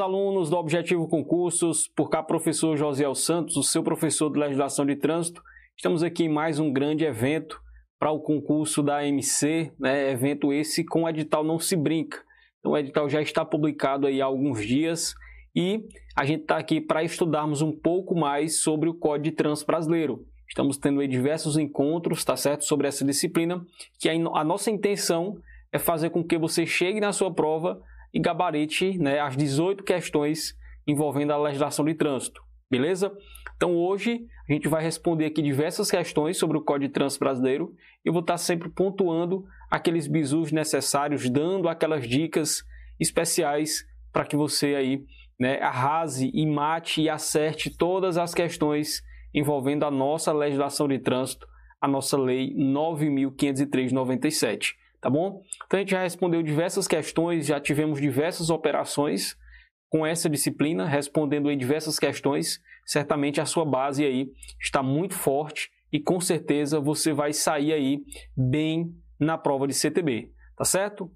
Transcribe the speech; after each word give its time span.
Alunos 0.00 0.48
do 0.48 0.56
Objetivo 0.56 1.08
Concursos, 1.08 1.88
por 1.88 2.08
cá, 2.08 2.22
professor 2.22 2.76
Josiel 2.76 3.16
Santos, 3.16 3.56
o 3.56 3.64
seu 3.64 3.82
professor 3.82 4.32
de 4.32 4.38
legislação 4.38 4.86
de 4.86 4.94
trânsito. 4.94 5.42
Estamos 5.76 6.04
aqui 6.04 6.22
em 6.22 6.28
mais 6.28 6.60
um 6.60 6.72
grande 6.72 7.04
evento 7.04 7.60
para 7.98 8.12
o 8.12 8.20
concurso 8.20 8.80
da 8.80 9.04
MC, 9.04 9.72
né? 9.76 10.12
evento 10.12 10.52
esse 10.52 10.84
com 10.84 11.02
o 11.02 11.08
edital 11.08 11.42
Não 11.42 11.58
Se 11.58 11.74
Brinca. 11.74 12.22
Então, 12.60 12.72
o 12.72 12.78
edital 12.78 13.08
já 13.08 13.20
está 13.20 13.44
publicado 13.44 14.06
aí 14.06 14.22
há 14.22 14.26
alguns 14.26 14.64
dias 14.64 15.16
e 15.52 15.84
a 16.14 16.24
gente 16.24 16.42
está 16.42 16.58
aqui 16.58 16.80
para 16.80 17.02
estudarmos 17.02 17.60
um 17.60 17.72
pouco 17.72 18.14
mais 18.14 18.60
sobre 18.60 18.88
o 18.88 18.94
Código 18.94 19.24
de 19.24 19.32
Trânsito 19.32 19.66
Brasileiro. 19.66 20.24
Estamos 20.48 20.78
tendo 20.78 21.00
aí 21.00 21.08
diversos 21.08 21.58
encontros, 21.58 22.24
tá 22.24 22.36
certo, 22.36 22.64
sobre 22.64 22.86
essa 22.86 23.04
disciplina, 23.04 23.66
que 23.98 24.08
a 24.08 24.44
nossa 24.44 24.70
intenção 24.70 25.38
é 25.72 25.78
fazer 25.78 26.10
com 26.10 26.22
que 26.22 26.38
você 26.38 26.64
chegue 26.64 27.00
na 27.00 27.12
sua 27.12 27.34
prova 27.34 27.82
e 28.12 28.18
gabarite 28.18 28.98
né, 28.98 29.20
as 29.20 29.36
18 29.36 29.84
questões 29.84 30.56
envolvendo 30.86 31.32
a 31.32 31.38
legislação 31.38 31.84
de 31.84 31.94
trânsito. 31.94 32.42
Beleza? 32.70 33.12
Então 33.56 33.76
hoje 33.76 34.26
a 34.48 34.52
gente 34.52 34.68
vai 34.68 34.82
responder 34.82 35.26
aqui 35.26 35.42
diversas 35.42 35.90
questões 35.90 36.36
sobre 36.36 36.56
o 36.56 36.62
Código 36.62 36.88
de 36.88 36.94
Trânsito 36.94 37.20
Brasileiro. 37.20 37.74
Eu 38.04 38.12
vou 38.12 38.20
estar 38.20 38.38
sempre 38.38 38.68
pontuando 38.68 39.44
aqueles 39.70 40.06
bisus 40.06 40.52
necessários, 40.52 41.28
dando 41.28 41.68
aquelas 41.68 42.08
dicas 42.08 42.62
especiais 43.00 43.84
para 44.12 44.24
que 44.24 44.36
você 44.36 44.74
aí 44.74 45.04
né, 45.38 45.60
arrase 45.60 46.30
e 46.34 46.46
mate 46.46 47.02
e 47.02 47.08
acerte 47.08 47.70
todas 47.70 48.18
as 48.18 48.34
questões 48.34 49.02
envolvendo 49.32 49.84
a 49.84 49.90
nossa 49.90 50.32
legislação 50.32 50.88
de 50.88 50.98
trânsito, 50.98 51.46
a 51.80 51.86
nossa 51.86 52.18
lei 52.18 52.52
9503/97 52.54 54.74
tá 55.00 55.08
bom? 55.10 55.42
Então 55.66 55.78
a 55.78 55.80
gente 55.80 55.90
já 55.90 56.02
respondeu 56.02 56.42
diversas 56.42 56.86
questões, 56.86 57.46
já 57.46 57.60
tivemos 57.60 58.00
diversas 58.00 58.50
operações 58.50 59.36
com 59.90 60.06
essa 60.06 60.28
disciplina, 60.28 60.86
respondendo 60.86 61.50
em 61.50 61.56
diversas 61.56 61.98
questões. 61.98 62.60
Certamente 62.84 63.40
a 63.40 63.46
sua 63.46 63.64
base 63.64 64.04
aí 64.04 64.28
está 64.60 64.82
muito 64.82 65.14
forte 65.14 65.70
e 65.92 66.00
com 66.00 66.20
certeza 66.20 66.80
você 66.80 67.12
vai 67.12 67.32
sair 67.32 67.72
aí 67.72 68.00
bem 68.36 68.92
na 69.18 69.36
prova 69.36 69.66
de 69.66 69.74
CTB, 69.74 70.30
tá 70.56 70.64
certo? 70.64 71.10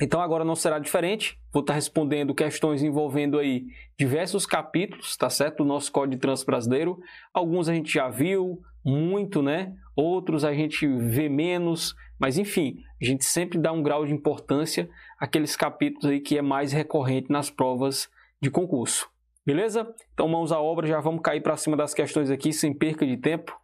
Então 0.00 0.20
agora 0.20 0.44
não 0.44 0.54
será 0.54 0.78
diferente. 0.78 1.36
Vou 1.52 1.60
estar 1.60 1.74
respondendo 1.74 2.34
questões 2.34 2.82
envolvendo 2.82 3.38
aí 3.38 3.66
diversos 3.98 4.46
capítulos, 4.46 5.16
tá 5.16 5.28
certo? 5.28 5.58
Do 5.58 5.64
nosso 5.64 5.90
Código 5.90 6.14
de 6.14 6.20
Trânsito 6.20 6.46
Brasileiro. 6.46 6.98
Alguns 7.34 7.68
a 7.68 7.74
gente 7.74 7.92
já 7.92 8.08
viu 8.08 8.60
muito, 8.84 9.42
né? 9.42 9.74
Outros 9.96 10.44
a 10.44 10.54
gente 10.54 10.86
vê 10.86 11.28
menos, 11.28 11.94
mas 12.18 12.36
enfim, 12.36 12.82
a 13.00 13.04
gente 13.04 13.24
sempre 13.24 13.58
dá 13.58 13.72
um 13.72 13.82
grau 13.82 14.04
de 14.04 14.12
importância 14.12 14.90
àqueles 15.18 15.56
capítulos 15.56 16.06
aí 16.06 16.20
que 16.20 16.36
é 16.36 16.42
mais 16.42 16.72
recorrente 16.72 17.30
nas 17.30 17.48
provas 17.50 18.10
de 18.40 18.50
concurso. 18.50 19.08
Beleza? 19.46 19.94
Então 20.12 20.28
mãos 20.28 20.52
à 20.52 20.60
obra, 20.60 20.86
já 20.86 21.00
vamos 21.00 21.22
cair 21.22 21.40
para 21.40 21.56
cima 21.56 21.76
das 21.76 21.94
questões 21.94 22.30
aqui 22.30 22.52
sem 22.52 22.74
perca 22.74 23.06
de 23.06 23.16
tempo. 23.16 23.58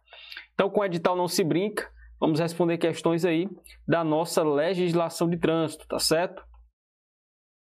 Então 0.53 0.69
com 0.69 0.79
o 0.79 0.85
edital 0.85 1.15
não 1.15 1.27
se 1.27 1.43
brinca, 1.43 1.91
vamos 2.19 2.39
responder 2.39 2.77
questões 2.77 3.25
aí 3.25 3.47
da 3.87 4.03
nossa 4.03 4.41
legislação 4.41 5.29
de 5.29 5.37
trânsito, 5.37 5.85
tá 5.87 5.99
certo? 5.99 6.43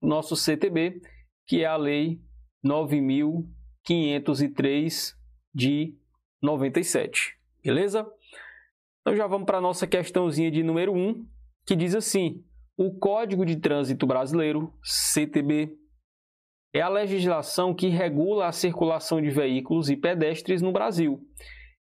Nosso 0.00 0.36
CTB, 0.36 1.00
que 1.46 1.62
é 1.62 1.66
a 1.66 1.77
lei 1.77 2.20
9503 2.62 5.16
de 5.55 5.94
97. 6.42 7.38
Beleza? 7.62 8.06
Então 9.05 9.14
já 9.14 9.27
vamos 9.27 9.44
para 9.44 9.58
a 9.58 9.60
nossa 9.60 9.86
questãozinha 9.86 10.50
de 10.50 10.62
número 10.62 10.94
1, 10.94 11.27
que 11.66 11.77
diz 11.77 11.94
assim: 11.94 12.42
o 12.74 12.98
Código 12.98 13.44
de 13.44 13.56
Trânsito 13.56 14.06
Brasileiro, 14.06 14.72
CTB, 14.83 15.77
é 16.74 16.80
a 16.80 16.88
legislação 16.88 17.74
que 17.74 17.88
regula 17.88 18.48
a 18.48 18.52
circulação 18.52 19.20
de 19.20 19.28
veículos 19.28 19.91
e 19.91 19.96
pedestres 19.96 20.62
no 20.62 20.72
Brasil. 20.72 21.20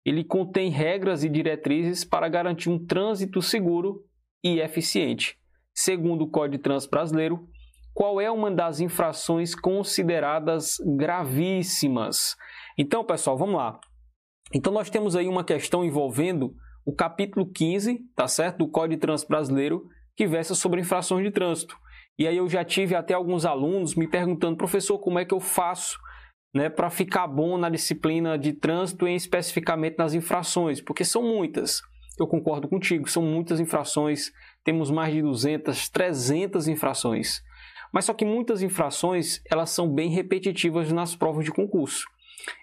Ele 0.07 0.25
contém 0.25 0.71
regras 0.71 1.23
e 1.23 1.29
diretrizes 1.29 2.03
para 2.03 2.31
garantir 2.31 2.71
um 2.71 2.83
trânsito 2.83 3.43
seguro 3.43 4.07
e 4.43 4.59
eficiente. 4.59 5.37
Segundo 5.75 6.23
o 6.23 6.31
Código 6.31 6.57
de 6.57 6.63
Trânsito 6.63 6.91
Brasileiro, 6.91 7.47
qual 7.93 8.23
é 8.23 8.31
uma 8.31 8.51
das 8.51 8.81
infrações 8.81 9.55
consideradas 9.55 10.77
gravíssimas? 10.97 12.37
Então, 12.79 13.05
pessoal, 13.05 13.37
vamos 13.37 13.57
lá. 13.57 13.79
Então, 14.51 14.73
nós 14.73 14.89
temos 14.89 15.15
aí 15.15 15.29
uma 15.29 15.45
questão 15.45 15.85
envolvendo 15.85 16.57
o 16.85 16.93
capítulo 16.93 17.47
15, 17.47 18.01
tá 18.17 18.27
certo, 18.27 18.59
do 18.59 18.69
Código 18.69 18.95
de 18.95 19.01
Trânsito 19.01 19.29
Brasileiro, 19.29 19.89
que 20.17 20.27
versa 20.27 20.55
sobre 20.55 20.81
infrações 20.81 21.25
de 21.25 21.31
trânsito. 21.31 21.77
E 22.19 22.27
aí 22.27 22.37
eu 22.37 22.49
já 22.49 22.65
tive 22.65 22.95
até 22.95 23.15
alguns 23.15 23.45
alunos 23.45 23.95
me 23.95 24.07
perguntando, 24.07 24.57
professor, 24.57 24.99
como 24.99 25.19
é 25.19 25.25
que 25.25 25.33
eu 25.33 25.41
faço 25.41 25.99
né, 26.55 26.69
para 26.69 26.91
ficar 26.91 27.27
bom 27.27 27.57
na 27.57 27.71
disciplina 27.71 28.37
de 28.37 28.53
trânsito 28.53 29.09
e 29.09 29.15
especificamente 29.15 29.97
nas 29.97 30.13
infrações? 30.13 30.81
Porque 30.81 31.05
são 31.05 31.23
muitas. 31.23 31.81
Eu 32.19 32.27
concordo 32.27 32.69
contigo, 32.69 33.09
são 33.09 33.23
muitas 33.23 33.59
infrações, 33.59 34.31
temos 34.63 34.91
mais 34.91 35.15
de 35.15 35.23
200, 35.23 35.89
300 35.89 36.69
infrações. 36.69 37.41
Mas 37.93 38.05
só 38.05 38.15
que 38.15 38.25
muitas 38.25 38.63
infrações, 38.63 39.41
elas 39.51 39.71
são 39.71 39.93
bem 39.93 40.11
repetitivas 40.11 40.93
nas 40.93 41.15
provas 41.15 41.45
de 41.45 41.51
concurso. 41.51 42.07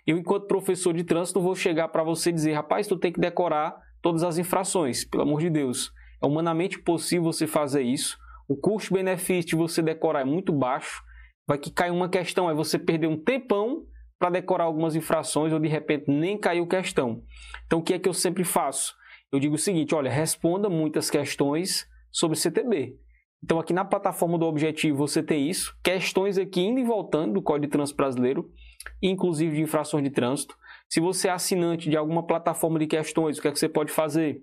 Eu, 0.05 0.17
enquanto 0.17 0.47
professor 0.47 0.93
de 0.93 1.03
trânsito, 1.03 1.41
vou 1.41 1.55
chegar 1.55 1.87
para 1.87 2.03
você 2.03 2.29
e 2.29 2.33
dizer, 2.33 2.53
rapaz, 2.53 2.87
tu 2.87 2.97
tem 2.97 3.11
que 3.11 3.19
decorar 3.19 3.75
todas 4.01 4.23
as 4.23 4.37
infrações, 4.37 5.05
pelo 5.05 5.23
amor 5.23 5.41
de 5.41 5.49
Deus. 5.49 5.91
É 6.21 6.25
humanamente 6.25 6.79
possível 6.79 7.25
você 7.25 7.47
fazer 7.47 7.81
isso. 7.81 8.17
O 8.47 8.55
custo-benefício 8.55 9.49
de 9.49 9.55
você 9.55 9.81
decorar 9.81 10.21
é 10.21 10.25
muito 10.25 10.51
baixo. 10.51 11.03
Vai 11.47 11.57
que 11.57 11.71
cai 11.71 11.89
uma 11.89 12.09
questão, 12.09 12.49
é 12.49 12.53
você 12.53 12.77
perder 12.77 13.07
um 13.07 13.17
tempão 13.17 13.85
para 14.19 14.29
decorar 14.29 14.65
algumas 14.65 14.95
infrações 14.95 15.53
ou 15.53 15.59
de 15.59 15.67
repente 15.67 16.11
nem 16.11 16.37
caiu 16.37 16.67
questão. 16.67 17.23
Então 17.65 17.79
o 17.79 17.81
que 17.81 17.93
é 17.93 17.99
que 17.99 18.09
eu 18.09 18.13
sempre 18.13 18.43
faço? 18.43 18.93
Eu 19.31 19.39
digo 19.39 19.55
o 19.55 19.57
seguinte, 19.59 19.95
olha, 19.95 20.11
responda 20.11 20.69
muitas 20.69 21.09
questões 21.09 21.87
sobre 22.11 22.37
CTB. 22.37 22.97
Então 23.41 23.59
aqui 23.59 23.71
na 23.71 23.85
plataforma 23.85 24.37
do 24.37 24.45
Objetivo 24.45 24.97
você 24.97 25.23
tem 25.23 25.49
isso, 25.49 25.73
questões 25.81 26.37
aqui 26.37 26.61
indo 26.61 26.79
e 26.79 26.83
voltando 26.83 27.33
do 27.33 27.41
Código 27.41 27.67
de 27.67 27.71
Trânsito 27.71 27.95
Brasileiro, 27.95 28.51
inclusive 29.01 29.55
de 29.55 29.61
infrações 29.61 30.03
de 30.03 30.09
trânsito. 30.09 30.57
Se 30.89 30.99
você 30.99 31.27
é 31.27 31.31
assinante 31.31 31.89
de 31.89 31.95
alguma 31.95 32.25
plataforma 32.25 32.79
de 32.79 32.87
questões, 32.87 33.37
o 33.37 33.41
que 33.41 33.47
é 33.47 33.51
que 33.51 33.59
você 33.59 33.69
pode 33.69 33.91
fazer? 33.91 34.41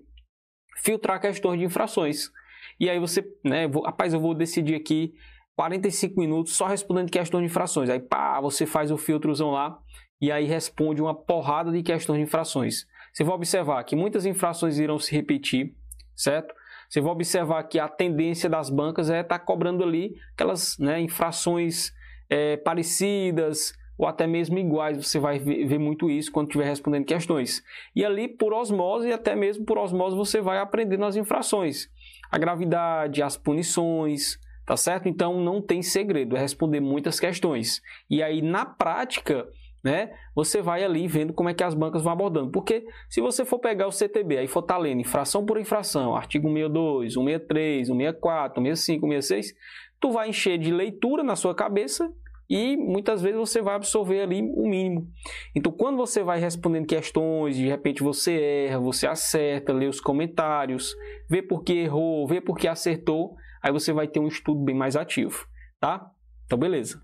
Filtrar 0.77 1.19
questões 1.19 1.59
de 1.59 1.65
infrações. 1.65 2.31
E 2.79 2.89
aí 2.89 2.99
você, 2.99 3.25
né, 3.43 3.67
vou, 3.67 3.83
rapaz, 3.83 4.13
eu 4.13 4.19
vou 4.19 4.33
decidir 4.33 4.75
aqui 4.75 5.13
45 5.57 6.19
minutos 6.19 6.55
só 6.55 6.67
respondendo 6.67 7.11
questões 7.11 7.41
de 7.41 7.47
infrações. 7.47 7.89
Aí, 7.89 7.99
pá, 7.99 8.39
você 8.39 8.65
faz 8.65 8.91
o 8.91 8.97
filtrozão 8.97 9.51
lá 9.51 9.77
e 10.21 10.31
aí 10.31 10.45
responde 10.45 11.01
uma 11.01 11.13
porrada 11.13 11.71
de 11.71 11.83
questões 11.83 12.17
de 12.17 12.23
infrações. 12.23 12.85
Você 13.11 13.23
vai 13.23 13.35
observar 13.35 13.83
que 13.83 13.95
muitas 13.95 14.25
infrações 14.25 14.77
irão 14.77 14.99
se 14.99 15.13
repetir, 15.13 15.75
certo? 16.15 16.53
Você 16.87 17.01
vai 17.01 17.11
observar 17.11 17.63
que 17.63 17.79
a 17.79 17.89
tendência 17.89 18.49
das 18.49 18.69
bancas 18.69 19.09
é 19.09 19.21
estar 19.21 19.39
tá 19.39 19.43
cobrando 19.43 19.83
ali 19.83 20.15
aquelas 20.33 20.77
né, 20.77 21.01
infrações 21.01 21.91
é, 22.29 22.55
parecidas, 22.57 23.73
ou 23.97 24.07
até 24.07 24.27
mesmo 24.27 24.59
iguais. 24.59 24.97
Você 24.97 25.19
vai 25.19 25.39
ver 25.39 25.79
muito 25.79 26.09
isso 26.09 26.31
quando 26.31 26.47
estiver 26.47 26.65
respondendo 26.65 27.05
questões. 27.05 27.63
E 27.95 28.05
ali, 28.05 28.27
por 28.27 28.53
osmose, 28.53 29.07
e 29.07 29.13
até 29.13 29.35
mesmo 29.35 29.65
por 29.65 29.77
osmose, 29.77 30.15
você 30.15 30.39
vai 30.39 30.59
aprendendo 30.59 31.05
as 31.05 31.15
infrações. 31.15 31.89
A 32.29 32.37
gravidade, 32.37 33.23
as 33.23 33.37
punições, 33.37 34.39
tá 34.65 34.77
certo? 34.77 35.07
Então 35.07 35.41
não 35.41 35.61
tem 35.61 35.81
segredo, 35.81 36.35
é 36.35 36.39
responder 36.39 36.79
muitas 36.79 37.19
questões. 37.19 37.81
E 38.09 38.21
aí, 38.21 38.41
na 38.41 38.65
prática, 38.65 39.47
né, 39.83 40.11
você 40.35 40.61
vai 40.61 40.83
ali 40.83 41.07
vendo 41.07 41.33
como 41.33 41.47
é 41.47 41.53
que 41.53 41.63
as 41.63 41.73
bancas 41.73 42.01
vão 42.03 42.11
abordando. 42.11 42.51
Porque 42.51 42.85
se 43.09 43.21
você 43.21 43.45
for 43.45 43.59
pegar 43.59 43.87
o 43.87 43.91
CTB, 43.91 44.39
aí 44.39 44.47
for 44.47 44.59
estar 44.59 44.77
lendo 44.77 44.99
infração 44.99 45.45
por 45.45 45.57
infração, 45.57 46.15
artigo 46.15 46.47
162, 46.47 47.13
163, 47.13 47.87
164, 47.87 48.61
165, 48.61 49.07
166, 49.07 49.55
tu 49.99 50.11
vai 50.11 50.29
encher 50.29 50.57
de 50.57 50.71
leitura 50.71 51.23
na 51.23 51.35
sua 51.35 51.55
cabeça 51.55 52.11
e 52.49 52.77
muitas 52.77 53.21
vezes 53.21 53.37
você 53.37 53.61
vai 53.61 53.75
absorver 53.75 54.21
ali 54.21 54.41
o 54.41 54.67
mínimo. 54.67 55.07
Então, 55.53 55.71
quando 55.71 55.97
você 55.97 56.23
vai 56.23 56.39
respondendo 56.39 56.85
questões, 56.85 57.57
de 57.57 57.67
repente 57.67 58.01
você 58.01 58.67
erra, 58.67 58.79
você 58.79 59.05
acerta, 59.05 59.73
lê 59.73 59.87
os 59.87 59.99
comentários, 59.99 60.95
vê 61.29 61.41
por 61.41 61.63
que 61.63 61.73
errou, 61.73 62.25
vê 62.27 62.39
por 62.39 62.57
que 62.57 62.67
acertou, 62.67 63.35
aí 63.61 63.71
você 63.71 63.91
vai 63.91 64.07
ter 64.07 64.19
um 64.19 64.27
estudo 64.27 64.63
bem 64.63 64.75
mais 64.75 64.95
ativo, 64.95 65.45
tá? 65.79 66.09
Então, 66.45 66.57
beleza. 66.57 67.01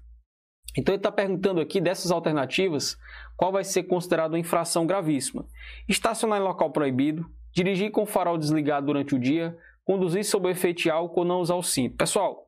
Então, 0.77 0.93
ele 0.93 0.99
está 0.99 1.11
perguntando 1.11 1.61
aqui 1.61 1.79
dessas 1.79 2.09
alternativas, 2.09 2.97
qual 3.35 3.51
vai 3.51 3.63
ser 3.63 3.83
considerado 3.83 4.31
uma 4.31 4.39
infração 4.39 4.87
gravíssima? 4.87 5.45
Estacionar 5.87 6.39
em 6.39 6.43
local 6.43 6.71
proibido, 6.71 7.29
dirigir 7.53 7.91
com 7.91 8.03
o 8.03 8.07
farol 8.07 8.37
desligado 8.37 8.87
durante 8.87 9.13
o 9.13 9.19
dia, 9.19 9.55
conduzir 9.85 10.23
sob 10.23 10.49
efeito 10.49 10.89
álcool 10.89 11.19
ou 11.19 11.25
não 11.25 11.39
usar 11.39 11.55
o 11.55 11.61
cinto. 11.61 11.95
Pessoal, 11.95 12.47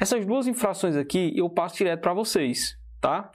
essas 0.00 0.24
duas 0.24 0.46
infrações 0.46 0.96
aqui 0.96 1.32
eu 1.36 1.48
passo 1.48 1.76
direto 1.76 2.00
para 2.00 2.14
vocês, 2.14 2.76
tá? 3.00 3.30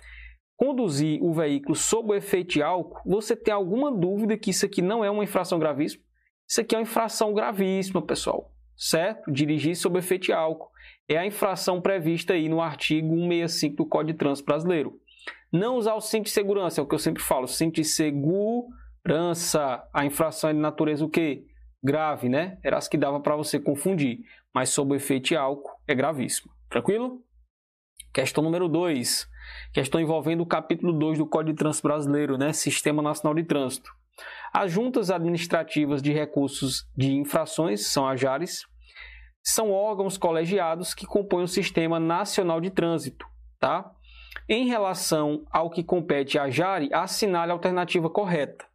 Conduzir 0.55 1.21
o 1.23 1.33
veículo 1.33 1.75
sob 1.75 2.11
o 2.11 2.15
efeito 2.15 2.53
de 2.53 2.61
álcool, 2.61 3.01
você 3.05 3.35
tem 3.35 3.53
alguma 3.53 3.91
dúvida 3.91 4.37
que 4.37 4.49
isso 4.49 4.65
aqui 4.65 4.81
não 4.81 5.03
é 5.03 5.09
uma 5.09 5.23
infração 5.23 5.57
gravíssima? 5.57 6.03
Isso 6.47 6.61
aqui 6.61 6.75
é 6.75 6.79
uma 6.79 6.83
infração 6.83 7.33
gravíssima, 7.33 8.01
pessoal, 8.01 8.51
certo? 8.75 9.31
Dirigir 9.31 9.75
sob 9.75 9.99
efeito 9.99 10.23
de 10.23 10.33
álcool. 10.33 10.69
É 11.07 11.17
a 11.17 11.25
infração 11.25 11.79
prevista 11.79 12.33
aí 12.33 12.49
no 12.49 12.59
artigo 12.59 13.15
165 13.15 13.75
do 13.75 13.85
Código 13.85 14.13
de 14.13 14.17
Trânsito 14.17 14.45
Brasileiro. 14.45 14.99
Não 15.51 15.77
usar 15.77 15.95
o 15.95 16.01
cinto 16.01 16.25
de 16.25 16.31
segurança, 16.31 16.81
é 16.81 16.83
o 16.83 16.87
que 16.87 16.93
eu 16.93 16.99
sempre 16.99 17.23
falo, 17.23 17.47
cinto 17.47 17.75
de 17.75 17.83
segurança. 17.83 19.83
A 19.93 20.05
infração 20.05 20.49
é 20.49 20.53
de 20.53 20.59
natureza 20.59 21.05
o 21.05 21.09
quê? 21.09 21.45
Grave, 21.83 22.27
né? 22.27 22.57
Era 22.63 22.77
as 22.77 22.87
que 22.87 22.97
dava 22.97 23.19
para 23.19 23.35
você 23.35 23.59
confundir, 23.59 24.19
mas 24.53 24.69
sob 24.69 24.95
efeito 24.95 25.29
de 25.29 25.35
álcool 25.35 25.71
é 25.87 25.95
gravíssimo. 25.95 26.51
Tranquilo? 26.69 27.23
Questão 28.13 28.43
número 28.43 28.67
2. 28.67 29.27
Questão 29.73 30.01
envolvendo 30.01 30.41
o 30.41 30.45
capítulo 30.45 30.91
2 30.93 31.19
do 31.19 31.27
Código 31.27 31.53
de 31.53 31.59
Trânsito 31.59 31.87
Brasileiro, 31.87 32.37
né? 32.37 32.51
Sistema 32.53 33.01
Nacional 33.01 33.33
de 33.35 33.43
Trânsito. 33.43 33.91
As 34.53 34.71
juntas 34.71 35.09
administrativas 35.09 36.01
de 36.01 36.11
recursos 36.11 36.85
de 36.97 37.13
infrações, 37.13 37.87
são 37.87 38.07
as 38.07 38.19
JARES, 38.19 38.65
são 39.41 39.71
órgãos 39.71 40.17
colegiados 40.17 40.93
que 40.93 41.05
compõem 41.05 41.43
o 41.43 41.47
Sistema 41.47 41.99
Nacional 41.99 42.59
de 42.59 42.69
Trânsito, 42.69 43.25
tá? 43.59 43.89
Em 44.47 44.67
relação 44.67 45.45
ao 45.51 45.69
que 45.69 45.83
compete 45.83 46.37
à 46.37 46.49
JARE, 46.49 46.89
assinale 46.93 47.51
a 47.51 47.55
alternativa 47.55 48.09
correta. 48.09 48.65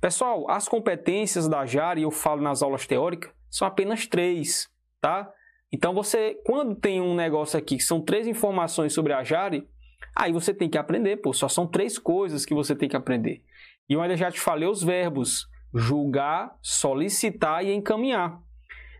Pessoal, 0.00 0.48
as 0.50 0.68
competências 0.68 1.48
da 1.48 1.66
JARE, 1.66 2.02
eu 2.02 2.10
falo 2.10 2.40
nas 2.40 2.62
aulas 2.62 2.86
teóricas, 2.86 3.32
são 3.50 3.66
apenas 3.66 4.06
três, 4.06 4.70
tá? 5.00 5.30
Então 5.72 5.94
você, 5.94 6.40
quando 6.44 6.74
tem 6.74 7.00
um 7.00 7.14
negócio 7.14 7.58
aqui 7.58 7.76
que 7.76 7.82
são 7.82 8.00
três 8.00 8.26
informações 8.26 8.92
sobre 8.92 9.12
a 9.12 9.24
JARE, 9.24 9.68
aí 10.14 10.32
você 10.32 10.54
tem 10.54 10.68
que 10.68 10.78
aprender, 10.78 11.16
pô, 11.16 11.32
só 11.32 11.48
são 11.48 11.66
três 11.66 11.98
coisas 11.98 12.44
que 12.44 12.54
você 12.54 12.76
tem 12.76 12.88
que 12.88 12.96
aprender. 12.96 13.42
E 13.88 13.94
eu 13.94 14.02
ainda 14.02 14.16
já 14.16 14.30
te 14.30 14.40
falei 14.40 14.68
os 14.68 14.82
verbos: 14.82 15.48
julgar, 15.74 16.56
solicitar 16.62 17.64
e 17.64 17.72
encaminhar. 17.72 18.40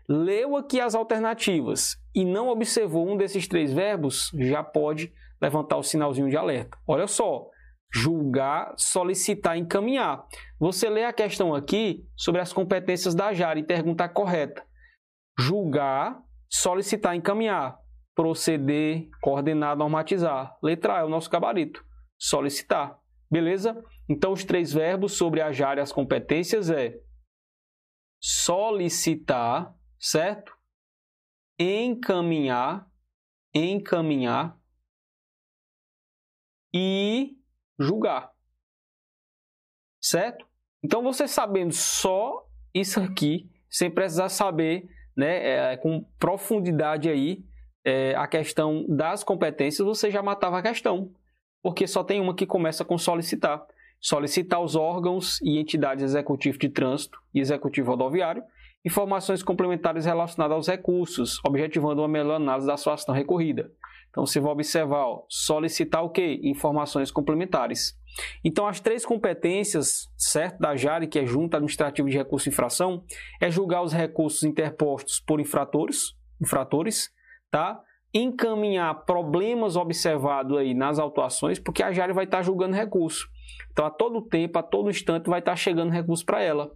Leu 0.07 0.57
aqui 0.57 0.81
as 0.81 0.95
alternativas 0.95 1.97
e 2.13 2.25
não 2.25 2.49
observou 2.49 3.09
um 3.09 3.15
desses 3.15 3.47
três 3.47 3.71
verbos, 3.71 4.31
já 4.37 4.61
pode 4.61 5.13
levantar 5.41 5.77
o 5.77 5.83
sinalzinho 5.83 6.29
de 6.29 6.35
alerta. 6.35 6.77
Olha 6.85 7.07
só, 7.07 7.49
julgar, 7.93 8.73
solicitar, 8.75 9.55
encaminhar. 9.55 10.25
Você 10.59 10.89
lê 10.89 11.03
a 11.03 11.13
questão 11.13 11.53
aqui 11.53 12.03
sobre 12.17 12.41
as 12.41 12.51
competências 12.51 13.13
da 13.13 13.33
JAR 13.33 13.57
e 13.57 13.63
pergunta 13.63 14.09
correta. 14.09 14.65
Julgar, 15.39 16.19
solicitar, 16.49 17.15
encaminhar. 17.15 17.77
Proceder, 18.15 19.07
coordenar, 19.21 19.77
normatizar. 19.77 20.57
Letra 20.61 20.97
A 20.97 20.99
é 20.99 21.03
o 21.03 21.09
nosso 21.09 21.29
gabarito. 21.29 21.85
Solicitar. 22.19 22.99
Beleza? 23.31 23.83
Então, 24.09 24.31
os 24.31 24.43
três 24.43 24.73
verbos 24.73 25.13
sobre 25.13 25.41
a 25.41 25.51
JAR 25.51 25.77
e 25.77 25.81
as 25.81 25.91
competências 25.91 26.69
é 26.69 26.95
solicitar, 28.21 29.75
certo? 29.99 30.55
Encaminhar, 31.59 32.87
encaminhar 33.53 34.57
e 36.73 37.37
julgar. 37.83 38.31
Certo? 40.01 40.45
Então, 40.83 41.01
você 41.01 41.27
sabendo 41.27 41.73
só 41.73 42.45
isso 42.73 42.99
aqui, 42.99 43.49
sem 43.69 43.89
precisar 43.89 44.29
saber 44.29 44.89
né, 45.15 45.73
é, 45.73 45.77
com 45.77 46.03
profundidade 46.19 47.09
aí 47.09 47.43
é, 47.85 48.15
a 48.15 48.27
questão 48.27 48.85
das 48.87 49.23
competências, 49.23 49.85
você 49.85 50.09
já 50.09 50.21
matava 50.21 50.57
a 50.59 50.61
questão. 50.61 51.11
Porque 51.61 51.87
só 51.87 52.03
tem 52.03 52.19
uma 52.19 52.35
que 52.35 52.45
começa 52.45 52.83
com 52.83 52.97
solicitar. 52.97 53.65
Solicitar 54.01 54.59
aos 54.59 54.75
órgãos 54.75 55.39
e 55.41 55.57
entidades 55.57 56.03
executivas 56.03 56.59
de 56.59 56.67
trânsito 56.67 57.17
e 57.33 57.39
executivo 57.39 57.91
rodoviário 57.91 58.43
informações 58.85 59.41
complementares 59.41 60.05
relacionadas 60.05 60.55
aos 60.55 60.67
recursos, 60.67 61.39
objetivando 61.45 62.01
uma 62.01 62.07
melhor 62.07 62.35
análise 62.35 62.67
da 62.67 62.77
sua 62.77 62.95
ação 62.95 63.15
recorrida. 63.15 63.71
Então 64.13 64.27
você 64.27 64.39
vai 64.39 64.51
observar, 64.51 65.07
ó, 65.07 65.25
solicitar 65.27 66.03
o 66.03 66.09
quê? 66.11 66.39
Informações 66.43 67.09
complementares. 67.09 67.97
Então 68.45 68.67
as 68.67 68.79
três 68.79 69.03
competências, 69.03 70.07
certo, 70.15 70.59
da 70.59 70.75
JARE, 70.75 71.07
que 71.07 71.17
é 71.17 71.25
Junta 71.25 71.57
Administrativa 71.57 72.07
de 72.07 72.15
Recurso 72.15 72.47
e 72.47 72.51
Infração, 72.51 73.03
é 73.41 73.49
julgar 73.49 73.81
os 73.81 73.91
recursos 73.91 74.43
interpostos 74.43 75.19
por 75.19 75.39
infratores, 75.39 76.13
infratores, 76.39 77.11
tá? 77.49 77.81
Encaminhar 78.13 79.03
problemas 79.03 79.75
observados 79.75 80.55
aí 80.59 80.75
nas 80.75 80.99
autuações, 80.99 81.57
porque 81.57 81.81
a 81.81 81.91
JARE 81.91 82.13
vai 82.13 82.25
estar 82.25 82.43
julgando 82.43 82.75
recurso. 82.75 83.27
Então 83.71 83.83
a 83.83 83.89
todo 83.89 84.21
tempo, 84.21 84.59
a 84.59 84.63
todo 84.63 84.91
instante 84.91 85.27
vai 85.27 85.39
estar 85.39 85.55
chegando 85.55 85.91
recurso 85.91 86.23
para 86.23 86.39
ela. 86.39 86.71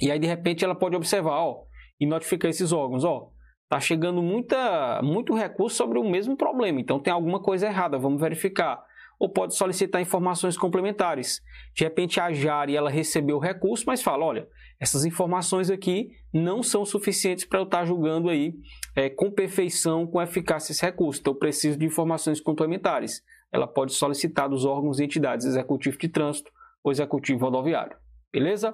E 0.00 0.10
aí 0.10 0.18
de 0.18 0.26
repente 0.26 0.64
ela 0.64 0.74
pode 0.74 0.96
observar, 0.96 1.38
ó, 1.38 1.64
e 2.00 2.06
notificar 2.06 2.50
esses 2.50 2.72
órgãos, 2.72 3.04
ó, 3.04 3.30
Está 3.66 3.80
chegando 3.80 4.22
muita, 4.22 5.00
muito 5.02 5.34
recurso 5.34 5.76
sobre 5.76 5.98
o 5.98 6.08
mesmo 6.08 6.36
problema, 6.36 6.80
então 6.80 7.00
tem 7.00 7.12
alguma 7.12 7.40
coisa 7.40 7.66
errada, 7.66 7.98
vamos 7.98 8.20
verificar. 8.20 8.80
Ou 9.18 9.28
pode 9.28 9.56
solicitar 9.56 10.00
informações 10.00 10.56
complementares. 10.56 11.42
De 11.74 11.82
repente 11.82 12.20
a 12.20 12.32
Jari 12.32 12.76
ela 12.76 12.88
recebeu 12.90 13.38
o 13.38 13.40
recurso, 13.40 13.82
mas 13.86 14.02
fala, 14.02 14.24
olha, 14.24 14.48
essas 14.78 15.04
informações 15.04 15.68
aqui 15.68 16.10
não 16.32 16.62
são 16.62 16.84
suficientes 16.84 17.44
para 17.44 17.58
eu 17.58 17.64
estar 17.64 17.78
tá 17.78 17.84
julgando 17.84 18.28
aí 18.28 18.54
é, 18.94 19.10
com 19.10 19.32
perfeição, 19.32 20.06
com 20.06 20.22
eficácia 20.22 20.70
esse 20.70 20.84
recurso. 20.84 21.20
Então 21.20 21.32
eu 21.32 21.38
preciso 21.38 21.76
de 21.76 21.86
informações 21.86 22.40
complementares. 22.40 23.20
Ela 23.50 23.66
pode 23.66 23.94
solicitar 23.94 24.48
dos 24.48 24.64
órgãos 24.64 25.00
e 25.00 25.04
entidades 25.04 25.44
executivo 25.44 25.98
de 25.98 26.08
trânsito 26.08 26.52
ou 26.84 26.92
executivo 26.92 27.46
rodoviário. 27.46 27.96
Beleza? 28.32 28.70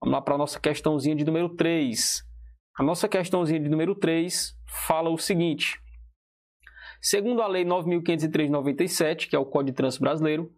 Vamos 0.00 0.14
lá 0.14 0.22
para 0.22 0.36
a 0.36 0.38
nossa 0.38 0.58
questãozinha 0.58 1.16
de 1.16 1.24
número 1.24 1.50
3. 1.50 2.31
A 2.74 2.82
nossa 2.82 3.06
questãozinha 3.08 3.60
de 3.60 3.68
número 3.68 3.94
3 3.94 4.56
fala 4.86 5.10
o 5.10 5.18
seguinte: 5.18 5.78
segundo 7.00 7.42
a 7.42 7.46
Lei 7.46 7.64
9.503/97, 7.64 9.28
que 9.28 9.36
é 9.36 9.38
o 9.38 9.44
Código 9.44 9.72
de 9.72 9.76
Trânsito 9.76 10.02
Brasileiro, 10.02 10.50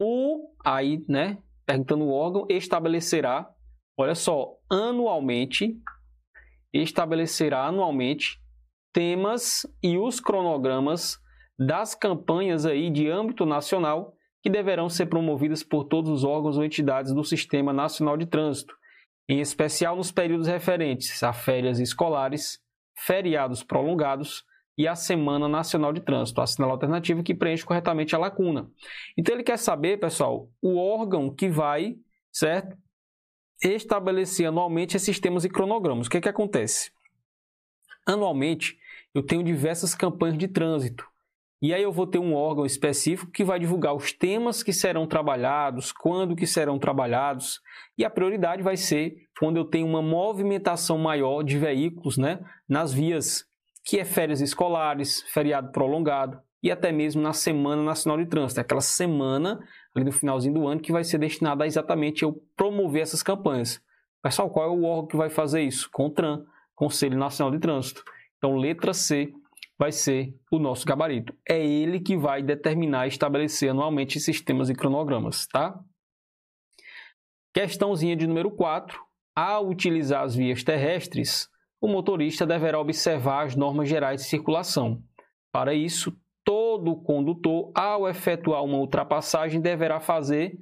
o 0.00 0.54
aí, 0.64 1.04
né, 1.08 1.38
perguntando 1.66 2.04
o 2.04 2.12
órgão 2.12 2.46
estabelecerá, 2.48 3.48
olha 3.96 4.14
só, 4.14 4.56
anualmente 4.70 5.76
estabelecerá 6.72 7.66
anualmente 7.66 8.40
temas 8.92 9.66
e 9.82 9.96
os 9.96 10.20
cronogramas 10.20 11.18
das 11.58 11.94
campanhas 11.94 12.66
aí 12.66 12.90
de 12.90 13.08
âmbito 13.08 13.46
nacional 13.46 14.16
que 14.42 14.50
deverão 14.50 14.88
ser 14.88 15.06
promovidas 15.06 15.62
por 15.62 15.84
todos 15.84 16.10
os 16.10 16.24
órgãos 16.24 16.56
ou 16.56 16.64
entidades 16.64 17.12
do 17.12 17.22
Sistema 17.22 17.72
Nacional 17.72 18.16
de 18.16 18.26
Trânsito, 18.26 18.74
em 19.28 19.40
especial 19.40 19.96
nos 19.96 20.12
períodos 20.12 20.46
referentes 20.46 21.22
a 21.22 21.32
férias 21.32 21.78
escolares, 21.78 22.60
feriados 22.96 23.62
prolongados 23.62 24.44
e 24.76 24.88
a 24.88 24.94
Semana 24.94 25.48
Nacional 25.48 25.92
de 25.92 26.00
Trânsito, 26.00 26.40
a 26.40 26.46
sinal 26.46 26.70
alternativa 26.70 27.22
que 27.22 27.34
preenche 27.34 27.64
corretamente 27.64 28.14
a 28.14 28.18
lacuna. 28.18 28.70
Então 29.16 29.34
ele 29.34 29.44
quer 29.44 29.58
saber, 29.58 29.98
pessoal, 29.98 30.48
o 30.60 30.76
órgão 30.76 31.34
que 31.34 31.48
vai, 31.48 31.96
certo? 32.32 32.76
Estabelecer 33.62 34.46
anualmente 34.46 34.96
esses 34.96 35.20
temas 35.20 35.44
e 35.44 35.48
cronogramas. 35.48 36.06
O 36.06 36.10
que, 36.10 36.18
é 36.18 36.20
que 36.20 36.28
acontece? 36.28 36.90
Anualmente, 38.04 38.76
eu 39.14 39.22
tenho 39.22 39.42
diversas 39.42 39.94
campanhas 39.94 40.36
de 40.36 40.48
trânsito. 40.48 41.08
E 41.64 41.72
aí 41.72 41.82
eu 41.82 41.90
vou 41.90 42.06
ter 42.06 42.18
um 42.18 42.34
órgão 42.34 42.66
específico 42.66 43.32
que 43.32 43.42
vai 43.42 43.58
divulgar 43.58 43.94
os 43.94 44.12
temas 44.12 44.62
que 44.62 44.70
serão 44.70 45.06
trabalhados, 45.06 45.92
quando 45.92 46.36
que 46.36 46.46
serão 46.46 46.78
trabalhados, 46.78 47.58
e 47.96 48.04
a 48.04 48.10
prioridade 48.10 48.62
vai 48.62 48.76
ser 48.76 49.16
quando 49.40 49.56
eu 49.56 49.64
tenho 49.64 49.86
uma 49.86 50.02
movimentação 50.02 50.98
maior 50.98 51.42
de 51.42 51.56
veículos 51.58 52.18
né, 52.18 52.38
nas 52.68 52.92
vias, 52.92 53.46
que 53.82 53.98
é 53.98 54.04
férias 54.04 54.42
escolares, 54.42 55.22
feriado 55.32 55.72
prolongado 55.72 56.38
e 56.62 56.70
até 56.70 56.92
mesmo 56.92 57.22
na 57.22 57.32
Semana 57.32 57.82
Nacional 57.82 58.22
de 58.22 58.26
Trânsito, 58.26 58.60
aquela 58.60 58.82
semana 58.82 59.58
ali 59.96 60.04
no 60.04 60.12
finalzinho 60.12 60.52
do 60.52 60.68
ano 60.68 60.82
que 60.82 60.92
vai 60.92 61.02
ser 61.02 61.16
destinada 61.16 61.64
a 61.64 61.66
exatamente 61.66 62.24
eu 62.24 62.42
promover 62.54 63.00
essas 63.00 63.22
campanhas. 63.22 63.80
Pessoal, 64.22 64.50
qual 64.50 64.66
é 64.66 64.70
o 64.70 64.84
órgão 64.84 65.06
que 65.06 65.16
vai 65.16 65.30
fazer 65.30 65.62
isso? 65.62 65.88
CONTRAN, 65.90 66.44
Conselho 66.74 67.16
Nacional 67.16 67.50
de 67.50 67.58
Trânsito. 67.58 68.04
Então, 68.36 68.54
letra 68.54 68.92
C 68.92 69.32
vai 69.78 69.92
ser 69.92 70.34
o 70.50 70.58
nosso 70.58 70.86
gabarito. 70.86 71.34
É 71.48 71.64
ele 71.64 72.00
que 72.00 72.16
vai 72.16 72.42
determinar 72.42 73.06
e 73.06 73.08
estabelecer 73.08 73.70
anualmente 73.70 74.20
sistemas 74.20 74.70
e 74.70 74.74
cronogramas, 74.74 75.46
tá? 75.46 75.78
Questãozinha 77.52 78.16
de 78.16 78.26
número 78.26 78.50
4. 78.50 79.00
Ao 79.36 79.68
utilizar 79.68 80.22
as 80.22 80.34
vias 80.34 80.62
terrestres, 80.62 81.48
o 81.80 81.88
motorista 81.88 82.46
deverá 82.46 82.80
observar 82.80 83.46
as 83.46 83.56
normas 83.56 83.88
gerais 83.88 84.22
de 84.22 84.28
circulação. 84.28 85.02
Para 85.52 85.74
isso, 85.74 86.16
todo 86.44 86.96
condutor, 87.02 87.72
ao 87.74 88.08
efetuar 88.08 88.64
uma 88.64 88.78
ultrapassagem, 88.78 89.60
deverá 89.60 89.98
fazer 90.00 90.58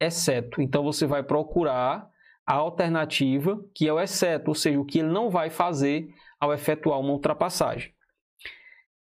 exceto. 0.00 0.60
Então, 0.60 0.82
você 0.82 1.06
vai 1.06 1.22
procurar 1.22 2.08
a 2.46 2.54
alternativa, 2.54 3.60
que 3.74 3.88
é 3.88 3.92
o 3.92 4.00
exceto, 4.00 4.50
ou 4.50 4.54
seja, 4.54 4.78
o 4.78 4.84
que 4.84 5.00
ele 5.00 5.08
não 5.08 5.30
vai 5.30 5.50
fazer 5.50 6.08
ao 6.38 6.52
efetuar 6.52 7.00
uma 7.00 7.12
ultrapassagem. 7.12 7.95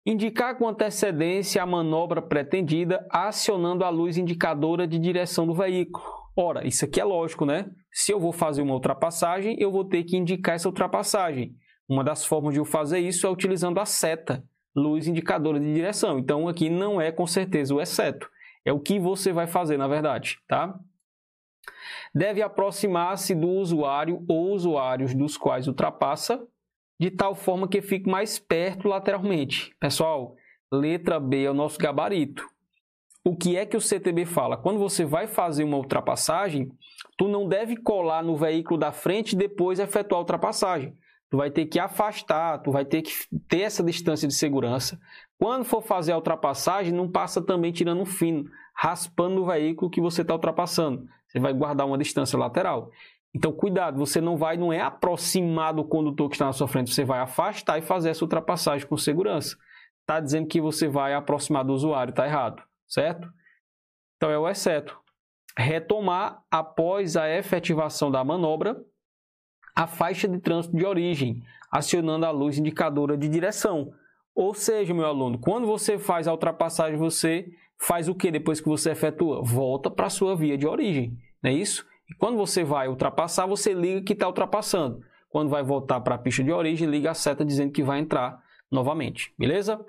Indicar 0.05 0.57
com 0.57 0.67
antecedência 0.67 1.63
a 1.63 1.67
manobra 1.67 2.23
pretendida 2.23 3.07
acionando 3.11 3.85
a 3.85 3.91
luz 3.91 4.17
indicadora 4.17 4.87
de 4.87 4.99
direção 4.99 5.47
do 5.47 5.55
veículo. 5.55 6.05
Ora, 6.35 6.67
isso 6.67 6.85
aqui 6.85 6.99
é 7.01 7.05
lógico, 7.05 7.45
né? 7.45 7.71
Se 7.93 8.13
eu 8.13 8.19
vou 8.19 8.33
fazer 8.33 8.63
uma 8.63 8.73
ultrapassagem, 8.73 9.57
eu 9.61 9.71
vou 9.71 9.85
ter 9.85 10.05
que 10.05 10.17
indicar 10.17 10.55
essa 10.55 10.69
ultrapassagem. 10.69 11.55
Uma 11.87 12.03
das 12.03 12.25
formas 12.25 12.55
de 12.55 12.65
fazer 12.65 13.01
isso 13.01 13.27
é 13.27 13.31
utilizando 13.31 13.79
a 13.79 13.85
seta, 13.85 14.43
luz 14.75 15.07
indicadora 15.07 15.61
de 15.61 15.75
direção. 15.75 16.19
Então 16.19 16.49
aqui 16.49 16.71
não 16.71 17.01
é 17.01 17.13
com 17.13 17.27
certeza 17.27 17.75
o 17.75 17.81
exceto, 17.81 18.31
é 18.65 18.73
o 18.73 18.81
que 18.81 18.99
você 18.99 19.33
vai 19.33 19.47
fazer 19.47 19.77
na 19.77 19.89
verdade, 19.89 20.39
tá? 20.49 20.79
Deve 22.15 22.43
aproximar-se 22.43 23.35
do 23.35 23.49
usuário 23.49 24.25
ou 24.29 24.53
usuários 24.53 25.15
dos 25.15 25.37
quais 25.37 25.69
ultrapassa, 25.69 26.43
de 27.01 27.11
tal 27.11 27.35
forma 27.35 27.67
que 27.67 27.81
fique 27.81 28.11
mais 28.11 28.39
perto 28.39 28.87
lateralmente. 28.87 29.75
Pessoal, 29.81 30.37
letra 30.71 31.19
B 31.19 31.45
é 31.45 31.51
o 31.51 31.55
nosso 31.55 31.79
gabarito. 31.79 32.47
O 33.25 33.35
que 33.35 33.57
é 33.57 33.65
que 33.65 33.75
o 33.75 33.81
CTB 33.81 34.27
fala? 34.27 34.59
Quando 34.59 34.79
você 34.79 35.03
vai 35.03 35.27
fazer 35.27 35.65
uma 35.65 35.79
ultrapassagem, 35.79 36.71
tu 37.17 37.27
não 37.27 37.49
deve 37.49 37.75
colar 37.79 38.23
no 38.23 38.37
veículo 38.37 38.79
da 38.79 38.93
frente 38.93 39.33
e 39.33 39.37
depois 39.37 39.79
efetuar 39.79 40.19
a 40.19 40.21
ultrapassagem. 40.21 40.95
Tu 41.31 41.39
vai 41.39 41.51
ter 41.51 41.65
que 41.65 41.79
afastar, 41.79 42.59
tu 42.59 42.71
vai 42.71 42.85
ter 42.85 43.01
que 43.01 43.13
ter 43.49 43.61
essa 43.61 43.83
distância 43.83 44.29
de 44.29 44.35
segurança. 44.35 45.01
Quando 45.39 45.65
for 45.65 45.81
fazer 45.81 46.13
a 46.13 46.17
ultrapassagem, 46.17 46.93
não 46.93 47.11
passa 47.11 47.41
também 47.41 47.73
tirando 47.73 48.03
um 48.03 48.07
fino, 48.07 48.45
raspando 48.75 49.43
o 49.43 49.47
veículo 49.47 49.91
que 49.91 50.03
você 50.03 50.21
está 50.21 50.35
ultrapassando. 50.35 51.09
Você 51.27 51.41
vai 51.41 51.55
guardar 51.55 51.87
uma 51.87 51.97
distância 51.97 52.39
lateral. 52.39 52.91
Então, 53.35 53.53
cuidado, 53.53 53.99
você 53.99 54.21
não 54.21 54.37
vai, 54.37 54.57
não 54.57 54.73
é 54.73 54.81
aproximar 54.81 55.73
do 55.73 55.85
condutor 55.85 56.29
que 56.29 56.35
está 56.35 56.47
na 56.47 56.53
sua 56.53 56.67
frente, 56.67 56.93
você 56.93 57.05
vai 57.05 57.21
afastar 57.21 57.79
e 57.79 57.83
fazer 57.83 58.11
essa 58.11 58.25
ultrapassagem 58.25 58.87
com 58.87 58.97
segurança. 58.97 59.57
Está 60.01 60.19
dizendo 60.19 60.49
que 60.49 60.61
você 60.61 60.89
vai 60.89 61.15
aproximar 61.15 61.65
do 61.65 61.73
usuário, 61.73 62.11
está 62.11 62.27
errado, 62.27 62.63
certo? 62.89 63.29
Então, 64.17 64.31
é 64.31 64.39
o 64.39 64.49
exceto. 64.49 64.99
Retomar 65.57 66.43
após 66.51 67.17
a 67.17 67.29
efetivação 67.29 68.11
da 68.11 68.25
manobra 68.25 68.77
a 69.75 69.87
faixa 69.87 70.29
de 70.29 70.39
trânsito 70.39 70.77
de 70.77 70.85
origem, 70.85 71.43
acionando 71.71 72.27
a 72.27 72.31
luz 72.31 72.59
indicadora 72.59 73.17
de 73.17 73.29
direção. 73.29 73.93
Ou 74.35 74.55
seja, 74.55 74.93
meu 74.93 75.07
aluno, 75.07 75.39
quando 75.39 75.67
você 75.67 75.99
faz 75.99 76.29
a 76.29 76.33
ultrapassagem, 76.33 76.99
você 76.99 77.47
faz 77.79 78.09
o 78.09 78.15
que 78.15 78.31
depois 78.31 78.61
que 78.61 78.69
você 78.69 78.91
efetua? 78.91 79.43
Volta 79.43 79.91
para 79.91 80.07
a 80.07 80.11
sua 80.11 80.37
via 80.37 80.59
de 80.59 80.67
origem, 80.67 81.17
não 81.43 81.51
é 81.51 81.55
isso? 81.55 81.87
E 82.11 82.15
quando 82.15 82.37
você 82.37 82.65
vai 82.65 82.89
ultrapassar, 82.89 83.47
você 83.47 83.73
liga 83.73 84.03
que 84.03 84.13
está 84.13 84.27
ultrapassando. 84.27 85.03
Quando 85.29 85.49
vai 85.49 85.63
voltar 85.63 86.01
para 86.01 86.17
a 86.17 86.19
pista 86.19 86.43
de 86.43 86.51
origem, 86.51 86.89
liga 86.89 87.13
a 87.13 87.15
seta 87.15 87.45
dizendo 87.45 87.73
que 87.73 87.83
vai 87.83 88.01
entrar 88.01 88.43
novamente, 88.71 89.33
beleza? 89.39 89.81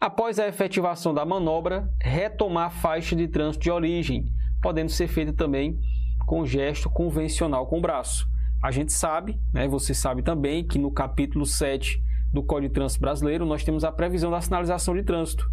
Após 0.00 0.38
a 0.38 0.48
efetivação 0.48 1.12
da 1.12 1.24
manobra, 1.24 1.92
retomar 2.00 2.66
a 2.66 2.70
faixa 2.70 3.14
de 3.14 3.28
trânsito 3.28 3.64
de 3.64 3.70
origem, 3.70 4.32
podendo 4.62 4.90
ser 4.90 5.06
feita 5.06 5.32
também 5.32 5.78
com 6.26 6.46
gesto 6.46 6.88
convencional 6.88 7.66
com 7.66 7.78
o 7.78 7.80
braço. 7.80 8.26
A 8.62 8.70
gente 8.70 8.92
sabe, 8.92 9.38
né, 9.52 9.68
você 9.68 9.94
sabe 9.94 10.22
também, 10.22 10.66
que 10.66 10.78
no 10.78 10.90
capítulo 10.90 11.44
7 11.44 12.02
do 12.32 12.42
Código 12.42 12.68
de 12.68 12.74
Trânsito 12.74 13.00
Brasileiro 13.00 13.46
nós 13.46 13.64
temos 13.64 13.84
a 13.84 13.92
previsão 13.92 14.30
da 14.30 14.40
sinalização 14.40 14.94
de 14.94 15.02
trânsito. 15.02 15.48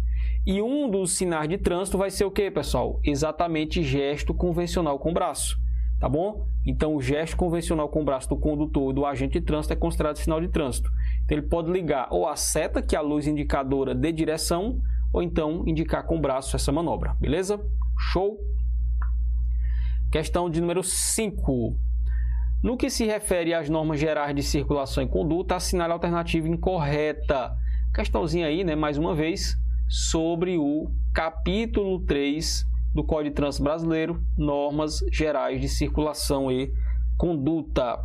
E 0.46 0.60
um 0.62 0.90
dos 0.90 1.12
sinais 1.12 1.48
de 1.48 1.58
trânsito 1.58 1.98
vai 1.98 2.10
ser 2.10 2.24
o 2.24 2.30
que, 2.30 2.50
pessoal? 2.50 3.00
Exatamente 3.04 3.82
gesto 3.82 4.34
convencional 4.34 4.98
com 4.98 5.10
o 5.10 5.14
braço. 5.14 5.56
Tá 5.98 6.08
bom? 6.08 6.46
Então, 6.64 6.94
o 6.94 7.00
gesto 7.00 7.36
convencional 7.36 7.88
com 7.88 8.02
o 8.02 8.04
braço 8.04 8.28
do 8.28 8.36
condutor 8.36 8.90
e 8.90 8.94
do 8.94 9.06
agente 9.06 9.40
de 9.40 9.46
trânsito 9.46 9.72
é 9.72 9.76
considerado 9.76 10.16
sinal 10.16 10.40
de 10.40 10.48
trânsito. 10.48 10.90
Então, 11.24 11.38
ele 11.38 11.46
pode 11.46 11.70
ligar 11.70 12.08
ou 12.10 12.28
a 12.28 12.36
seta, 12.36 12.82
que 12.82 12.94
é 12.94 12.98
a 12.98 13.02
luz 13.02 13.26
indicadora 13.26 13.94
de 13.94 14.12
direção, 14.12 14.80
ou 15.12 15.22
então 15.22 15.64
indicar 15.66 16.04
com 16.04 16.16
o 16.16 16.20
braço 16.20 16.54
essa 16.54 16.70
manobra. 16.70 17.16
Beleza? 17.18 17.58
Show? 17.98 18.38
Questão 20.12 20.50
de 20.50 20.60
número 20.60 20.82
5. 20.82 21.78
No 22.62 22.76
que 22.76 22.90
se 22.90 23.06
refere 23.06 23.54
às 23.54 23.70
normas 23.70 23.98
gerais 23.98 24.34
de 24.34 24.42
circulação 24.42 25.02
e 25.02 25.08
conduta, 25.08 25.56
assinale 25.56 25.92
a 25.92 25.94
alternativa 25.94 26.48
incorreta. 26.48 27.56
Questãozinha 27.94 28.46
aí, 28.46 28.64
né, 28.64 28.74
mais 28.74 28.98
uma 28.98 29.14
vez, 29.14 29.56
sobre 29.88 30.58
o 30.58 30.90
capítulo 31.14 32.00
3 32.04 32.66
do 32.96 33.04
Código 33.04 33.28
de 33.28 33.36
Trânsito 33.36 33.62
Brasileiro, 33.62 34.24
normas 34.36 35.04
gerais 35.12 35.60
de 35.60 35.68
circulação 35.68 36.50
e 36.50 36.72
conduta. 37.16 38.00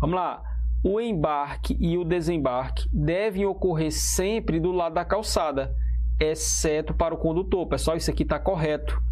Vamos 0.00 0.16
lá. 0.16 0.40
O 0.84 1.00
embarque 1.00 1.76
e 1.80 1.98
o 1.98 2.04
desembarque 2.04 2.88
devem 2.92 3.44
ocorrer 3.44 3.90
sempre 3.90 4.60
do 4.60 4.70
lado 4.70 4.94
da 4.94 5.04
calçada, 5.04 5.74
exceto 6.20 6.94
para 6.94 7.14
o 7.14 7.18
condutor. 7.18 7.66
Pessoal, 7.66 7.96
isso 7.96 8.10
aqui 8.10 8.22
está 8.22 8.38
correto. 8.38 9.02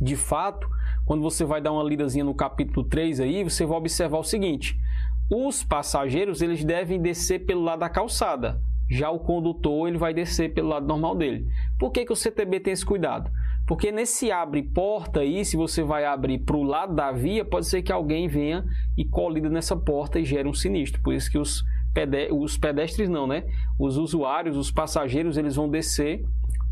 De 0.00 0.16
fato, 0.16 0.68
quando 1.06 1.22
você 1.22 1.44
vai 1.44 1.60
dar 1.60 1.72
uma 1.72 1.82
lidazinha 1.82 2.24
no 2.24 2.34
capítulo 2.34 2.86
3 2.86 3.20
aí, 3.20 3.42
você 3.42 3.64
vai 3.64 3.78
observar 3.78 4.18
o 4.18 4.24
seguinte: 4.24 4.78
os 5.30 5.64
passageiros 5.64 6.42
eles 6.42 6.62
devem 6.62 7.00
descer 7.00 7.46
pelo 7.46 7.62
lado 7.62 7.80
da 7.80 7.88
calçada. 7.88 8.60
Já 8.90 9.08
o 9.08 9.20
condutor 9.20 9.88
ele 9.88 9.96
vai 9.96 10.12
descer 10.12 10.52
pelo 10.52 10.68
lado 10.68 10.86
normal 10.86 11.14
dele. 11.14 11.46
Por 11.78 11.92
que, 11.92 12.04
que 12.04 12.12
o 12.12 12.16
CTB 12.16 12.60
tem 12.60 12.72
esse 12.72 12.84
cuidado? 12.84 13.30
Porque 13.70 13.92
nesse 13.92 14.32
abre 14.32 14.64
porta 14.64 15.20
aí, 15.20 15.44
se 15.44 15.56
você 15.56 15.84
vai 15.84 16.04
abrir 16.04 16.40
para 16.40 16.56
o 16.56 16.64
lado 16.64 16.92
da 16.92 17.12
via, 17.12 17.44
pode 17.44 17.68
ser 17.68 17.82
que 17.82 17.92
alguém 17.92 18.26
venha 18.26 18.64
e 18.98 19.04
colida 19.04 19.48
nessa 19.48 19.76
porta 19.76 20.18
e 20.18 20.24
gere 20.24 20.48
um 20.48 20.52
sinistro. 20.52 21.00
Por 21.00 21.14
isso 21.14 21.30
que 21.30 21.38
os, 21.38 21.62
pedestres, 21.94 22.36
os 22.36 22.58
pedestres 22.58 23.08
não, 23.08 23.28
né? 23.28 23.44
Os 23.78 23.96
usuários, 23.96 24.56
os 24.56 24.72
passageiros, 24.72 25.36
eles 25.36 25.54
vão 25.54 25.70
descer 25.70 26.20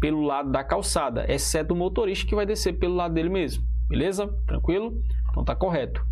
pelo 0.00 0.22
lado 0.22 0.50
da 0.50 0.64
calçada, 0.64 1.24
exceto 1.32 1.72
o 1.72 1.76
motorista 1.76 2.26
que 2.26 2.34
vai 2.34 2.44
descer 2.44 2.72
pelo 2.80 2.96
lado 2.96 3.14
dele 3.14 3.28
mesmo. 3.28 3.62
Beleza? 3.88 4.26
Tranquilo? 4.44 5.00
Então 5.30 5.44
tá 5.44 5.54
correto 5.54 6.04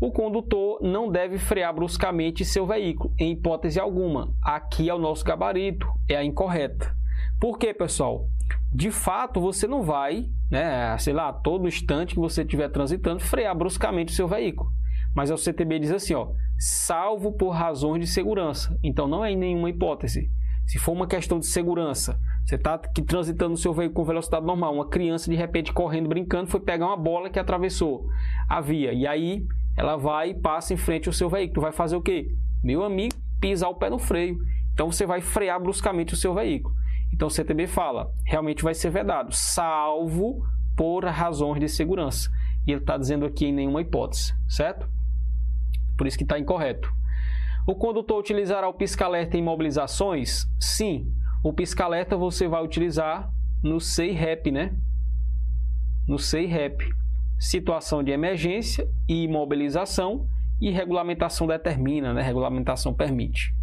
o 0.00 0.12
condutor 0.12 0.78
não 0.80 1.10
deve 1.10 1.38
frear 1.38 1.74
bruscamente 1.74 2.44
seu 2.44 2.64
veículo, 2.64 3.12
em 3.18 3.32
hipótese 3.32 3.80
alguma. 3.80 4.32
Aqui 4.40 4.88
é 4.88 4.94
o 4.94 4.98
nosso 4.98 5.24
gabarito, 5.24 5.88
é 6.08 6.14
a 6.14 6.22
incorreta. 6.22 6.94
Por 7.40 7.58
quê, 7.58 7.74
pessoal? 7.74 8.28
De 8.72 8.90
fato, 8.90 9.40
você 9.40 9.66
não 9.66 9.82
vai, 9.82 10.26
né, 10.50 10.96
sei 10.98 11.12
lá, 11.12 11.32
todo 11.32 11.66
instante 11.66 12.14
que 12.14 12.20
você 12.20 12.42
estiver 12.42 12.68
transitando, 12.68 13.20
frear 13.20 13.56
bruscamente 13.56 14.12
o 14.12 14.16
seu 14.16 14.28
veículo. 14.28 14.70
Mas 15.14 15.30
o 15.30 15.36
CTB 15.36 15.78
diz 15.80 15.90
assim, 15.90 16.14
ó, 16.14 16.28
salvo 16.58 17.32
por 17.32 17.50
razões 17.50 18.00
de 18.00 18.06
segurança. 18.06 18.78
Então 18.82 19.08
não 19.08 19.24
é 19.24 19.32
em 19.32 19.36
nenhuma 19.36 19.70
hipótese. 19.70 20.30
Se 20.66 20.78
for 20.78 20.92
uma 20.92 21.06
questão 21.06 21.38
de 21.38 21.46
segurança, 21.46 22.20
você 22.44 22.56
está 22.56 22.76
transitando 22.78 23.54
o 23.54 23.56
seu 23.56 23.72
veículo 23.72 23.96
com 23.96 24.04
velocidade 24.04 24.44
normal, 24.44 24.74
uma 24.74 24.88
criança 24.88 25.30
de 25.30 25.36
repente 25.36 25.72
correndo, 25.72 26.10
brincando, 26.10 26.50
foi 26.50 26.60
pegar 26.60 26.86
uma 26.86 26.96
bola 26.96 27.30
que 27.30 27.38
atravessou 27.38 28.06
a 28.48 28.60
via. 28.60 28.92
E 28.92 29.06
aí 29.06 29.46
ela 29.76 29.96
vai 29.96 30.30
e 30.30 30.34
passa 30.34 30.74
em 30.74 30.76
frente 30.76 31.08
ao 31.08 31.12
seu 31.12 31.30
veículo. 31.30 31.62
Vai 31.62 31.72
fazer 31.72 31.96
o 31.96 32.02
quê? 32.02 32.28
Meu 32.62 32.84
amigo, 32.84 33.14
pisar 33.40 33.70
o 33.70 33.76
pé 33.76 33.88
no 33.88 33.98
freio. 33.98 34.38
Então 34.74 34.92
você 34.92 35.06
vai 35.06 35.22
frear 35.22 35.60
bruscamente 35.60 36.12
o 36.12 36.16
seu 36.16 36.34
veículo. 36.34 36.74
Então 37.18 37.26
o 37.26 37.30
CTB 37.30 37.66
fala, 37.66 38.14
realmente 38.24 38.62
vai 38.62 38.74
ser 38.74 38.90
vedado, 38.90 39.34
salvo 39.34 40.46
por 40.76 41.04
razões 41.04 41.58
de 41.58 41.68
segurança. 41.68 42.30
E 42.64 42.70
ele 42.70 42.80
está 42.80 42.96
dizendo 42.96 43.26
aqui 43.26 43.46
em 43.46 43.52
nenhuma 43.52 43.80
hipótese, 43.80 44.32
certo? 44.48 44.88
Por 45.96 46.06
isso 46.06 46.16
que 46.16 46.22
está 46.22 46.38
incorreto. 46.38 46.88
O 47.66 47.74
condutor 47.74 48.20
utilizará 48.20 48.68
o 48.68 48.72
pisca-alerta 48.74 49.36
em 49.36 49.42
mobilizações? 49.42 50.46
Sim. 50.60 51.12
O 51.42 51.52
pisca-alerta 51.52 52.16
você 52.16 52.46
vai 52.46 52.62
utilizar 52.62 53.28
no 53.64 53.80
SEI-REP, 53.80 54.52
né? 54.52 54.76
No 56.06 56.20
SEI-REP 56.20 56.88
situação 57.36 58.00
de 58.00 58.12
emergência 58.12 58.88
e 59.08 59.24
imobilização 59.24 60.28
e 60.60 60.70
regulamentação 60.70 61.48
determina, 61.48 62.14
né? 62.14 62.22
regulamentação 62.22 62.94
permite. 62.94 63.57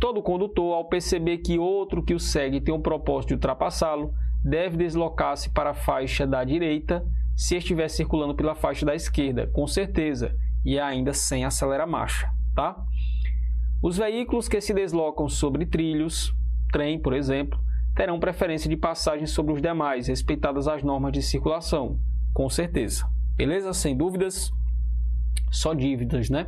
Todo 0.00 0.22
condutor, 0.22 0.74
ao 0.74 0.88
perceber 0.88 1.38
que 1.38 1.58
outro 1.58 2.02
que 2.02 2.14
o 2.14 2.18
segue 2.18 2.60
tem 2.60 2.74
o 2.74 2.80
propósito 2.80 3.28
de 3.28 3.34
ultrapassá-lo, 3.34 4.14
deve 4.42 4.78
deslocar-se 4.78 5.50
para 5.50 5.70
a 5.70 5.74
faixa 5.74 6.26
da 6.26 6.42
direita 6.42 7.04
se 7.36 7.56
estiver 7.56 7.88
circulando 7.88 8.34
pela 8.34 8.54
faixa 8.54 8.84
da 8.84 8.94
esquerda, 8.94 9.46
com 9.48 9.66
certeza, 9.66 10.34
e 10.64 10.78
ainda 10.78 11.12
sem 11.12 11.44
acelerar 11.44 11.86
marcha, 11.86 12.28
tá? 12.54 12.76
Os 13.82 13.96
veículos 13.96 14.48
que 14.48 14.60
se 14.60 14.74
deslocam 14.74 15.28
sobre 15.28 15.66
trilhos, 15.66 16.34
trem, 16.72 16.98
por 16.98 17.12
exemplo, 17.12 17.58
terão 17.94 18.18
preferência 18.18 18.68
de 18.68 18.76
passagem 18.76 19.26
sobre 19.26 19.52
os 19.52 19.62
demais, 19.62 20.08
respeitadas 20.08 20.66
as 20.66 20.82
normas 20.82 21.12
de 21.12 21.22
circulação 21.22 21.98
com 22.32 22.48
certeza. 22.48 23.06
Beleza? 23.36 23.72
Sem 23.72 23.96
dúvidas. 23.96 24.50
Só 25.50 25.74
dívidas, 25.74 26.30
né? 26.30 26.46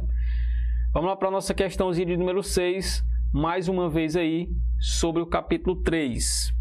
Vamos 0.93 1.11
lá 1.11 1.17
para 1.17 1.29
a 1.29 1.31
nossa 1.31 1.55
questãozinha 1.55 2.07
de 2.07 2.17
número 2.17 2.43
6, 2.43 3.05
mais 3.33 3.67
uma 3.67 3.89
vez 3.89 4.15
aí, 4.15 4.47
sobre 4.79 5.23
o 5.23 5.27
capítulo 5.27 5.77
3. 5.77 6.53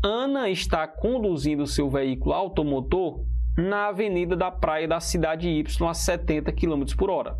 Ana 0.00 0.48
está 0.48 0.86
conduzindo 0.86 1.66
seu 1.66 1.90
veículo 1.90 2.32
automotor 2.32 3.26
na 3.56 3.88
avenida 3.88 4.36
da 4.36 4.48
praia 4.48 4.86
da 4.86 5.00
cidade 5.00 5.48
Y 5.48 5.88
a 5.88 5.92
70 5.92 6.52
km 6.52 6.84
por 6.96 7.10
hora. 7.10 7.36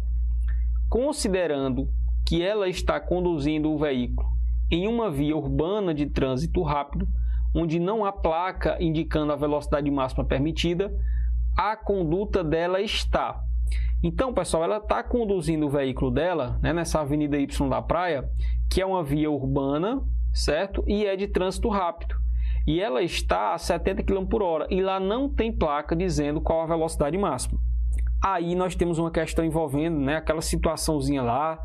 Considerando 0.91 1.89
que 2.27 2.43
ela 2.43 2.69
está 2.69 2.99
conduzindo 2.99 3.71
o 3.71 3.79
veículo 3.79 4.29
em 4.69 4.89
uma 4.89 5.09
via 5.09 5.37
urbana 5.37 5.95
de 5.95 6.07
trânsito 6.07 6.61
rápido, 6.63 7.07
onde 7.55 7.79
não 7.79 8.05
há 8.05 8.11
placa 8.11 8.77
indicando 8.81 9.33
a 9.33 9.37
velocidade 9.37 9.89
máxima 9.89 10.25
permitida, 10.25 10.93
a 11.57 11.77
conduta 11.77 12.43
dela 12.43 12.81
está 12.81 13.41
Então, 14.03 14.33
pessoal, 14.33 14.65
ela 14.65 14.77
está 14.79 15.03
conduzindo 15.03 15.67
o 15.67 15.71
veículo 15.71 16.11
dela 16.11 16.59
né, 16.63 16.73
nessa 16.73 17.01
Avenida 17.01 17.37
Y 17.37 17.69
da 17.69 17.83
Praia, 17.83 18.29
que 18.71 18.81
é 18.81 18.87
uma 18.87 19.03
via 19.03 19.31
urbana, 19.31 20.01
certo? 20.33 20.85
E 20.87 21.05
é 21.05 21.17
de 21.17 21.27
trânsito 21.27 21.69
rápido. 21.69 22.15
E 22.67 22.81
ela 22.81 23.03
está 23.03 23.55
a 23.55 23.59
70 23.59 24.03
km 24.03 24.27
por 24.27 24.43
hora 24.43 24.67
e 24.71 24.83
lá 24.83 25.01
não 25.01 25.29
tem 25.29 25.51
placa 25.51 25.97
dizendo 25.97 26.41
qual 26.41 26.61
a 26.61 26.67
velocidade 26.67 27.17
máxima. 27.17 27.59
Aí 28.23 28.55
nós 28.55 28.75
temos 28.75 28.99
uma 28.99 29.11
questão 29.11 29.45
envolvendo 29.45 29.99
né, 29.99 30.17
aquela 30.17 30.43
situaçãozinha 30.43 31.23
lá 31.23 31.59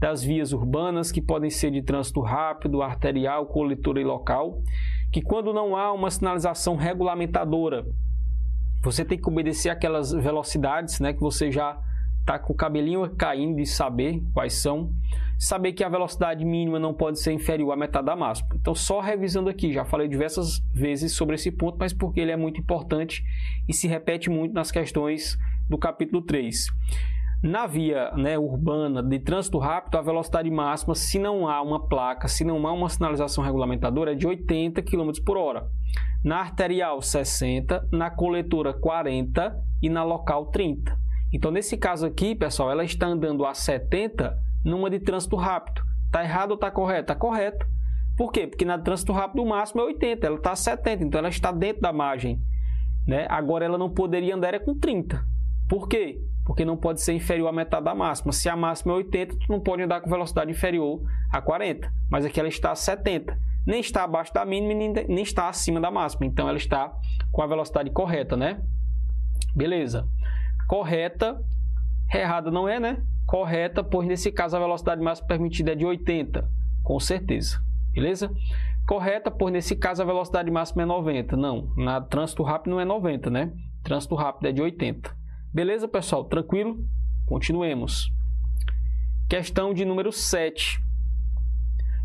das 0.00 0.22
vias 0.22 0.52
urbanas 0.52 1.12
que 1.12 1.20
podem 1.20 1.50
ser 1.50 1.70
de 1.70 1.82
trânsito 1.82 2.20
rápido, 2.20 2.82
arterial, 2.82 3.46
coletora 3.46 4.00
e 4.00 4.04
local, 4.04 4.62
que 5.12 5.20
quando 5.22 5.52
não 5.52 5.76
há 5.76 5.92
uma 5.92 6.10
sinalização 6.10 6.76
regulamentadora, 6.76 7.84
você 8.82 9.04
tem 9.04 9.18
que 9.18 9.28
obedecer 9.28 9.70
aquelas 9.70 10.12
velocidades, 10.12 11.00
né, 11.00 11.12
que 11.12 11.20
você 11.20 11.50
já 11.50 11.78
está 12.20 12.38
com 12.38 12.52
o 12.52 12.56
cabelinho 12.56 13.08
caindo 13.16 13.56
de 13.56 13.64
saber 13.64 14.22
quais 14.34 14.52
são, 14.52 14.92
saber 15.38 15.72
que 15.72 15.82
a 15.82 15.88
velocidade 15.88 16.44
mínima 16.44 16.78
não 16.78 16.92
pode 16.92 17.20
ser 17.20 17.32
inferior 17.32 17.72
à 17.72 17.76
metade 17.76 18.04
da 18.04 18.14
máxima. 18.14 18.50
Então, 18.54 18.74
só 18.74 19.00
revisando 19.00 19.48
aqui, 19.48 19.72
já 19.72 19.84
falei 19.84 20.08
diversas 20.08 20.58
vezes 20.74 21.12
sobre 21.12 21.36
esse 21.36 21.50
ponto, 21.50 21.78
mas 21.78 21.92
porque 21.92 22.20
ele 22.20 22.30
é 22.30 22.36
muito 22.36 22.60
importante 22.60 23.24
e 23.66 23.72
se 23.72 23.88
repete 23.88 24.28
muito 24.28 24.52
nas 24.52 24.70
questões 24.70 25.38
do 25.70 25.78
capítulo 25.78 26.20
3. 26.22 26.66
Na 27.42 27.68
via 27.68 28.10
né, 28.16 28.36
urbana 28.36 29.00
de 29.00 29.20
trânsito 29.20 29.58
rápido, 29.58 29.96
a 29.96 30.02
velocidade 30.02 30.50
máxima, 30.50 30.94
se 30.96 31.20
não 31.20 31.48
há 31.48 31.62
uma 31.62 31.86
placa, 31.86 32.26
se 32.26 32.42
não 32.42 32.66
há 32.66 32.72
uma 32.72 32.88
sinalização 32.88 33.44
regulamentadora, 33.44 34.10
é 34.10 34.14
de 34.16 34.26
80 34.26 34.82
km 34.82 35.12
por 35.24 35.36
hora. 35.36 35.68
Na 36.24 36.40
arterial, 36.40 37.00
60, 37.00 37.88
na 37.92 38.10
coletora, 38.10 38.74
40 38.74 39.56
e 39.80 39.88
na 39.88 40.02
local, 40.02 40.46
30. 40.46 40.98
Então, 41.32 41.52
nesse 41.52 41.76
caso 41.76 42.06
aqui, 42.06 42.34
pessoal, 42.34 42.72
ela 42.72 42.82
está 42.82 43.06
andando 43.06 43.46
a 43.46 43.54
70 43.54 44.36
numa 44.64 44.90
de 44.90 44.98
trânsito 44.98 45.36
rápido. 45.36 45.80
Está 46.06 46.24
errado 46.24 46.50
ou 46.50 46.54
está 46.56 46.72
correto? 46.72 47.02
Está 47.02 47.14
correto. 47.14 47.64
Por 48.16 48.32
quê? 48.32 48.48
Porque 48.48 48.64
na 48.64 48.78
trânsito 48.78 49.12
rápido 49.12 49.44
o 49.44 49.48
máximo 49.48 49.82
é 49.82 49.84
80, 49.84 50.26
ela 50.26 50.36
está 50.36 50.50
a 50.50 50.56
70, 50.56 51.04
então 51.04 51.20
ela 51.20 51.28
está 51.28 51.52
dentro 51.52 51.82
da 51.82 51.92
margem. 51.92 52.42
Né? 53.06 53.28
Agora 53.30 53.64
ela 53.64 53.78
não 53.78 53.88
poderia 53.88 54.34
andar 54.34 54.54
é 54.54 54.58
com 54.58 54.74
30. 54.74 55.24
Por 55.68 55.86
quê? 55.86 56.18
Porque 56.48 56.64
não 56.64 56.78
pode 56.78 57.02
ser 57.02 57.12
inferior 57.12 57.46
à 57.46 57.52
metade 57.52 57.84
da 57.84 57.94
máxima. 57.94 58.32
Se 58.32 58.48
a 58.48 58.56
máxima 58.56 58.94
é 58.94 58.96
80, 58.96 59.36
tu 59.36 59.46
não 59.50 59.60
pode 59.60 59.82
andar 59.82 60.00
com 60.00 60.08
velocidade 60.08 60.50
inferior 60.50 61.02
a 61.30 61.42
40. 61.42 61.92
Mas 62.10 62.24
aqui 62.24 62.40
ela 62.40 62.48
está 62.48 62.70
a 62.70 62.74
70. 62.74 63.38
Nem 63.66 63.80
está 63.80 64.02
abaixo 64.02 64.32
da 64.32 64.46
mínima, 64.46 65.02
nem 65.06 65.22
está 65.22 65.50
acima 65.50 65.78
da 65.78 65.90
máxima. 65.90 66.24
Então 66.24 66.48
ela 66.48 66.56
está 66.56 66.90
com 67.30 67.42
a 67.42 67.46
velocidade 67.46 67.90
correta, 67.90 68.34
né? 68.34 68.62
Beleza. 69.54 70.08
Correta, 70.66 71.38
errada 72.10 72.50
não 72.50 72.66
é, 72.66 72.80
né? 72.80 73.02
Correta, 73.26 73.84
pois 73.84 74.08
nesse 74.08 74.32
caso 74.32 74.56
a 74.56 74.58
velocidade 74.58 75.02
máxima 75.02 75.28
permitida 75.28 75.72
é 75.72 75.74
de 75.74 75.84
80, 75.84 76.48
com 76.82 76.98
certeza. 76.98 77.60
Beleza? 77.92 78.30
Correta, 78.86 79.30
pois 79.30 79.52
nesse 79.52 79.76
caso 79.76 80.00
a 80.00 80.06
velocidade 80.06 80.50
máxima 80.50 80.80
é 80.80 80.86
90. 80.86 81.36
Não, 81.36 81.70
na 81.76 82.00
trânsito 82.00 82.42
rápido 82.42 82.70
não 82.70 82.80
é 82.80 82.86
90, 82.86 83.28
né? 83.28 83.52
Trânsito 83.84 84.14
rápido 84.14 84.46
é 84.48 84.52
de 84.52 84.62
80. 84.62 85.17
Beleza, 85.58 85.88
pessoal? 85.88 86.22
Tranquilo? 86.22 86.86
Continuemos. 87.26 88.12
Questão 89.28 89.74
de 89.74 89.84
número 89.84 90.12
7. 90.12 90.78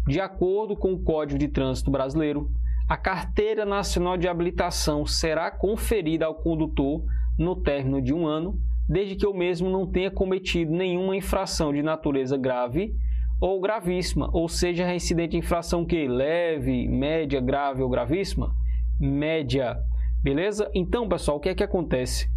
De 0.07 0.19
acordo 0.19 0.75
com 0.75 0.93
o 0.93 1.03
Código 1.03 1.38
de 1.38 1.48
Trânsito 1.48 1.91
Brasileiro, 1.91 2.50
a 2.89 2.98
Carteira 2.98 3.63
Nacional 3.63 4.17
de 4.17 4.27
Habilitação 4.27 5.05
será 5.05 5.51
conferida 5.51 6.25
ao 6.25 6.33
condutor 6.33 7.05
no 7.38 7.55
término 7.55 8.01
de 8.01 8.12
um 8.12 8.25
ano, 8.25 8.60
desde 8.89 9.15
que 9.15 9.27
o 9.27 9.36
mesmo 9.36 9.69
não 9.69 9.86
tenha 9.86 10.10
cometido 10.10 10.72
nenhuma 10.72 11.15
infração 11.15 11.72
de 11.72 11.83
natureza 11.83 12.36
grave 12.36 12.95
ou 13.39 13.62
gravíssima, 13.62 14.31
ou 14.33 14.50
seja, 14.50 14.83
reincidente 14.83 15.38
infração 15.38 15.86
que 15.86 16.07
leve, 16.07 16.88
média, 16.88 17.39
grave 17.39 17.83
ou 17.83 17.89
gravíssima, 17.89 18.51
média. 19.00 19.77
Beleza? 20.24 20.72
Então, 20.74 21.07
pessoal, 21.07 21.38
o 21.38 21.39
que 21.39 21.50
é 21.50 21.53
que 21.53 21.63
acontece? 21.63 22.32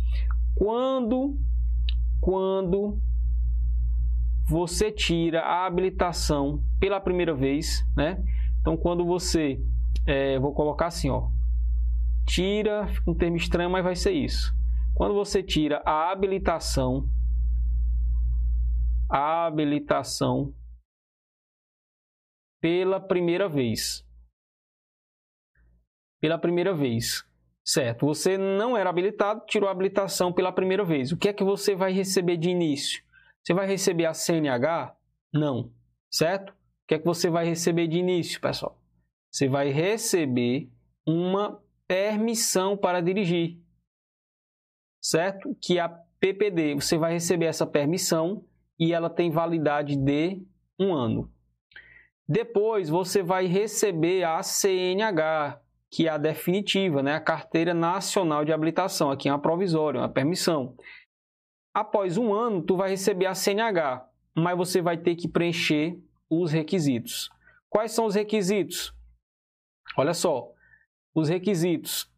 Quando, 0.57 1.39
quando 2.19 2.99
você 4.49 4.91
tira 4.91 5.43
a 5.43 5.67
habilitação 5.67 6.65
pela 6.81 6.99
primeira 6.99 7.35
vez, 7.35 7.85
né? 7.95 8.25
Então, 8.61 8.75
quando 8.75 9.05
você, 9.05 9.61
é, 10.07 10.39
vou 10.39 10.55
colocar 10.55 10.87
assim, 10.87 11.11
ó, 11.11 11.31
tira, 12.27 12.89
um 13.07 13.15
termo 13.15 13.37
estranho, 13.37 13.69
mas 13.69 13.85
vai 13.85 13.95
ser 13.95 14.13
isso. 14.13 14.51
Quando 14.95 15.13
você 15.13 15.43
tira 15.43 15.83
a 15.85 16.11
habilitação, 16.11 17.07
a 19.11 19.45
habilitação 19.47 20.55
pela 22.63 22.99
primeira 22.99 23.47
vez, 23.47 24.03
pela 26.19 26.39
primeira 26.39 26.75
vez, 26.75 27.26
Certo, 27.69 28.07
você 28.07 28.39
não 28.39 28.77
era 28.77 28.89
habilitado, 28.89 29.45
tirou 29.45 29.69
a 29.69 29.73
habilitação 29.73 30.33
pela 30.33 30.53
primeira 30.53 30.85
vez. 30.85 31.11
O 31.11 31.17
que 31.17 31.29
é 31.29 31.33
que 31.33 31.43
você 31.43 31.75
vai 31.75 31.93
receber 31.93 32.37
de 32.37 32.49
início? 32.49 33.03
Você 33.43 33.53
vai 33.53 33.67
receber 33.67 34.07
a 34.07 34.15
CNH? 34.15 34.97
Não. 35.33 35.73
Certo? 36.09 36.51
O 36.51 36.87
que 36.87 36.95
é 36.95 36.99
que 36.99 37.05
você 37.05 37.29
vai 37.29 37.45
receber 37.45 37.89
de 37.89 37.99
início, 37.99 38.41
pessoal? 38.41 38.81
Você 39.33 39.49
vai 39.49 39.71
receber 39.71 40.71
uma 41.05 41.61
permissão 41.89 42.77
para 42.77 43.01
dirigir. 43.01 43.59
Certo? 45.03 45.57
Que 45.61 45.79
é 45.79 45.81
a 45.83 45.89
PPD. 45.89 46.77
Você 46.77 46.97
vai 46.97 47.15
receber 47.15 47.47
essa 47.47 47.67
permissão 47.67 48.45
e 48.79 48.93
ela 48.93 49.11
tem 49.11 49.29
validade 49.29 49.97
de 49.97 50.41
um 50.79 50.95
ano. 50.95 51.33
Depois 52.29 52.89
você 52.89 53.23
vai 53.23 53.47
receber 53.47 54.25
a 54.25 54.41
CNH, 54.43 55.61
que 55.97 56.07
é 56.07 56.11
a 56.11 56.19
definitiva, 56.19 57.03
né? 57.03 57.15
a 57.15 57.21
Carteira 57.21 57.73
Nacional 57.73 58.45
de 58.45 58.53
Habilitação, 58.53 59.11
aqui 59.11 59.31
é 59.31 59.33
uma 59.33 59.41
provisória, 59.41 59.99
uma 59.99 60.13
permissão. 60.13 60.77
Após 61.75 62.19
um 62.19 62.35
ano, 62.35 62.61
tu 62.61 62.77
vai 62.77 62.91
receber 62.91 63.25
a 63.25 63.35
CNH, 63.35 64.07
mas 64.37 64.59
você 64.59 64.83
vai 64.83 64.99
ter 64.99 65.17
que 65.17 65.27
preencher 65.27 65.99
os 66.31 66.53
requisitos. 66.53 67.31
Quais 67.71 67.93
são 67.93 68.05
os 68.05 68.15
requisitos? 68.15 68.95
Olha 69.97 70.13
só, 70.13 70.53
os 71.15 71.31
requisitos 71.31 72.13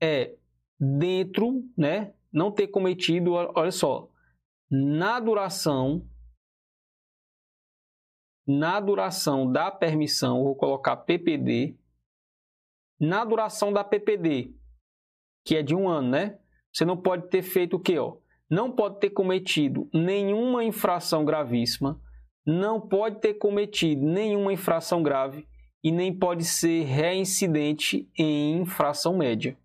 é 0.00 0.36
dentro, 0.78 1.64
né? 1.76 2.14
Não 2.32 2.52
ter 2.52 2.68
cometido, 2.68 3.32
olha 3.32 3.72
só, 3.72 4.08
na 4.70 5.18
duração 5.18 6.06
na 8.46 8.80
duração 8.80 9.50
da 9.50 9.70
permissão, 9.72 10.44
vou 10.44 10.54
colocar 10.54 10.96
PPD, 10.96 11.76
na 13.00 13.24
duração 13.24 13.72
da 13.72 13.84
PPD, 13.84 14.54
que 15.44 15.56
é 15.56 15.62
de 15.62 15.74
um 15.74 15.88
ano, 15.88 16.08
né? 16.08 16.38
Você 16.72 16.84
não 16.84 16.96
pode 16.96 17.28
ter 17.28 17.42
feito 17.42 17.76
o 17.76 17.80
quê? 17.80 17.98
Ó? 17.98 18.16
Não 18.50 18.72
pode 18.72 18.98
ter 18.98 19.10
cometido 19.10 19.88
nenhuma 19.92 20.64
infração 20.64 21.24
gravíssima, 21.24 22.00
não 22.46 22.80
pode 22.80 23.20
ter 23.20 23.34
cometido 23.34 24.04
nenhuma 24.04 24.52
infração 24.52 25.02
grave 25.02 25.46
e 25.84 25.92
nem 25.92 26.16
pode 26.16 26.44
ser 26.44 26.84
reincidente 26.84 28.10
em 28.18 28.60
infração 28.60 29.16
média. 29.16 29.56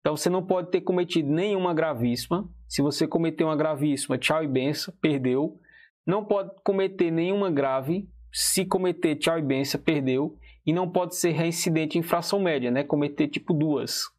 Então 0.00 0.16
você 0.16 0.30
não 0.30 0.44
pode 0.44 0.70
ter 0.70 0.82
cometido 0.82 1.28
nenhuma 1.28 1.74
gravíssima. 1.74 2.48
Se 2.68 2.82
você 2.82 3.06
cometeu 3.08 3.48
uma 3.48 3.56
gravíssima, 3.56 4.18
tchau 4.18 4.44
e 4.44 4.46
benção, 4.46 4.94
perdeu. 5.00 5.58
Não 6.06 6.24
pode 6.24 6.50
cometer 6.62 7.10
nenhuma 7.10 7.50
grave. 7.50 8.08
Se 8.32 8.64
cometer, 8.64 9.16
tchau 9.16 9.38
e 9.38 9.42
benção, 9.42 9.80
perdeu 9.80 10.38
e 10.66 10.72
não 10.72 10.90
pode 10.90 11.16
ser 11.16 11.30
reincidente 11.30 11.96
em 11.96 12.00
infração 12.00 12.40
média, 12.40 12.70
né? 12.70 12.82
Cometer 12.82 13.28
tipo 13.28 13.54
duas. 13.54 14.10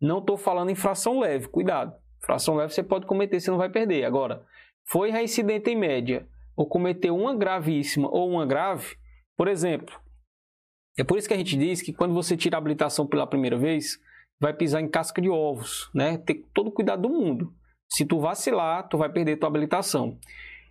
Não 0.00 0.18
estou 0.18 0.36
falando 0.36 0.70
infração 0.70 1.18
leve, 1.20 1.48
cuidado. 1.48 1.94
Infração 2.22 2.56
leve 2.56 2.74
você 2.74 2.82
pode 2.82 3.06
cometer, 3.06 3.40
você 3.40 3.50
não 3.50 3.58
vai 3.58 3.70
perder. 3.70 4.04
Agora, 4.04 4.44
foi 4.86 5.10
reincidente 5.10 5.70
em 5.70 5.76
média 5.76 6.28
ou 6.56 6.66
cometeu 6.66 7.16
uma 7.16 7.34
gravíssima 7.34 8.08
ou 8.10 8.30
uma 8.30 8.44
grave, 8.44 8.96
por 9.36 9.48
exemplo, 9.48 9.98
é 10.96 11.02
por 11.02 11.18
isso 11.18 11.26
que 11.26 11.34
a 11.34 11.36
gente 11.36 11.56
diz 11.56 11.82
que 11.82 11.92
quando 11.92 12.14
você 12.14 12.36
tira 12.36 12.56
a 12.56 12.58
habilitação 12.58 13.06
pela 13.06 13.26
primeira 13.26 13.58
vez, 13.58 13.98
vai 14.40 14.54
pisar 14.54 14.80
em 14.80 14.88
casca 14.88 15.20
de 15.20 15.28
ovos, 15.28 15.90
né? 15.92 16.18
Ter 16.18 16.44
todo 16.54 16.68
o 16.68 16.72
cuidado 16.72 17.02
do 17.02 17.08
mundo. 17.08 17.52
Se 17.88 18.04
tu 18.04 18.20
vacilar, 18.20 18.88
tu 18.88 18.96
vai 18.96 19.10
perder 19.10 19.36
tua 19.36 19.48
habilitação. 19.48 20.18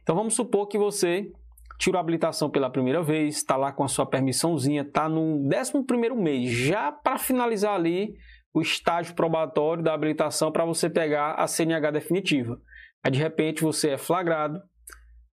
Então 0.02 0.16
vamos 0.16 0.34
supor 0.34 0.68
que 0.68 0.78
você 0.78 1.32
tirou 1.78 1.98
a 1.98 2.02
habilitação 2.02 2.50
pela 2.50 2.70
primeira 2.70 3.02
vez, 3.02 3.38
está 3.38 3.56
lá 3.56 3.72
com 3.72 3.84
a 3.84 3.88
sua 3.88 4.06
permissãozinha, 4.06 4.82
está 4.82 5.10
no 5.10 5.48
11 5.48 6.16
mês, 6.16 6.52
já 6.52 6.92
para 6.92 7.18
finalizar 7.18 7.76
ali 7.76 8.16
o 8.54 8.62
estágio 8.62 9.16
probatório 9.16 9.84
da 9.84 9.94
habilitação 9.94 10.52
para 10.52 10.66
você 10.66 10.90
pegar 10.90 11.34
a 11.34 11.48
CNH 11.48 11.92
definitiva. 11.92 12.60
Aí 13.04 13.12
de 13.12 13.20
repente 13.20 13.64
você 13.64 13.90
é 13.90 13.98
flagrado 13.98 14.62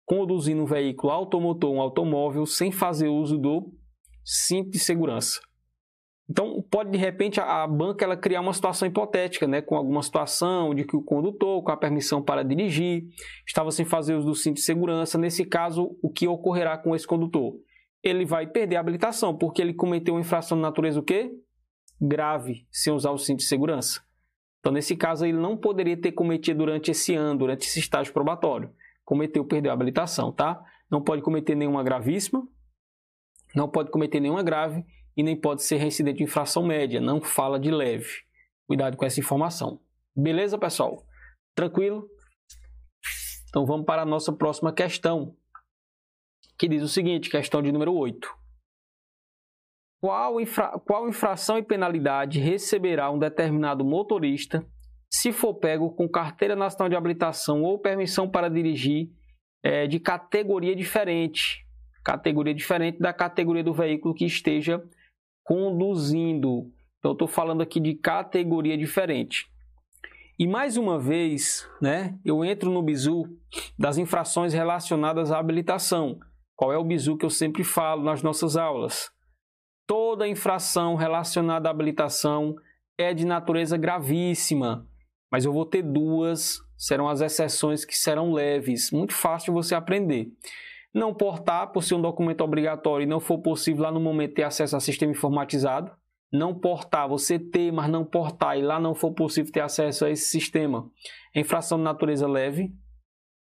conduzindo 0.04 0.62
um 0.62 0.66
veículo 0.66 1.12
automotor, 1.12 1.72
um 1.72 1.80
automóvel, 1.80 2.46
sem 2.46 2.70
fazer 2.70 3.08
uso 3.08 3.36
do 3.36 3.72
cinto 4.24 4.70
de 4.70 4.78
segurança. 4.78 5.40
Então, 6.28 6.60
pode 6.68 6.90
de 6.90 6.98
repente 6.98 7.40
a, 7.40 7.62
a 7.62 7.66
banca 7.66 8.04
ela 8.04 8.16
criar 8.16 8.40
uma 8.40 8.52
situação 8.52 8.88
hipotética, 8.88 9.46
né, 9.46 9.62
com 9.62 9.76
alguma 9.76 10.02
situação 10.02 10.74
de 10.74 10.84
que 10.84 10.96
o 10.96 11.02
condutor, 11.02 11.62
com 11.62 11.70
a 11.70 11.76
permissão 11.76 12.20
para 12.20 12.42
dirigir, 12.42 13.04
estava 13.46 13.70
sem 13.70 13.84
fazer 13.84 14.14
uso 14.14 14.26
do 14.26 14.34
cinto 14.34 14.56
de 14.56 14.62
segurança. 14.62 15.16
Nesse 15.16 15.44
caso, 15.44 15.96
o 16.02 16.10
que 16.10 16.26
ocorrerá 16.26 16.76
com 16.76 16.96
esse 16.96 17.06
condutor? 17.06 17.54
Ele 18.02 18.24
vai 18.24 18.46
perder 18.46 18.76
a 18.76 18.80
habilitação, 18.80 19.36
porque 19.36 19.62
ele 19.62 19.72
cometeu 19.72 20.14
uma 20.14 20.20
infração 20.20 20.58
de 20.58 20.62
natureza 20.62 20.98
o 20.98 21.02
quê? 21.02 21.30
Grave, 22.00 22.66
sem 22.72 22.92
usar 22.92 23.12
o 23.12 23.18
cinto 23.18 23.38
de 23.38 23.44
segurança. 23.44 24.02
Então, 24.58 24.72
nesse 24.72 24.96
caso, 24.96 25.24
ele 25.24 25.38
não 25.38 25.56
poderia 25.56 25.96
ter 25.96 26.10
cometido 26.10 26.58
durante 26.58 26.90
esse 26.90 27.14
ano, 27.14 27.38
durante 27.38 27.66
esse 27.66 27.78
estágio 27.78 28.12
probatório. 28.12 28.70
Cometeu, 29.04 29.44
perdeu 29.44 29.70
a 29.70 29.74
habilitação, 29.74 30.32
tá? 30.32 30.60
Não 30.90 31.00
pode 31.00 31.22
cometer 31.22 31.54
nenhuma 31.54 31.84
gravíssima, 31.84 32.46
não 33.54 33.68
pode 33.68 33.90
cometer 33.92 34.18
nenhuma 34.18 34.42
grave 34.42 34.84
e 35.16 35.22
nem 35.22 35.34
pode 35.34 35.62
ser 35.62 35.76
reincidente 35.76 36.18
de 36.18 36.24
infração 36.24 36.64
média, 36.66 37.00
não 37.00 37.20
fala 37.20 37.58
de 37.58 37.70
leve. 37.70 38.24
Cuidado 38.66 38.96
com 38.96 39.04
essa 39.04 39.20
informação. 39.20 39.80
Beleza, 40.14 40.58
pessoal? 40.58 41.04
Tranquilo? 41.54 42.08
Então 43.48 43.64
vamos 43.64 43.86
para 43.86 44.02
a 44.02 44.06
nossa 44.06 44.32
próxima 44.32 44.72
questão, 44.72 45.34
que 46.58 46.68
diz 46.68 46.82
o 46.82 46.88
seguinte, 46.88 47.30
questão 47.30 47.62
de 47.62 47.72
número 47.72 47.94
8. 47.94 48.28
Qual, 50.00 50.40
infra... 50.40 50.78
Qual 50.80 51.08
infração 51.08 51.56
e 51.56 51.62
penalidade 51.62 52.38
receberá 52.38 53.10
um 53.10 53.18
determinado 53.18 53.84
motorista 53.84 54.66
se 55.10 55.32
for 55.32 55.54
pego 55.54 55.90
com 55.94 56.08
carteira 56.08 56.54
nacional 56.54 56.88
de 56.88 56.96
habilitação 56.96 57.62
ou 57.62 57.78
permissão 57.78 58.28
para 58.28 58.50
dirigir 58.50 59.10
é, 59.62 59.86
de 59.86 59.98
categoria 59.98 60.76
diferente, 60.76 61.64
categoria 62.04 62.54
diferente 62.54 62.98
da 62.98 63.12
categoria 63.12 63.64
do 63.64 63.72
veículo 63.72 64.14
que 64.14 64.26
esteja 64.26 64.84
conduzindo. 65.46 66.72
Então, 66.98 67.12
eu 67.12 67.12
estou 67.12 67.28
falando 67.28 67.62
aqui 67.62 67.78
de 67.78 67.94
categoria 67.94 68.76
diferente. 68.76 69.46
E 70.38 70.46
mais 70.46 70.76
uma 70.76 70.98
vez, 70.98 71.66
né, 71.80 72.18
eu 72.24 72.44
entro 72.44 72.70
no 72.70 72.82
bizu 72.82 73.24
das 73.78 73.96
infrações 73.96 74.52
relacionadas 74.52 75.30
à 75.30 75.38
habilitação. 75.38 76.18
Qual 76.54 76.72
é 76.72 76.76
o 76.76 76.84
bizu 76.84 77.16
que 77.16 77.24
eu 77.24 77.30
sempre 77.30 77.64
falo 77.64 78.02
nas 78.02 78.22
nossas 78.22 78.56
aulas? 78.56 79.10
Toda 79.86 80.28
infração 80.28 80.96
relacionada 80.96 81.68
à 81.68 81.70
habilitação 81.70 82.54
é 82.98 83.14
de 83.14 83.24
natureza 83.24 83.76
gravíssima, 83.76 84.86
mas 85.30 85.44
eu 85.44 85.52
vou 85.52 85.64
ter 85.64 85.82
duas, 85.82 86.58
serão 86.76 87.08
as 87.08 87.20
exceções 87.20 87.84
que 87.84 87.96
serão 87.96 88.32
leves, 88.32 88.90
muito 88.90 89.14
fácil 89.14 89.54
você 89.54 89.74
aprender 89.74 90.28
não 90.96 91.12
portar 91.12 91.72
por 91.72 91.82
ser 91.82 91.94
um 91.94 92.00
documento 92.00 92.40
obrigatório 92.40 93.04
e 93.04 93.06
não 93.06 93.20
for 93.20 93.38
possível 93.38 93.82
lá 93.82 93.92
no 93.92 94.00
momento 94.00 94.32
ter 94.32 94.44
acesso 94.44 94.74
a 94.78 94.80
sistema 94.80 95.12
informatizado, 95.12 95.92
não 96.32 96.54
portar, 96.58 97.06
você 97.06 97.38
ter, 97.38 97.70
mas 97.70 97.90
não 97.90 98.02
portar 98.02 98.56
e 98.56 98.62
lá 98.62 98.80
não 98.80 98.94
for 98.94 99.12
possível 99.12 99.52
ter 99.52 99.60
acesso 99.60 100.06
a 100.06 100.10
esse 100.10 100.30
sistema, 100.30 100.90
infração 101.34 101.76
de 101.76 101.84
natureza 101.84 102.26
leve, 102.26 102.72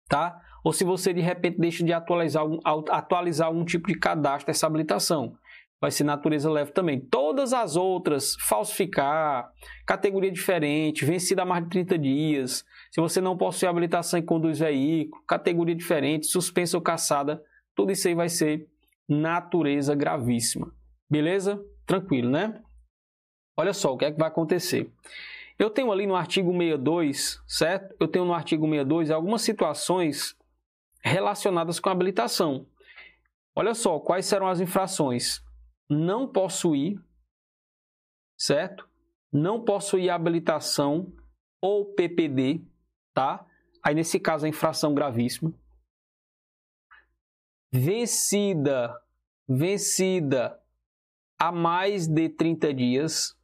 tá? 0.07 0.39
Ou 0.63 0.71
se 0.71 0.85
você 0.85 1.13
de 1.13 1.19
repente 1.19 1.59
deixa 1.59 1.83
de 1.83 1.91
atualizar 1.91 2.45
atualizar 2.89 3.49
algum 3.49 3.65
tipo 3.65 3.87
de 3.87 3.99
cadastro 3.99 4.47
dessa 4.47 4.65
habilitação, 4.65 5.35
vai 5.83 5.91
ser 5.91 6.05
natureza 6.05 6.49
leve 6.49 6.71
também. 6.71 6.97
Todas 6.97 7.51
as 7.51 7.75
outras, 7.75 8.37
falsificar, 8.39 9.51
categoria 9.85 10.31
diferente, 10.31 11.03
vencida 11.03 11.41
há 11.41 11.45
mais 11.45 11.65
de 11.65 11.71
30 11.71 11.97
dias, 11.97 12.65
se 12.89 13.01
você 13.01 13.19
não 13.19 13.35
possui 13.35 13.67
habilitação 13.67 14.17
e 14.17 14.23
conduz 14.23 14.59
veículo, 14.59 15.21
categoria 15.27 15.75
diferente, 15.75 16.27
suspensa 16.27 16.77
ou 16.77 16.81
caçada, 16.81 17.43
tudo 17.75 17.91
isso 17.91 18.07
aí 18.07 18.15
vai 18.15 18.29
ser 18.29 18.65
natureza 19.09 19.93
gravíssima. 19.93 20.73
Beleza? 21.09 21.61
Tranquilo, 21.85 22.29
né? 22.29 22.61
Olha 23.57 23.73
só 23.73 23.93
o 23.93 23.97
que 23.97 24.05
é 24.05 24.11
que 24.13 24.17
vai 24.17 24.29
acontecer. 24.29 24.89
Eu 25.59 25.69
tenho 25.69 25.91
ali 25.91 26.07
no 26.07 26.15
artigo 26.15 26.53
62, 26.53 27.41
certo? 27.45 27.93
Eu 27.99 28.07
tenho 28.07 28.23
no 28.23 28.33
artigo 28.33 28.63
62 28.63 29.11
algumas 29.11 29.41
situações 29.41 30.33
relacionadas 31.03 31.77
com 31.77 31.89
habilitação. 31.89 32.65
Olha 33.53 33.73
só, 33.73 33.99
quais 33.99 34.25
serão 34.25 34.47
as 34.47 34.61
infrações? 34.61 35.43
Não 35.89 36.31
possuir, 36.31 36.99
certo? 38.37 38.89
Não 39.31 39.63
possuir 39.63 40.09
habilitação 40.09 41.13
ou 41.61 41.93
PPD, 41.93 42.65
tá? 43.13 43.45
Aí 43.83 43.95
nesse 43.95 44.19
caso 44.19 44.45
a 44.45 44.49
infração 44.49 44.93
gravíssima. 44.93 45.53
Vencida, 47.71 48.93
vencida 49.47 50.61
há 51.39 51.51
mais 51.51 52.07
de 52.07 52.29
30 52.29 52.73
dias, 52.73 53.35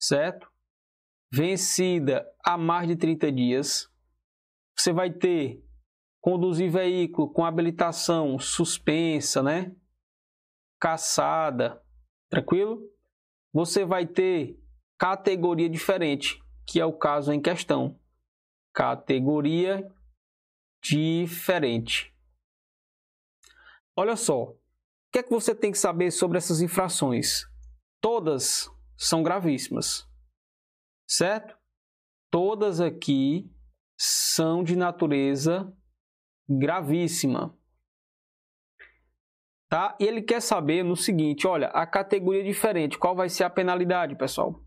certo? 0.00 0.50
Vencida 1.32 2.26
há 2.44 2.58
mais 2.58 2.88
de 2.88 2.96
30 2.96 3.30
dias, 3.30 3.90
você 4.76 4.92
vai 4.92 5.12
ter 5.12 5.64
conduzir 6.20 6.68
veículo 6.68 7.32
com 7.32 7.44
habilitação 7.44 8.36
suspensa, 8.36 9.44
né? 9.44 9.72
Caçada, 10.80 11.82
tranquilo? 12.28 12.82
Você 13.52 13.84
vai 13.84 14.06
ter 14.06 14.58
categoria 14.98 15.68
diferente, 15.68 16.42
que 16.66 16.80
é 16.80 16.84
o 16.84 16.92
caso 16.92 17.32
em 17.32 17.40
questão. 17.40 17.98
Categoria 18.74 19.90
diferente. 20.82 22.14
Olha 23.96 24.16
só, 24.16 24.50
o 24.50 24.58
que 25.10 25.20
é 25.20 25.22
que 25.22 25.30
você 25.30 25.54
tem 25.54 25.72
que 25.72 25.78
saber 25.78 26.10
sobre 26.10 26.36
essas 26.36 26.60
infrações? 26.60 27.46
Todas 28.00 28.70
são 28.96 29.22
gravíssimas, 29.22 30.06
certo? 31.08 31.56
Todas 32.30 32.80
aqui 32.80 33.50
são 33.98 34.62
de 34.62 34.76
natureza 34.76 35.72
gravíssima 36.48 37.56
tá? 39.68 39.96
E 40.00 40.04
ele 40.04 40.22
quer 40.22 40.40
saber 40.40 40.82
no 40.82 40.96
seguinte, 40.96 41.46
olha, 41.46 41.68
a 41.68 41.86
categoria 41.86 42.44
diferente, 42.44 42.98
qual 42.98 43.14
vai 43.14 43.28
ser 43.28 43.44
a 43.44 43.50
penalidade, 43.50 44.16
pessoal? 44.16 44.60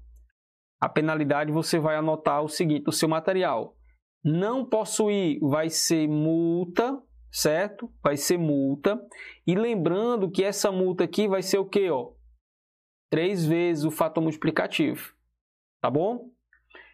A 0.82 0.88
penalidade 0.88 1.52
você 1.52 1.78
vai 1.78 1.96
anotar 1.96 2.42
o 2.42 2.48
seguinte 2.48 2.86
no 2.86 2.92
seu 2.92 3.10
material. 3.10 3.76
Não 4.24 4.66
possuir 4.66 5.40
vai 5.42 5.70
ser 5.70 6.08
multa, 6.08 7.02
certo? 7.32 7.92
Vai 8.02 8.18
ser 8.18 8.38
multa. 8.38 9.00
E 9.46 9.56
lembrando 9.56 10.32
que 10.32 10.44
essa 10.44 10.72
multa 10.72 11.04
aqui 11.04 11.28
vai 11.28 11.42
ser 11.42 11.58
o 11.58 11.66
quê, 11.66 11.90
ó? 11.90 12.12
Três 13.10 13.46
vezes 13.46 13.84
o 13.84 13.92
fator 13.92 14.22
multiplicativo. 14.22 15.14
Tá 15.82 15.90
bom? 15.90 16.30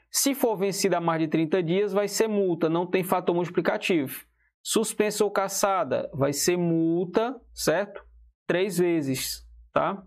Se 0.10 0.34
for 0.34 0.56
vencida 0.56 0.98
há 0.98 1.02
mais 1.02 1.20
de 1.20 1.28
30 1.28 1.62
dias, 1.62 1.94
vai 1.94 2.08
ser 2.08 2.28
multa, 2.28 2.70
não 2.70 2.88
tem 2.88 3.04
fator 3.04 3.36
multiplicativo. 3.36 4.26
Suspensa 4.66 5.24
ou 5.24 5.30
caçada 5.30 6.10
vai 6.12 6.34
ser 6.34 6.58
multa, 6.58 7.40
certo? 7.54 8.04
Três 8.48 8.80
vezes, 8.80 9.48
tá? 9.72 10.04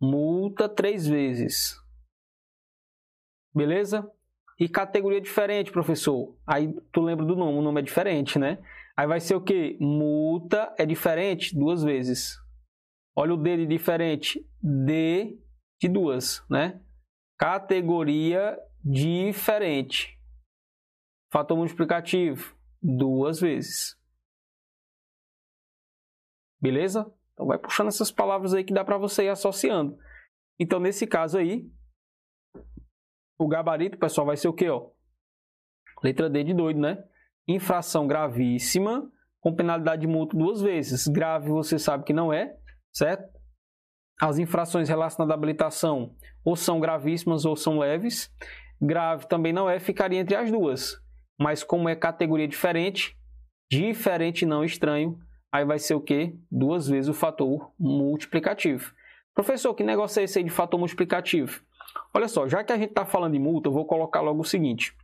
Multa 0.00 0.68
três 0.68 1.06
vezes. 1.06 1.80
Beleza? 3.54 4.10
E 4.58 4.68
categoria 4.68 5.20
diferente, 5.20 5.70
professor. 5.70 6.36
Aí 6.44 6.74
tu 6.92 7.02
lembra 7.02 7.24
do 7.24 7.36
nome, 7.36 7.56
o 7.56 7.62
nome 7.62 7.80
é 7.80 7.84
diferente, 7.84 8.36
né? 8.36 8.58
Aí 8.96 9.06
vai 9.06 9.20
ser 9.20 9.36
o 9.36 9.40
que? 9.40 9.78
Multa 9.80 10.74
é 10.76 10.84
diferente 10.84 11.56
duas 11.56 11.84
vezes. 11.84 12.36
Olha 13.16 13.34
o 13.34 13.36
D 13.36 13.58
de 13.58 13.66
diferente. 13.66 14.44
D 14.60 15.38
de 15.80 15.88
duas, 15.88 16.44
né? 16.50 16.80
Categoria 17.38 18.58
diferente. 18.84 20.18
Fator 21.34 21.56
multiplicativo, 21.56 22.56
duas 22.80 23.40
vezes. 23.40 23.98
Beleza? 26.62 27.12
Então 27.32 27.44
vai 27.44 27.58
puxando 27.58 27.88
essas 27.88 28.12
palavras 28.12 28.54
aí 28.54 28.62
que 28.62 28.72
dá 28.72 28.84
para 28.84 28.98
você 28.98 29.24
ir 29.24 29.30
associando. 29.30 29.98
Então 30.60 30.78
nesse 30.78 31.08
caso 31.08 31.36
aí, 31.36 31.68
o 33.36 33.48
gabarito, 33.48 33.98
pessoal, 33.98 34.28
vai 34.28 34.36
ser 34.36 34.46
o 34.46 34.52
quê, 34.52 34.70
ó? 34.70 34.92
Letra 36.04 36.30
D 36.30 36.44
de 36.44 36.54
doido, 36.54 36.78
né? 36.78 37.02
Infração 37.48 38.06
gravíssima 38.06 39.10
com 39.40 39.56
penalidade 39.56 40.02
de 40.02 40.06
multa 40.06 40.38
duas 40.38 40.60
vezes. 40.62 41.08
Grave 41.08 41.48
você 41.48 41.80
sabe 41.80 42.04
que 42.04 42.12
não 42.12 42.32
é, 42.32 42.56
certo? 42.92 43.28
As 44.22 44.38
infrações 44.38 44.88
relacionadas 44.88 45.32
à 45.32 45.34
habilitação 45.34 46.14
ou 46.44 46.54
são 46.54 46.78
gravíssimas 46.78 47.44
ou 47.44 47.56
são 47.56 47.80
leves. 47.80 48.32
Grave 48.80 49.26
também 49.26 49.52
não 49.52 49.68
é, 49.68 49.80
ficaria 49.80 50.20
entre 50.20 50.36
as 50.36 50.48
duas 50.48 51.02
mas 51.38 51.62
como 51.62 51.88
é 51.88 51.96
categoria 51.96 52.48
diferente, 52.48 53.16
diferente 53.70 54.46
não 54.46 54.64
estranho, 54.64 55.18
aí 55.52 55.64
vai 55.64 55.78
ser 55.78 55.94
o 55.94 56.00
quê? 56.00 56.34
Duas 56.50 56.88
vezes 56.88 57.08
o 57.08 57.14
fator 57.14 57.72
multiplicativo. 57.78 58.92
Professor, 59.34 59.74
que 59.74 59.82
negócio 59.82 60.20
é 60.20 60.24
esse 60.24 60.38
aí 60.38 60.44
de 60.44 60.50
fator 60.50 60.78
multiplicativo? 60.78 61.60
Olha 62.12 62.28
só, 62.28 62.48
já 62.48 62.62
que 62.62 62.72
a 62.72 62.76
gente 62.76 62.90
está 62.90 63.04
falando 63.04 63.32
de 63.32 63.38
multa, 63.38 63.68
eu 63.68 63.72
vou 63.72 63.84
colocar 63.84 64.20
logo 64.20 64.40
o 64.40 64.44
seguinte. 64.44 64.96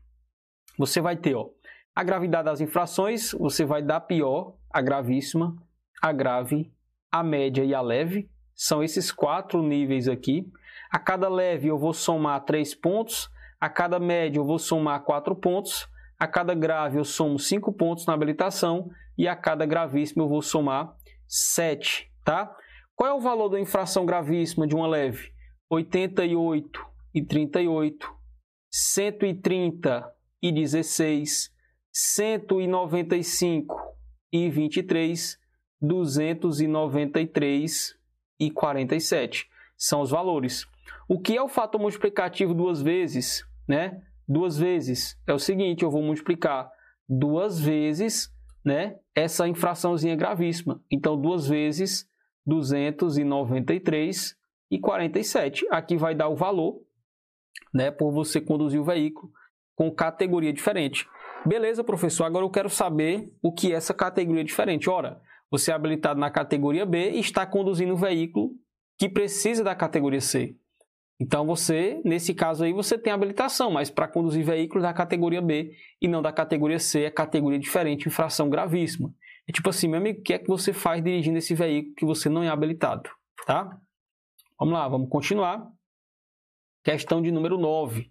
Você 0.79 1.01
vai 1.01 1.17
ter 1.17 1.35
ó, 1.35 1.49
a 1.95 2.05
gravidade 2.05 2.45
das 2.45 2.61
infrações, 2.61 3.33
você 3.33 3.65
vai 3.65 3.83
dar 3.83 4.01
pior, 4.01 4.55
a 4.71 4.81
gravíssima, 4.81 5.57
a 6.01 6.13
grave 6.13 6.73
a 7.11 7.23
média 7.23 7.65
e 7.65 7.75
a 7.75 7.81
leve. 7.81 8.31
São 8.55 8.83
esses 8.83 9.11
quatro 9.11 9.63
níveis 9.63 10.07
aqui. 10.07 10.47
A 10.91 10.99
cada 10.99 11.29
leve 11.29 11.69
eu 11.69 11.79
vou 11.79 11.93
somar 11.93 12.45
três 12.45 12.75
pontos, 12.75 13.31
a 13.61 13.69
cada 13.69 13.99
média 13.99 14.39
eu 14.39 14.45
vou 14.45 14.59
somar 14.59 15.03
quatro 15.03 15.35
pontos, 15.35 15.89
a 16.21 16.29
cada 16.29 16.55
grave 16.55 16.99
eu 16.99 17.05
somo 17.05 17.39
cinco 17.39 17.73
pontos 17.73 18.05
na 18.05 18.13
habilitação 18.13 18.91
e 19.17 19.27
a 19.27 19.35
cada 19.35 19.65
gravíssimo 19.65 20.23
eu 20.23 20.29
vou 20.29 20.43
somar 20.43 20.95
sete, 21.27 22.13
tá? 22.23 22.55
Qual 22.95 23.09
é 23.09 23.15
o 23.15 23.21
valor 23.21 23.49
da 23.49 23.59
infração 23.59 24.05
gravíssima 24.05 24.67
de 24.67 24.75
uma 24.75 24.87
leve? 24.87 25.33
88 25.71 26.87
e 27.15 27.25
38, 27.25 28.15
130 28.71 30.13
e 30.43 30.53
16, 30.53 31.51
195 31.91 33.75
e 34.31 34.51
23, 34.51 35.39
293 35.81 37.99
e 38.39 38.51
47. 38.51 39.49
São 39.79 40.03
os 40.03 40.11
valores. 40.11 40.67
O 41.09 41.19
que 41.19 41.35
é 41.35 41.43
o 41.43 41.49
fator 41.49 41.81
multiplicativo 41.81 42.53
duas 42.53 42.83
vezes? 42.83 43.43
Né? 43.67 44.03
Duas 44.31 44.57
vezes 44.57 45.19
é 45.27 45.35
o 45.35 45.41
seguinte, 45.41 45.83
eu 45.83 45.91
vou 45.91 46.05
multiplicar 46.05 46.71
duas 47.09 47.59
vezes 47.59 48.33
né, 48.65 48.97
essa 49.13 49.49
infraçãozinha 49.49 50.15
gravíssima. 50.15 50.81
Então, 50.89 51.21
duas 51.21 51.49
vezes 51.49 52.09
293 52.47 54.37
e 54.71 54.79
47. 54.79 55.67
Aqui 55.69 55.97
vai 55.97 56.15
dar 56.15 56.29
o 56.29 56.37
valor 56.37 56.81
né, 57.75 57.91
por 57.91 58.13
você 58.13 58.41
conduzir 58.41 58.81
o 58.81 58.85
veículo 58.85 59.33
com 59.75 59.91
categoria 59.91 60.53
diferente. 60.53 61.09
Beleza, 61.45 61.83
professor, 61.83 62.23
agora 62.23 62.45
eu 62.45 62.51
quero 62.51 62.71
saber 62.71 63.35
o 63.43 63.53
que 63.53 63.73
é 63.73 63.75
essa 63.75 63.93
categoria 63.93 64.45
diferente. 64.45 64.89
Ora, 64.89 65.21
você 65.51 65.73
é 65.73 65.75
habilitado 65.75 66.21
na 66.21 66.31
categoria 66.31 66.87
B 66.87 67.11
e 67.11 67.19
está 67.19 67.45
conduzindo 67.45 67.95
um 67.95 67.97
veículo 67.97 68.53
que 68.97 69.09
precisa 69.09 69.65
da 69.65 69.75
categoria 69.75 70.21
C. 70.21 70.55
Então 71.21 71.45
você, 71.45 72.01
nesse 72.03 72.33
caso 72.33 72.65
aí, 72.65 72.73
você 72.73 72.97
tem 72.97 73.13
habilitação, 73.13 73.71
mas 73.71 73.91
para 73.91 74.09
conduzir 74.09 74.43
veículos 74.43 74.83
da 74.83 74.93
categoria 74.95 75.43
B 75.43 75.77
e 76.01 76.09
não 76.09 76.23
da 76.23 76.33
categoria 76.33 76.79
C, 76.79 77.03
é 77.03 77.11
categoria 77.11 77.59
diferente, 77.59 78.09
infração 78.09 78.49
gravíssima. 78.49 79.13
É 79.47 79.53
tipo 79.53 79.69
assim, 79.69 79.87
meu 79.87 79.99
amigo, 79.99 80.21
o 80.21 80.23
que 80.23 80.33
é 80.33 80.39
que 80.39 80.49
você 80.49 80.73
faz 80.73 81.05
dirigindo 81.05 81.37
esse 81.37 81.55
veículo 81.55 81.95
que 81.95 82.07
você 82.07 82.31
não 82.31 82.43
é 82.43 82.49
habilitado, 82.49 83.11
tá? 83.47 83.79
Vamos 84.59 84.73
lá, 84.73 84.89
vamos 84.89 85.11
continuar. 85.11 85.71
Questão 86.83 87.21
de 87.21 87.31
número 87.31 87.59
9. 87.59 88.11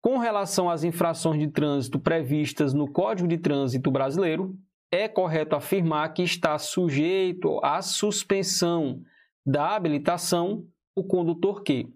Com 0.00 0.18
relação 0.18 0.70
às 0.70 0.84
infrações 0.84 1.40
de 1.40 1.48
trânsito 1.48 1.98
previstas 1.98 2.72
no 2.72 2.90
Código 2.90 3.28
de 3.28 3.38
Trânsito 3.38 3.90
Brasileiro, 3.90 4.56
é 4.88 5.08
correto 5.08 5.56
afirmar 5.56 6.12
que 6.14 6.22
está 6.22 6.56
sujeito 6.58 7.58
à 7.64 7.82
suspensão 7.82 9.02
da 9.44 9.74
habilitação 9.74 10.64
o 10.94 11.04
condutor 11.04 11.62
que. 11.62 11.88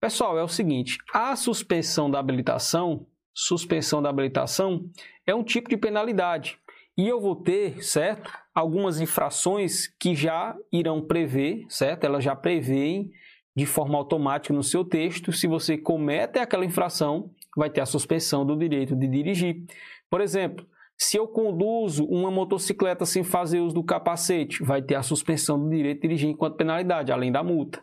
Pessoal, 0.00 0.38
é 0.38 0.42
o 0.44 0.48
seguinte, 0.48 0.98
a 1.12 1.34
suspensão 1.34 2.10
da 2.10 2.20
habilitação, 2.20 3.06
suspensão 3.34 4.00
da 4.00 4.10
habilitação 4.10 4.88
é 5.26 5.34
um 5.34 5.42
tipo 5.42 5.68
de 5.68 5.76
penalidade. 5.76 6.56
E 6.96 7.06
eu 7.06 7.20
vou 7.20 7.36
ter, 7.36 7.82
certo, 7.82 8.32
algumas 8.54 9.00
infrações 9.00 9.86
que 9.86 10.14
já 10.14 10.56
irão 10.72 11.00
prever, 11.00 11.64
certo? 11.68 12.04
Elas 12.04 12.24
já 12.24 12.34
prevêem 12.34 13.10
de 13.56 13.66
forma 13.66 13.98
automática 13.98 14.54
no 14.54 14.62
seu 14.62 14.84
texto, 14.84 15.32
se 15.32 15.48
você 15.48 15.76
comete 15.76 16.38
aquela 16.38 16.64
infração, 16.64 17.30
vai 17.56 17.68
ter 17.68 17.80
a 17.80 17.86
suspensão 17.86 18.46
do 18.46 18.56
direito 18.56 18.94
de 18.94 19.08
dirigir. 19.08 19.64
Por 20.08 20.20
exemplo, 20.20 20.64
se 20.96 21.16
eu 21.16 21.26
conduzo 21.26 22.04
uma 22.04 22.30
motocicleta 22.30 23.04
sem 23.04 23.24
fazer 23.24 23.60
uso 23.60 23.74
do 23.74 23.84
capacete, 23.84 24.62
vai 24.62 24.80
ter 24.80 24.94
a 24.94 25.02
suspensão 25.02 25.58
do 25.58 25.68
direito 25.68 26.02
de 26.02 26.08
dirigir 26.08 26.30
enquanto 26.30 26.56
penalidade, 26.56 27.10
além 27.10 27.32
da 27.32 27.42
multa. 27.42 27.82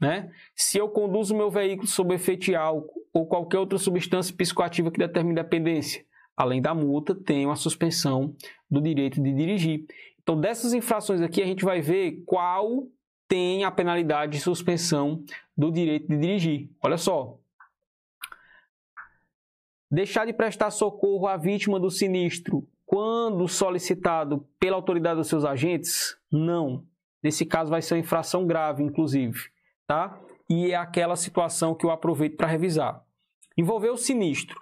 Né? 0.00 0.30
Se 0.54 0.78
eu 0.78 0.88
conduzo 0.88 1.36
meu 1.36 1.50
veículo 1.50 1.86
sob 1.86 2.14
efeito 2.14 2.46
de 2.46 2.54
álcool 2.54 3.06
ou 3.12 3.26
qualquer 3.26 3.58
outra 3.58 3.78
substância 3.78 4.34
psicoativa 4.34 4.90
que 4.90 4.98
determine 4.98 5.34
dependência, 5.34 6.04
além 6.36 6.60
da 6.60 6.74
multa, 6.74 7.14
tenho 7.14 7.50
a 7.50 7.56
suspensão 7.56 8.34
do 8.70 8.80
direito 8.80 9.22
de 9.22 9.32
dirigir. 9.32 9.86
Então, 10.22 10.40
dessas 10.40 10.72
infrações 10.72 11.20
aqui, 11.20 11.42
a 11.42 11.46
gente 11.46 11.64
vai 11.64 11.80
ver 11.80 12.22
qual 12.26 12.88
tem 13.28 13.64
a 13.64 13.70
penalidade 13.70 14.32
de 14.32 14.40
suspensão 14.40 15.22
do 15.56 15.70
direito 15.70 16.08
de 16.08 16.18
dirigir. 16.18 16.70
Olha 16.82 16.96
só. 16.96 17.38
Deixar 19.90 20.26
de 20.26 20.32
prestar 20.32 20.70
socorro 20.70 21.26
à 21.26 21.36
vítima 21.36 21.78
do 21.78 21.90
sinistro 21.90 22.66
quando 22.84 23.46
solicitado 23.46 24.46
pela 24.58 24.76
autoridade 24.76 25.16
dos 25.16 25.28
seus 25.28 25.44
agentes? 25.44 26.16
Não. 26.30 26.84
Nesse 27.22 27.46
caso, 27.46 27.70
vai 27.70 27.80
ser 27.80 27.94
uma 27.94 28.00
infração 28.00 28.46
grave, 28.46 28.82
inclusive. 28.82 29.53
Tá? 29.86 30.20
E 30.48 30.70
é 30.70 30.76
aquela 30.76 31.16
situação 31.16 31.74
que 31.74 31.84
eu 31.84 31.90
aproveito 31.90 32.36
para 32.36 32.48
revisar. 32.48 33.02
Envolveu 33.56 33.94
o 33.94 33.98
sinistro. 33.98 34.60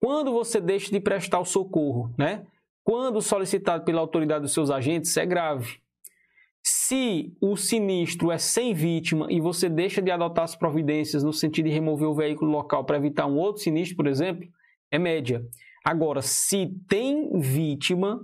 Quando 0.00 0.32
você 0.32 0.60
deixa 0.60 0.90
de 0.90 1.00
prestar 1.00 1.40
o 1.40 1.44
socorro, 1.44 2.12
né? 2.18 2.46
Quando 2.84 3.20
solicitado 3.20 3.84
pela 3.84 4.00
autoridade 4.00 4.42
dos 4.42 4.52
seus 4.52 4.70
agentes, 4.70 5.16
é 5.16 5.26
grave. 5.26 5.80
Se 6.62 7.32
o 7.40 7.56
sinistro 7.56 8.30
é 8.30 8.38
sem 8.38 8.74
vítima 8.74 9.26
e 9.30 9.40
você 9.40 9.68
deixa 9.68 10.02
de 10.02 10.10
adotar 10.10 10.44
as 10.44 10.56
providências 10.56 11.22
no 11.22 11.32
sentido 11.32 11.66
de 11.66 11.72
remover 11.72 12.08
o 12.08 12.14
veículo 12.14 12.50
local 12.50 12.84
para 12.84 12.96
evitar 12.96 13.26
um 13.26 13.36
outro 13.36 13.62
sinistro, 13.62 13.96
por 13.96 14.06
exemplo, 14.06 14.48
é 14.90 14.98
média. 14.98 15.44
Agora, 15.84 16.22
se 16.22 16.74
tem 16.88 17.38
vítima, 17.38 18.20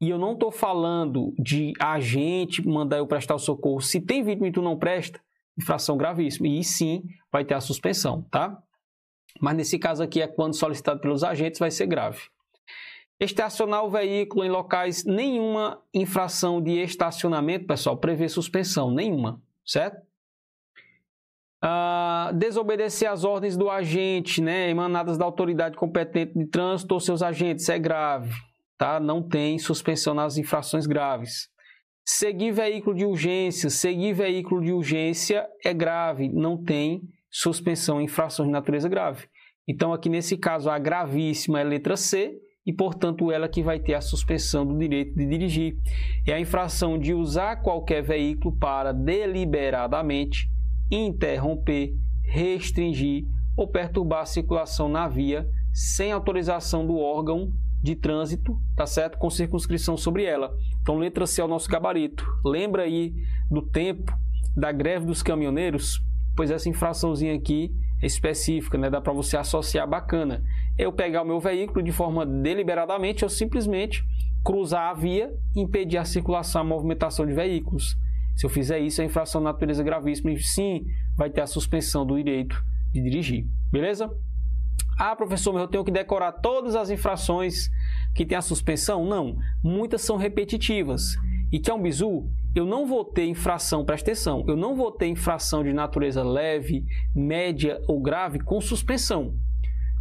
e 0.00 0.08
eu 0.08 0.18
não 0.18 0.32
estou 0.32 0.50
falando 0.50 1.34
de 1.38 1.72
agente 1.78 2.66
mandar 2.66 2.98
eu 2.98 3.06
prestar 3.06 3.34
o 3.34 3.38
socorro, 3.38 3.80
se 3.80 4.00
tem 4.00 4.22
vítima 4.22 4.48
e 4.48 4.52
tu 4.52 4.62
não 4.62 4.78
presta, 4.78 5.20
infração 5.58 5.96
gravíssima. 5.96 6.48
E 6.48 6.62
sim, 6.62 7.02
vai 7.30 7.44
ter 7.44 7.54
a 7.54 7.60
suspensão, 7.60 8.22
tá? 8.30 8.56
Mas 9.40 9.56
nesse 9.56 9.78
caso 9.78 10.02
aqui 10.02 10.20
é 10.20 10.28
quando 10.28 10.54
solicitado 10.54 11.00
pelos 11.00 11.24
agentes, 11.24 11.58
vai 11.58 11.70
ser 11.70 11.86
grave. 11.86 12.20
Estacionar 13.18 13.84
o 13.84 13.90
veículo 13.90 14.44
em 14.44 14.50
locais, 14.50 15.04
nenhuma 15.04 15.80
infração 15.92 16.60
de 16.60 16.72
estacionamento, 16.80 17.66
pessoal, 17.66 17.96
prevê 17.96 18.28
suspensão, 18.28 18.90
nenhuma, 18.90 19.40
certo? 19.64 20.02
Ah, 21.62 22.30
desobedecer 22.34 23.10
às 23.10 23.24
ordens 23.24 23.56
do 23.56 23.70
agente, 23.70 24.42
né, 24.42 24.68
emanadas 24.68 25.16
da 25.16 25.24
autoridade 25.24 25.76
competente 25.76 26.36
de 26.36 26.44
trânsito 26.46 26.92
ou 26.92 27.00
seus 27.00 27.22
agentes, 27.22 27.68
é 27.68 27.78
grave, 27.78 28.34
tá? 28.76 29.00
Não 29.00 29.22
tem 29.22 29.58
suspensão 29.58 30.12
nas 30.12 30.36
infrações 30.36 30.86
graves. 30.86 31.48
Seguir 32.04 32.52
veículo 32.52 32.94
de 32.94 33.06
urgência, 33.06 33.70
seguir 33.70 34.12
veículo 34.12 34.62
de 34.62 34.72
urgência 34.72 35.48
é 35.64 35.72
grave, 35.72 36.28
não 36.28 36.62
tem 36.62 37.02
suspensão 37.30 37.98
em 37.98 38.04
infrações 38.04 38.46
de 38.46 38.52
natureza 38.52 38.88
grave. 38.88 39.26
Então, 39.66 39.92
aqui 39.92 40.10
nesse 40.10 40.36
caso, 40.36 40.68
a 40.68 40.78
gravíssima 40.78 41.60
é 41.60 41.64
letra 41.64 41.96
C, 41.96 42.38
e, 42.66 42.72
portanto, 42.72 43.30
ela 43.30 43.48
que 43.48 43.62
vai 43.62 43.78
ter 43.78 43.94
a 43.94 44.00
suspensão 44.00 44.66
do 44.66 44.78
direito 44.78 45.14
de 45.14 45.26
dirigir. 45.26 45.76
É 46.26 46.32
a 46.32 46.40
infração 46.40 46.98
de 46.98 47.12
usar 47.12 47.56
qualquer 47.56 48.02
veículo 48.02 48.56
para 48.56 48.92
deliberadamente 48.92 50.46
interromper, 50.90 51.94
restringir 52.22 53.24
ou 53.56 53.68
perturbar 53.68 54.22
a 54.22 54.26
circulação 54.26 54.88
na 54.88 55.08
via 55.08 55.46
sem 55.72 56.12
autorização 56.12 56.86
do 56.86 56.96
órgão 56.96 57.52
de 57.84 57.94
trânsito, 57.94 58.58
tá 58.74 58.86
certo? 58.86 59.18
Com 59.18 59.28
circunscrição 59.28 59.94
sobre 59.94 60.24
ela. 60.24 60.50
Então, 60.80 60.96
letra 60.96 61.26
C 61.26 61.42
é 61.42 61.44
o 61.44 61.48
nosso 61.48 61.68
gabarito. 61.68 62.24
Lembra 62.42 62.84
aí 62.84 63.12
do 63.50 63.60
tempo 63.60 64.10
da 64.56 64.72
greve 64.72 65.04
dos 65.04 65.22
caminhoneiros? 65.22 66.00
Pois 66.34 66.50
essa 66.50 66.66
infraçãozinha 66.66 67.34
aqui 67.34 67.70
é 68.02 68.06
específica, 68.06 68.78
né? 68.78 68.88
Dá 68.88 69.02
para 69.02 69.12
você 69.12 69.36
associar 69.36 69.86
bacana 69.86 70.42
eu 70.78 70.92
pegar 70.94 71.22
o 71.22 71.26
meu 71.26 71.38
veículo 71.38 71.82
de 71.82 71.92
forma 71.92 72.24
deliberadamente, 72.24 73.22
eu 73.22 73.28
simplesmente 73.28 74.02
cruzar 74.42 74.90
a 74.90 74.94
via 74.94 75.30
e 75.54 75.60
impedir 75.60 75.98
a 75.98 76.06
circulação, 76.06 76.62
a 76.62 76.64
movimentação 76.64 77.26
de 77.26 77.34
veículos. 77.34 77.94
Se 78.34 78.46
eu 78.46 78.50
fizer 78.50 78.78
isso, 78.78 79.02
é 79.02 79.04
infração 79.04 79.42
de 79.42 79.44
natureza 79.44 79.84
gravíssima 79.84 80.32
e 80.32 80.38
sim 80.38 80.86
vai 81.18 81.28
ter 81.28 81.42
a 81.42 81.46
suspensão 81.46 82.06
do 82.06 82.16
direito 82.16 82.56
de 82.92 83.02
dirigir. 83.02 83.46
Beleza? 83.70 84.10
Ah, 84.98 85.14
professor, 85.16 85.52
mas 85.52 85.62
eu 85.62 85.68
tenho 85.68 85.84
que 85.84 85.90
decorar 85.90 86.32
todas 86.32 86.76
as 86.76 86.90
infrações 86.90 87.70
que 88.14 88.24
tem 88.24 88.38
a 88.38 88.42
suspensão? 88.42 89.04
Não. 89.04 89.36
Muitas 89.62 90.02
são 90.02 90.16
repetitivas. 90.16 91.16
E 91.52 91.58
que 91.58 91.70
é 91.70 91.74
um 91.74 91.82
bizu, 91.82 92.28
eu 92.54 92.64
não 92.64 92.86
vou 92.86 93.04
ter 93.04 93.26
infração, 93.26 93.84
presta 93.84 94.10
atenção, 94.10 94.44
eu 94.48 94.56
não 94.56 94.74
vou 94.74 94.90
ter 94.90 95.06
infração 95.06 95.62
de 95.62 95.72
natureza 95.72 96.22
leve, 96.22 96.84
média 97.14 97.80
ou 97.86 98.00
grave 98.00 98.40
com 98.40 98.60
suspensão 98.60 99.34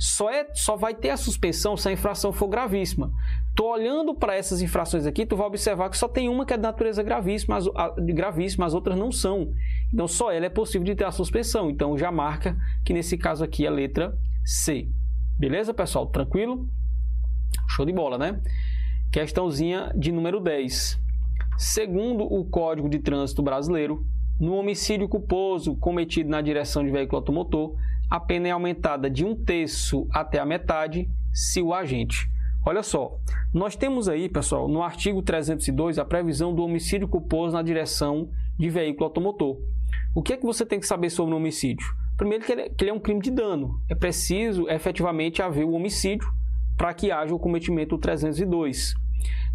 só, 0.04 0.30
é, 0.30 0.48
só 0.54 0.76
vai 0.76 0.94
ter 0.94 1.12
a 1.12 1.18
suspensão 1.18 1.78
se 1.78 1.88
a 1.88 1.92
infração 1.92 2.34
for 2.34 2.48
gravíssima. 2.50 3.12
Tô 3.56 3.72
olhando 3.72 4.14
para 4.14 4.36
essas 4.36 4.62
infrações 4.62 5.06
aqui, 5.06 5.26
tu 5.26 5.38
vai 5.38 5.48
observar 5.48 5.90
que 5.90 5.98
só 5.98 6.10
tem 6.10 6.28
uma 6.28 6.46
que 6.46 6.54
é 6.54 6.58
de 6.58 6.64
natureza 6.64 7.02
gravíssima, 7.02 7.56
as, 7.56 7.68
a, 7.68 7.90
gravíssima, 7.98 8.66
as 8.66 8.74
outras 8.74 8.98
não 8.98 9.14
são. 9.14 9.54
Então 9.94 10.06
só 10.06 10.30
ela 10.32 10.46
é 10.46 10.50
possível 10.50 10.84
de 10.84 10.96
ter 10.96 11.06
a 11.06 11.12
suspensão. 11.12 11.70
Então 11.70 11.98
já 11.98 12.12
marca 12.12 12.58
que 12.84 12.94
nesse 12.94 13.18
caso 13.18 13.44
aqui 13.46 13.66
a 13.66 13.72
letra 13.72 14.14
C. 14.44 14.90
Beleza, 15.40 15.74
pessoal? 15.74 16.08
Tranquilo? 16.08 16.68
Show 17.70 17.86
de 17.86 17.94
bola, 17.94 18.18
né? 18.18 18.42
Questãozinha 19.12 19.92
de 19.96 20.12
número 20.12 20.40
10. 20.40 21.00
Segundo 21.58 22.24
o 22.24 22.44
Código 22.46 22.90
de 22.90 23.00
Trânsito 23.00 23.42
Brasileiro, 23.42 24.06
no 24.40 24.56
homicídio 24.56 25.08
culposo 25.08 25.76
cometido 25.76 26.30
na 26.30 26.42
direção 26.42 26.84
de 26.84 26.92
veículo 26.92 27.18
automotor, 27.18 27.76
a 28.10 28.20
pena 28.20 28.48
é 28.48 28.52
aumentada 28.52 29.10
de 29.10 29.24
um 29.24 29.36
terço 29.36 30.08
até 30.12 30.40
a 30.40 30.46
metade 30.46 31.10
se 31.32 31.62
o 31.62 31.74
agente. 31.74 32.28
Olha 32.66 32.84
só, 32.84 33.18
nós 33.54 33.76
temos 33.76 34.08
aí, 34.08 34.30
pessoal, 34.30 34.68
no 34.68 34.82
artigo 34.82 35.22
302, 35.22 36.00
a 36.00 36.06
previsão 36.06 36.54
do 36.54 36.64
homicídio 36.64 37.08
culposo 37.08 37.54
na 37.54 37.62
direção 37.62 38.30
de 38.58 38.70
veículo 38.70 39.06
automotor. 39.06 39.58
O 40.16 40.22
que 40.22 40.34
é 40.34 40.38
que 40.38 40.46
você 40.46 40.66
tem 40.66 40.80
que 40.80 40.88
saber 40.88 41.10
sobre 41.10 41.34
o 41.34 41.38
homicídio? 41.38 41.86
Primeiro, 42.18 42.46
que 42.46 42.52
ele, 42.52 42.62
é, 42.62 42.70
que 42.70 42.84
ele 42.84 42.92
é 42.92 42.94
um 42.94 43.00
crime 43.00 43.22
de 43.22 43.32
dano. 43.32 43.82
É 43.90 43.96
preciso 43.96 44.70
efetivamente 44.70 45.42
haver 45.42 45.66
o 45.66 45.72
homicídio 45.72 46.28
para 46.78 46.94
que 46.94 47.12
haja 47.12 47.34
o 47.34 47.40
cometimento 47.40 47.96
do 47.96 48.02
302. 48.02 48.94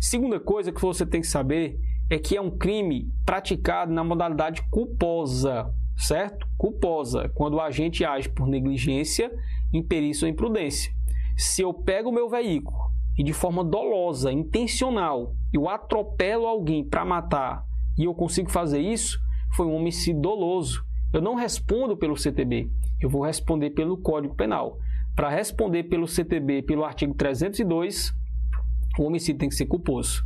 Segunda 0.01 0.40
coisa 0.40 0.73
que 0.73 0.81
você 0.81 1.05
tem 1.05 1.21
que 1.21 1.27
saber 1.27 1.79
é 2.11 2.18
que 2.18 2.37
é 2.37 2.40
um 2.40 2.51
crime 2.51 3.12
praticado 3.25 3.92
na 3.92 4.03
modalidade 4.03 4.62
culposa, 4.71 5.73
certo? 5.97 6.47
Culposa, 6.57 7.29
quando 7.35 7.55
o 7.55 7.61
agente 7.61 8.05
age 8.05 8.29
por 8.29 8.47
negligência, 8.47 9.31
imperícia 9.73 10.27
ou 10.27 10.31
imprudência. 10.31 10.92
Se 11.37 11.62
eu 11.62 11.75
pego 11.75 12.09
o 12.09 12.12
meu 12.12 12.29
veículo 12.29 12.79
e 13.16 13.23
de 13.23 13.33
forma 13.33 13.62
dolosa, 13.62 14.33
intencional, 14.33 15.35
eu 15.53 15.68
atropelo 15.68 16.47
alguém 16.47 16.85
para 16.85 17.05
matar 17.05 17.64
e 17.97 18.05
eu 18.05 18.14
consigo 18.14 18.51
fazer 18.51 18.81
isso, 18.81 19.18
foi 19.55 19.66
um 19.66 19.75
homicídio 19.75 20.21
doloso. 20.21 20.85
Eu 21.12 21.23
não 21.23 21.35
respondo 21.35 21.97
pelo 21.97 22.16
CTB, 22.16 22.71
eu 23.01 23.09
vou 23.09 23.25
responder 23.25 23.71
pelo 23.71 23.97
Código 23.97 24.35
Penal. 24.35 24.79
Para 25.16 25.31
responder 25.31 25.85
pelo 25.85 26.07
CTB, 26.07 26.62
pelo 26.62 26.85
artigo 26.85 27.14
302, 27.14 28.12
o 28.99 29.05
homicídio 29.05 29.38
tem 29.38 29.49
que 29.49 29.55
ser 29.55 29.66
culposo. 29.66 30.23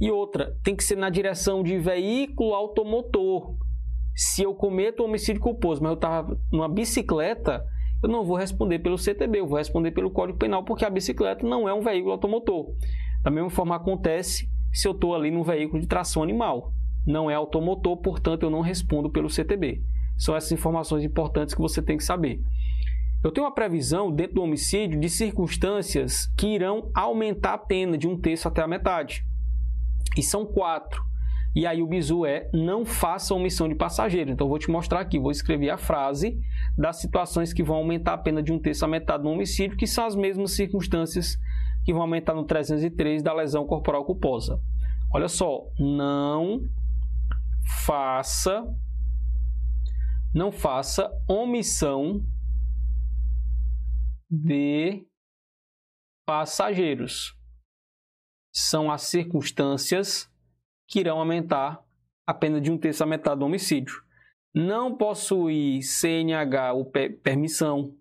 E 0.00 0.10
outra, 0.10 0.54
tem 0.64 0.74
que 0.74 0.82
ser 0.82 0.96
na 0.96 1.08
direção 1.08 1.62
de 1.62 1.78
veículo 1.78 2.54
automotor. 2.54 3.56
Se 4.14 4.42
eu 4.42 4.52
cometo 4.54 5.04
homicídio 5.04 5.40
culposo, 5.40 5.80
mas 5.80 5.90
eu 5.90 5.94
estava 5.94 6.36
numa 6.52 6.68
bicicleta, 6.68 7.64
eu 8.02 8.08
não 8.08 8.24
vou 8.24 8.36
responder 8.36 8.80
pelo 8.80 8.98
CTB, 8.98 9.38
eu 9.38 9.46
vou 9.46 9.58
responder 9.58 9.92
pelo 9.92 10.10
Código 10.10 10.38
Penal, 10.38 10.64
porque 10.64 10.84
a 10.84 10.90
bicicleta 10.90 11.46
não 11.46 11.68
é 11.68 11.72
um 11.72 11.80
veículo 11.80 12.12
automotor. 12.12 12.74
Da 13.22 13.30
mesma 13.30 13.48
forma 13.48 13.76
acontece 13.76 14.48
se 14.72 14.88
eu 14.88 14.92
estou 14.92 15.14
ali 15.14 15.30
num 15.30 15.44
veículo 15.44 15.80
de 15.80 15.86
tração 15.86 16.22
animal. 16.22 16.72
Não 17.06 17.30
é 17.30 17.34
automotor, 17.34 17.96
portanto 17.98 18.42
eu 18.42 18.50
não 18.50 18.60
respondo 18.60 19.08
pelo 19.08 19.30
CTB. 19.30 19.82
São 20.16 20.34
essas 20.34 20.52
informações 20.52 21.04
importantes 21.04 21.54
que 21.54 21.60
você 21.60 21.82
tem 21.82 21.96
que 21.96 22.04
saber. 22.04 22.40
Eu 23.22 23.32
tenho 23.32 23.46
uma 23.46 23.54
previsão 23.54 24.10
dentro 24.10 24.36
do 24.36 24.42
homicídio 24.42 25.00
de 25.00 25.08
circunstâncias 25.08 26.26
que 26.36 26.46
irão 26.46 26.90
aumentar 26.94 27.54
a 27.54 27.58
pena 27.58 27.98
de 27.98 28.06
um 28.06 28.16
terço 28.16 28.46
até 28.46 28.62
a 28.62 28.68
metade. 28.68 29.24
E 30.16 30.22
são 30.22 30.46
quatro. 30.46 31.02
E 31.54 31.66
aí 31.66 31.82
o 31.82 31.86
bizu 31.86 32.26
é 32.26 32.50
não 32.52 32.84
faça 32.84 33.34
omissão 33.34 33.66
de 33.66 33.74
passageiro. 33.74 34.30
Então 34.30 34.46
vou 34.46 34.58
te 34.58 34.70
mostrar 34.70 35.00
aqui, 35.00 35.18
vou 35.18 35.30
escrever 35.30 35.70
a 35.70 35.78
frase 35.78 36.38
das 36.76 36.96
situações 36.96 37.52
que 37.52 37.62
vão 37.62 37.76
aumentar 37.76 38.12
a 38.12 38.18
pena 38.18 38.42
de 38.42 38.52
um 38.52 38.58
terço 38.58 38.84
a 38.84 38.88
metade 38.88 39.24
no 39.24 39.30
homicídio, 39.30 39.76
que 39.76 39.86
são 39.86 40.06
as 40.06 40.14
mesmas 40.14 40.52
circunstâncias 40.52 41.38
que 41.84 41.92
vão 41.92 42.02
aumentar 42.02 42.34
no 42.34 42.44
303 42.44 43.22
da 43.22 43.32
lesão 43.32 43.66
corporal 43.66 44.04
culposa. 44.04 44.60
Olha 45.14 45.28
só, 45.28 45.62
não 45.78 46.60
faça 47.86 48.64
não 50.34 50.52
faça 50.52 51.10
omissão 51.28 52.26
de 54.30 55.06
passageiros. 56.26 57.36
São 58.52 58.90
as 58.90 59.02
circunstâncias 59.02 60.30
que 60.88 61.00
irão 61.00 61.18
aumentar 61.18 61.82
a 62.26 62.34
pena 62.34 62.60
de 62.60 62.70
um 62.70 62.78
terço 62.78 63.02
a 63.02 63.06
metade 63.06 63.40
do 63.40 63.46
homicídio. 63.46 64.02
Não 64.54 64.96
possuir 64.96 65.82
CNH 65.82 66.72
ou 66.72 66.90
permissão, 67.22 67.94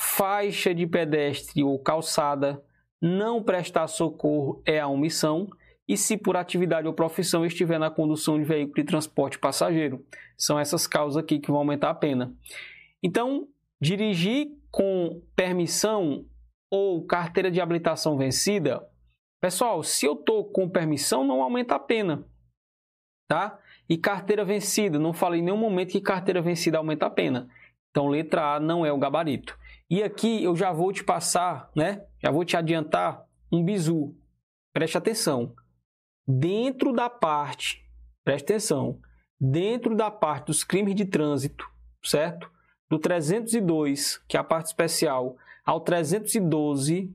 faixa 0.00 0.74
de 0.74 0.86
pedestre 0.86 1.62
ou 1.62 1.78
calçada, 1.78 2.64
não 3.00 3.42
prestar 3.42 3.86
socorro 3.86 4.62
é 4.66 4.80
a 4.80 4.88
omissão 4.88 5.48
e 5.90 5.96
se 5.96 6.16
por 6.16 6.36
atividade 6.36 6.86
ou 6.86 6.94
profissão 6.94 7.44
estiver 7.44 7.78
na 7.78 7.90
condução 7.90 8.38
de 8.38 8.44
veículo 8.44 8.76
de 8.76 8.84
transporte 8.84 9.38
passageiro. 9.38 10.04
São 10.36 10.58
essas 10.58 10.86
causas 10.86 11.22
aqui 11.22 11.38
que 11.38 11.50
vão 11.50 11.58
aumentar 11.58 11.90
a 11.90 11.94
pena. 11.94 12.32
Então, 13.02 13.48
dirigir 13.80 14.48
com 14.70 15.20
permissão 15.34 16.24
ou 16.70 17.04
carteira 17.04 17.50
de 17.50 17.60
habilitação 17.60 18.16
vencida 18.16 18.86
Pessoal, 19.40 19.82
se 19.82 20.04
eu 20.04 20.12
estou 20.12 20.44
com 20.44 20.68
permissão, 20.68 21.24
não 21.24 21.42
aumenta 21.42 21.74
a 21.74 21.78
pena, 21.78 22.26
tá? 23.26 23.58
E 23.88 23.96
carteira 23.96 24.44
vencida, 24.44 24.98
não 24.98 25.14
falei 25.14 25.40
em 25.40 25.42
nenhum 25.42 25.56
momento 25.56 25.92
que 25.92 26.00
carteira 26.00 26.42
vencida 26.42 26.76
aumenta 26.76 27.06
a 27.06 27.10
pena. 27.10 27.48
Então, 27.90 28.06
letra 28.06 28.54
A 28.54 28.60
não 28.60 28.84
é 28.84 28.92
o 28.92 28.98
gabarito. 28.98 29.58
E 29.88 30.02
aqui 30.02 30.44
eu 30.44 30.54
já 30.54 30.72
vou 30.72 30.92
te 30.92 31.02
passar, 31.02 31.70
né? 31.74 32.04
Já 32.22 32.30
vou 32.30 32.44
te 32.44 32.56
adiantar 32.56 33.24
um 33.50 33.64
bizu. 33.64 34.14
Preste 34.74 34.98
atenção. 34.98 35.54
Dentro 36.26 36.92
da 36.92 37.10
parte, 37.10 37.84
preste 38.24 38.44
atenção, 38.44 39.00
dentro 39.40 39.96
da 39.96 40.10
parte 40.10 40.46
dos 40.46 40.62
crimes 40.62 40.94
de 40.94 41.04
trânsito, 41.04 41.66
certo? 42.02 42.50
Do 42.88 42.98
302, 42.98 44.18
que 44.28 44.36
é 44.36 44.40
a 44.40 44.44
parte 44.44 44.66
especial, 44.66 45.36
ao 45.64 45.80
312, 45.80 47.14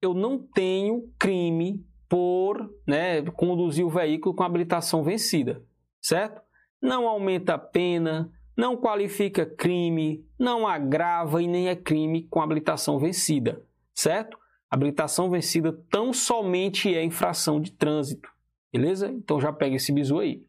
eu 0.00 0.14
não 0.14 0.38
tenho 0.38 1.08
crime 1.18 1.86
por 2.08 2.74
né, 2.86 3.22
conduzir 3.22 3.86
o 3.86 3.90
veículo 3.90 4.34
com 4.34 4.42
habilitação 4.42 5.02
vencida, 5.02 5.62
certo? 6.00 6.42
Não 6.80 7.06
aumenta 7.06 7.54
a 7.54 7.58
pena, 7.58 8.30
não 8.56 8.76
qualifica 8.76 9.46
crime, 9.46 10.26
não 10.38 10.66
agrava 10.66 11.42
e 11.42 11.46
nem 11.46 11.68
é 11.68 11.76
crime 11.76 12.24
com 12.28 12.42
habilitação 12.42 12.98
vencida, 12.98 13.64
certo? 13.94 14.38
Habilitação 14.72 15.28
vencida 15.28 15.70
tão 15.90 16.14
somente 16.14 16.94
é 16.94 17.04
infração 17.04 17.60
de 17.60 17.72
trânsito, 17.72 18.30
beleza? 18.72 19.10
Então 19.10 19.38
já 19.38 19.52
pega 19.52 19.76
esse 19.76 19.92
bizu 19.92 20.18
aí, 20.18 20.46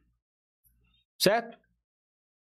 certo? 1.19 1.57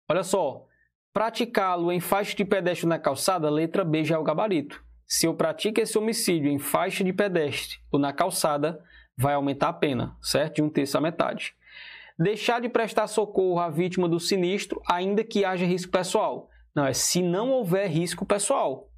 Olha 0.10 0.23
só, 0.23 0.65
praticá-lo 1.13 1.91
em 1.91 1.99
faixa 1.99 2.36
de 2.36 2.43
pedestre 2.43 2.88
na 2.88 2.97
calçada, 2.97 3.51
letra 3.51 3.86
B 3.86 4.03
já 4.03 4.15
é 4.15 4.17
o 4.17 4.23
gabarito. 4.23 4.84
Se 5.05 5.27
eu 5.27 5.36
pratico 5.36 5.79
esse 5.79 5.95
homicídio 5.95 6.49
em 6.49 6.58
faixa 6.58 7.03
de 7.03 7.13
pedestre 7.13 7.77
ou 7.91 7.99
na 7.99 8.12
calçada, 8.12 8.84
vai 9.15 9.36
aumentar 9.36 9.69
a 9.69 9.73
pena, 9.73 10.17
certo? 10.23 10.55
De 10.55 10.63
um 10.63 10.71
terço 10.71 10.97
a 10.97 11.01
metade. 11.01 11.53
Deixar 12.17 12.62
de 12.62 12.67
prestar 12.67 13.05
socorro 13.05 13.60
à 13.60 13.69
vítima 13.69 14.10
do 14.10 14.19
sinistro, 14.19 14.82
ainda 14.89 15.23
que 15.23 15.45
haja 15.45 15.67
risco 15.67 15.91
pessoal. 15.91 16.49
Não, 16.75 16.88
é 16.88 16.93
se 16.93 17.21
não 17.21 17.51
houver 17.51 17.88
risco 17.91 18.25
pessoal. 18.25 18.88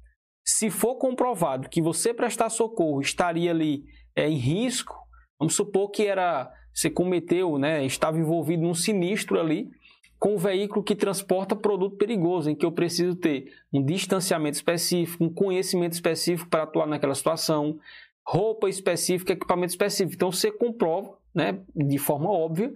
Se 0.44 0.70
for 0.70 0.96
comprovado 0.96 1.68
que 1.68 1.80
você 1.80 2.12
prestar 2.12 2.50
socorro 2.50 3.00
estaria 3.00 3.50
ali 3.50 3.84
é, 4.14 4.28
em 4.28 4.36
risco, 4.36 4.94
vamos 5.38 5.54
supor 5.54 5.90
que 5.90 6.06
era 6.06 6.52
você 6.74 6.88
cometeu, 6.88 7.58
né, 7.58 7.84
estava 7.84 8.18
envolvido 8.18 8.62
num 8.62 8.74
sinistro 8.74 9.38
ali, 9.38 9.70
com 10.18 10.34
um 10.34 10.38
veículo 10.38 10.82
que 10.82 10.94
transporta 10.94 11.54
produto 11.54 11.96
perigoso, 11.96 12.48
em 12.48 12.54
que 12.54 12.64
eu 12.64 12.72
preciso 12.72 13.16
ter 13.16 13.52
um 13.72 13.84
distanciamento 13.84 14.56
específico, 14.56 15.24
um 15.24 15.28
conhecimento 15.32 15.92
específico 15.92 16.48
para 16.48 16.62
atuar 16.62 16.86
naquela 16.86 17.14
situação, 17.14 17.78
roupa 18.24 18.68
específica, 18.68 19.32
equipamento 19.32 19.72
específico. 19.72 20.14
Então 20.14 20.32
você 20.32 20.50
comprova, 20.50 21.18
né, 21.34 21.60
de 21.74 21.98
forma 21.98 22.30
óbvia, 22.30 22.72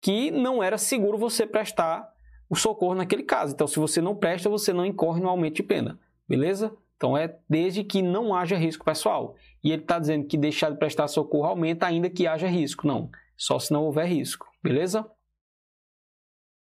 que 0.00 0.30
não 0.30 0.62
era 0.62 0.78
seguro 0.78 1.18
você 1.18 1.46
prestar 1.46 2.08
o 2.48 2.54
socorro 2.54 2.94
naquele 2.94 3.24
caso. 3.24 3.54
Então, 3.54 3.66
se 3.66 3.78
você 3.78 4.00
não 4.00 4.14
presta, 4.14 4.48
você 4.48 4.72
não 4.72 4.86
incorre 4.86 5.20
no 5.20 5.28
aumento 5.28 5.56
de 5.56 5.62
pena. 5.62 5.98
Beleza? 6.28 6.76
Então, 7.04 7.18
é 7.18 7.36
desde 7.46 7.84
que 7.84 8.00
não 8.00 8.34
haja 8.34 8.56
risco 8.56 8.82
pessoal. 8.82 9.36
E 9.62 9.70
ele 9.70 9.82
está 9.82 9.98
dizendo 9.98 10.26
que 10.26 10.38
deixar 10.38 10.70
de 10.70 10.78
prestar 10.78 11.06
socorro 11.06 11.44
aumenta 11.44 11.84
ainda 11.84 12.08
que 12.08 12.26
haja 12.26 12.46
risco. 12.46 12.86
Não, 12.86 13.10
só 13.36 13.58
se 13.58 13.70
não 13.70 13.84
houver 13.84 14.06
risco. 14.06 14.46
Beleza? 14.62 15.04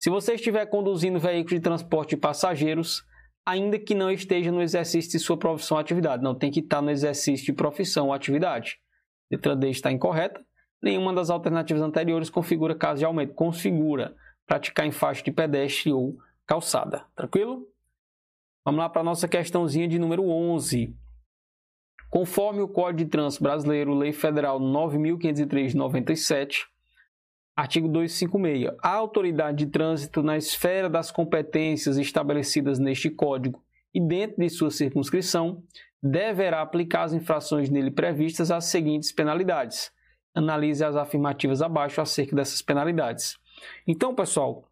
Se 0.00 0.10
você 0.10 0.34
estiver 0.34 0.66
conduzindo 0.66 1.20
veículo 1.20 1.54
de 1.54 1.60
transporte 1.60 2.10
de 2.10 2.16
passageiros, 2.16 3.04
ainda 3.46 3.78
que 3.78 3.94
não 3.94 4.10
esteja 4.10 4.50
no 4.50 4.60
exercício 4.60 5.12
de 5.12 5.20
sua 5.20 5.36
profissão 5.36 5.76
ou 5.76 5.80
atividade, 5.80 6.24
não 6.24 6.34
tem 6.34 6.50
que 6.50 6.58
estar 6.58 6.82
no 6.82 6.90
exercício 6.90 7.46
de 7.46 7.52
profissão 7.52 8.08
ou 8.08 8.12
atividade. 8.12 8.80
Letra 9.30 9.54
D 9.54 9.70
está 9.70 9.92
incorreta. 9.92 10.44
Nenhuma 10.82 11.14
das 11.14 11.30
alternativas 11.30 11.82
anteriores 11.82 12.28
configura 12.28 12.74
caso 12.74 12.98
de 12.98 13.04
aumento. 13.04 13.32
Configura 13.32 14.16
praticar 14.44 14.84
em 14.84 14.90
faixa 14.90 15.22
de 15.22 15.30
pedestre 15.30 15.92
ou 15.92 16.16
calçada. 16.44 17.04
Tranquilo? 17.14 17.71
Vamos 18.64 18.78
lá 18.78 18.88
para 18.88 19.00
a 19.00 19.04
nossa 19.04 19.26
questãozinha 19.26 19.88
de 19.88 19.98
número 19.98 20.28
11. 20.28 20.94
Conforme 22.08 22.60
o 22.60 22.68
Código 22.68 22.98
de 22.98 23.10
Trânsito 23.10 23.42
Brasileiro, 23.42 23.92
Lei 23.92 24.12
Federal 24.12 24.60
9.503 24.60 25.68
de 25.68 25.76
97, 25.76 26.66
Artigo 27.56 27.88
256. 27.88 28.72
A 28.80 28.90
autoridade 28.90 29.64
de 29.64 29.66
trânsito, 29.66 30.22
na 30.22 30.36
esfera 30.36 30.88
das 30.88 31.10
competências 31.10 31.98
estabelecidas 31.98 32.78
neste 32.78 33.10
Código 33.10 33.60
e 33.92 34.00
dentro 34.00 34.36
de 34.38 34.48
sua 34.48 34.70
circunscrição, 34.70 35.62
deverá 36.00 36.62
aplicar 36.62 37.02
as 37.02 37.12
infrações 37.12 37.68
nele 37.68 37.90
previstas 37.90 38.52
as 38.52 38.66
seguintes 38.66 39.10
penalidades: 39.10 39.90
analise 40.32 40.84
as 40.84 40.94
afirmativas 40.94 41.60
abaixo 41.60 42.00
acerca 42.00 42.36
dessas 42.36 42.62
penalidades. 42.62 43.36
Então, 43.88 44.14
pessoal, 44.14 44.68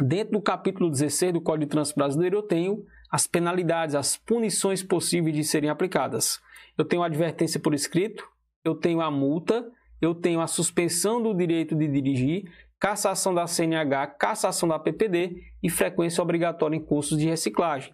dentro 0.00 0.32
do 0.32 0.40
capítulo 0.40 0.90
16 0.90 1.32
do 1.32 1.40
Código 1.40 1.64
de 1.64 1.70
Trânsito 1.70 1.98
Brasileiro, 1.98 2.38
eu 2.38 2.42
tenho 2.42 2.84
as 3.10 3.26
penalidades, 3.26 3.94
as 3.94 4.16
punições 4.16 4.82
possíveis 4.82 5.34
de 5.34 5.44
serem 5.44 5.70
aplicadas. 5.70 6.40
Eu 6.76 6.84
tenho 6.84 7.02
a 7.02 7.06
advertência 7.06 7.58
por 7.60 7.74
escrito, 7.74 8.28
eu 8.64 8.74
tenho 8.74 9.00
a 9.00 9.10
multa, 9.10 9.66
eu 10.00 10.14
tenho 10.14 10.40
a 10.40 10.46
suspensão 10.46 11.22
do 11.22 11.32
direito 11.32 11.74
de 11.74 11.88
dirigir, 11.88 12.50
cassação 12.78 13.32
da 13.32 13.46
CNH, 13.46 14.06
cassação 14.08 14.68
da 14.68 14.78
PPD 14.78 15.42
e 15.62 15.70
frequência 15.70 16.22
obrigatória 16.22 16.76
em 16.76 16.84
cursos 16.84 17.18
de 17.18 17.26
reciclagem. 17.26 17.92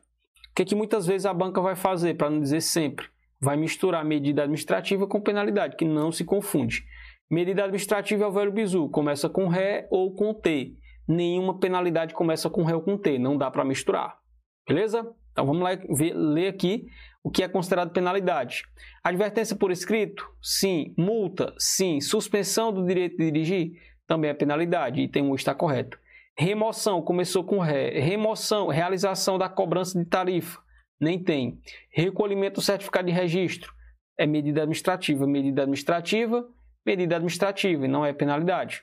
O 0.51 0.55
que, 0.55 0.63
é 0.63 0.65
que 0.65 0.75
muitas 0.75 1.07
vezes 1.07 1.25
a 1.25 1.33
banca 1.33 1.61
vai 1.61 1.77
fazer, 1.77 2.15
para 2.15 2.29
não 2.29 2.41
dizer 2.41 2.61
sempre? 2.61 3.07
Vai 3.41 3.57
misturar 3.57 4.05
medida 4.05 4.43
administrativa 4.43 5.07
com 5.07 5.21
penalidade, 5.21 5.77
que 5.77 5.85
não 5.85 6.13
se 6.13 6.25
confunde. 6.25 6.85
Medida 7.31 7.63
administrativa 7.63 8.25
é 8.25 8.27
o 8.27 8.33
velho 8.33 8.53
bizu, 8.53 8.89
começa 8.91 9.29
com 9.29 9.49
ré 9.49 9.87
ou 9.91 10.15
com 10.15 10.35
T. 10.35 10.77
Nenhuma 11.07 11.59
penalidade 11.59 12.15
começa 12.15 12.49
com 12.49 12.63
ré 12.65 12.75
ou 12.75 12.83
com 12.83 12.97
T, 12.97 13.19
não 13.19 13.37
dá 13.37 13.51
para 13.51 13.65
misturar. 13.65 14.19
Beleza? 14.67 15.13
Então 15.33 15.47
vamos 15.47 15.63
lá 15.63 15.71
ver, 15.75 16.15
ler 16.15 16.49
aqui 16.49 16.87
o 17.23 17.31
que 17.31 17.43
é 17.43 17.49
considerado 17.49 17.93
penalidade. 17.93 18.65
Advertência 19.03 19.57
por 19.57 19.71
escrito? 19.71 20.29
Sim. 20.43 20.95
Multa? 20.97 21.55
Sim. 21.59 22.01
Suspensão 22.01 22.73
do 22.73 22.87
direito 22.87 23.17
de 23.17 23.31
dirigir? 23.31 23.73
Também 24.07 24.31
é 24.31 24.35
penalidade. 24.35 25.01
Item 25.01 25.31
1 25.31 25.35
está 25.35 25.55
correto. 25.55 25.99
Remoção, 26.37 27.03
começou 27.03 27.45
com 27.45 27.59
ré. 27.59 27.99
Remoção, 28.01 28.69
realização 28.69 29.39
da 29.39 29.49
cobrança 29.49 29.99
de 29.99 30.05
tarifa? 30.05 30.61
Nem 31.01 31.19
tem. 31.19 31.61
Recolhimento 31.91 32.61
do 32.61 32.65
certificado 32.65 33.07
de 33.07 33.13
registro? 33.13 33.73
É 34.19 34.27
medida 34.27 34.63
administrativa. 34.63 35.27
Medida 35.27 35.63
administrativa, 35.63 36.49
medida 36.85 37.17
administrativa 37.17 37.85
e 37.85 37.89
não 37.89 38.05
é 38.05 38.13
penalidade. 38.13 38.83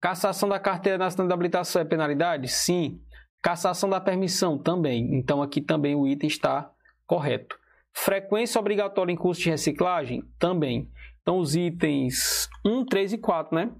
Cassação 0.00 0.48
da 0.48 0.58
carteira 0.58 0.96
nacional 0.96 1.28
de 1.28 1.34
habilitação 1.34 1.82
é 1.82 1.84
penalidade? 1.84 2.48
Sim. 2.48 3.02
Cassação 3.42 3.88
da 3.88 4.00
permissão 4.00 4.56
também. 4.56 5.14
Então 5.14 5.42
aqui 5.42 5.60
também 5.60 5.94
o 5.94 6.06
item 6.06 6.28
está 6.28 6.70
correto. 7.06 7.58
Frequência 7.92 8.58
obrigatória 8.58 9.12
em 9.12 9.16
curso 9.16 9.42
de 9.42 9.50
reciclagem 9.50 10.22
também. 10.38 10.90
Então 11.20 11.38
os 11.38 11.54
itens 11.54 12.48
1, 12.64 12.86
3 12.86 13.14
e 13.14 13.18
4, 13.18 13.54
né? 13.54 13.72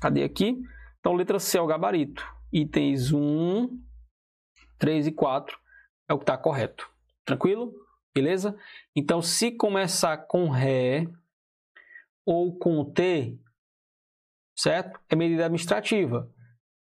Cadê 0.00 0.24
aqui? 0.24 0.60
Então 0.98 1.14
letra 1.14 1.38
C 1.38 1.58
é 1.58 1.60
o 1.60 1.66
gabarito. 1.66 2.26
Itens 2.52 3.12
1, 3.12 3.68
3 4.78 5.06
e 5.06 5.12
4 5.12 5.56
é 6.08 6.14
o 6.14 6.18
que 6.18 6.24
está 6.24 6.36
correto. 6.36 6.90
Tranquilo? 7.24 7.72
Beleza? 8.14 8.56
Então 8.96 9.22
se 9.22 9.52
começar 9.52 10.16
com 10.26 10.48
Ré 10.48 11.06
ou 12.26 12.56
com 12.58 12.84
T, 12.84 13.38
certo? 14.62 14.98
É 15.08 15.16
medida 15.16 15.44
administrativa 15.44 16.28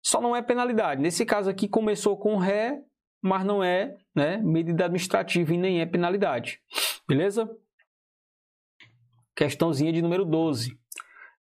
só 0.06 0.20
não 0.20 0.36
é 0.36 0.40
penalidade. 0.40 1.02
Nesse 1.02 1.26
caso 1.26 1.50
aqui 1.50 1.66
começou 1.66 2.16
com 2.16 2.36
ré, 2.36 2.80
mas 3.20 3.44
não 3.44 3.64
é 3.64 3.96
né, 4.14 4.36
medida 4.36 4.84
administrativa 4.84 5.52
e 5.52 5.58
nem 5.58 5.80
é 5.80 5.86
penalidade. 5.86 6.60
Beleza? 7.08 7.50
Questãozinha 9.34 9.92
de 9.92 10.00
número 10.00 10.24
12. 10.24 10.78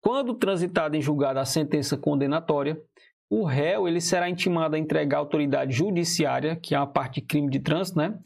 Quando 0.00 0.32
transitada 0.32 0.96
em 0.96 1.02
julgado 1.02 1.38
a 1.38 1.44
sentença 1.44 1.98
condenatória, 1.98 2.80
o 3.28 3.44
réu 3.44 3.86
ele 3.86 4.00
será 4.00 4.30
intimado 4.30 4.74
a 4.74 4.78
entregar 4.78 5.18
à 5.18 5.20
autoridade 5.20 5.74
judiciária, 5.74 6.56
que 6.56 6.74
é 6.74 6.78
a 6.78 6.86
parte 6.86 7.20
de 7.20 7.26
crime 7.26 7.50
de 7.50 7.60
trânsito, 7.60 7.98
né? 7.98 8.18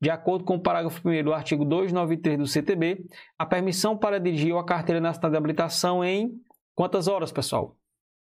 De 0.00 0.08
acordo 0.08 0.44
com 0.44 0.54
o 0.54 0.62
parágrafo 0.62 1.06
1 1.06 1.22
do 1.22 1.34
artigo 1.34 1.62
293 1.62 2.38
do 2.38 2.46
CTB, 2.46 3.04
a 3.38 3.44
permissão 3.44 3.98
para 3.98 4.18
dirigir 4.18 4.56
a 4.56 4.64
carteira 4.64 4.98
nacional 4.98 5.30
de 5.30 5.36
habilitação 5.36 6.02
em 6.02 6.40
quantas 6.74 7.08
horas, 7.08 7.32
pessoal? 7.32 7.76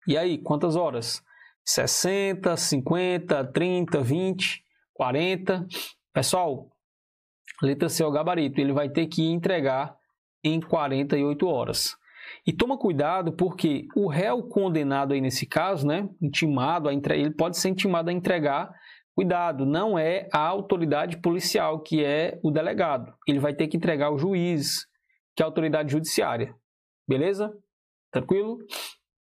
E 0.08 0.18
aí, 0.18 0.38
quantas 0.38 0.76
horas? 0.76 1.24
60, 1.66 2.58
50, 2.58 3.46
30, 3.46 4.02
20, 4.02 4.64
40. 4.94 5.68
Pessoal, 6.14 6.70
letra 7.62 7.90
C 7.90 8.04
é 8.04 8.06
o 8.06 8.12
gabarito. 8.12 8.60
Ele 8.60 8.74
vai 8.74 8.90
ter 8.90 9.08
que 9.08 9.24
entregar 9.24 9.96
em 10.44 10.60
48 10.60 11.48
horas. 11.48 11.96
E 12.46 12.54
toma 12.54 12.78
cuidado 12.78 13.34
porque 13.34 13.88
o 13.96 14.08
réu 14.08 14.44
condenado 14.44 15.14
aí 15.14 15.22
nesse 15.22 15.46
caso, 15.46 15.86
né, 15.86 16.10
intimado 16.22 16.90
a 16.90 16.94
entre... 16.94 17.20
ele 17.20 17.32
pode 17.32 17.58
ser 17.58 17.70
intimado 17.70 18.10
a 18.10 18.14
entregar. 18.14 18.74
Cuidado, 19.14 19.66
não 19.66 20.00
é 20.00 20.28
a 20.32 20.40
autoridade 20.40 21.18
policial 21.18 21.82
que 21.82 22.04
é 22.04 22.40
o 22.44 22.50
delegado. 22.50 23.14
Ele 23.28 23.40
vai 23.40 23.54
ter 23.54 23.68
que 23.68 23.78
entregar 23.78 24.08
ao 24.08 24.18
juiz, 24.18 24.88
que 25.36 25.44
é 25.44 25.46
a 25.46 25.48
autoridade 25.48 25.92
judiciária. 25.92 26.56
Beleza? 27.08 27.54
Tranquilo? 28.12 28.58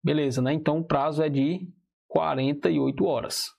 Beleza, 0.02 0.42
né? 0.42 0.52
Então 0.52 0.78
o 0.78 0.84
prazo 0.84 1.22
é 1.22 1.28
de 1.28 1.68
48 2.08 3.04
horas, 3.04 3.50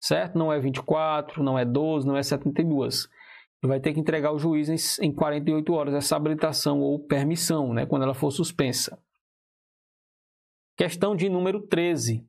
certo? 0.00 0.36
Não 0.36 0.52
é 0.52 0.58
24, 0.58 1.42
não 1.42 1.58
é 1.58 1.64
12, 1.64 2.06
não 2.06 2.16
é 2.16 2.22
72. 2.22 3.08
Ele 3.62 3.68
vai 3.70 3.80
ter 3.80 3.94
que 3.94 4.00
entregar 4.00 4.28
ao 4.28 4.38
juiz 4.38 4.98
em 4.98 5.12
48 5.12 5.72
horas 5.72 5.94
essa 5.94 6.16
habilitação 6.16 6.80
ou 6.80 6.98
permissão, 6.98 7.72
né, 7.72 7.86
quando 7.86 8.02
ela 8.02 8.14
for 8.14 8.30
suspensa. 8.30 8.98
Questão 10.76 11.14
de 11.14 11.28
número 11.28 11.62
13. 11.66 12.26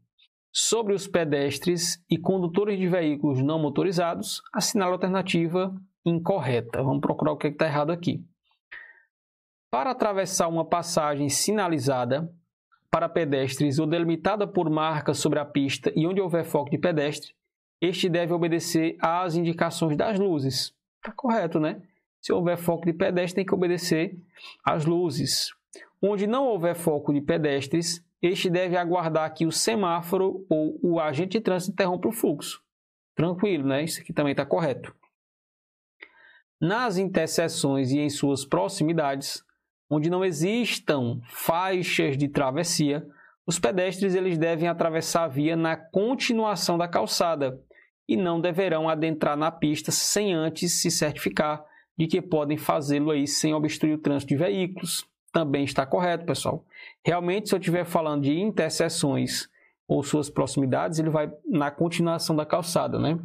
Sobre 0.54 0.94
os 0.94 1.08
pedestres 1.08 2.02
e 2.10 2.18
condutores 2.18 2.80
de 2.80 2.88
veículos 2.88 3.44
não 3.44 3.60
motorizados, 3.60 4.42
assinale 4.54 4.92
a 4.92 4.94
alternativa 4.94 5.76
incorreta. 6.06 6.82
Vamos 6.82 7.02
procurar 7.02 7.34
o 7.34 7.38
que 7.38 7.48
é 7.48 7.50
está 7.50 7.66
errado 7.66 7.92
aqui. 7.92 8.24
Para 9.76 9.92
atravessar 9.92 10.48
uma 10.48 10.64
passagem 10.64 11.28
sinalizada, 11.28 12.34
para 12.90 13.10
pedestres 13.10 13.78
ou 13.78 13.86
delimitada 13.86 14.48
por 14.48 14.70
marcas 14.70 15.18
sobre 15.18 15.38
a 15.38 15.44
pista 15.44 15.92
e 15.98 16.08
onde 16.08 16.22
houver 16.22 16.46
foco 16.46 16.70
de 16.70 16.78
pedestre, 16.78 17.34
este 17.82 18.08
deve 18.08 18.32
obedecer 18.32 18.96
às 19.02 19.36
indicações 19.36 19.98
das 19.98 20.18
luzes. 20.18 20.74
Está 20.96 21.12
correto, 21.12 21.60
né? 21.60 21.82
Se 22.22 22.32
houver 22.32 22.56
foco 22.56 22.86
de 22.86 22.94
pedestre, 22.94 23.36
tem 23.36 23.46
que 23.46 23.54
obedecer 23.54 24.18
às 24.64 24.86
luzes. 24.86 25.50
Onde 26.02 26.26
não 26.26 26.46
houver 26.46 26.74
foco 26.74 27.12
de 27.12 27.20
pedestres, 27.20 28.02
este 28.22 28.50
deve 28.50 28.78
aguardar 28.78 29.34
que 29.34 29.46
o 29.46 29.52
semáforo 29.52 30.46
ou 30.48 30.80
o 30.82 31.02
agente 31.02 31.38
de 31.38 31.42
trânsito 31.42 31.74
interrompa 31.74 32.08
o 32.08 32.14
fluxo. 32.14 32.64
Tranquilo, 33.14 33.68
né? 33.68 33.84
Isso 33.84 34.00
aqui 34.00 34.14
também 34.14 34.32
está 34.32 34.46
correto. 34.46 34.96
Nas 36.62 36.98
interseções 36.98 37.92
e 37.92 38.00
em 38.00 38.10
suas 38.10 38.46
proximidades, 38.46 39.44
onde 39.90 40.10
não 40.10 40.24
existam 40.24 41.20
faixas 41.30 42.18
de 42.18 42.28
travessia, 42.28 43.06
os 43.46 43.60
pedestres 43.60 44.16
eles 44.16 44.38
devem 44.38 44.68
atravessar 44.68 45.26
a 45.26 45.28
via 45.28 45.56
na 45.56 45.76
continuação 45.76 46.78
da 46.78 46.88
calçada 46.88 47.60
e 48.08 48.18
não 48.18 48.42
deverão 48.42 48.90
adentrar 48.90 49.38
na 49.38 49.52
pista 49.52 49.92
sem 49.92 50.34
antes 50.34 50.82
se 50.82 50.90
certificar 50.90 51.64
de 51.98 52.08
que 52.08 52.22
podem 52.22 52.58
fazê-lo 52.58 53.12
aí 53.12 53.28
sem 53.28 53.54
obstruir 53.54 53.96
o 53.96 54.02
trânsito 54.02 54.30
de 54.30 54.36
veículos. 54.36 55.08
Também 55.32 55.64
está 55.64 55.86
correto, 55.86 56.26
pessoal. 56.26 56.66
Realmente, 57.04 57.50
se 57.50 57.56
eu 57.56 57.60
estiver 57.60 57.86
falando 57.86 58.24
de 58.24 58.40
interseções 58.40 59.50
ou 59.88 60.02
suas 60.04 60.30
proximidades, 60.30 60.98
ele 60.98 61.10
vai 61.10 61.32
na 61.46 61.70
continuação 61.70 62.36
da 62.36 62.46
calçada, 62.46 63.00
né? 63.00 63.20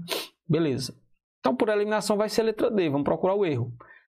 Beleza. 0.49 0.95
Então, 1.41 1.57
por 1.57 1.69
eliminação, 1.69 2.17
vai 2.17 2.29
ser 2.29 2.43
letra 2.43 2.71
D. 2.71 2.89
Vamos 2.91 3.05
procurar 3.05 3.35
o 3.35 3.47
erro. 3.47 3.73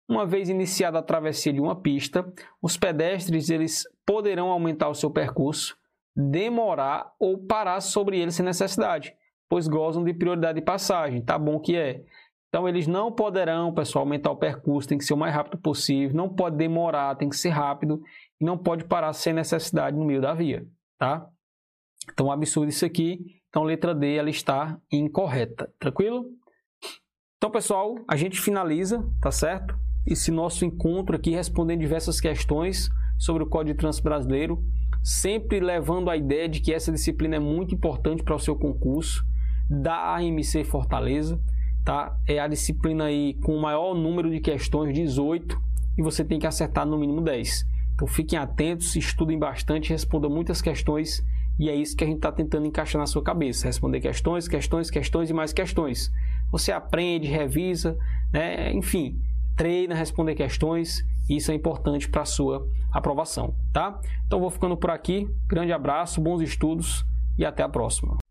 Uma 0.07 0.25
vez 0.25 0.49
iniciada 0.49 0.99
a 0.99 1.03
travessia 1.03 1.53
de 1.53 1.61
uma 1.61 1.75
pista, 1.75 2.25
os 2.61 2.77
pedestres 2.77 3.49
eles 3.49 3.83
poderão 4.05 4.49
aumentar 4.49 4.89
o 4.89 4.93
seu 4.93 5.09
percurso, 5.09 5.77
demorar 6.15 7.13
ou 7.19 7.37
parar 7.37 7.79
sobre 7.81 8.19
ele 8.19 8.31
sem 8.31 8.45
necessidade, 8.45 9.15
pois 9.49 9.67
gozam 9.67 10.03
de 10.03 10.13
prioridade 10.13 10.59
de 10.59 10.65
passagem. 10.65 11.21
Tá 11.21 11.37
bom 11.39 11.59
que 11.59 11.75
é. 11.75 12.03
Então 12.49 12.67
eles 12.67 12.85
não 12.85 13.11
poderão, 13.11 13.73
pessoal, 13.73 14.03
aumentar 14.03 14.29
o 14.29 14.35
percurso, 14.35 14.87
tem 14.87 14.97
que 14.97 15.05
ser 15.05 15.13
o 15.13 15.17
mais 15.17 15.33
rápido 15.33 15.57
possível, 15.57 16.15
não 16.15 16.29
pode 16.29 16.57
demorar, 16.57 17.15
tem 17.15 17.29
que 17.29 17.35
ser 17.35 17.49
rápido 17.49 18.01
e 18.39 18.45
não 18.45 18.57
pode 18.57 18.83
parar 18.83 19.13
sem 19.13 19.33
necessidade 19.33 19.97
no 19.97 20.05
meio 20.05 20.21
da 20.21 20.33
via, 20.33 20.67
tá? 20.99 21.27
Então 22.11 22.31
absurdo 22.31 22.69
isso 22.69 22.85
aqui. 22.85 23.41
Então 23.49 23.63
letra 23.63 23.95
D 23.95 24.15
ela 24.15 24.29
está 24.29 24.77
incorreta, 24.91 25.71
tranquilo? 25.79 26.25
Então, 27.37 27.51
pessoal, 27.51 27.95
a 28.07 28.15
gente 28.15 28.39
finaliza, 28.39 29.03
tá 29.21 29.29
certo? 29.29 29.75
Esse 30.05 30.31
nosso 30.31 30.65
encontro 30.65 31.15
aqui 31.15 31.31
respondendo 31.31 31.79
diversas 31.79 32.19
questões 32.19 32.89
sobre 33.17 33.43
o 33.43 33.47
Código 33.47 33.73
de 33.73 33.79
Trânsito 33.79 34.03
Brasileiro, 34.03 34.63
sempre 35.01 35.59
levando 35.59 36.09
a 36.09 36.17
ideia 36.17 36.47
de 36.47 36.59
que 36.59 36.73
essa 36.73 36.91
disciplina 36.91 37.37
é 37.37 37.39
muito 37.39 37.73
importante 37.73 38.23
para 38.23 38.35
o 38.35 38.39
seu 38.39 38.55
concurso 38.55 39.23
da 39.69 40.15
AMC 40.15 40.63
Fortaleza, 40.65 41.39
tá? 41.85 42.17
É 42.27 42.39
a 42.39 42.47
disciplina 42.47 43.05
aí 43.05 43.35
com 43.35 43.55
o 43.55 43.61
maior 43.61 43.93
número 43.95 44.29
de 44.29 44.39
questões, 44.39 44.93
18, 44.93 45.59
e 45.97 46.01
você 46.01 46.23
tem 46.23 46.39
que 46.39 46.47
acertar 46.47 46.85
no 46.85 46.97
mínimo 46.97 47.21
10. 47.21 47.65
Então 47.93 48.07
fiquem 48.07 48.37
atentos, 48.37 48.95
estudem 48.95 49.37
bastante, 49.37 49.89
respondam 49.89 50.29
muitas 50.29 50.61
questões 50.61 51.23
e 51.59 51.69
é 51.69 51.75
isso 51.75 51.95
que 51.95 52.03
a 52.03 52.07
gente 52.07 52.17
está 52.17 52.31
tentando 52.31 52.65
encaixar 52.65 52.99
na 52.99 53.05
sua 53.05 53.23
cabeça. 53.23 53.67
Responder 53.67 53.99
questões, 53.99 54.47
questões, 54.47 54.89
questões 54.89 55.29
e 55.29 55.33
mais 55.33 55.53
questões. 55.53 56.11
Você 56.51 56.71
aprende, 56.71 57.27
revisa, 57.27 57.97
né? 58.31 58.73
enfim, 58.73 59.21
treina, 59.55 59.95
responder 59.95 60.35
questões 60.35 61.03
Isso 61.29 61.51
é 61.51 61.55
importante 61.55 62.09
para 62.09 62.23
a 62.23 62.25
sua 62.25 62.67
aprovação, 62.91 63.55
tá? 63.71 63.99
Então 64.25 64.39
vou 64.39 64.49
ficando 64.49 64.75
por 64.75 64.89
aqui. 64.89 65.27
Grande 65.47 65.71
abraço, 65.71 66.21
bons 66.21 66.41
estudos 66.41 67.05
e 67.37 67.45
até 67.45 67.63
a 67.63 67.69
próxima. 67.69 68.22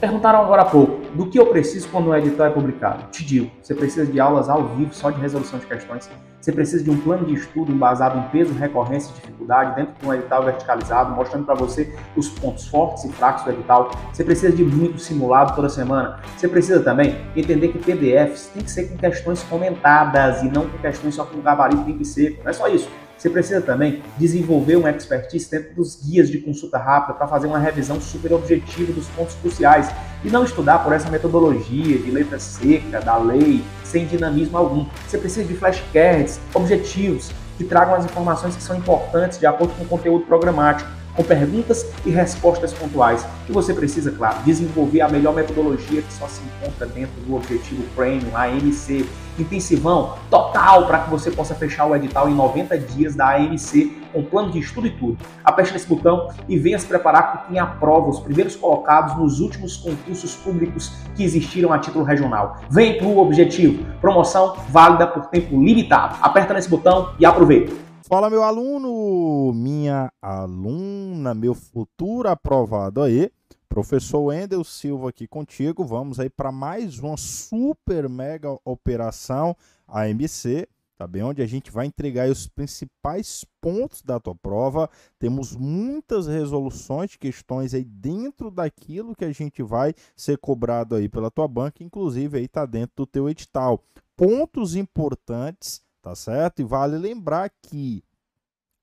Perguntaram 0.00 0.40
agora 0.40 0.62
há 0.62 0.64
pouco, 0.64 1.00
do 1.14 1.26
que 1.26 1.38
eu 1.38 1.46
preciso 1.46 1.88
quando 1.88 2.08
um 2.08 2.14
edital 2.16 2.46
é 2.46 2.50
publicado? 2.50 3.10
Te 3.10 3.24
digo, 3.24 3.50
você 3.60 3.74
precisa 3.74 4.10
de 4.10 4.18
aulas 4.18 4.48
ao 4.48 4.64
vivo 4.68 4.92
só 4.94 5.10
de 5.10 5.20
resolução 5.20 5.58
de 5.58 5.66
questões, 5.66 6.10
você 6.42 6.50
precisa 6.50 6.82
de 6.82 6.90
um 6.90 7.00
plano 7.00 7.24
de 7.24 7.34
estudo 7.34 7.70
embasado 7.70 8.18
em 8.18 8.22
peso, 8.30 8.52
recorrência 8.52 9.12
e 9.12 9.14
dificuldade 9.14 9.76
dentro 9.76 9.94
de 10.00 10.04
um 10.04 10.12
edital 10.12 10.44
verticalizado, 10.44 11.14
mostrando 11.14 11.46
para 11.46 11.54
você 11.54 11.96
os 12.16 12.28
pontos 12.30 12.66
fortes 12.66 13.04
e 13.04 13.12
fracos 13.12 13.44
do 13.44 13.52
edital. 13.52 13.92
Você 14.12 14.24
precisa 14.24 14.52
de 14.52 14.64
muito 14.64 14.98
simulado 14.98 15.54
toda 15.54 15.68
semana. 15.68 16.18
Você 16.36 16.48
precisa 16.48 16.80
também 16.80 17.16
entender 17.36 17.68
que 17.68 17.78
PDFs 17.78 18.50
tem 18.52 18.64
que 18.64 18.70
ser 18.72 18.88
com 18.88 18.96
questões 18.96 19.40
comentadas 19.44 20.42
e 20.42 20.48
não 20.48 20.68
com 20.68 20.78
questões 20.78 21.14
só 21.14 21.24
com 21.24 21.40
gabarito 21.40 21.84
limpo 21.84 22.02
e 22.02 22.04
seco. 22.04 22.42
Não 22.42 22.50
é 22.50 22.52
só 22.52 22.66
isso. 22.66 22.90
Você 23.22 23.30
precisa 23.30 23.60
também 23.60 24.02
desenvolver 24.18 24.74
uma 24.74 24.90
expertise 24.90 25.48
dentro 25.48 25.76
dos 25.76 25.94
guias 25.94 26.28
de 26.28 26.38
consulta 26.38 26.76
rápida 26.76 27.14
para 27.14 27.28
fazer 27.28 27.46
uma 27.46 27.60
revisão 27.60 28.00
super 28.00 28.32
objetiva 28.32 28.92
dos 28.92 29.06
pontos 29.10 29.36
cruciais 29.36 29.88
e 30.24 30.28
não 30.28 30.42
estudar 30.42 30.80
por 30.80 30.92
essa 30.92 31.08
metodologia 31.08 31.98
de 31.98 32.10
letra 32.10 32.40
seca, 32.40 33.00
da 33.00 33.16
lei, 33.18 33.62
sem 33.84 34.06
dinamismo 34.06 34.58
algum. 34.58 34.86
Você 35.06 35.18
precisa 35.18 35.46
de 35.46 35.54
flashcards 35.54 36.40
objetivos 36.52 37.30
que 37.56 37.62
tragam 37.62 37.94
as 37.94 38.04
informações 38.04 38.56
que 38.56 38.62
são 38.64 38.74
importantes 38.76 39.38
de 39.38 39.46
acordo 39.46 39.72
com 39.74 39.84
o 39.84 39.86
conteúdo 39.86 40.24
programático 40.24 40.90
com 41.14 41.22
perguntas 41.22 41.86
e 42.04 42.10
respostas 42.10 42.72
pontuais. 42.72 43.26
E 43.48 43.52
você 43.52 43.74
precisa, 43.74 44.10
claro, 44.10 44.38
desenvolver 44.44 45.00
a 45.00 45.08
melhor 45.08 45.34
metodologia 45.34 46.02
que 46.02 46.12
só 46.12 46.26
se 46.26 46.42
encontra 46.42 46.86
dentro 46.86 47.20
do 47.22 47.34
Objetivo 47.34 47.82
Premium, 47.94 48.36
AMC. 48.36 49.06
Intensivão 49.38 50.16
total 50.28 50.86
para 50.86 51.00
que 51.00 51.10
você 51.10 51.30
possa 51.30 51.54
fechar 51.54 51.86
o 51.86 51.96
edital 51.96 52.28
em 52.28 52.34
90 52.34 52.78
dias 52.78 53.14
da 53.14 53.34
AMC 53.34 53.90
com 54.12 54.22
plano 54.22 54.50
de 54.50 54.58
estudo 54.58 54.86
e 54.86 54.90
tudo. 54.90 55.16
Aperte 55.42 55.72
nesse 55.72 55.86
botão 55.86 56.28
e 56.46 56.58
venha 56.58 56.78
se 56.78 56.86
preparar 56.86 57.32
com 57.32 57.48
quem 57.48 57.58
aprova 57.58 58.10
os 58.10 58.20
primeiros 58.20 58.54
colocados 58.54 59.16
nos 59.16 59.40
últimos 59.40 59.76
concursos 59.78 60.34
públicos 60.34 60.92
que 61.14 61.24
existiram 61.24 61.72
a 61.72 61.78
título 61.78 62.04
regional. 62.04 62.60
Vem 62.70 62.98
para 62.98 63.06
o 63.06 63.18
Objetivo. 63.18 63.84
Promoção 64.02 64.56
válida 64.68 65.06
por 65.06 65.26
tempo 65.26 65.58
limitado. 65.58 66.16
Aperta 66.20 66.52
nesse 66.52 66.68
botão 66.68 67.14
e 67.18 67.24
aproveita. 67.24 67.91
Fala, 68.12 68.28
meu 68.28 68.42
aluno, 68.42 69.54
minha 69.54 70.12
aluna, 70.20 71.32
meu 71.32 71.54
futuro 71.54 72.28
aprovado 72.28 73.00
aí. 73.00 73.30
Professor 73.70 74.24
Wendel 74.24 74.62
Silva 74.64 75.08
aqui 75.08 75.26
contigo. 75.26 75.82
Vamos 75.82 76.20
aí 76.20 76.28
para 76.28 76.52
mais 76.52 76.98
uma 76.98 77.16
super 77.16 78.10
mega 78.10 78.54
operação 78.66 79.56
AMC, 79.88 80.68
tá 80.98 81.06
bem? 81.06 81.22
Onde 81.22 81.40
a 81.40 81.46
gente 81.46 81.70
vai 81.70 81.86
entregar 81.86 82.28
os 82.28 82.46
principais 82.46 83.46
pontos 83.62 84.02
da 84.02 84.20
tua 84.20 84.34
prova. 84.34 84.90
Temos 85.18 85.56
muitas 85.56 86.26
resoluções 86.26 87.12
de 87.12 87.18
questões 87.18 87.72
aí 87.72 87.82
dentro 87.82 88.50
daquilo 88.50 89.16
que 89.16 89.24
a 89.24 89.32
gente 89.32 89.62
vai 89.62 89.94
ser 90.14 90.36
cobrado 90.36 90.96
aí 90.96 91.08
pela 91.08 91.30
tua 91.30 91.48
banca, 91.48 91.82
inclusive 91.82 92.36
aí 92.36 92.46
tá 92.46 92.66
dentro 92.66 92.92
do 92.94 93.06
teu 93.06 93.30
edital. 93.30 93.82
Pontos 94.14 94.76
importantes 94.76 95.80
tá 96.02 96.14
certo? 96.14 96.60
E 96.60 96.64
vale 96.64 96.98
lembrar 96.98 97.50
que 97.62 98.02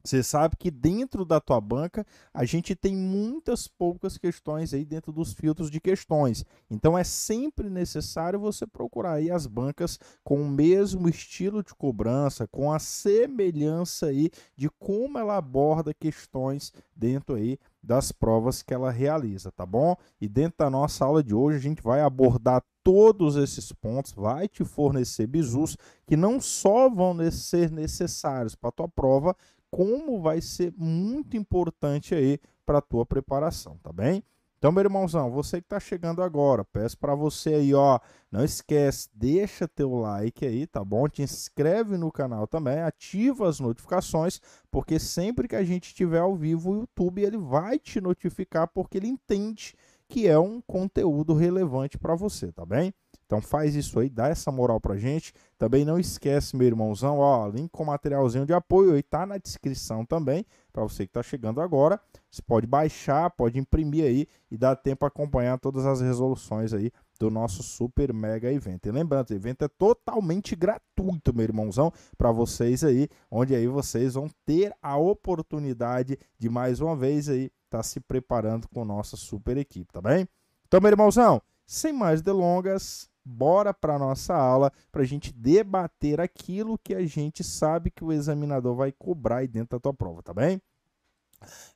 você 0.04 0.24
sabe 0.24 0.56
que 0.56 0.72
dentro 0.72 1.26
da 1.26 1.40
tua 1.40 1.60
banca 1.60 2.06
a 2.34 2.46
gente 2.46 2.74
tem 2.76 2.96
muitas 2.96 3.68
poucas 3.68 4.18
questões 4.18 4.74
aí 4.74 4.86
dentro 4.86 5.12
dos 5.12 5.34
filtros 5.34 5.70
de 5.70 5.82
questões. 5.82 6.46
Então 6.70 6.98
é 6.98 7.04
sempre 7.04 7.70
necessário 7.70 8.40
você 8.40 8.66
procurar 8.66 9.14
aí 9.14 9.30
as 9.30 9.46
bancas 9.46 10.00
com 10.24 10.42
o 10.42 10.50
mesmo 10.50 11.10
estilo 11.10 11.62
de 11.62 11.76
cobrança, 11.76 12.48
com 12.48 12.72
a 12.72 12.80
semelhança 12.80 14.08
aí 14.08 14.30
de 14.56 14.70
como 14.80 15.18
ela 15.18 15.36
aborda 15.36 15.94
questões 15.94 16.72
dentro 16.96 17.36
aí 17.36 17.60
das 17.82 18.12
provas 18.12 18.62
que 18.62 18.74
ela 18.74 18.92
realiza, 18.92 19.52
tá 19.52 19.66
bom? 19.66 19.96
E 20.20 20.28
dentro 20.28 20.60
da 20.60 20.70
nossa 20.70 21.06
aula 21.06 21.24
de 21.24 21.34
hoje 21.34 21.58
a 21.58 21.62
gente 21.62 21.82
vai 21.82 22.02
abordar 22.02 22.64
todos 22.84 23.36
esses 23.36 23.72
pontos, 23.72 24.14
vai 24.14 24.48
te 24.48 24.64
fornecer 24.64 25.28
bizus 25.28 25.78
que 26.08 26.18
não 26.18 26.40
só 26.40 26.90
vão 26.90 27.16
ser 27.32 27.72
necessários 27.72 28.56
para 28.56 28.70
a 28.70 28.74
tua 28.74 28.88
prova, 28.88 29.36
como 29.72 30.22
vai 30.22 30.42
ser 30.42 30.74
muito 30.78 31.38
importante 31.38 32.16
aí 32.16 32.40
para 32.66 32.80
a 32.80 32.82
tua 32.82 33.06
preparação, 33.06 33.78
tá 33.84 33.92
bem? 33.92 34.24
Então, 34.60 34.74
meu 34.74 34.84
irmãozão, 34.84 35.32
você 35.32 35.62
que 35.62 35.68
está 35.68 35.80
chegando 35.80 36.22
agora, 36.22 36.66
peço 36.66 36.98
para 36.98 37.16
você 37.16 37.54
aí, 37.54 37.74
ó, 37.74 37.98
não 38.30 38.44
esquece, 38.44 39.08
deixa 39.14 39.70
teu 39.70 39.96
like 39.96 40.46
aí, 40.46 40.68
tá 40.68 40.84
bom? 40.84 41.08
Te 41.08 41.22
inscreve 41.22 41.96
no 41.96 42.12
canal 42.12 42.46
também, 42.46 42.82
ativa 42.82 43.48
as 43.48 43.62
notificações, 43.62 44.42
porque 44.70 45.00
sempre 45.00 45.48
que 45.48 45.56
a 45.56 45.64
gente 45.64 45.86
estiver 45.86 46.20
ao 46.20 46.36
vivo, 46.36 46.72
o 46.72 46.80
YouTube 46.82 47.24
ele 47.24 47.38
vai 47.38 47.80
te 47.80 48.02
notificar 48.02 48.68
porque 48.68 48.98
ele 48.98 49.08
entende 49.08 49.76
que 50.10 50.28
é 50.28 50.38
um 50.38 50.60
conteúdo 50.60 51.34
relevante 51.34 51.98
para 51.98 52.14
você, 52.14 52.52
tá 52.52 52.66
bem? 52.66 52.94
Então 53.30 53.44
faz 53.44 53.76
isso 53.76 54.00
aí, 54.00 54.10
dá 54.10 54.28
essa 54.28 54.52
moral 54.52 54.82
pra 54.82 54.98
gente. 54.98 55.32
Também 55.56 55.86
não 55.86 56.00
esquece, 56.00 56.58
meu 56.58 56.66
irmãozão, 56.66 57.20
ó, 57.20 57.48
link 57.48 57.70
com 57.70 57.86
materialzinho 57.86 58.44
de 58.44 58.54
apoio 58.54 58.94
aí 58.94 59.04
tá 59.04 59.24
na 59.24 59.38
descrição 59.38 60.04
também, 60.04 60.44
para 60.74 60.82
você 60.82 61.06
que 61.06 61.14
tá 61.14 61.22
chegando 61.22 61.62
agora. 61.62 62.02
Você 62.32 62.42
pode 62.42 62.66
baixar, 62.66 63.30
pode 63.30 63.60
imprimir 63.60 64.04
aí 64.04 64.28
e 64.50 64.58
dar 64.58 64.76
tempo 64.76 65.06
a 65.06 65.10
acompanhar 65.10 65.60
todas 65.60 65.86
as 65.86 66.02
resoluções 66.02 66.74
aí 66.74 66.92
do 67.20 67.30
nosso 67.30 67.62
super 67.62 68.12
mega 68.12 68.52
evento. 68.52 68.88
E 68.88 68.92
lembrando, 68.92 69.30
o 69.30 69.36
evento 69.36 69.64
é 69.64 69.68
totalmente 69.68 70.56
gratuito, 70.56 71.32
meu 71.32 71.44
irmãozão, 71.44 71.94
para 72.18 72.32
vocês 72.32 72.84
aí, 72.84 73.08
onde 73.30 73.54
aí 73.54 73.68
vocês 73.68 74.16
vão 74.16 74.28
ter 74.44 74.74
a 74.82 74.98
oportunidade 74.98 76.18
de 76.40 76.50
mais 76.50 76.82
uma 76.82 76.96
vez 76.96 77.30
aí 77.30 77.52
estar 77.66 77.78
tá 77.78 77.84
se 77.84 78.00
preparando 78.00 78.68
com 78.70 78.84
nossa 78.84 79.16
super 79.16 79.56
equipe, 79.56 79.94
tá 79.94 80.02
bem? 80.02 80.28
Então, 80.68 80.82
meu 80.82 80.90
irmãozão, 80.90 81.40
sem 81.68 81.94
mais 81.94 82.24
delongas, 82.24 83.08
bora 83.30 83.74
para 83.74 83.96
a 83.96 84.00
nossa 84.00 84.36
aula 84.36 84.72
para 84.92 85.04
a 85.04 85.06
gente 85.06 85.32
debater 85.32 86.20
aquilo 86.20 86.78
que 86.78 86.96
a 86.96 87.06
gente 87.06 87.44
sabe 87.44 87.92
que 87.92 88.04
o 88.04 88.12
examinador 88.12 88.76
vai 88.76 88.92
cobrar 88.92 89.38
aí 89.38 89.48
dentro 89.48 89.78
da 89.78 89.80
tua 89.80 89.94
prova, 89.94 90.24
tá 90.24 90.34
bem? 90.34 90.62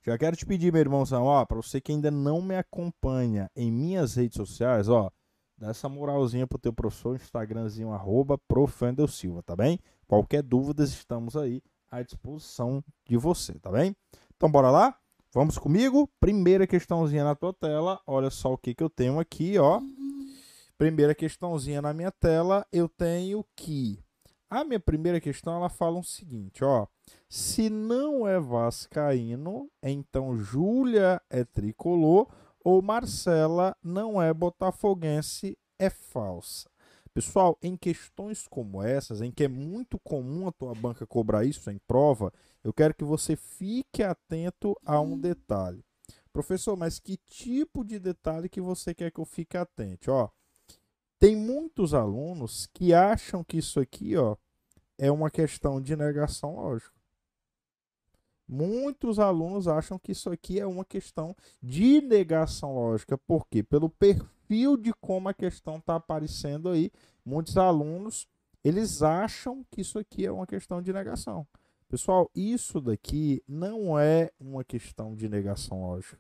Já 0.04 0.18
quero 0.18 0.36
te 0.36 0.46
pedir, 0.46 0.74
meu 0.74 0.82
irmãozão, 0.82 1.24
ó, 1.24 1.46
para 1.46 1.58
você 1.58 1.80
que 1.80 1.92
ainda 1.92 2.12
não 2.12 2.42
me 2.42 2.56
acompanha 2.56 3.50
em 3.56 3.72
minhas 3.72 4.16
redes 4.16 4.36
sociais, 4.36 4.90
ó, 4.90 5.10
dá 5.58 5.70
essa 5.70 5.88
moralzinha 5.88 6.46
pro 6.46 6.60
teu 6.60 6.74
professor, 6.74 7.16
Instagramzinho, 7.16 7.94
arroba 7.94 8.38
Silva, 9.08 9.42
tá 9.44 9.56
bem? 9.56 9.80
Qualquer 10.08 10.44
dúvida, 10.44 10.84
estamos 10.84 11.38
aí 11.38 11.62
à 11.90 12.02
disposição 12.02 12.84
de 13.06 13.16
você, 13.16 13.54
tá 13.60 13.72
bem? 13.72 13.96
Então, 14.36 14.52
bora 14.52 14.70
lá? 14.70 14.98
Vamos 15.32 15.58
comigo? 15.58 16.10
Primeira 16.20 16.68
questãozinha 16.68 17.24
na 17.24 17.36
tua 17.36 17.54
tela, 17.54 18.02
olha 18.06 18.30
só 18.30 18.54
o 18.54 18.58
que, 18.58 18.76
que 18.76 18.84
eu 18.84 18.90
tenho 18.90 19.20
aqui, 19.20 19.58
ó. 19.58 19.80
Primeira 20.78 21.14
questãozinha 21.16 21.82
na 21.82 21.94
minha 21.94 22.12
tela, 22.12 22.66
eu 22.72 22.90
tenho 22.90 23.46
que 23.56 24.04
a 24.50 24.64
minha 24.64 24.80
primeira 24.80 25.20
questão 25.20 25.56
ela 25.56 25.68
fala 25.68 26.00
o 26.00 26.04
seguinte, 26.04 26.64
ó: 26.64 26.86
se 27.28 27.72
não 27.72 28.28
é 28.28 28.40
vascaíno, 28.40 29.68
então 29.82 30.38
Júlia 30.38 31.20
é 31.28 31.44
tricolor 31.44 32.28
ou 32.64 32.80
Marcela 32.80 33.76
não 33.84 34.22
é 34.22 34.32
botafoguense, 34.32 35.58
é 35.80 35.90
falsa. 35.90 36.70
Pessoal, 37.14 37.58
em 37.62 37.76
questões 37.76 38.48
como 38.48 38.82
essas, 38.82 39.22
em 39.22 39.32
que 39.32 39.44
é 39.44 39.48
muito 39.48 40.00
comum 40.00 40.48
a 40.48 40.52
tua 40.52 40.74
banca 40.74 41.06
cobrar 41.06 41.44
isso 41.46 41.72
em 41.72 41.80
prova, 41.88 42.32
eu 42.64 42.72
quero 42.72 42.94
que 42.94 43.04
você 43.04 43.36
fique 43.36 44.04
atento 44.04 44.76
a 44.86 45.02
um 45.02 45.20
detalhe. 45.20 45.84
Professor, 46.32 46.78
mas 46.78 47.00
que 47.00 47.18
tipo 47.28 47.84
de 47.84 48.00
detalhe 48.00 48.50
que 48.50 48.62
você 48.62 48.94
quer 48.94 49.12
que 49.12 49.20
eu 49.20 49.26
fique 49.26 49.58
atento? 49.58 50.12
Ó, 50.12 50.30
tem 51.24 51.38
muitos 51.38 51.94
alunos 51.94 52.66
que 52.74 52.94
acham 52.94 53.46
que 53.46 53.56
isso 53.56 53.80
aqui, 53.80 54.18
ó, 54.18 54.36
é 54.98 55.10
uma 55.10 55.32
questão 55.32 55.82
de 55.82 55.96
negação 55.96 56.58
lógica. 56.58 56.92
Muitos 58.46 59.20
alunos 59.20 59.66
acham 59.66 59.98
que 59.98 60.12
isso 60.12 60.30
aqui 60.30 60.60
é 60.60 60.68
uma 60.68 60.84
questão 60.84 61.34
de 61.62 62.02
negação 62.02 62.76
lógica. 62.76 63.18
Por 63.18 63.48
quê? 63.48 63.64
Pelo 63.64 63.90
perfil 63.90 64.76
de 64.76 64.92
como 64.96 65.30
a 65.30 65.34
questão 65.34 65.78
está 65.78 65.96
aparecendo 65.96 66.68
aí, 66.68 66.92
muitos 67.24 67.58
alunos 67.58 68.28
eles 68.62 69.02
acham 69.02 69.66
que 69.72 69.80
isso 69.80 69.98
aqui 69.98 70.26
é 70.26 70.32
uma 70.32 70.46
questão 70.46 70.82
de 70.82 70.92
negação. 70.92 71.48
Pessoal, 71.88 72.30
isso 72.36 72.82
daqui 72.82 73.42
não 73.48 73.98
é 73.98 74.30
uma 74.38 74.66
questão 74.66 75.16
de 75.16 75.30
negação 75.30 75.84
lógica. 75.84 76.20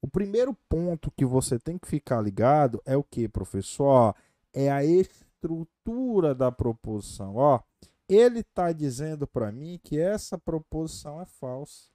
O 0.00 0.08
primeiro 0.08 0.54
ponto 0.66 1.10
que 1.10 1.26
você 1.26 1.58
tem 1.58 1.76
que 1.76 1.86
ficar 1.86 2.22
ligado 2.22 2.80
é 2.86 2.96
o 2.96 3.04
que, 3.04 3.28
professor? 3.28 4.14
É 4.52 4.70
a 4.70 4.84
estrutura 4.84 6.34
da 6.34 6.50
proposição. 6.50 7.36
Ó, 7.36 7.60
ele 8.08 8.40
está 8.40 8.72
dizendo 8.72 9.26
para 9.26 9.52
mim 9.52 9.80
que 9.82 9.98
essa 9.98 10.36
proposição 10.36 11.20
é 11.20 11.26
falsa. 11.26 11.88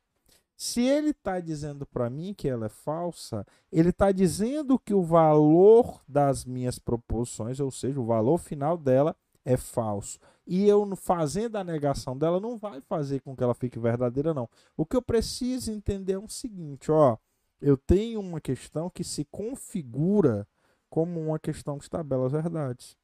Se 0.58 0.82
ele 0.82 1.10
está 1.10 1.42
dizendo 1.42 1.86
para 1.86 2.10
mim 2.10 2.34
que 2.34 2.48
ela 2.48 2.68
é 2.68 2.70
falsa, 2.70 3.46
ele 3.70 3.90
está 3.90 4.12
dizendo 4.12 4.80
que 4.80 4.94
o 4.94 5.04
valor 5.04 6.02
das 6.08 6.46
minhas 6.46 6.80
proposições, 6.80 7.60
ou 7.60 7.70
seja, 7.70 8.00
o 8.00 8.06
valor 8.06 8.38
final 8.38 8.78
dela, 8.78 9.16
é 9.44 9.58
falso. 9.58 10.18
E 10.48 10.66
eu 10.66 10.96
fazendo 10.96 11.58
a 11.58 11.64
negação 11.64 12.18
dela 12.18 12.40
não 12.40 12.58
vai 12.58 12.80
fazer 12.80 13.20
com 13.20 13.36
que 13.36 13.44
ela 13.44 13.54
fique 13.54 13.78
verdadeira, 13.78 14.34
não. 14.34 14.50
O 14.78 14.86
que 14.86 14.96
eu 14.96 15.02
preciso 15.02 15.72
entender 15.72 16.14
é 16.14 16.18
o 16.18 16.30
seguinte, 16.30 16.90
ó. 16.90 17.18
Eu 17.62 17.78
tenho 17.78 18.20
uma 18.20 18.40
questão 18.40 18.90
que 18.90 19.04
se 19.04 19.26
configura 19.26 20.48
como 20.96 21.20
uma 21.20 21.38
questão 21.38 21.78
que 21.78 21.90
tabela 21.90 22.28
as 22.28 22.32
verdades. 22.32 22.96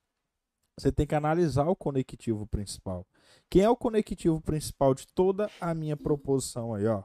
Você 0.79 0.93
tem 0.93 1.05
que 1.05 1.13
analisar 1.13 1.67
o 1.67 1.75
conectivo 1.75 2.47
principal. 2.47 3.05
Quem 3.49 3.63
é 3.63 3.69
o 3.69 3.75
conectivo 3.75 4.39
principal 4.39 4.95
de 4.95 5.05
toda 5.07 5.51
a 5.59 5.73
minha 5.73 5.97
proposição 5.97 6.73
aí, 6.73 6.87
ó? 6.87 7.03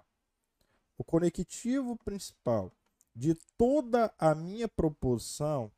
O 0.97 1.03
conectivo 1.03 1.97
principal 2.05 2.71
de 3.17 3.35
toda 3.59 4.15
a 4.17 4.33
minha 4.33 4.69
proposição 4.69 5.73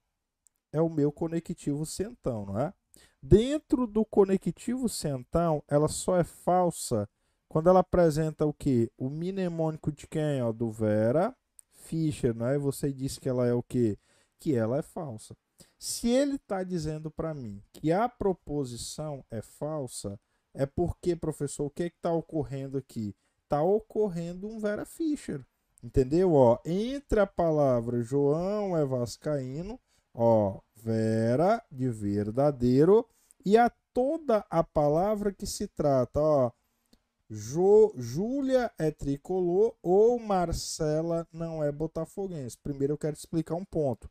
é 0.71 0.81
o 0.83 0.91
meu 0.91 1.11
conectivo 1.11 1.87
centão, 1.87 2.45
não 2.45 2.61
é? 2.61 2.75
Dentro 3.23 3.87
do 3.87 4.05
conectivo 4.05 4.91
centão, 4.91 5.65
ela 5.67 5.89
só 5.89 6.19
é 6.19 6.25
falsa 6.25 7.09
quando 7.49 7.71
ela 7.71 7.81
apresenta 7.81 8.45
o 8.45 8.53
que? 8.53 8.93
O 8.99 9.09
mnemônico 9.09 9.91
de 9.91 10.07
quem? 10.07 10.43
Ó, 10.43 10.53
do 10.53 10.71
Vera 10.71 11.35
Fischer, 11.73 12.35
não 12.35 12.47
é? 12.47 12.59
Você 12.59 12.93
disse 12.93 13.19
que 13.19 13.27
ela 13.27 13.47
é 13.47 13.55
o 13.55 13.63
que? 13.63 13.99
Que 14.39 14.55
ela 14.55 14.79
é 14.79 14.83
falsa. 14.83 15.37
Se 15.79 16.09
ele 16.09 16.37
está 16.37 16.63
dizendo 16.63 17.11
para 17.11 17.35
mim 17.35 17.63
que 17.73 17.93
a 17.93 18.09
proposição 18.09 19.25
é 19.31 19.43
falsa, 19.43 20.19
é 20.55 20.67
porque, 20.67 21.15
professor, 21.15 21.67
o 21.67 21.71
que 21.71 21.85
está 21.85 22.13
ocorrendo 22.13 22.79
aqui? 22.79 23.15
Está 23.45 23.63
ocorrendo 23.63 24.49
um 24.49 24.59
Vera 24.59 24.85
Fischer. 24.85 25.45
Entendeu? 25.83 26.33
Ó, 26.35 26.59
entre 26.65 27.21
a 27.21 27.27
palavra 27.27 28.03
João 28.03 28.77
é 28.77 28.85
vascaíno, 28.85 29.79
ó, 30.13 30.61
Vera 30.75 31.65
de 31.71 31.89
verdadeiro 31.89 33.07
e 33.45 33.57
a 33.57 33.71
toda 33.93 34.45
a 34.51 34.63
palavra 34.63 35.33
que 35.33 35.47
se 35.47 35.69
trata, 35.69 36.21
ó, 36.21 36.53
jo, 37.31 37.93
Júlia 37.97 38.73
é 38.79 38.91
tricolor 38.91 39.75
ou 39.83 40.19
Marcela 40.19 41.27
não 41.33 41.63
é 41.63 41.71
botafoguense. 41.71 42.59
Primeiro 42.59 42.95
eu 42.95 42.99
quero 42.99 43.17
explicar 43.17 43.55
um 43.55 43.65
ponto. 43.65 44.11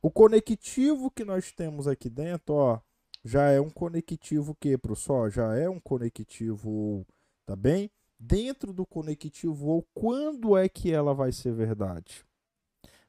O 0.00 0.10
conectivo 0.10 1.10
que 1.10 1.24
nós 1.24 1.50
temos 1.52 1.88
aqui 1.88 2.08
dentro, 2.08 2.54
ó, 2.54 2.80
já 3.24 3.50
é 3.50 3.60
um 3.60 3.70
conectivo 3.70 4.54
que, 4.54 4.76
professor? 4.76 5.30
Já 5.30 5.56
é 5.56 5.68
um 5.68 5.80
conectivo, 5.80 7.06
tá 7.46 7.56
bem? 7.56 7.90
Dentro 8.18 8.72
do 8.72 8.86
conectivo 8.86 9.66
ou, 9.66 9.88
quando 9.94 10.56
é 10.56 10.68
que 10.68 10.92
ela 10.92 11.14
vai 11.14 11.32
ser 11.32 11.52
verdade? 11.52 12.24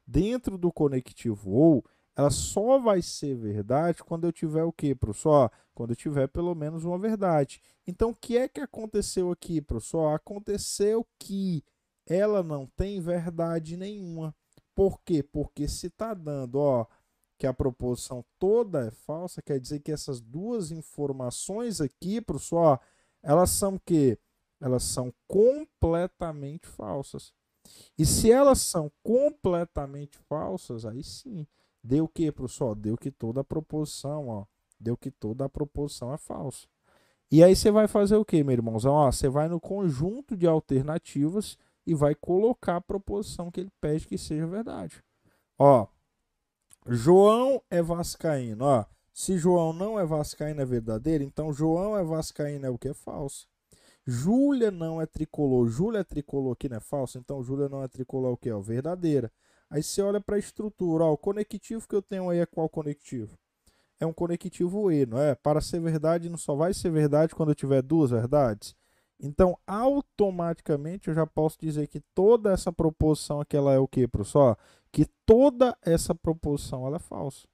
Dentro 0.06 0.56
do 0.56 0.72
conectivo 0.72 1.50
ou, 1.50 1.84
ela 2.16 2.30
só 2.30 2.78
vai 2.78 3.02
ser 3.02 3.36
verdade 3.36 4.02
quando 4.02 4.24
eu 4.24 4.32
tiver 4.32 4.64
o 4.64 4.72
quê, 4.72 4.94
professor? 4.94 5.50
Quando 5.74 5.90
eu 5.90 5.96
tiver 5.96 6.26
pelo 6.28 6.54
menos 6.54 6.84
uma 6.84 6.98
verdade. 6.98 7.60
Então, 7.86 8.10
o 8.10 8.14
que 8.14 8.38
é 8.38 8.48
que 8.48 8.60
aconteceu 8.60 9.30
aqui, 9.30 9.60
professor? 9.60 10.14
Aconteceu 10.14 11.06
que 11.18 11.62
ela 12.06 12.42
não 12.42 12.66
tem 12.66 13.00
verdade 13.00 13.76
nenhuma. 13.76 14.34
Por 14.76 15.00
quê? 15.00 15.24
Porque 15.24 15.66
se 15.66 15.88
está 15.88 16.14
dando, 16.14 16.60
ó, 16.60 16.86
que 17.36 17.48
a 17.48 17.52
proposição 17.52 18.24
toda 18.38 18.86
é 18.86 18.90
falsa, 18.92 19.42
quer 19.42 19.58
dizer 19.58 19.80
que 19.80 19.90
essas 19.90 20.20
duas 20.20 20.70
informações 20.70 21.80
aqui, 21.80 22.20
professor, 22.20 22.78
elas 23.22 23.50
são 23.50 23.76
que 23.76 24.16
elas 24.60 24.84
são 24.84 25.12
completamente 25.26 26.68
falsas. 26.68 27.32
E 27.98 28.06
se 28.06 28.30
elas 28.30 28.60
são 28.60 28.90
completamente 29.02 30.16
falsas, 30.28 30.86
aí 30.86 31.02
sim, 31.02 31.46
Deu 31.86 32.06
o 32.06 32.08
que, 32.08 32.32
professor? 32.32 32.74
Deu 32.74 32.96
que 32.96 33.12
toda 33.12 33.42
a 33.42 33.44
proposição, 33.44 34.28
ó. 34.28 34.44
Deu 34.78 34.96
que 34.96 35.08
toda 35.08 35.44
a 35.44 35.48
proposição 35.48 36.12
é 36.12 36.18
falsa. 36.18 36.66
E 37.30 37.44
aí 37.44 37.54
você 37.54 37.70
vai 37.70 37.86
fazer 37.86 38.16
o 38.16 38.24
que, 38.24 38.42
meu 38.42 38.54
irmãozão? 38.54 38.92
Ó, 38.92 39.10
você 39.10 39.28
vai 39.28 39.48
no 39.48 39.60
conjunto 39.60 40.36
de 40.36 40.48
alternativas 40.48 41.56
e 41.86 41.94
vai 41.94 42.14
colocar 42.14 42.76
a 42.76 42.80
proposição 42.80 43.50
que 43.50 43.60
ele 43.60 43.70
pede 43.80 44.06
que 44.06 44.18
seja 44.18 44.46
verdade. 44.46 45.02
Ó, 45.58 45.86
João 46.86 47.62
é 47.70 47.80
vascaíno, 47.80 48.64
ó. 48.64 48.84
Se 49.12 49.38
João 49.38 49.72
não 49.72 49.98
é 49.98 50.04
vascaíno 50.04 50.60
é 50.60 50.64
verdadeiro, 50.64 51.24
então 51.24 51.52
João 51.52 51.96
é 51.96 52.04
vascaíno 52.04 52.66
é 52.66 52.70
o 52.70 52.76
que 52.76 52.88
é 52.88 52.94
falso. 52.94 53.48
Júlia 54.06 54.70
não 54.70 55.00
é 55.00 55.06
tricolor. 55.06 55.68
Júlia 55.68 56.00
é 56.00 56.04
tricolor 56.04 56.52
aqui 56.52 56.68
não 56.68 56.76
é 56.76 56.80
falso, 56.80 57.18
então 57.18 57.42
Júlia 57.42 57.68
não 57.68 57.82
é 57.82 57.88
tricolor 57.88 58.30
é 58.30 58.34
o 58.34 58.36
que 58.36 58.50
é? 58.50 58.60
verdadeira. 58.60 59.32
Aí 59.68 59.82
você 59.82 60.00
olha 60.02 60.20
para 60.20 60.36
a 60.36 60.38
estrutura, 60.38 61.04
ó, 61.04 61.12
o 61.12 61.18
conectivo 61.18 61.88
que 61.88 61.94
eu 61.94 62.02
tenho 62.02 62.28
aí 62.28 62.38
é 62.38 62.46
qual 62.46 62.68
conectivo? 62.68 63.36
É 63.98 64.06
um 64.06 64.12
conectivo 64.12 64.92
E, 64.92 65.06
não 65.06 65.18
é? 65.18 65.34
Para 65.34 65.60
ser 65.60 65.80
verdade, 65.80 66.28
não 66.28 66.36
só 66.36 66.54
vai 66.54 66.72
ser 66.74 66.90
verdade 66.90 67.34
quando 67.34 67.48
eu 67.48 67.54
tiver 67.54 67.82
duas 67.82 68.10
verdades. 68.10 68.76
Então, 69.18 69.58
automaticamente 69.66 71.08
eu 71.08 71.14
já 71.14 71.26
posso 71.26 71.58
dizer 71.58 71.88
que 71.88 72.00
toda 72.14 72.52
essa 72.52 72.72
proposição 72.72 73.40
aqui 73.40 73.56
ela 73.56 73.72
é 73.72 73.78
o 73.78 73.88
que, 73.88 74.06
professor? 74.06 74.58
Que 74.92 75.06
toda 75.24 75.76
essa 75.82 76.14
proposição 76.14 76.86
ela 76.86 76.96
é 76.96 77.00
falsa. 77.00 77.46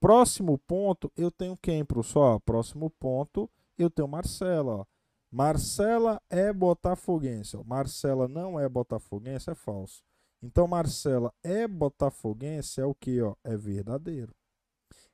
Próximo 0.00 0.58
ponto, 0.58 1.12
eu 1.16 1.30
tenho 1.30 1.56
quem, 1.56 1.84
professor? 1.84 2.40
Próximo 2.40 2.88
ponto, 2.88 3.50
eu 3.76 3.90
tenho 3.90 4.08
Marcela. 4.08 4.86
Marcela 5.30 6.20
é 6.30 6.52
botafoguense. 6.52 7.56
Marcela 7.64 8.26
não 8.26 8.58
é 8.58 8.68
botafoguense, 8.68 9.50
é 9.50 9.54
falso. 9.54 10.02
Então, 10.42 10.66
Marcela 10.66 11.32
é 11.42 11.66
botafoguense, 11.66 12.80
é 12.80 12.84
o 12.86 12.94
que? 12.94 13.18
É 13.44 13.56
verdadeiro. 13.56 14.32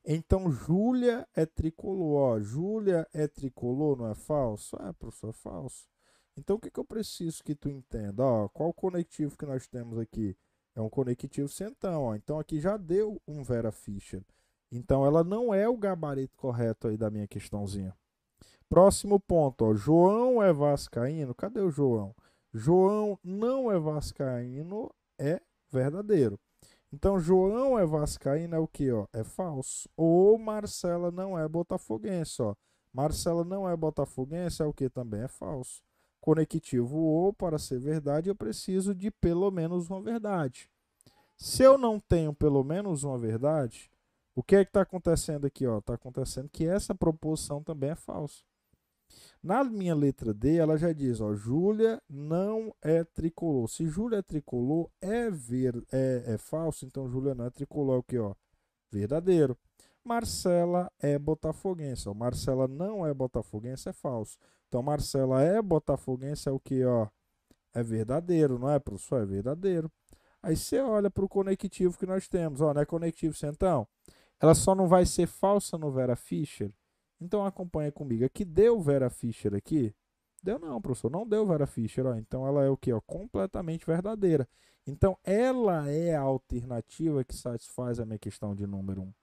Então, 0.04 0.50
Júlia 0.50 1.26
é 1.34 1.46
tricolor. 1.46 2.36
Ó. 2.36 2.40
Júlia 2.40 3.08
é 3.12 3.26
tricolor, 3.26 3.96
não 3.96 4.10
é 4.10 4.14
falso? 4.14 4.76
É, 4.76 4.92
professor, 4.92 5.30
é 5.30 5.32
falso. 5.32 5.86
Então, 6.36 6.56
o 6.56 6.60
que, 6.60 6.70
que 6.70 6.78
eu 6.78 6.84
preciso 6.84 7.42
que 7.42 7.54
tu 7.54 7.70
entenda? 7.70 8.22
Ó, 8.22 8.48
qual 8.48 8.72
conectivo 8.72 9.36
que 9.36 9.46
nós 9.46 9.66
temos 9.66 9.98
aqui? 9.98 10.36
É 10.74 10.80
um 10.80 10.90
conectivo 10.90 11.48
centão. 11.48 12.02
Ó. 12.02 12.14
Então, 12.14 12.38
aqui 12.38 12.60
já 12.60 12.76
deu 12.76 13.20
um 13.26 13.42
Vera 13.42 13.72
Fischer. 13.72 14.22
Então, 14.70 15.06
ela 15.06 15.24
não 15.24 15.54
é 15.54 15.68
o 15.68 15.76
gabarito 15.76 16.36
correto 16.36 16.88
aí 16.88 16.96
da 16.98 17.10
minha 17.10 17.26
questãozinha. 17.26 17.96
Próximo 18.68 19.18
ponto. 19.18 19.64
Ó. 19.64 19.74
João 19.74 20.42
é 20.42 20.52
vascaíno. 20.52 21.34
Cadê 21.34 21.60
o 21.60 21.70
João? 21.70 22.14
João 22.52 23.18
não 23.24 23.72
é 23.72 23.78
vascaíno 23.78 24.90
é 25.18 25.40
verdadeiro. 25.70 26.38
Então, 26.94 27.18
João 27.18 27.76
é 27.76 27.84
vascaíno 27.84 28.54
é 28.54 28.58
o 28.60 28.68
que? 28.68 28.92
Ó? 28.92 29.08
É 29.12 29.24
falso. 29.24 29.88
Ou 29.96 30.38
Marcela 30.38 31.10
não 31.10 31.36
é 31.36 31.46
botafoguense. 31.48 32.40
Ó. 32.40 32.54
Marcela 32.92 33.42
não 33.44 33.68
é 33.68 33.76
botafoguense 33.76 34.62
é 34.62 34.64
o 34.64 34.72
que? 34.72 34.88
Também 34.88 35.22
é 35.22 35.26
falso. 35.26 35.82
Conectivo 36.20 36.96
ou, 36.96 37.32
para 37.32 37.58
ser 37.58 37.80
verdade, 37.80 38.28
eu 38.28 38.34
preciso 38.36 38.94
de 38.94 39.10
pelo 39.10 39.50
menos 39.50 39.90
uma 39.90 40.00
verdade. 40.00 40.70
Se 41.36 41.64
eu 41.64 41.76
não 41.76 41.98
tenho 41.98 42.32
pelo 42.32 42.62
menos 42.62 43.02
uma 43.02 43.18
verdade, 43.18 43.90
o 44.32 44.40
que 44.40 44.54
é 44.54 44.64
que 44.64 44.70
está 44.70 44.82
acontecendo 44.82 45.48
aqui? 45.48 45.64
Está 45.64 45.94
acontecendo 45.94 46.48
que 46.48 46.64
essa 46.64 46.94
proposição 46.94 47.60
também 47.60 47.90
é 47.90 47.96
falsa. 47.96 48.44
Na 49.42 49.62
minha 49.62 49.94
letra 49.94 50.32
D, 50.32 50.56
ela 50.56 50.78
já 50.78 50.92
diz, 50.92 51.20
ó, 51.20 51.34
Júlia 51.34 52.02
não 52.08 52.74
é 52.80 53.04
tricolor. 53.04 53.68
Se 53.68 53.86
Júlia 53.86 54.18
é 54.18 54.22
tricolor, 54.22 54.88
é, 55.00 55.30
ver, 55.30 55.76
é, 55.92 56.24
é 56.26 56.38
falso, 56.38 56.86
então 56.86 57.08
Júlia 57.08 57.34
não 57.34 57.44
é 57.44 57.50
tricolor, 57.50 57.96
é 57.96 57.98
o 57.98 58.02
que, 58.02 58.18
ó? 58.18 58.34
Verdadeiro. 58.90 59.56
Marcela 60.02 60.90
é 60.98 61.18
botafoguense. 61.18 62.08
Ó. 62.08 62.14
Marcela 62.14 62.66
não 62.66 63.06
é 63.06 63.12
botafoguense, 63.12 63.88
é 63.88 63.92
falso. 63.92 64.38
Então, 64.68 64.82
Marcela 64.82 65.42
é 65.42 65.60
botafoguense, 65.60 66.48
é 66.48 66.52
o 66.52 66.58
que, 66.58 66.84
ó? 66.84 67.08
É 67.74 67.82
verdadeiro, 67.82 68.58
não 68.58 68.70
é, 68.70 68.78
professor? 68.78 69.22
É 69.22 69.26
verdadeiro. 69.26 69.90
Aí 70.42 70.56
você 70.56 70.80
olha 70.80 71.10
para 71.10 71.24
o 71.24 71.28
conectivo 71.28 71.98
que 71.98 72.06
nós 72.06 72.28
temos, 72.28 72.60
ó, 72.60 72.72
não 72.72 72.80
é 72.80 72.84
conectivo 72.84 73.34
centão? 73.34 73.86
Ela 74.40 74.54
só 74.54 74.74
não 74.74 74.86
vai 74.86 75.06
ser 75.06 75.26
falsa 75.26 75.76
no 75.78 75.90
Vera 75.90 76.16
Fischer 76.16 76.72
então 77.20 77.44
acompanha 77.44 77.90
comigo. 77.92 78.24
Aqui 78.24 78.44
deu 78.44 78.80
Vera 78.80 79.10
Fischer 79.10 79.54
aqui? 79.54 79.94
Deu 80.42 80.58
não, 80.58 80.80
professor. 80.80 81.10
Não 81.10 81.26
deu 81.26 81.46
Vera 81.46 81.66
Fischer. 81.66 82.06
Ó. 82.06 82.14
Então 82.16 82.46
ela 82.46 82.64
é 82.64 82.68
o 82.68 82.76
que? 82.76 82.90
Completamente 83.06 83.86
verdadeira. 83.86 84.48
Então 84.86 85.16
ela 85.24 85.90
é 85.90 86.14
a 86.14 86.20
alternativa 86.20 87.24
que 87.24 87.34
satisfaz 87.34 87.98
a 87.98 88.04
minha 88.04 88.18
questão 88.18 88.54
de 88.54 88.66
número 88.66 89.02
1. 89.02 89.04
Um. 89.04 89.14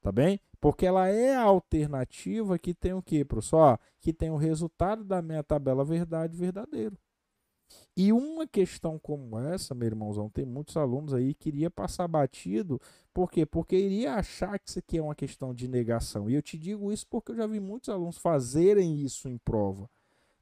Tá 0.00 0.12
bem? 0.12 0.40
Porque 0.60 0.86
ela 0.86 1.08
é 1.08 1.34
a 1.34 1.42
alternativa 1.42 2.58
que 2.58 2.72
tem 2.72 2.92
o 2.92 3.02
que, 3.02 3.24
professor? 3.24 3.74
Ó, 3.74 3.78
que 4.00 4.12
tem 4.12 4.30
o 4.30 4.36
resultado 4.36 5.04
da 5.04 5.20
minha 5.20 5.42
tabela 5.42 5.84
verdade 5.84 6.36
verdadeiro. 6.36 6.96
E 7.96 8.12
uma 8.12 8.46
questão 8.46 8.98
como 8.98 9.38
essa, 9.38 9.74
meu 9.74 9.86
irmãozão, 9.86 10.28
tem 10.30 10.44
muitos 10.44 10.76
alunos 10.76 11.12
aí 11.12 11.34
que 11.34 11.48
iria 11.48 11.70
passar 11.70 12.06
batido. 12.06 12.80
Por 13.12 13.30
quê? 13.30 13.44
Porque 13.44 13.76
iria 13.76 14.14
achar 14.14 14.58
que 14.58 14.68
isso 14.68 14.78
aqui 14.78 14.98
é 14.98 15.02
uma 15.02 15.14
questão 15.14 15.54
de 15.54 15.66
negação. 15.66 16.30
E 16.30 16.34
eu 16.34 16.42
te 16.42 16.56
digo 16.56 16.92
isso 16.92 17.06
porque 17.08 17.32
eu 17.32 17.36
já 17.36 17.46
vi 17.46 17.60
muitos 17.60 17.88
alunos 17.88 18.18
fazerem 18.18 19.00
isso 19.00 19.28
em 19.28 19.36
prova. 19.38 19.90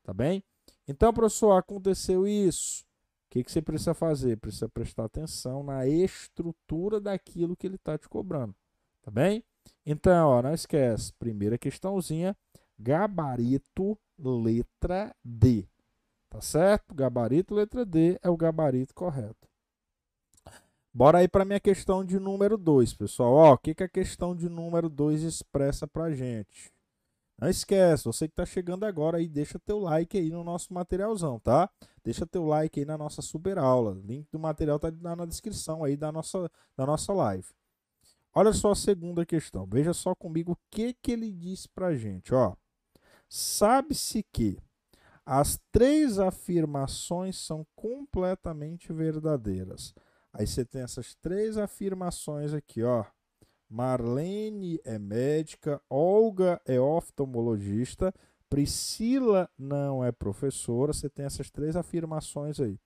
Tá 0.03 0.12
bem? 0.12 0.43
Então, 0.87 1.12
professor, 1.12 1.53
aconteceu 1.53 2.27
isso. 2.27 2.85
O 3.27 3.31
que, 3.31 3.43
que 3.43 3.51
você 3.51 3.61
precisa 3.61 3.93
fazer? 3.93 4.37
Precisa 4.37 4.68
prestar 4.68 5.05
atenção 5.05 5.62
na 5.62 5.87
estrutura 5.87 7.01
daquilo 7.01 7.57
que 7.57 7.66
ele 7.66 7.77
está 7.77 7.99
te 7.99 8.09
cobrando. 8.09 8.55
Tá 9.03 9.11
bem? 9.11 9.43
Então, 9.85 10.29
ó, 10.29 10.43
não 10.43 10.55
esquece, 10.55 11.12
primeira 11.14 11.59
questãozinha, 11.59 12.37
gabarito 12.79 13.99
letra 14.18 15.14
D. 15.24 15.66
Tá 16.37 16.43
certo? 16.43 16.95
Gabarito 16.95 17.55
letra 17.55 17.82
D 17.82 18.18
é 18.22 18.28
o 18.28 18.37
gabarito 18.37 18.93
correto. 18.93 19.49
Bora 20.93 21.20
aí 21.20 21.28
para 21.28 21.47
minha 21.47 21.59
questão 21.59 22.05
de 22.05 22.20
número 22.20 22.59
2, 22.59 22.93
pessoal. 22.93 23.32
Ó, 23.32 23.55
o 23.55 23.59
que, 23.59 23.74
que 23.74 23.82
a 23.82 23.89
questão 23.89 24.37
de 24.37 24.47
número 24.47 24.91
2 24.91 25.22
expressa 25.22 25.89
para 25.89 26.12
gente? 26.12 26.70
Não 27.39 27.49
esquece, 27.49 28.05
você 28.05 28.28
que 28.28 28.32
está 28.32 28.45
chegando 28.45 28.84
agora 28.84 29.16
aí, 29.16 29.26
deixa 29.26 29.59
teu 29.59 29.78
like 29.78 30.18
aí 30.18 30.28
no 30.28 30.45
nosso 30.45 30.74
materialzão, 30.74 31.41
tá? 31.41 31.70
Deixa 32.05 32.26
teu 32.26 32.45
like 32.45 32.80
aí 32.80 32.84
na 32.84 32.99
nossa 32.99 33.22
super 33.22 33.57
aula. 33.57 33.99
Link 34.05 34.28
do 34.30 34.39
material 34.39 34.78
tá 34.78 34.91
na 34.91 35.24
descrição 35.24 35.82
aí 35.82 35.97
da 35.97 36.12
nossa, 36.12 36.51
da 36.76 36.84
nossa 36.84 37.14
live. 37.14 37.49
Olha 38.34 38.53
só 38.53 38.72
a 38.72 38.76
segunda 38.76 39.24
questão. 39.24 39.64
Veja 39.64 39.95
só 39.95 40.14
comigo 40.14 40.53
o 40.53 40.59
que, 40.70 40.93
que 40.93 41.12
ele 41.12 41.32
diz 41.32 41.66
para 41.66 41.95
gente, 41.95 42.34
ó. 42.34 42.55
Sabe-se 43.26 44.22
que 44.22 44.59
as 45.27 45.59
três 45.72 46.20
afirmações 46.20 47.37
são 47.37 47.66
completamente 47.74 48.93
verdadeiras. 48.93 49.93
Aí 50.33 50.47
você 50.47 50.64
tem 50.64 50.83
essas 50.83 51.16
três 51.16 51.59
afirmações 51.59 52.55
aqui, 52.55 52.85
ó. 52.85 53.05
Marlene 53.68 54.81
é 54.85 54.97
médica, 55.01 55.83
Olga 55.91 56.61
é 56.64 56.79
oftalmologista, 56.79 58.14
Priscila 58.49 59.51
não 59.59 60.05
é 60.05 60.12
professora. 60.12 60.93
Você 60.93 61.11
tem 61.11 61.27
essas 61.27 61.51
três 61.51 61.74
afirmações 61.74 62.61
aí. 62.61 62.79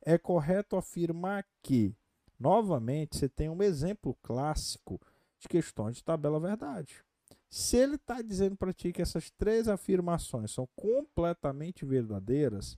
É 0.00 0.16
correto 0.16 0.76
afirmar 0.76 1.44
que, 1.60 1.92
novamente, 2.38 3.16
você 3.16 3.28
tem 3.28 3.48
um 3.48 3.60
exemplo 3.60 4.16
clássico 4.22 5.00
de 5.40 5.48
questões 5.48 5.96
de 5.96 6.04
tabela 6.04 6.38
verdade. 6.38 7.02
Se 7.50 7.76
ele 7.76 7.94
está 7.94 8.20
dizendo 8.20 8.56
para 8.56 8.72
ti 8.72 8.92
que 8.92 9.00
essas 9.00 9.30
três 9.30 9.68
afirmações 9.68 10.50
são 10.50 10.68
completamente 10.76 11.84
verdadeiras, 11.84 12.76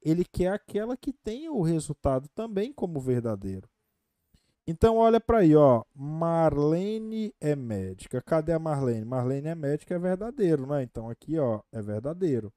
ele 0.00 0.24
quer 0.24 0.52
aquela 0.52 0.96
que 0.96 1.12
tenha 1.12 1.52
o 1.52 1.62
resultado 1.62 2.28
também 2.34 2.72
como 2.72 3.00
verdadeiro. 3.00 3.68
Então 4.66 4.96
olha 4.96 5.20
para 5.20 5.38
aí, 5.38 5.56
ó. 5.56 5.84
Marlene 5.94 7.34
é 7.40 7.56
médica. 7.56 8.22
Cadê 8.22 8.52
a 8.52 8.58
Marlene? 8.58 9.04
Marlene 9.04 9.48
é 9.48 9.54
médica, 9.54 9.94
é 9.94 9.98
verdadeiro, 9.98 10.66
né? 10.66 10.82
Então 10.84 11.10
aqui, 11.10 11.38
ó, 11.38 11.60
é 11.72 11.82
verdadeiro. 11.82 12.52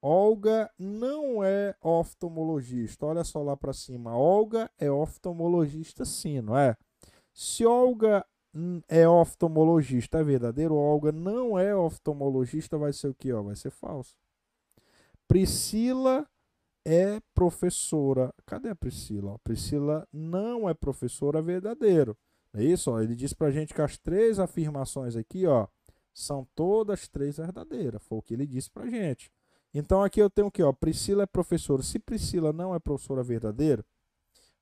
Olga 0.00 0.70
não 0.78 1.42
é 1.42 1.74
oftalmologista. 1.82 3.06
Olha 3.06 3.24
só 3.24 3.42
lá 3.42 3.56
para 3.56 3.72
cima. 3.72 4.14
Olga 4.14 4.70
é 4.78 4.90
oftalmologista 4.90 6.04
sim, 6.04 6.40
não 6.40 6.56
é? 6.56 6.76
Se 7.32 7.64
Olga 7.64 8.24
é 8.88 9.08
oftalmologista, 9.08 10.18
é 10.18 10.24
verdadeiro? 10.24 10.74
Olga 10.74 11.12
não 11.12 11.58
é 11.58 11.74
oftalmologista, 11.74 12.78
vai 12.78 12.92
ser 12.92 13.08
o 13.08 13.14
que? 13.14 13.32
Vai 13.32 13.56
ser 13.56 13.70
falso. 13.70 14.14
Priscila 15.26 16.26
é 16.84 17.20
professora. 17.34 18.32
Cadê 18.46 18.70
a 18.70 18.76
Priscila? 18.76 19.38
Priscila 19.44 20.08
não 20.12 20.68
é 20.68 20.74
professora 20.74 21.42
verdadeiro. 21.42 22.16
É 22.54 22.64
isso? 22.64 22.90
Ó. 22.90 23.00
Ele 23.00 23.14
diz 23.14 23.34
pra 23.34 23.50
gente 23.50 23.74
que 23.74 23.82
as 23.82 23.98
três 23.98 24.38
afirmações 24.38 25.14
aqui, 25.14 25.46
ó, 25.46 25.66
são 26.14 26.48
todas 26.54 27.06
três 27.06 27.36
verdadeiras. 27.36 28.02
Foi 28.02 28.18
o 28.18 28.22
que 28.22 28.34
ele 28.34 28.46
disse 28.46 28.70
pra 28.70 28.88
gente. 28.88 29.30
Então 29.72 30.02
aqui 30.02 30.20
eu 30.20 30.30
tenho 30.30 30.48
o 30.48 30.50
que? 30.50 30.62
Ó, 30.62 30.72
Priscila 30.72 31.24
é 31.24 31.26
professora. 31.26 31.82
Se 31.82 31.98
Priscila 31.98 32.52
não 32.52 32.74
é 32.74 32.78
professora 32.78 33.22
verdadeira, 33.22 33.84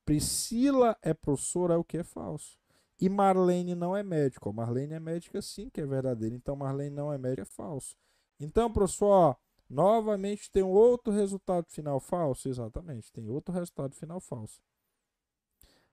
Priscila 0.05 0.97
é 1.03 1.14
professora 1.14 1.74
é 1.74 1.76
o 1.76 1.84
que 1.84 1.99
é 1.99 2.05
falso. 2.05 2.59
E 3.01 3.09
Marlene 3.09 3.75
não 3.75 3.97
é 3.97 4.03
médico. 4.03 4.53
Marlene 4.53 4.95
é 4.95 5.01
médica 5.01 5.43
sim, 5.43 5.69
que 5.69 5.81
é 5.81 5.87
verdadeiro. 5.87 6.35
Então 6.35 6.57
Marlene 6.57 6.95
não 6.95 7.13
é 7.13 7.19
médica 7.19 7.43
é 7.43 7.45
falso. 7.45 7.97
Então, 8.41 8.73
professor, 8.73 9.07
ó, 9.07 9.37
novamente 9.69 10.51
tem 10.51 10.63
outro 10.63 11.13
resultado 11.13 11.67
final 11.69 12.01
falso. 12.01 12.49
Exatamente, 12.49 13.13
tem 13.13 13.29
outro 13.29 13.53
resultado 13.55 13.95
final 13.95 14.21
falso. 14.21 14.61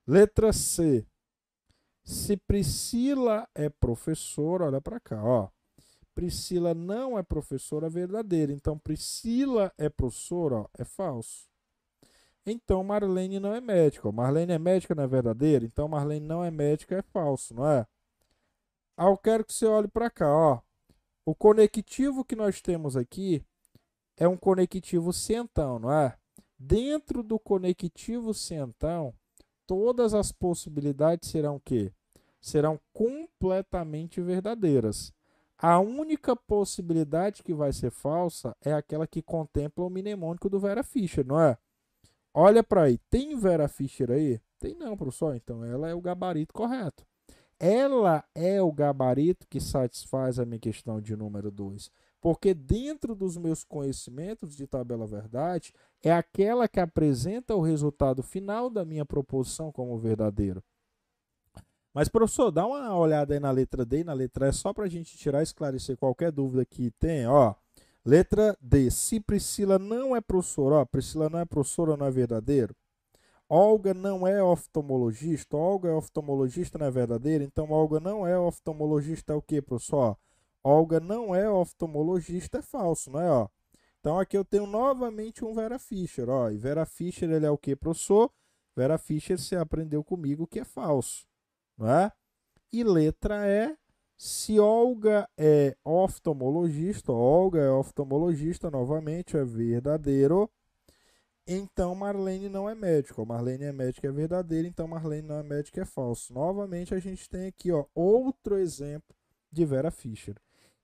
Letra 0.08 0.52
C. 0.52 1.06
Se 2.04 2.36
Priscila 2.36 3.48
é 3.56 3.70
professora, 3.70 4.66
olha 4.66 4.82
para 4.82 5.00
cá, 5.00 5.24
ó. 5.24 5.50
Priscila 6.14 6.74
não 6.74 7.18
é 7.18 7.24
professora 7.24 7.90
verdadeira. 7.90 8.52
Então, 8.52 8.78
Priscila 8.78 9.74
é 9.78 9.90
professora, 9.90 10.56
ó, 10.56 10.68
é 10.78 10.84
falso. 10.84 11.53
Então 12.46 12.84
Marlene 12.84 13.40
não 13.40 13.54
é 13.54 13.62
médica. 13.62 14.12
Marlene 14.12 14.54
é 14.54 14.60
médica, 14.60 14.94
não 14.94 15.04
é 15.04 15.08
verdadeira? 15.08 15.66
Então 15.66 15.88
Marlene 15.88 16.26
não 16.26 16.44
é 16.44 16.52
médica, 16.52 16.98
é 16.98 17.02
falso, 17.02 17.54
não 17.54 17.68
é? 17.68 17.88
Ah, 18.98 19.06
eu 19.06 19.18
quero 19.18 19.46
que 19.46 19.54
você 19.54 19.66
olhe 19.66 19.88
para 19.88 20.10
cá, 20.10 20.30
ó. 20.30 20.60
O 21.26 21.34
conectivo 21.34 22.26
que 22.26 22.36
nós 22.36 22.62
temos 22.62 22.98
aqui 22.98 23.44
é 24.18 24.28
um 24.28 24.38
conectivo 24.38 25.14
centão, 25.14 25.80
não 25.80 25.92
é? 25.92 26.18
Dentro 26.60 27.24
do 27.24 27.40
conectivo 27.40 28.34
centão, 28.34 29.14
todas 29.66 30.14
as 30.14 30.32
possibilidades 30.32 31.30
serão 31.30 31.60
que 31.60 31.92
serão 32.42 32.80
completamente 32.92 34.22
verdadeiras. 34.22 35.14
A 35.58 35.80
única 35.80 36.36
possibilidade 36.36 37.42
que 37.42 37.54
vai 37.54 37.72
ser 37.72 37.90
falsa 37.90 38.56
é 38.62 38.74
aquela 38.74 39.08
que 39.08 39.22
contempla 39.22 39.86
o 39.86 39.90
mnemônico 39.90 40.50
do 40.50 40.60
Vera 40.60 40.84
Fischer, 40.84 41.26
não 41.26 41.40
é? 41.40 41.58
Olha 42.34 42.64
para 42.64 42.84
aí, 42.84 42.98
tem 43.10 43.36
Vera 43.36 43.68
Fischer 43.68 44.10
aí? 44.10 44.42
Tem 44.60 44.74
não, 44.76 44.98
professor. 44.98 45.36
Então 45.36 45.64
ela 45.64 45.90
é 45.90 45.94
o 45.94 46.02
gabarito 46.02 46.54
correto. 46.54 47.06
Ela 47.60 48.24
é 48.34 48.62
o 48.62 48.72
gabarito 48.72 49.48
que 49.48 49.60
satisfaz 49.60 50.40
a 50.40 50.46
minha 50.46 50.60
questão 50.60 51.00
de 51.00 51.16
número 51.16 51.52
2. 51.52 51.92
Porque 52.20 52.54
dentro 52.54 53.14
dos 53.16 53.38
meus 53.38 53.64
conhecimentos 53.64 54.56
de 54.56 54.66
tabela 54.66 55.06
verdade, 55.06 55.74
é 56.02 56.12
aquela 56.12 56.68
que 56.68 56.80
apresenta 56.80 57.56
o 57.56 57.62
resultado 57.62 58.24
final 58.24 58.70
da 58.70 58.84
minha 58.84 59.06
proposição 59.06 59.72
como 59.72 59.98
verdadeiro. 60.00 60.64
Mas, 61.94 62.10
professor, 62.10 62.50
dá 62.50 62.66
uma 62.66 62.98
olhada 62.98 63.34
aí 63.34 63.40
na 63.40 63.52
letra 63.52 63.86
D 63.86 64.00
e 64.00 64.04
na 64.04 64.14
letra 64.14 64.48
E, 64.48 64.54
só 64.54 64.74
para 64.74 64.86
a 64.86 64.90
gente 64.90 65.16
tirar 65.18 65.42
e 65.42 65.44
esclarecer 65.44 65.96
qualquer 65.96 66.32
dúvida 66.32 66.66
que 66.66 66.90
tem. 66.92 67.28
Ó, 67.28 67.54
Letra 68.06 68.58
D. 68.60 68.92
Se 68.92 69.20
Priscila 69.20 69.80
não 69.80 70.16
é 70.16 70.20
professora, 70.20 70.76
ó, 70.76 70.86
Priscila 70.86 71.30
não 71.30 71.40
é 71.40 71.46
professora, 71.46 71.96
não 71.96 72.06
é 72.06 72.12
verdadeiro. 72.12 72.76
Olga 73.48 73.94
não 73.94 74.28
é 74.28 74.44
oftalmologista, 74.44 75.56
Olga 75.56 75.90
é 75.90 75.94
oftalmologista, 75.94 76.78
não 76.78 76.88
é 76.88 76.92
verdadeiro. 76.92 77.44
Então, 77.44 77.72
Olga 77.72 78.00
não 78.00 78.26
é 78.26 78.38
oftalmologista, 78.38 79.34
é 79.34 79.36
o 79.36 79.42
que, 79.42 79.62
professor? 79.62 80.18
Olga 80.64 81.00
não 81.00 81.36
é 81.36 81.50
oftalmologista, 81.50 82.58
é 82.58 82.62
falso, 82.62 83.12
não 83.12 83.22
é? 83.22 83.30
Ó? 83.30 83.48
Então, 84.00 84.20
aqui 84.20 84.38
eu 84.38 84.44
tenho 84.44 84.66
novamente 84.66 85.46
um 85.46 85.54
Vera 85.54 85.80
Fischer. 85.80 86.30
Ó, 86.30 86.50
e 86.50 86.58
Vera 86.58 86.86
Fischer, 86.86 87.30
ele 87.30 87.46
é 87.46 87.52
o 87.52 87.58
que, 87.58 87.76
professor? 87.76 88.32
Vera 88.76 88.98
Fischer, 88.98 89.38
você 89.38 89.56
aprendeu 89.56 90.04
comigo 90.04 90.48
que 90.48 90.60
é 90.60 90.66
falso, 90.66 91.28
não 91.78 91.90
é? 91.90 92.12
E 92.72 92.84
letra 92.84 93.48
E, 93.48 93.78
se 94.24 94.58
Olga 94.58 95.30
é 95.38 95.76
oftalmologista, 95.84 97.12
Olga 97.12 97.60
é 97.60 97.70
oftalmologista, 97.70 98.72
novamente, 98.72 99.36
é 99.36 99.44
verdadeiro. 99.44 100.50
Então 101.46 101.94
Marlene 101.94 102.48
não 102.48 102.70
é 102.70 102.74
médico. 102.74 103.26
Marlene 103.26 103.66
é 103.66 103.74
médica 103.74 104.08
é 104.08 104.12
verdadeiro, 104.12 104.66
então 104.66 104.88
Marlene 104.88 105.28
não 105.28 105.40
é 105.40 105.44
médica 105.44 105.82
é 105.82 105.86
falso. 105.86 106.34
Novamente 106.34 106.96
a 106.96 107.00
gente 107.00 107.30
tem 107.30 107.48
aqui 107.48 107.70
ó, 107.70 107.84
outro 107.94 108.58
exemplo 108.58 109.14
de 109.52 109.66
Vera 109.66 109.92
Fischer. 109.92 110.38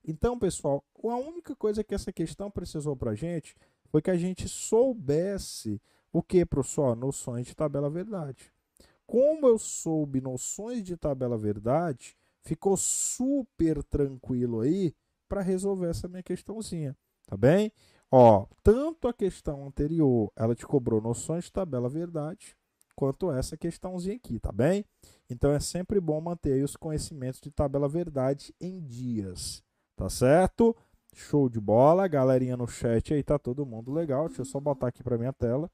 Então, 0.04 0.38
pessoal, 0.38 0.84
a 1.02 1.16
única 1.16 1.56
coisa 1.56 1.82
que 1.82 1.94
essa 1.94 2.12
questão 2.12 2.50
precisou 2.50 2.94
para 2.94 3.12
a 3.12 3.14
gente 3.14 3.56
foi 3.86 4.02
que 4.02 4.10
a 4.10 4.18
gente 4.18 4.50
soubesse 4.50 5.80
o 6.12 6.22
que, 6.22 6.44
professor? 6.44 6.94
Noções 6.94 7.46
de 7.46 7.56
tabela 7.56 7.88
verdade. 7.88 8.52
Como 9.06 9.48
eu 9.48 9.58
soube 9.58 10.20
noções 10.20 10.82
de 10.82 10.94
tabela 10.94 11.38
verdade, 11.38 12.19
ficou 12.42 12.76
super 12.76 13.82
tranquilo 13.84 14.60
aí 14.60 14.94
para 15.28 15.42
resolver 15.42 15.88
essa 15.88 16.08
minha 16.08 16.22
questãozinha, 16.22 16.96
tá 17.26 17.36
bem? 17.36 17.72
Ó, 18.10 18.46
tanto 18.62 19.06
a 19.06 19.14
questão 19.14 19.66
anterior, 19.66 20.32
ela 20.34 20.54
te 20.54 20.66
cobrou 20.66 21.00
noções 21.00 21.44
de 21.44 21.52
tabela 21.52 21.88
verdade, 21.88 22.56
quanto 22.96 23.30
essa 23.30 23.56
questãozinha 23.56 24.16
aqui, 24.16 24.40
tá 24.40 24.50
bem? 24.50 24.84
Então 25.28 25.52
é 25.52 25.60
sempre 25.60 26.00
bom 26.00 26.20
manter 26.20 26.62
os 26.64 26.76
conhecimentos 26.76 27.40
de 27.40 27.50
tabela 27.50 27.88
verdade 27.88 28.54
em 28.60 28.80
dias, 28.80 29.62
tá 29.96 30.10
certo? 30.10 30.76
Show 31.14 31.48
de 31.48 31.60
bola, 31.60 32.06
galerinha 32.08 32.56
no 32.56 32.66
chat 32.66 33.14
aí, 33.14 33.22
tá 33.22 33.38
todo 33.38 33.66
mundo 33.66 33.92
legal. 33.92 34.26
Deixa 34.26 34.42
eu 34.42 34.44
só 34.44 34.60
botar 34.60 34.88
aqui 34.88 35.02
para 35.02 35.18
minha 35.18 35.32
tela. 35.32 35.70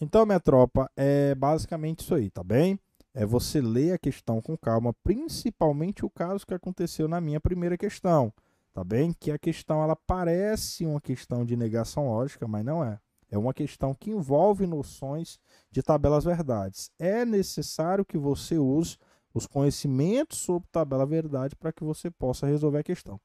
Então, 0.00 0.26
minha 0.26 0.40
tropa, 0.40 0.90
é 0.96 1.34
basicamente 1.34 2.00
isso 2.00 2.14
aí, 2.14 2.30
tá 2.30 2.42
bem? 2.42 2.78
É 3.14 3.24
você 3.24 3.60
ler 3.60 3.92
a 3.92 3.98
questão 3.98 4.42
com 4.42 4.56
calma, 4.56 4.92
principalmente 5.04 6.04
o 6.04 6.10
caso 6.10 6.44
que 6.46 6.52
aconteceu 6.52 7.06
na 7.06 7.20
minha 7.20 7.40
primeira 7.40 7.78
questão, 7.78 8.32
tá 8.72 8.82
bem? 8.82 9.12
Que 9.12 9.30
a 9.30 9.38
questão 9.38 9.82
ela 9.82 9.94
parece 9.94 10.84
uma 10.84 11.00
questão 11.00 11.44
de 11.44 11.56
negação 11.56 12.08
lógica, 12.08 12.48
mas 12.48 12.64
não 12.64 12.84
é. 12.84 12.98
É 13.30 13.38
uma 13.38 13.54
questão 13.54 13.94
que 13.94 14.10
envolve 14.10 14.66
noções 14.66 15.38
de 15.70 15.82
tabelas 15.82 16.24
verdades. 16.24 16.90
É 16.98 17.24
necessário 17.24 18.04
que 18.04 18.18
você 18.18 18.58
use 18.58 18.98
os 19.32 19.46
conhecimentos 19.46 20.38
sobre 20.38 20.68
tabela 20.70 21.04
verdade 21.04 21.56
para 21.56 21.72
que 21.72 21.82
você 21.82 22.10
possa 22.10 22.46
resolver 22.46 22.78
a 22.78 22.84
questão. 22.84 23.20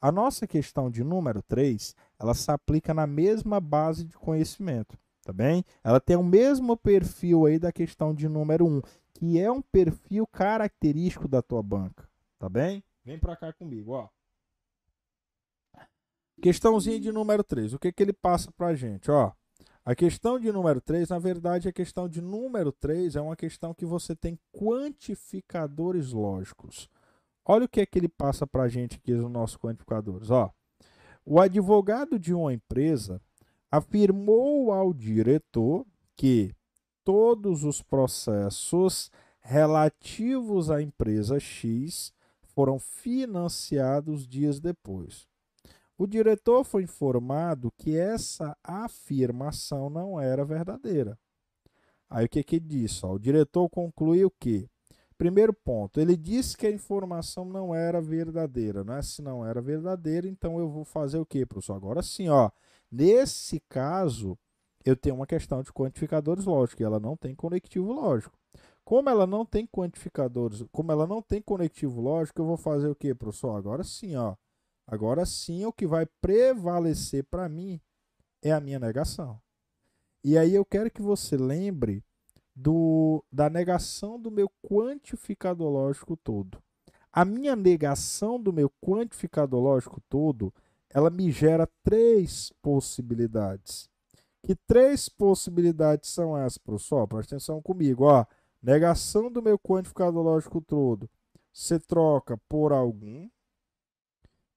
A 0.00 0.10
nossa 0.10 0.46
questão 0.46 0.90
de 0.90 1.04
número 1.04 1.42
3, 1.42 1.94
ela 2.18 2.32
se 2.32 2.50
aplica 2.50 2.94
na 2.94 3.06
mesma 3.06 3.60
base 3.60 4.02
de 4.02 4.16
conhecimento, 4.16 4.96
tá 5.22 5.30
bem? 5.30 5.62
Ela 5.84 6.00
tem 6.00 6.16
o 6.16 6.24
mesmo 6.24 6.74
perfil 6.74 7.44
aí 7.44 7.58
da 7.58 7.70
questão 7.70 8.14
de 8.14 8.26
número 8.26 8.66
1, 8.66 8.80
que 9.20 9.38
é 9.38 9.52
um 9.52 9.60
perfil 9.60 10.26
característico 10.26 11.28
da 11.28 11.42
tua 11.42 11.62
banca, 11.62 12.08
tá 12.38 12.48
bem? 12.48 12.82
Vem 13.04 13.18
para 13.18 13.36
cá 13.36 13.52
comigo, 13.52 13.92
ó. 13.92 14.08
Questãozinha 16.40 16.98
de 16.98 17.12
número 17.12 17.44
3. 17.44 17.74
O 17.74 17.78
que, 17.78 17.92
que 17.92 18.02
ele 18.02 18.14
passa 18.14 18.50
para 18.50 18.68
a 18.68 18.74
gente? 18.74 19.10
Ó, 19.10 19.30
a 19.84 19.94
questão 19.94 20.40
de 20.40 20.50
número 20.50 20.80
3, 20.80 21.10
na 21.10 21.18
verdade, 21.18 21.68
a 21.68 21.72
questão 21.72 22.08
de 22.08 22.22
número 22.22 22.72
3 22.72 23.14
é 23.14 23.20
uma 23.20 23.36
questão 23.36 23.74
que 23.74 23.84
você 23.84 24.16
tem 24.16 24.38
quantificadores 24.50 26.12
lógicos. 26.12 26.88
Olha 27.44 27.66
o 27.66 27.68
que 27.68 27.82
é 27.82 27.84
que 27.84 27.98
ele 27.98 28.08
passa 28.08 28.46
para 28.46 28.62
a 28.62 28.68
gente 28.68 28.96
aqui 28.96 29.12
nos 29.12 29.30
nossos 29.30 29.58
quantificadores. 29.58 30.30
Ó, 30.30 30.50
o 31.26 31.38
advogado 31.38 32.18
de 32.18 32.32
uma 32.32 32.54
empresa 32.54 33.20
afirmou 33.70 34.72
ao 34.72 34.94
diretor 34.94 35.84
que 36.16 36.54
todos 37.04 37.64
os 37.64 37.82
processos 37.82 39.10
relativos 39.40 40.70
à 40.70 40.80
empresa 40.82 41.38
X 41.40 42.12
foram 42.54 42.78
financiados 42.78 44.26
dias 44.26 44.60
depois. 44.60 45.28
O 45.96 46.06
diretor 46.06 46.64
foi 46.64 46.84
informado 46.84 47.70
que 47.76 47.96
essa 47.96 48.56
afirmação 48.64 49.90
não 49.90 50.18
era 50.18 50.44
verdadeira. 50.44 51.18
Aí 52.08 52.24
o 52.24 52.28
que, 52.28 52.42
que 52.42 52.56
ele 52.56 52.66
disse? 52.66 53.04
O 53.04 53.18
diretor 53.18 53.68
concluiu 53.68 54.30
que, 54.30 54.68
primeiro 55.18 55.52
ponto, 55.52 56.00
ele 56.00 56.16
disse 56.16 56.56
que 56.56 56.66
a 56.66 56.72
informação 56.72 57.44
não 57.44 57.74
era 57.74 58.00
verdadeira. 58.00 58.82
Né? 58.82 59.00
Se 59.02 59.20
não 59.20 59.46
era 59.46 59.60
verdadeira, 59.60 60.26
então 60.26 60.58
eu 60.58 60.68
vou 60.68 60.84
fazer 60.84 61.18
o 61.18 61.26
quê, 61.26 61.44
professor? 61.44 61.74
Agora 61.74 62.02
sim, 62.02 62.28
ó, 62.28 62.50
nesse 62.90 63.60
caso, 63.68 64.38
eu 64.84 64.96
tenho 64.96 65.14
uma 65.14 65.26
questão 65.26 65.62
de 65.62 65.72
quantificadores 65.72 66.44
lógicos, 66.44 66.80
e 66.80 66.84
ela 66.84 67.00
não 67.00 67.16
tem 67.16 67.34
conectivo 67.34 67.92
lógico. 67.92 68.36
Como 68.84 69.08
ela 69.08 69.26
não 69.26 69.44
tem 69.44 69.66
quantificadores, 69.66 70.64
como 70.72 70.90
ela 70.90 71.06
não 71.06 71.22
tem 71.22 71.40
conectivo 71.40 72.00
lógico, 72.00 72.40
eu 72.40 72.46
vou 72.46 72.56
fazer 72.56 72.88
o 72.88 72.94
quê, 72.94 73.14
professor? 73.14 73.56
Agora 73.56 73.84
sim, 73.84 74.16
ó. 74.16 74.34
Agora 74.86 75.24
sim, 75.24 75.64
o 75.64 75.72
que 75.72 75.86
vai 75.86 76.06
prevalecer 76.20 77.24
para 77.24 77.48
mim 77.48 77.80
é 78.42 78.50
a 78.50 78.60
minha 78.60 78.78
negação. 78.78 79.40
E 80.24 80.36
aí 80.36 80.54
eu 80.54 80.64
quero 80.64 80.90
que 80.90 81.00
você 81.00 81.36
lembre 81.36 82.02
do, 82.54 83.24
da 83.30 83.48
negação 83.48 84.20
do 84.20 84.30
meu 84.30 84.50
quantificador 84.62 85.70
lógico 85.70 86.16
todo. 86.16 86.62
A 87.12 87.24
minha 87.24 87.56
negação 87.56 88.40
do 88.40 88.52
meu 88.52 88.70
quantificador 88.80 89.60
lógico 89.60 90.00
todo, 90.08 90.52
ela 90.88 91.10
me 91.10 91.30
gera 91.30 91.68
três 91.82 92.52
possibilidades. 92.62 93.89
Que 94.42 94.54
três 94.54 95.08
possibilidades 95.08 96.10
são 96.10 96.36
essas, 96.36 96.58
professor? 96.58 97.06
Presta 97.06 97.36
atenção 97.36 97.60
comigo. 97.60 98.04
Ó. 98.04 98.24
Negação 98.62 99.30
do 99.30 99.42
meu 99.42 99.58
quantificador 99.58 100.22
lógico 100.22 100.60
todo. 100.60 101.08
Você 101.52 101.78
troca 101.78 102.36
por 102.48 102.72
algum, 102.72 103.28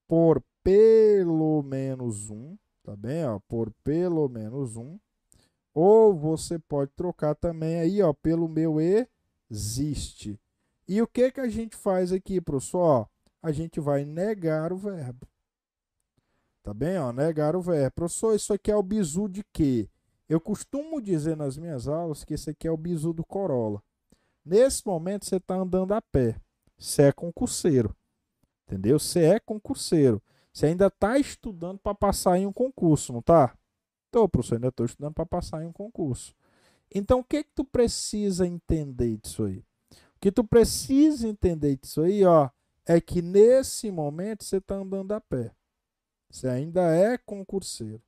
por 0.06 0.42
pelo 0.62 1.62
menos 1.62 2.30
um, 2.30 2.56
tá 2.82 2.94
bem? 2.94 3.24
Ó, 3.26 3.38
por 3.48 3.72
pelo 3.82 4.28
menos 4.28 4.76
um. 4.76 4.98
Ou 5.74 6.14
você 6.14 6.58
pode 6.58 6.92
trocar 6.92 7.34
também 7.34 7.80
aí, 7.80 8.00
ó, 8.00 8.12
pelo 8.12 8.48
meu 8.48 8.76
existe. 9.50 10.38
E 10.86 11.02
o 11.02 11.06
que 11.06 11.32
que 11.32 11.40
a 11.40 11.48
gente 11.48 11.76
faz 11.76 12.12
aqui, 12.12 12.40
professor? 12.40 13.08
A 13.42 13.50
gente 13.50 13.80
vai 13.80 14.04
negar 14.04 14.72
o 14.72 14.76
verbo. 14.76 15.26
Tá 16.64 16.72
bem? 16.72 16.98
Ó, 16.98 17.12
negar 17.12 17.54
o 17.54 17.60
verbo. 17.60 17.94
Professor, 17.94 18.34
isso 18.34 18.50
aqui 18.54 18.70
é 18.70 18.76
o 18.76 18.82
bizu 18.82 19.28
de 19.28 19.44
quê? 19.52 19.86
Eu 20.26 20.40
costumo 20.40 20.98
dizer 20.98 21.36
nas 21.36 21.58
minhas 21.58 21.86
aulas 21.86 22.24
que 22.24 22.32
esse 22.32 22.48
aqui 22.48 22.66
é 22.66 22.70
o 22.70 22.76
bizu 22.76 23.12
do 23.12 23.22
Corolla. 23.22 23.82
Nesse 24.42 24.84
momento 24.86 25.26
você 25.26 25.36
está 25.36 25.56
andando 25.56 25.92
a 25.92 26.00
pé. 26.00 26.40
Você 26.78 27.02
é 27.02 27.12
concurseiro. 27.12 27.94
Entendeu? 28.66 28.98
Você 28.98 29.24
é 29.24 29.38
concurseiro. 29.38 30.22
Você 30.54 30.64
ainda 30.64 30.86
está 30.86 31.18
estudando 31.18 31.78
para 31.80 31.94
passar 31.94 32.38
em 32.38 32.46
um 32.46 32.52
concurso, 32.52 33.12
não 33.12 33.20
tá? 33.20 33.54
Então, 34.08 34.26
professor, 34.26 34.54
ainda 34.54 34.68
estou 34.68 34.86
estudando 34.86 35.12
para 35.12 35.26
passar 35.26 35.62
em 35.62 35.66
um 35.66 35.72
concurso. 35.72 36.34
Então, 36.94 37.18
o 37.18 37.24
que 37.24 37.44
que 37.44 37.50
tu 37.54 37.64
precisa 37.64 38.46
entender 38.46 39.18
disso 39.18 39.44
aí? 39.44 39.58
O 40.16 40.18
que 40.18 40.32
tu 40.32 40.42
precisa 40.42 41.28
entender 41.28 41.76
disso 41.76 42.00
aí, 42.00 42.24
ó, 42.24 42.48
é 42.86 43.02
que 43.02 43.20
nesse 43.20 43.90
momento 43.90 44.44
você 44.44 44.56
está 44.56 44.76
andando 44.76 45.12
a 45.12 45.20
pé. 45.20 45.52
Você 46.34 46.48
ainda 46.48 46.82
é 46.92 47.16
concurseiro. 47.16 48.02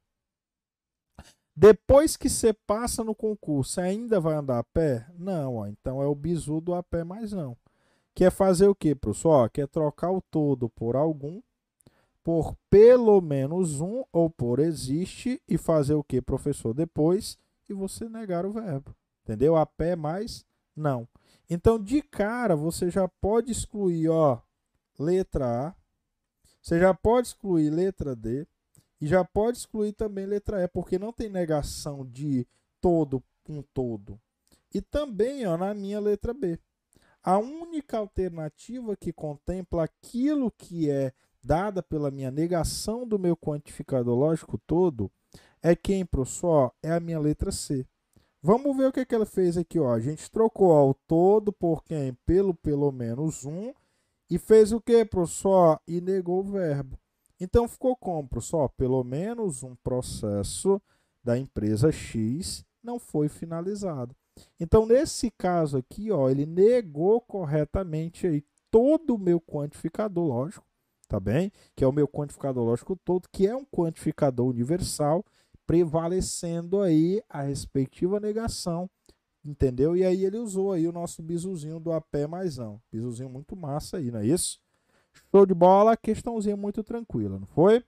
Depois 1.55 2.17
que 2.17 2.29
você 2.29 2.53
passa 2.53 3.05
no 3.05 3.15
concurso, 3.15 3.75
você 3.75 3.81
ainda 3.83 4.19
vai 4.19 4.35
andar 4.35 4.59
a 4.59 4.65
pé? 4.65 5.07
Não, 5.17 5.59
ó, 5.59 5.67
então 5.69 6.03
é 6.03 6.07
o 6.07 6.15
bizu 6.15 6.61
do 6.61 6.75
a 6.75 6.83
pé 6.83 7.05
mais 7.05 7.31
não. 7.31 7.57
Quer 8.17 8.33
fazer 8.33 8.67
o 8.67 8.75
que, 8.75 8.97
professor? 8.97 9.49
Quer 9.49 9.69
trocar 9.69 10.11
o 10.11 10.21
todo 10.21 10.69
por 10.69 10.97
algum, 10.97 11.41
por 12.25 12.57
pelo 12.69 13.21
menos 13.21 13.81
um 13.81 14.03
ou 14.13 14.29
por 14.29 14.59
existe 14.59 15.41
e 15.49 15.57
fazer 15.57 15.95
o 15.95 16.03
que, 16.03 16.21
professor? 16.21 16.75
Depois 16.75 17.39
e 17.69 17.73
você 17.73 18.09
negar 18.09 18.45
o 18.45 18.51
verbo. 18.51 18.93
Entendeu? 19.23 19.55
A 19.55 19.65
pé 19.65 19.95
mais 19.95 20.45
não. 20.75 21.07
Então, 21.49 21.81
de 21.81 22.03
cara, 22.03 22.57
você 22.57 22.91
já 22.91 23.07
pode 23.07 23.53
excluir, 23.53 24.09
ó, 24.09 24.41
letra 24.99 25.69
A, 25.69 25.75
você 26.67 26.81
já 26.81 26.93
pode 26.93 27.29
excluir 27.29 27.71
letra 27.71 28.17
D 28.17 28.45
e 29.01 29.07
já 29.07 29.25
pode 29.25 29.57
excluir 29.57 29.93
também 29.93 30.27
letra 30.27 30.61
E, 30.65 30.67
porque 30.67 30.99
não 30.99 31.13
tem 31.13 31.29
negação 31.29 32.05
de 32.05 32.45
todo 32.81 33.23
um 33.49 33.63
todo. 33.63 34.21
E 34.75 34.81
também, 34.81 35.47
ó, 35.47 35.57
na 35.57 35.73
minha 35.73 36.01
letra 36.01 36.35
B. 36.35 36.59
A 37.23 37.39
única 37.39 37.99
alternativa 37.99 38.97
que 38.97 39.13
contempla 39.13 39.85
aquilo 39.85 40.51
que 40.51 40.91
é 40.91 41.13
dada 41.41 41.85
pela 41.85 42.11
minha 42.11 42.33
negação 42.33 43.07
do 43.07 43.17
meu 43.17 43.37
quantificador 43.37 44.19
lógico 44.19 44.59
todo 44.67 45.09
é 45.63 45.77
quem, 45.77 46.05
professor? 46.05 46.73
É 46.83 46.91
a 46.91 46.99
minha 46.99 47.21
letra 47.21 47.53
C. 47.53 47.87
Vamos 48.43 48.77
ver 48.77 48.89
o 48.89 48.93
que, 48.93 49.07
que 49.07 49.15
ela 49.15 49.25
fez 49.25 49.57
aqui. 49.57 49.79
Ó. 49.79 49.93
A 49.93 50.01
gente 50.01 50.29
trocou 50.29 50.71
ó, 50.71 50.91
o 50.91 50.95
todo 50.95 51.53
por 51.53 51.85
quem? 51.85 52.13
Pelo 52.27 52.53
pelo 52.53 52.91
menos 52.91 53.45
um. 53.45 53.73
E 54.29 54.39
fez 54.39 54.73
o 54.73 54.81
que, 54.81 55.05
professor? 55.05 55.81
E 55.87 56.01
negou 56.01 56.41
o 56.41 56.51
verbo. 56.51 56.99
Então 57.39 57.69
ficou 57.69 57.95
como, 57.95 58.29
professor? 58.29 58.69
Pelo 58.71 59.05
menos 59.05 59.63
um 59.63 59.75
processo 59.77 60.81
da 61.23 61.39
empresa 61.39 61.93
X 61.93 62.65
não 62.83 62.99
foi 62.99 63.29
finalizado. 63.29 64.15
Então, 64.61 64.87
nesse 64.87 65.31
caso 65.31 65.79
aqui, 65.79 66.11
ó, 66.11 66.29
ele 66.29 66.47
negou 66.47 67.21
corretamente 67.21 68.27
aí 68.27 68.45
todo 68.71 69.15
o 69.15 69.19
meu 69.19 69.41
quantificador 69.41 70.27
lógico, 70.27 70.67
tá 71.09 71.19
bem? 71.19 71.51
Que 71.75 71.85
é 71.85 71.87
o 71.87 71.93
meu 71.93 72.07
quantificador 72.07 72.65
lógico 72.65 72.97
todo, 72.97 73.29
que 73.31 73.47
é 73.47 73.57
um 73.57 73.65
quantificador 73.65 74.47
universal, 74.47 75.25
prevalecendo 75.67 76.81
aí 76.81 77.23
a 77.29 77.43
respectiva 77.43 78.21
negação, 78.21 78.89
entendeu? 79.47 79.97
E 79.97 80.05
aí 80.05 80.25
ele 80.25 80.39
usou 80.39 80.73
aí 80.73 80.87
o 80.87 80.93
nosso 80.93 81.23
bizuzinho 81.23 81.79
do 81.79 81.93
a 81.93 82.01
pé 82.01 82.27
mais 82.27 82.57
não. 82.57 82.81
Bizuzinho 82.91 83.29
muito 83.29 83.55
massa 83.57 83.99
aí, 83.99 84.11
não 84.11 84.21
é 84.21 84.27
isso? 84.27 84.61
Show 85.31 85.47
de 85.47 85.55
bola, 85.55 85.97
questãozinha 85.97 86.57
muito 86.57 86.83
tranquila, 86.83 87.39
não 87.39 87.47
foi? 87.47 87.83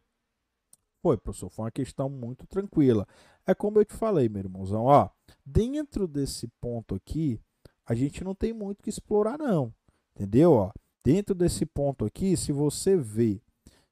Foi, 1.03 1.17
professor, 1.17 1.51
foi 1.51 1.65
uma 1.65 1.71
questão 1.71 2.09
muito 2.09 2.47
tranquila. 2.47 3.07
É 3.47 3.55
como 3.55 3.79
eu 3.79 3.85
te 3.85 3.95
falei, 3.95 4.29
meu 4.29 4.41
irmãozão, 4.41 4.85
ó, 4.85 5.11
dentro 5.45 6.07
desse 6.09 6.49
ponto 6.61 6.95
aqui, 6.95 7.41
a 7.87 7.95
gente 7.95 8.23
não 8.25 8.35
tem 8.35 8.53
muito 8.53 8.83
que 8.83 8.91
explorar 8.91 9.39
não, 9.39 9.73
entendeu? 10.15 10.53
Ó, 10.53 10.73
dentro 11.05 11.35
desse 11.35 11.65
ponto 11.65 12.05
aqui, 12.05 12.37
se 12.37 12.53
você 12.53 12.97
vê 12.97 13.41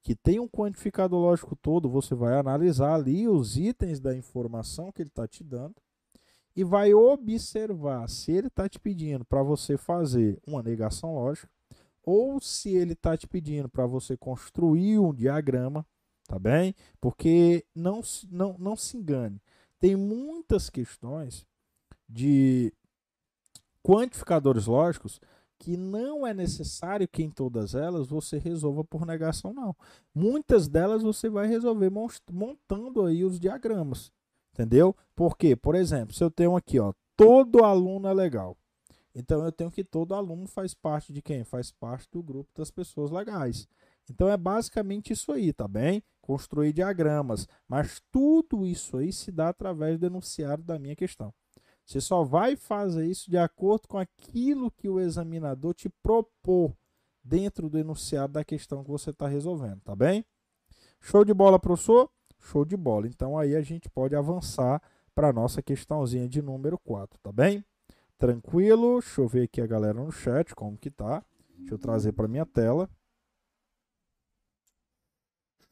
que 0.02 0.14
tem 0.14 0.38
um 0.38 0.48
quantificador 0.48 1.20
lógico 1.20 1.56
todo, 1.56 1.88
você 1.88 2.14
vai 2.14 2.38
analisar 2.38 2.94
ali 2.94 3.28
os 3.28 3.56
itens 3.56 3.98
da 3.98 4.16
informação 4.16 4.92
que 4.92 5.02
ele 5.02 5.08
está 5.08 5.26
te 5.26 5.42
dando 5.42 5.74
e 6.56 6.64
vai 6.64 6.94
observar 6.94 8.08
se 8.08 8.32
ele 8.32 8.46
está 8.48 8.68
te 8.68 8.80
pedindo 8.80 9.24
para 9.24 9.42
você 9.42 9.76
fazer 9.76 10.40
uma 10.46 10.62
negação 10.62 11.14
lógica 11.14 11.48
ou 12.02 12.40
se 12.40 12.74
ele 12.74 12.94
está 12.94 13.16
te 13.16 13.26
pedindo 13.26 13.68
para 13.68 13.86
você 13.86 14.16
construir 14.16 14.98
um 14.98 15.12
diagrama 15.12 15.86
tá 16.26 16.38
bem? 16.38 16.74
Porque 17.00 17.64
não, 17.74 18.00
não, 18.30 18.56
não 18.58 18.76
se 18.76 18.96
engane, 18.96 19.40
tem 19.78 19.96
muitas 19.96 20.68
questões 20.68 21.46
de 22.08 22.72
quantificadores 23.82 24.66
lógicos 24.66 25.20
que 25.58 25.76
não 25.76 26.26
é 26.26 26.34
necessário 26.34 27.08
que 27.08 27.22
em 27.22 27.30
todas 27.30 27.74
elas 27.74 28.08
você 28.08 28.38
resolva 28.38 28.84
por 28.84 29.06
negação, 29.06 29.54
não. 29.54 29.74
Muitas 30.14 30.68
delas 30.68 31.02
você 31.02 31.30
vai 31.30 31.46
resolver 31.46 31.90
montando 32.30 33.04
aí 33.04 33.24
os 33.24 33.40
diagramas, 33.40 34.12
entendeu? 34.56 34.96
Porque, 35.14 35.54
por 35.54 35.74
exemplo, 35.74 36.14
se 36.14 36.24
eu 36.24 36.30
tenho 36.30 36.56
aqui, 36.56 36.80
ó, 36.80 36.92
todo 37.14 37.62
aluno 37.62 38.08
é 38.08 38.14
legal. 38.14 38.56
Então 39.14 39.44
eu 39.44 39.52
tenho 39.52 39.70
que 39.70 39.84
todo 39.84 40.14
aluno 40.14 40.46
faz 40.46 40.74
parte 40.74 41.12
de 41.12 41.22
quem? 41.22 41.44
Faz 41.44 41.70
parte 41.70 42.08
do 42.10 42.22
grupo 42.22 42.50
das 42.54 42.70
pessoas 42.70 43.10
legais. 43.10 43.68
Então 44.10 44.28
é 44.28 44.36
basicamente 44.36 45.12
isso 45.12 45.32
aí, 45.32 45.52
tá 45.52 45.66
bem? 45.66 46.02
Construir 46.20 46.72
diagramas, 46.72 47.46
mas 47.68 48.00
tudo 48.10 48.66
isso 48.66 48.96
aí 48.98 49.12
se 49.12 49.30
dá 49.30 49.48
através 49.48 49.98
do 49.98 50.06
enunciado 50.06 50.62
da 50.62 50.78
minha 50.78 50.96
questão. 50.96 51.32
Você 51.84 52.00
só 52.00 52.24
vai 52.24 52.56
fazer 52.56 53.06
isso 53.06 53.30
de 53.30 53.38
acordo 53.38 53.86
com 53.88 53.96
aquilo 53.96 54.70
que 54.70 54.88
o 54.88 55.00
examinador 55.00 55.72
te 55.72 55.88
propor 56.02 56.76
dentro 57.22 57.70
do 57.70 57.78
enunciado 57.78 58.32
da 58.34 58.44
questão 58.44 58.84
que 58.84 58.90
você 58.90 59.10
está 59.10 59.26
resolvendo, 59.26 59.80
tá 59.80 59.94
bem? 59.94 60.24
Show 61.00 61.24
de 61.24 61.32
bola, 61.32 61.58
professor? 61.58 62.10
Show 62.46 62.64
de 62.64 62.76
bola. 62.76 63.06
Então 63.06 63.38
aí 63.38 63.54
a 63.56 63.62
gente 63.62 63.88
pode 63.88 64.14
avançar 64.14 64.80
para 65.14 65.28
a 65.28 65.32
nossa 65.32 65.62
questãozinha 65.62 66.28
de 66.28 66.40
número 66.40 66.78
4, 66.78 67.18
tá 67.20 67.32
bem? 67.32 67.64
Tranquilo? 68.18 69.00
Deixa 69.00 69.20
eu 69.20 69.28
ver 69.28 69.42
aqui 69.42 69.60
a 69.60 69.66
galera 69.66 69.94
no 69.94 70.10
chat 70.10 70.54
como 70.54 70.76
que 70.76 70.90
tá. 70.90 71.24
Deixa 71.58 71.74
eu 71.74 71.78
trazer 71.78 72.12
para 72.12 72.28
minha 72.28 72.46
tela. 72.46 72.88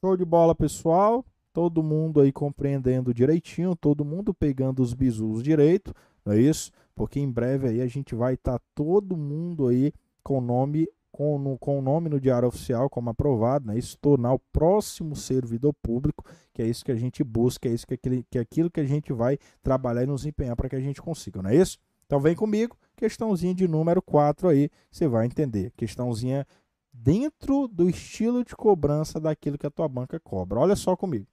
Show 0.01 0.17
de 0.17 0.25
bola, 0.25 0.55
pessoal. 0.55 1.25
Todo 1.53 1.83
mundo 1.83 2.21
aí 2.21 2.33
compreendendo 2.33 3.15
direitinho, 3.15 3.77
todo 3.77 4.05
mundo 4.05 4.35
pegando 4.35 4.83
os 4.83 4.93
bisus 4.93 5.41
direito, 5.41 5.95
não 6.25 6.33
é 6.33 6.41
isso? 6.41 6.73
Porque 6.97 7.21
em 7.21 7.31
breve 7.31 7.69
aí 7.69 7.81
a 7.81 7.87
gente 7.87 8.13
vai 8.13 8.35
estar 8.35 8.59
tá 8.59 8.65
todo 8.75 9.17
mundo 9.17 9.69
aí 9.69 9.93
com 10.21 10.41
nome 10.41 10.89
com, 11.15 11.39
no, 11.39 11.57
com 11.57 11.79
o 11.79 11.81
nome 11.81 12.09
no 12.09 12.19
Diário 12.19 12.49
Oficial 12.49 12.91
como 12.91 13.09
aprovado, 13.09 13.69
né? 13.69 13.79
isso 13.79 13.97
tornar 13.99 14.35
o 14.35 14.39
próximo 14.53 15.15
servidor 15.15 15.73
público, 15.81 16.25
que 16.53 16.61
é 16.61 16.67
isso 16.67 16.85
que 16.85 16.91
a 16.91 16.97
gente 16.97 17.23
busca, 17.23 17.69
é 17.69 17.73
isso 17.73 17.87
que, 17.87 17.95
aquele, 17.95 18.25
que 18.29 18.37
é 18.37 18.41
aquilo 18.41 18.69
que 18.69 18.81
a 18.81 18.85
gente 18.85 19.13
vai 19.13 19.39
trabalhar 19.63 20.03
e 20.03 20.07
nos 20.07 20.27
empenhar 20.27 20.57
para 20.57 20.69
que 20.69 20.75
a 20.75 20.81
gente 20.81 21.01
consiga, 21.01 21.41
não 21.41 21.51
é 21.51 21.55
isso? 21.55 21.79
Então 22.05 22.19
vem 22.19 22.35
comigo, 22.35 22.77
questãozinha 22.97 23.55
de 23.55 23.69
número 23.69 24.03
4 24.03 24.49
aí, 24.49 24.69
você 24.91 25.07
vai 25.07 25.25
entender. 25.25 25.73
Questãozinha 25.77 26.45
dentro 26.93 27.69
do 27.69 27.89
estilo 27.89 28.45
de 28.45 28.57
cobrança 28.57 29.21
daquilo 29.21 29.57
que 29.57 29.69
a 29.69 29.71
tua 29.71 29.89
banca 29.89 30.19
cobra. 30.19 30.59
Olha 30.59 30.75
só 30.75 30.97
comigo. 30.97 31.29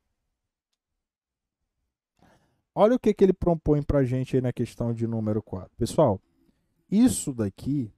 Olha 2.76 2.96
o 2.96 3.00
que, 3.00 3.16
que 3.16 3.24
ele 3.24 3.34
propõe 3.34 3.82
para 3.82 4.00
a 4.00 4.04
gente 4.04 4.36
aí 4.36 4.42
na 4.44 4.54
questão 4.54 4.94
de 4.94 5.08
número 5.08 5.42
4. 5.42 5.72
Pessoal, 5.76 6.22
isso 6.88 7.34
daqui 7.34 7.92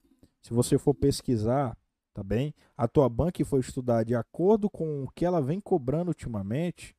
se 0.43 0.53
você 0.53 0.77
for 0.77 0.93
pesquisar, 0.93 1.75
tá 2.13 2.21
bem? 2.21 2.53
A 2.77 2.87
tua 2.87 3.07
banca 3.07 3.43
foi 3.45 3.61
estudar 3.61 4.03
de 4.03 4.13
acordo 4.13 4.69
com 4.69 5.03
o 5.03 5.09
que 5.09 5.25
ela 5.25 5.41
vem 5.41 5.59
cobrando 5.59 6.09
ultimamente, 6.09 6.93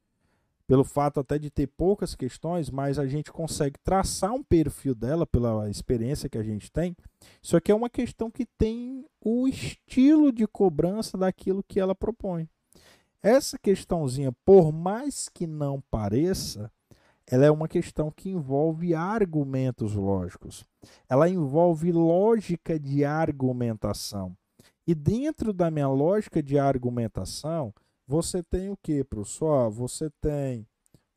pelo 0.66 0.82
fato 0.82 1.20
até 1.20 1.38
de 1.38 1.50
ter 1.50 1.66
poucas 1.66 2.14
questões, 2.14 2.70
mas 2.70 2.98
a 2.98 3.06
gente 3.06 3.30
consegue 3.30 3.78
traçar 3.84 4.32
um 4.32 4.42
perfil 4.42 4.94
dela 4.94 5.26
pela 5.26 5.68
experiência 5.68 6.28
que 6.28 6.38
a 6.38 6.42
gente 6.42 6.72
tem. 6.72 6.96
Isso 7.42 7.54
aqui 7.54 7.70
é 7.70 7.74
uma 7.74 7.90
questão 7.90 8.30
que 8.30 8.46
tem 8.46 9.04
o 9.20 9.46
estilo 9.46 10.32
de 10.32 10.46
cobrança 10.46 11.18
daquilo 11.18 11.62
que 11.62 11.78
ela 11.78 11.94
propõe. 11.94 12.48
Essa 13.22 13.58
questãozinha, 13.58 14.32
por 14.44 14.72
mais 14.72 15.28
que 15.28 15.46
não 15.46 15.82
pareça, 15.90 16.72
ela 17.26 17.46
é 17.46 17.50
uma 17.50 17.68
questão 17.68 18.10
que 18.10 18.30
envolve 18.30 18.94
argumentos 18.94 19.94
lógicos. 19.94 20.64
Ela 21.08 21.28
envolve 21.28 21.90
lógica 21.90 22.78
de 22.78 23.04
argumentação. 23.04 24.36
E 24.86 24.94
dentro 24.94 25.52
da 25.52 25.70
minha 25.70 25.88
lógica 25.88 26.42
de 26.42 26.58
argumentação, 26.58 27.72
você 28.06 28.42
tem 28.42 28.68
o 28.68 28.76
que, 28.76 29.02
professor? 29.02 29.70
Você 29.70 30.10
tem 30.20 30.66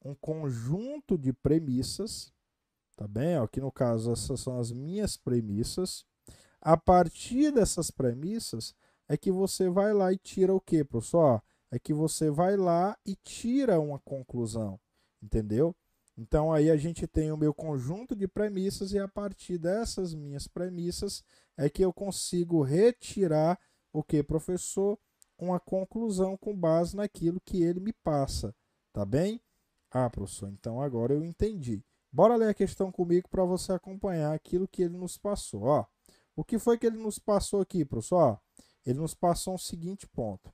um 0.04 0.16
conjunto 0.16 1.18
de 1.18 1.34
premissas, 1.34 2.32
tá 2.96 3.06
bem? 3.06 3.36
Aqui 3.36 3.60
no 3.60 3.72
caso, 3.72 4.12
essas 4.12 4.40
são 4.40 4.58
as 4.58 4.72
minhas 4.72 5.18
premissas. 5.18 6.06
A 6.62 6.78
partir 6.78 7.52
dessas 7.52 7.92
premissas 7.92 8.74
é 9.10 9.18
que 9.18 9.32
você 9.32 9.70
vai 9.70 9.94
lá 9.94 10.14
e 10.14 10.18
tira 10.18 10.54
o 10.54 10.62
que, 10.62 10.86
professor? 10.86 11.44
É 11.70 11.78
que 11.78 11.94
você 11.94 12.32
vai 12.32 12.56
lá 12.56 12.98
e 13.06 13.18
tira 13.18 13.78
uma 13.82 14.00
conclusão, 14.00 14.80
entendeu? 15.22 15.76
Então 16.18 16.52
aí 16.52 16.72
a 16.72 16.78
gente 16.78 17.06
tem 17.06 17.32
o 17.32 17.38
meu 17.38 17.54
conjunto 17.54 18.16
de 18.16 18.28
premissas 18.28 18.92
e 18.92 18.98
a 18.98 19.08
partir 19.08 19.58
dessas 19.58 20.16
minhas 20.16 20.48
premissas 20.48 21.24
é 21.56 21.70
que 21.70 21.84
eu 21.84 21.94
consigo 21.94 22.64
retirar 22.64 23.60
o 23.94 24.04
que 24.04 24.24
professor 24.24 24.98
uma 25.38 25.60
conclusão 25.60 26.36
com 26.36 26.58
base 26.58 26.96
naquilo 26.96 27.40
que 27.40 27.62
ele 27.62 27.80
me 27.80 27.94
passa, 27.94 28.56
tá 28.92 29.06
bem? 29.06 29.40
Ah, 29.92 30.10
professor, 30.10 30.50
então 30.50 30.82
agora 30.82 31.14
eu 31.14 31.24
entendi. 31.24 31.84
Bora 32.12 32.36
ler 32.36 32.50
a 32.50 32.54
questão 32.54 32.92
comigo 32.92 33.30
para 33.30 33.46
você 33.46 33.72
acompanhar 33.72 34.34
aquilo 34.34 34.68
que 34.68 34.82
ele 34.82 34.98
nos 34.98 35.18
passou, 35.18 35.64
ó. 35.64 35.86
O 36.36 36.44
que 36.44 36.58
foi 36.58 36.78
que 36.78 36.88
ele 36.88 36.98
nos 36.98 37.20
passou 37.20 37.62
aqui, 37.62 37.86
professor? 37.86 38.40
Ele 38.86 39.00
nos 39.00 39.14
passou 39.14 39.54
um 39.54 39.58
seguinte 39.58 40.08
ponto. 40.08 40.52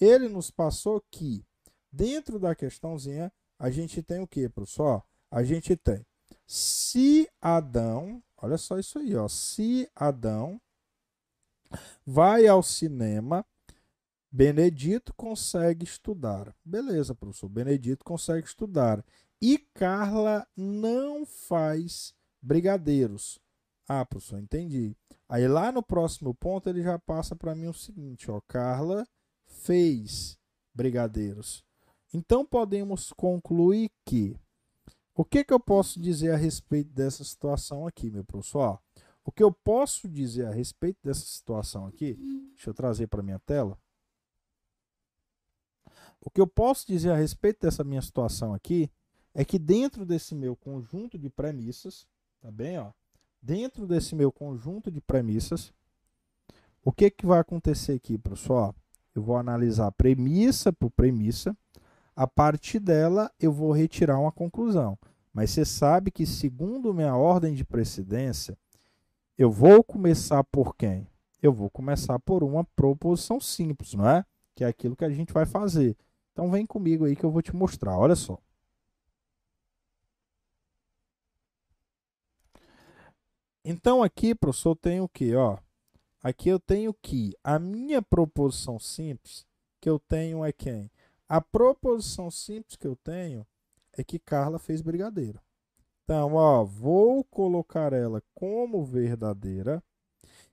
Ele 0.00 0.28
nos 0.28 0.50
passou 0.50 1.02
que 1.10 1.44
dentro 1.92 2.38
da 2.38 2.54
questãozinha 2.54 3.32
a 3.58 3.70
gente 3.70 4.02
tem 4.02 4.20
o 4.20 4.26
que, 4.26 4.48
professor? 4.48 5.02
A 5.30 5.42
gente 5.42 5.76
tem 5.76 6.04
se 6.46 7.28
Adão, 7.40 8.22
olha 8.36 8.58
só 8.58 8.78
isso 8.78 8.98
aí, 8.98 9.14
ó, 9.16 9.28
se 9.28 9.88
Adão 9.94 10.60
vai 12.06 12.46
ao 12.46 12.62
cinema, 12.62 13.44
Benedito 14.30 15.14
consegue 15.14 15.84
estudar. 15.84 16.54
Beleza, 16.64 17.14
professor, 17.14 17.48
Benedito 17.48 18.04
consegue 18.04 18.46
estudar. 18.46 19.04
E 19.40 19.58
Carla 19.58 20.46
não 20.56 21.24
faz 21.24 22.14
brigadeiros. 22.42 23.38
Ah, 23.88 24.04
professor, 24.04 24.38
entendi. 24.38 24.96
Aí 25.28 25.46
lá 25.46 25.70
no 25.70 25.82
próximo 25.82 26.34
ponto 26.34 26.68
ele 26.68 26.82
já 26.82 26.98
passa 26.98 27.36
para 27.36 27.54
mim 27.54 27.66
o 27.66 27.74
seguinte, 27.74 28.30
ó, 28.30 28.40
Carla 28.48 29.06
fez 29.46 30.38
brigadeiros. 30.74 31.64
Então 32.14 32.46
podemos 32.46 33.12
concluir 33.12 33.90
que 34.04 34.38
o 35.16 35.24
que, 35.24 35.42
que 35.42 35.52
eu 35.52 35.58
posso 35.58 36.00
dizer 36.00 36.30
a 36.30 36.36
respeito 36.36 36.92
dessa 36.92 37.24
situação 37.24 37.88
aqui, 37.88 38.08
meu 38.08 38.24
professor? 38.24 38.78
O 39.24 39.32
que 39.32 39.42
eu 39.42 39.50
posso 39.50 40.08
dizer 40.08 40.46
a 40.46 40.52
respeito 40.52 40.98
dessa 41.02 41.26
situação 41.26 41.86
aqui, 41.86 42.14
deixa 42.50 42.70
eu 42.70 42.74
trazer 42.74 43.08
para 43.08 43.20
minha 43.20 43.40
tela. 43.40 43.76
O 46.20 46.30
que 46.30 46.40
eu 46.40 46.46
posso 46.46 46.86
dizer 46.86 47.10
a 47.10 47.16
respeito 47.16 47.62
dessa 47.62 47.82
minha 47.82 48.00
situação 48.00 48.54
aqui 48.54 48.88
é 49.34 49.44
que 49.44 49.58
dentro 49.58 50.06
desse 50.06 50.36
meu 50.36 50.54
conjunto 50.54 51.18
de 51.18 51.28
premissas, 51.28 52.06
tá 52.40 52.50
bem, 52.50 52.78
ó? 52.78 52.92
Dentro 53.42 53.88
desse 53.88 54.14
meu 54.14 54.30
conjunto 54.30 54.88
de 54.88 55.00
premissas, 55.00 55.72
o 56.84 56.92
que 56.92 57.10
que 57.10 57.26
vai 57.26 57.40
acontecer 57.40 57.94
aqui, 57.94 58.16
professor? 58.16 58.72
Eu 59.14 59.22
vou 59.22 59.36
analisar 59.36 59.90
premissa 59.92 60.72
por 60.72 60.90
premissa 60.90 61.56
a 62.16 62.26
partir 62.26 62.78
dela 62.78 63.30
eu 63.38 63.52
vou 63.52 63.72
retirar 63.72 64.18
uma 64.18 64.32
conclusão. 64.32 64.98
Mas 65.32 65.50
você 65.50 65.64
sabe 65.64 66.10
que, 66.10 66.24
segundo 66.24 66.94
minha 66.94 67.16
ordem 67.16 67.54
de 67.54 67.64
precedência, 67.64 68.56
eu 69.36 69.50
vou 69.50 69.82
começar 69.82 70.44
por 70.44 70.76
quem? 70.76 71.08
Eu 71.42 71.52
vou 71.52 71.68
começar 71.68 72.18
por 72.20 72.44
uma 72.44 72.64
proposição 72.64 73.40
simples, 73.40 73.94
não 73.94 74.08
é? 74.08 74.24
Que 74.54 74.62
é 74.62 74.66
aquilo 74.68 74.94
que 74.94 75.04
a 75.04 75.10
gente 75.10 75.32
vai 75.32 75.44
fazer. 75.44 75.96
Então 76.32 76.50
vem 76.50 76.64
comigo 76.64 77.04
aí 77.04 77.16
que 77.16 77.24
eu 77.24 77.30
vou 77.30 77.42
te 77.42 77.54
mostrar. 77.54 77.98
Olha 77.98 78.14
só. 78.14 78.38
Então 83.64 84.02
aqui, 84.02 84.34
professor, 84.34 84.70
eu 84.70 84.76
tenho 84.76 85.04
o 85.04 85.08
quê? 85.08 85.34
Ó, 85.34 85.58
aqui 86.22 86.48
eu 86.48 86.60
tenho 86.60 86.94
que 86.94 87.32
a 87.42 87.58
minha 87.58 88.00
proposição 88.00 88.78
simples 88.78 89.46
que 89.80 89.88
eu 89.88 89.98
tenho 89.98 90.44
é 90.44 90.52
quem? 90.52 90.90
A 91.34 91.40
proposição 91.40 92.30
simples 92.30 92.76
que 92.76 92.86
eu 92.86 92.94
tenho 92.94 93.44
é 93.92 94.04
que 94.04 94.20
Carla 94.20 94.56
fez 94.56 94.80
brigadeiro. 94.80 95.40
Então, 96.04 96.34
ó, 96.34 96.62
vou 96.62 97.24
colocar 97.24 97.92
ela 97.92 98.22
como 98.36 98.84
verdadeira 98.84 99.82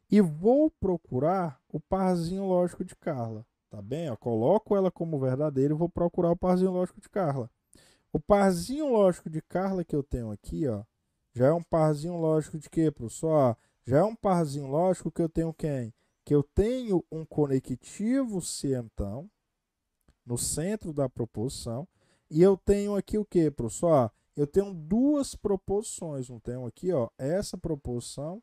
e 0.09 0.19
vou 0.21 0.71
procurar 0.71 1.61
o 1.69 1.79
parzinho 1.79 2.47
lógico 2.47 2.83
de 2.83 2.95
Carla. 2.95 3.45
Tá 3.69 3.79
bem? 3.79 4.09
Ó, 4.09 4.15
coloco 4.15 4.75
ela 4.75 4.89
como 4.89 5.19
verdadeira 5.19 5.71
e 5.71 5.77
vou 5.77 5.87
procurar 5.87 6.31
o 6.31 6.35
parzinho 6.35 6.71
lógico 6.71 6.99
de 6.99 7.09
Carla. 7.09 7.47
O 8.11 8.19
parzinho 8.19 8.91
lógico 8.91 9.29
de 9.29 9.39
Carla 9.39 9.83
que 9.83 9.95
eu 9.95 10.01
tenho 10.01 10.31
aqui, 10.31 10.67
ó, 10.67 10.81
já 11.31 11.45
é 11.45 11.53
um 11.53 11.61
parzinho 11.61 12.17
lógico 12.17 12.57
de 12.57 12.67
quê, 12.71 12.89
professor? 12.89 13.55
Já 13.85 13.99
é 13.99 14.03
um 14.03 14.15
parzinho 14.15 14.65
lógico 14.65 15.11
que 15.11 15.21
eu 15.21 15.29
tenho 15.29 15.53
quem? 15.53 15.93
Que 16.25 16.33
eu 16.33 16.41
tenho 16.41 17.05
um 17.11 17.23
conectivo 17.23 18.41
cientão, 18.41 19.29
no 20.25 20.37
centro 20.37 20.93
da 20.93 21.09
proposição. 21.09 21.87
E 22.29 22.41
eu 22.41 22.55
tenho 22.57 22.95
aqui 22.95 23.17
o 23.17 23.25
que, 23.25 23.51
professor? 23.51 24.11
Eu 24.35 24.47
tenho 24.47 24.73
duas 24.73 25.35
proposições. 25.35 26.29
Não 26.29 26.39
tenho 26.39 26.65
aqui, 26.65 26.91
ó, 26.91 27.09
essa 27.17 27.57
proposição 27.57 28.41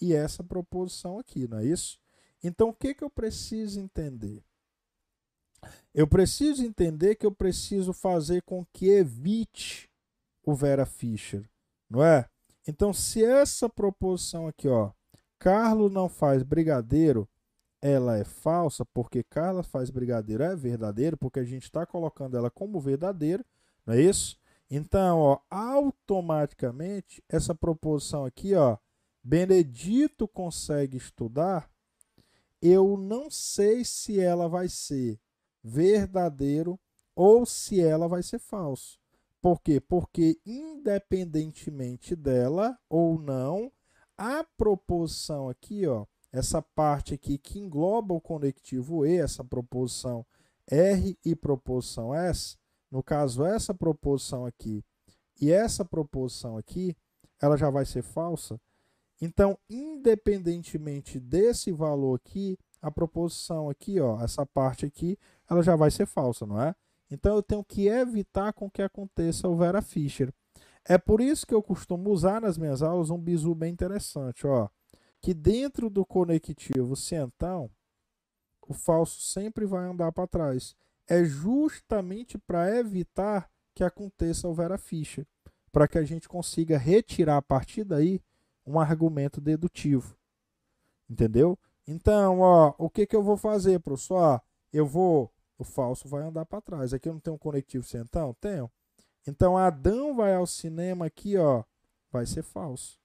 e 0.00 0.14
essa 0.14 0.42
proposição 0.42 1.18
aqui, 1.18 1.46
não 1.46 1.58
é 1.58 1.64
isso? 1.64 1.98
Então, 2.42 2.70
o 2.70 2.74
que, 2.74 2.94
que 2.94 3.04
eu 3.04 3.10
preciso 3.10 3.78
entender? 3.78 4.42
Eu 5.92 6.06
preciso 6.06 6.64
entender 6.64 7.16
que 7.16 7.26
eu 7.26 7.32
preciso 7.32 7.92
fazer 7.92 8.42
com 8.42 8.64
que 8.72 8.88
evite 8.88 9.90
o 10.42 10.54
Vera 10.54 10.86
Fischer, 10.86 11.48
não 11.88 12.02
é? 12.02 12.26
Então, 12.66 12.92
se 12.92 13.22
essa 13.22 13.68
proposição 13.68 14.46
aqui, 14.46 14.68
ó, 14.68 14.92
Carlos 15.38 15.92
não 15.92 16.08
faz 16.08 16.42
brigadeiro, 16.42 17.28
ela 17.82 18.18
é 18.18 18.24
falsa, 18.24 18.84
porque 18.84 19.22
Carla 19.22 19.62
faz 19.62 19.90
brigadeiro 19.90 20.42
é 20.42 20.54
verdadeiro, 20.54 21.16
porque 21.16 21.40
a 21.40 21.44
gente 21.44 21.64
está 21.64 21.86
colocando 21.86 22.36
ela 22.36 22.50
como 22.50 22.80
verdadeiro, 22.80 23.44
não 23.86 23.94
é 23.94 24.00
isso? 24.00 24.38
Então, 24.70 25.18
ó, 25.18 25.38
automaticamente, 25.50 27.22
essa 27.28 27.54
proposição 27.54 28.24
aqui, 28.24 28.54
ó, 28.54 28.76
Benedito 29.22 30.28
consegue 30.28 30.96
estudar, 30.96 31.68
eu 32.62 32.96
não 32.96 33.30
sei 33.30 33.84
se 33.84 34.20
ela 34.20 34.48
vai 34.48 34.68
ser 34.68 35.18
verdadeiro 35.62 36.78
ou 37.14 37.44
se 37.44 37.80
ela 37.80 38.06
vai 38.06 38.22
ser 38.22 38.38
falso. 38.38 38.98
Por 39.42 39.60
quê? 39.60 39.80
Porque 39.80 40.38
independentemente 40.44 42.14
dela 42.14 42.78
ou 42.88 43.18
não, 43.18 43.72
a 44.16 44.44
proposição 44.56 45.48
aqui, 45.48 45.86
ó, 45.86 46.04
essa 46.32 46.62
parte 46.62 47.14
aqui 47.14 47.38
que 47.38 47.58
engloba 47.58 48.14
o 48.14 48.20
conectivo 48.20 49.04
E, 49.04 49.16
essa 49.16 49.44
proposição 49.44 50.24
R 50.66 51.18
e 51.24 51.34
proposição 51.34 52.14
S, 52.14 52.56
no 52.90 53.02
caso 53.02 53.44
essa 53.44 53.74
proposição 53.74 54.46
aqui 54.46 54.84
e 55.40 55.50
essa 55.50 55.84
proposição 55.84 56.56
aqui, 56.56 56.96
ela 57.40 57.56
já 57.56 57.70
vai 57.70 57.84
ser 57.84 58.02
falsa. 58.02 58.60
Então, 59.20 59.58
independentemente 59.68 61.18
desse 61.18 61.72
valor 61.72 62.14
aqui, 62.14 62.58
a 62.80 62.90
proposição 62.90 63.68
aqui, 63.68 64.00
ó, 64.00 64.22
essa 64.22 64.46
parte 64.46 64.86
aqui, 64.86 65.18
ela 65.48 65.62
já 65.62 65.76
vai 65.76 65.90
ser 65.90 66.06
falsa, 66.06 66.46
não 66.46 66.60
é? 66.60 66.74
Então 67.10 67.34
eu 67.34 67.42
tenho 67.42 67.64
que 67.64 67.88
evitar 67.88 68.52
com 68.52 68.70
que 68.70 68.82
aconteça 68.82 69.48
o 69.48 69.56
Vera 69.56 69.82
Fischer. 69.82 70.32
É 70.84 70.96
por 70.96 71.20
isso 71.20 71.46
que 71.46 71.54
eu 71.54 71.62
costumo 71.62 72.10
usar 72.10 72.40
nas 72.40 72.56
minhas 72.56 72.82
aulas 72.82 73.10
um 73.10 73.18
bizu 73.18 73.54
bem 73.54 73.72
interessante, 73.72 74.46
ó, 74.46 74.68
que 75.20 75.34
dentro 75.34 75.90
do 75.90 76.04
conectivo 76.04 76.94
então 77.12 77.70
o 78.66 78.72
falso 78.72 79.20
sempre 79.20 79.66
vai 79.66 79.84
andar 79.84 80.12
para 80.12 80.26
trás. 80.26 80.76
É 81.06 81.24
justamente 81.24 82.38
para 82.38 82.76
evitar 82.76 83.50
que 83.74 83.82
aconteça 83.82 84.46
o 84.48 84.54
Vera 84.54 84.78
Fischer, 84.78 85.26
para 85.72 85.88
que 85.88 85.98
a 85.98 86.04
gente 86.04 86.28
consiga 86.28 86.78
retirar 86.78 87.38
a 87.38 87.42
partir 87.42 87.84
daí 87.84 88.22
um 88.64 88.78
argumento 88.78 89.40
dedutivo. 89.40 90.16
Entendeu? 91.08 91.58
Então, 91.86 92.40
ó, 92.40 92.74
o 92.78 92.88
que, 92.88 93.06
que 93.06 93.16
eu 93.16 93.22
vou 93.22 93.36
fazer, 93.36 93.80
professor? 93.80 94.40
Eu 94.72 94.86
vou 94.86 95.32
o 95.60 95.64
falso 95.64 96.08
vai 96.08 96.22
andar 96.22 96.46
para 96.46 96.62
trás. 96.62 96.94
Aqui 96.94 97.08
eu 97.08 97.12
não 97.12 97.20
tenho 97.20 97.34
um 97.34 97.38
conectivo 97.38 97.84
central? 97.84 98.34
Tenho. 98.40 98.70
Então 99.26 99.58
Adão 99.58 100.14
vai 100.14 100.34
ao 100.34 100.46
cinema 100.46 101.06
aqui, 101.06 101.36
ó, 101.36 101.64
vai 102.10 102.24
ser 102.24 102.42
falso. 102.42 102.99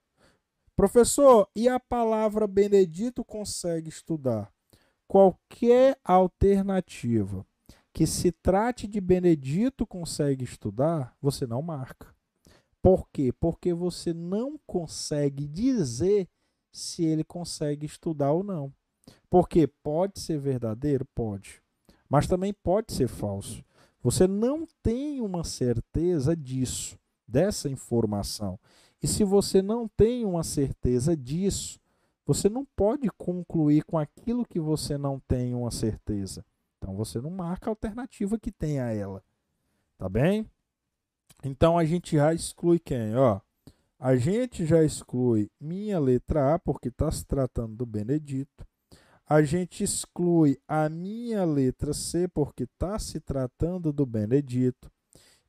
Professor, 0.76 1.48
e 1.56 1.70
a 1.70 1.80
palavra 1.80 2.48
Benedito 2.48 3.24
consegue 3.24 3.90
estudar? 3.90 4.52
Qualquer 5.08 5.98
alternativa 6.04 7.46
que 7.94 8.06
se 8.06 8.32
trate 8.32 8.88
de 8.88 9.00
Benedito 9.00 9.88
consegue 9.88 10.44
estudar, 10.44 11.16
você 11.22 11.48
não 11.48 11.62
marca. 11.62 12.14
Por 12.82 13.08
quê? 13.10 13.32
Porque 13.40 13.74
você 13.74 14.14
não 14.14 14.60
consegue 14.68 15.48
dizer 15.48 16.28
se 16.72 17.06
ele 17.06 17.24
consegue 17.24 17.86
estudar 17.86 18.32
ou 18.32 18.44
não. 18.44 18.74
Porque 19.30 19.66
pode 19.68 20.20
ser 20.20 20.38
verdadeiro? 20.38 21.06
Pode 21.16 21.64
mas 22.10 22.28
também 22.28 22.54
pode 22.54 22.94
ser 22.94 23.08
falso. 23.08 23.64
Você 24.02 24.28
não 24.28 24.68
tem 24.84 25.22
uma 25.22 25.44
certeza 25.44 26.36
disso, 26.36 26.98
dessa 27.28 27.70
informação. 27.70 28.60
E 29.06 29.08
se 29.08 29.24
você 29.24 29.62
não 29.62 29.88
tem 29.88 30.26
uma 30.26 30.44
certeza 30.44 31.16
disso, 31.16 31.80
você 32.26 32.50
não 32.50 32.66
pode 32.66 33.08
concluir 33.12 33.84
com 33.84 34.00
aquilo 34.00 34.44
que 34.44 34.60
você 34.60 34.98
não 34.98 35.20
tem 35.28 35.54
uma 35.54 35.70
certeza. 35.70 36.44
Então 36.80 36.96
você 36.96 37.22
não 37.22 37.30
marca 37.30 37.70
a 37.70 37.72
alternativa 37.72 38.40
que 38.40 38.52
tem 38.52 38.80
a 38.80 38.92
ela. 38.92 39.24
Tá 39.96 40.10
bem? 40.10 40.50
Então 41.44 41.78
a 41.78 41.86
gente 41.86 42.16
já 42.16 42.34
exclui 42.34 42.80
quem? 42.80 43.16
Ó, 43.16 43.40
a 44.00 44.16
gente 44.16 44.66
já 44.66 44.84
exclui 44.84 45.52
minha 45.62 46.00
letra 46.00 46.56
A, 46.56 46.58
porque 46.58 46.88
está 46.88 47.12
se 47.12 47.28
tratando 47.28 47.76
do 47.76 47.86
Benedito 47.86 48.66
a 49.28 49.42
gente 49.42 49.84
exclui 49.84 50.60
a 50.68 50.88
minha 50.88 51.44
letra 51.46 51.94
C 51.94 52.28
porque 52.28 52.64
está 52.64 52.98
se 53.00 53.20
tratando 53.20 53.92
do 53.92 54.06
Benedito. 54.06 54.92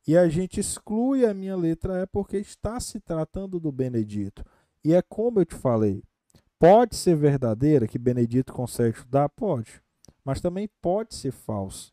E 0.07 0.17
a 0.17 0.29
gente 0.29 0.61
exclui 0.61 1.27
a 1.27 1.35
minha 1.35 1.57
letra 1.57 2.03
E 2.03 2.07
porque 2.07 2.37
está 2.37 2.79
se 2.79 3.01
tratando 3.01 3.59
do 3.59 3.73
Benedito. 3.73 4.45
E 4.85 4.95
é 4.95 5.03
como 5.03 5.41
eu 5.41 5.45
te 5.45 5.55
falei, 5.57 6.03
pode 6.59 6.95
ser 6.95 7.17
verdadeira 7.17 7.89
que 7.89 7.99
Benedito 7.99 8.53
consegue 8.53 8.97
estudar? 8.97 9.29
Pode. 9.29 9.83
Mas 10.25 10.41
também 10.41 10.69
pode 10.81 11.15
ser 11.15 11.33
falso. 11.33 11.93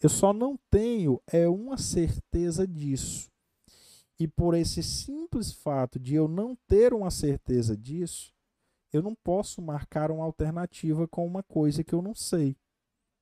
Eu 0.00 0.08
só 0.08 0.32
não 0.32 0.58
tenho 0.70 1.20
é 1.26 1.46
uma 1.46 1.76
certeza 1.76 2.66
disso. 2.66 3.30
E 4.18 4.26
por 4.26 4.54
esse 4.54 4.82
simples 4.82 5.52
fato 5.52 5.98
de 5.98 6.14
eu 6.14 6.28
não 6.28 6.56
ter 6.66 6.94
uma 6.94 7.10
certeza 7.10 7.76
disso, 7.76 8.32
eu 8.92 9.02
não 9.02 9.14
posso 9.14 9.60
marcar 9.60 10.10
uma 10.10 10.24
alternativa 10.24 11.06
com 11.08 11.26
uma 11.26 11.42
coisa 11.42 11.84
que 11.84 11.94
eu 11.94 12.00
não 12.00 12.14
sei. 12.14 12.56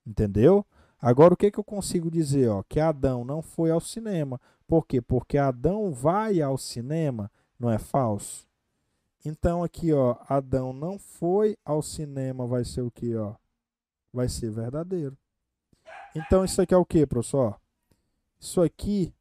Entendeu? 0.06 0.64
Agora, 1.00 1.32
o 1.32 1.36
que, 1.36 1.50
que 1.50 1.58
eu 1.58 1.64
consigo 1.64 2.10
dizer? 2.10 2.48
Ó, 2.48 2.62
que 2.62 2.78
Adão 2.78 3.24
não 3.24 3.40
foi 3.40 3.70
ao 3.70 3.80
cinema. 3.80 4.40
Por 4.66 4.86
quê? 4.86 5.00
Porque 5.00 5.38
Adão 5.38 5.90
vai 5.92 6.42
ao 6.42 6.58
cinema, 6.58 7.30
não 7.58 7.70
é 7.70 7.78
falso? 7.78 8.46
Então, 9.24 9.62
aqui, 9.62 9.92
ó, 9.92 10.16
Adão 10.28 10.72
não 10.72 10.98
foi 10.98 11.56
ao 11.64 11.82
cinema, 11.82 12.46
vai 12.46 12.64
ser 12.64 12.82
o 12.82 12.90
que? 12.90 13.16
Ó? 13.16 13.34
Vai 14.12 14.28
ser 14.28 14.50
verdadeiro. 14.50 15.16
Então, 16.14 16.44
isso 16.44 16.60
aqui 16.60 16.74
é 16.74 16.76
o 16.76 16.84
que, 16.84 17.06
professor? 17.06 17.58
Isso 18.38 18.60
aqui, 18.62 19.14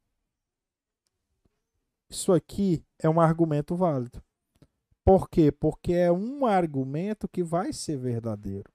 isso 2.08 2.32
aqui 2.32 2.84
é 2.98 3.08
um 3.08 3.20
argumento 3.20 3.76
válido. 3.76 4.22
Por 5.04 5.28
quê? 5.28 5.50
Porque 5.50 5.92
é 5.92 6.12
um 6.12 6.46
argumento 6.46 7.28
que 7.28 7.42
vai 7.42 7.72
ser 7.72 7.96
verdadeiro. 7.96 8.70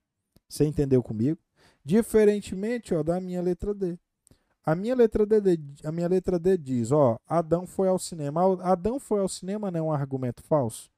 Você 0.48 0.64
entendeu 0.64 1.02
comigo? 1.02 1.40
Diferentemente 1.86 2.92
ó, 2.96 3.02
da 3.04 3.20
minha 3.20 3.40
letra 3.40 3.72
D. 3.72 3.96
A 4.64 4.74
minha 4.74 4.92
letra 4.92 5.24
D, 5.24 5.56
a 5.84 5.92
minha 5.92 6.08
letra 6.08 6.36
D 6.36 6.58
diz, 6.58 6.90
ó, 6.90 7.16
Adão 7.28 7.64
foi 7.64 7.86
ao 7.86 7.96
cinema. 7.96 8.42
Adão 8.60 8.98
foi 8.98 9.20
ao 9.20 9.28
cinema 9.28 9.70
não 9.70 9.78
é 9.78 9.82
um 9.84 9.92
argumento 9.92 10.42
falso? 10.42 10.90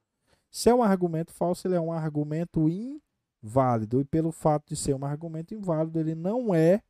Se 0.49 0.67
é 0.67 0.73
um 0.73 0.81
argumento 0.81 1.31
falso, 1.31 1.67
ele 1.67 1.75
é 1.75 1.79
um 1.79 1.93
argumento 1.93 2.67
inválido. 2.67 4.01
E 4.01 4.03
pelo 4.03 4.31
fato 4.31 4.69
de 4.69 4.75
ser 4.75 4.95
um 4.95 5.05
argumento 5.05 5.53
inválido, 5.53 5.99
ele 5.99 6.15
não 6.15 6.55
é, 6.55 6.81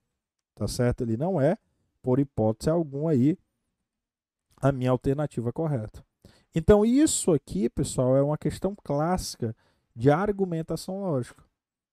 tá 0.56 0.66
certo? 0.66 1.02
Ele 1.02 1.18
não 1.18 1.42
é, 1.42 1.58
por 2.02 2.20
hipótese 2.20 2.70
alguma 2.70 3.12
aí, 3.12 3.38
a 4.62 4.72
minha 4.72 4.92
alternativa 4.92 5.52
correta. 5.52 6.06
Então, 6.56 6.86
isso 6.86 7.34
aqui, 7.34 7.70
pessoal, 7.70 8.16
é 8.16 8.22
uma 8.22 8.38
questão 8.38 8.74
clássica 8.82 9.54
de 9.94 10.10
argumentação 10.10 11.02
lógica, 11.02 11.44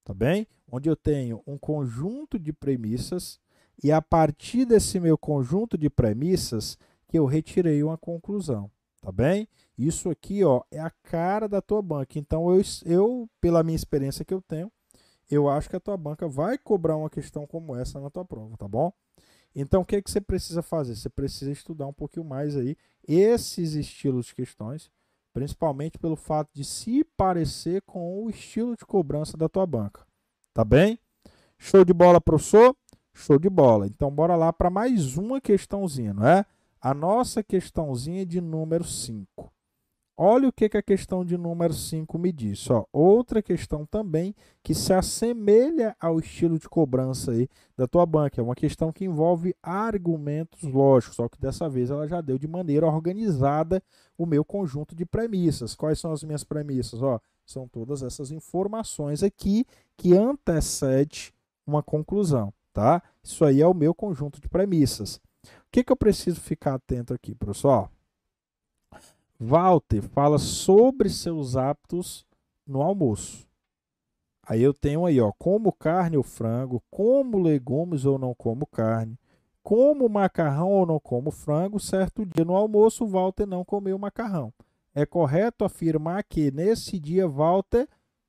tá 0.06 0.14
bem? 0.14 0.46
Onde 0.70 0.88
eu 0.88 0.94
tenho 0.94 1.42
um 1.44 1.58
conjunto 1.58 2.38
de 2.38 2.52
premissas 2.52 3.40
e 3.82 3.90
a 3.90 4.00
partir 4.00 4.64
desse 4.64 5.00
meu 5.00 5.18
conjunto 5.18 5.76
de 5.76 5.90
premissas 5.90 6.78
que 7.08 7.18
eu 7.18 7.26
retirei 7.26 7.82
uma 7.82 7.98
conclusão, 7.98 8.70
tá 9.02 9.10
bem? 9.10 9.48
Isso 9.76 10.08
aqui, 10.08 10.44
ó, 10.44 10.62
é 10.70 10.78
a 10.78 10.90
cara 11.02 11.48
da 11.48 11.60
tua 11.60 11.82
banca. 11.82 12.20
Então, 12.20 12.54
eu, 12.54 12.62
eu 12.84 13.28
pela 13.40 13.64
minha 13.64 13.74
experiência 13.74 14.24
que 14.24 14.32
eu 14.32 14.40
tenho, 14.40 14.70
eu 15.28 15.48
acho 15.48 15.68
que 15.68 15.74
a 15.74 15.80
tua 15.80 15.96
banca 15.96 16.28
vai 16.28 16.56
cobrar 16.56 16.96
uma 16.96 17.10
questão 17.10 17.44
como 17.44 17.74
essa 17.74 18.00
na 18.00 18.08
tua 18.08 18.24
prova, 18.24 18.56
tá 18.56 18.68
bom? 18.68 18.92
Então, 19.56 19.82
o 19.82 19.84
que, 19.84 19.96
é 19.96 20.02
que 20.02 20.10
você 20.10 20.20
precisa 20.20 20.62
fazer? 20.62 20.94
Você 20.94 21.08
precisa 21.08 21.50
estudar 21.50 21.88
um 21.88 21.92
pouquinho 21.92 22.24
mais 22.24 22.56
aí 22.56 22.76
esses 23.08 23.74
estilos 23.74 24.26
de 24.26 24.36
questões, 24.36 24.88
principalmente 25.36 25.98
pelo 25.98 26.16
fato 26.16 26.48
de 26.54 26.64
se 26.64 27.04
parecer 27.14 27.82
com 27.82 28.24
o 28.24 28.30
estilo 28.30 28.74
de 28.74 28.86
cobrança 28.86 29.36
da 29.36 29.50
tua 29.50 29.66
banca. 29.66 30.00
Tá 30.54 30.64
bem? 30.64 30.98
Show 31.58 31.84
de 31.84 31.92
bola, 31.92 32.18
professor? 32.22 32.74
Show 33.12 33.38
de 33.38 33.50
bola. 33.50 33.86
Então, 33.86 34.10
bora 34.10 34.34
lá 34.34 34.50
para 34.50 34.70
mais 34.70 35.18
uma 35.18 35.38
questãozinha, 35.38 36.14
não 36.14 36.26
é? 36.26 36.46
A 36.80 36.94
nossa 36.94 37.42
questãozinha 37.42 38.24
de 38.24 38.40
número 38.40 38.82
5. 38.82 39.52
Olha 40.18 40.48
o 40.48 40.52
que, 40.52 40.66
que 40.66 40.78
a 40.78 40.82
questão 40.82 41.22
de 41.22 41.36
número 41.36 41.74
5 41.74 42.18
me 42.18 42.32
diz. 42.32 42.70
Ó, 42.70 42.86
outra 42.90 43.42
questão 43.42 43.84
também 43.84 44.34
que 44.62 44.74
se 44.74 44.90
assemelha 44.94 45.94
ao 46.00 46.18
estilo 46.18 46.58
de 46.58 46.66
cobrança 46.70 47.32
aí 47.32 47.46
da 47.76 47.86
tua 47.86 48.06
banca. 48.06 48.40
É 48.40 48.44
uma 48.44 48.54
questão 48.54 48.90
que 48.90 49.04
envolve 49.04 49.54
argumentos 49.62 50.62
lógicos, 50.62 51.16
só 51.16 51.28
que 51.28 51.38
dessa 51.38 51.68
vez 51.68 51.90
ela 51.90 52.08
já 52.08 52.22
deu 52.22 52.38
de 52.38 52.48
maneira 52.48 52.86
organizada 52.86 53.82
o 54.16 54.24
meu 54.24 54.42
conjunto 54.42 54.94
de 54.94 55.04
premissas. 55.04 55.74
Quais 55.74 55.98
são 55.98 56.12
as 56.12 56.24
minhas 56.24 56.42
premissas? 56.42 57.02
Ó, 57.02 57.20
são 57.44 57.68
todas 57.68 58.02
essas 58.02 58.30
informações 58.30 59.22
aqui 59.22 59.66
que 59.98 60.16
antecede 60.16 61.34
uma 61.66 61.82
conclusão. 61.82 62.54
Tá? 62.72 63.02
Isso 63.22 63.44
aí 63.44 63.60
é 63.60 63.66
o 63.66 63.74
meu 63.74 63.94
conjunto 63.94 64.40
de 64.40 64.48
premissas. 64.48 65.16
O 65.16 65.70
que, 65.70 65.84
que 65.84 65.92
eu 65.92 65.96
preciso 65.96 66.40
ficar 66.40 66.74
atento 66.74 67.12
aqui, 67.12 67.34
professor? 67.34 67.90
Walter 69.38 70.00
fala 70.00 70.38
sobre 70.38 71.10
seus 71.10 71.56
hábitos 71.56 72.26
no 72.66 72.80
almoço. 72.80 73.46
Aí 74.42 74.62
eu 74.62 74.72
tenho 74.72 75.04
aí, 75.04 75.20
ó, 75.20 75.32
como 75.38 75.72
carne 75.72 76.16
ou 76.16 76.22
frango, 76.22 76.82
como 76.90 77.38
legumes 77.38 78.04
ou 78.04 78.18
não 78.18 78.34
como 78.34 78.66
carne, 78.66 79.18
como 79.62 80.08
macarrão 80.08 80.70
ou 80.70 80.86
não 80.86 81.00
como 81.00 81.30
frango, 81.30 81.80
certo 81.80 82.24
dia 82.24 82.44
no 82.44 82.54
almoço 82.54 83.06
Walter 83.06 83.44
não 83.44 83.64
comeu 83.64 83.98
macarrão. 83.98 84.52
É 84.94 85.04
correto 85.04 85.64
afirmar 85.64 86.22
que 86.24 86.50
nesse 86.50 86.98
dia 86.98 87.28
Walter 87.28 87.88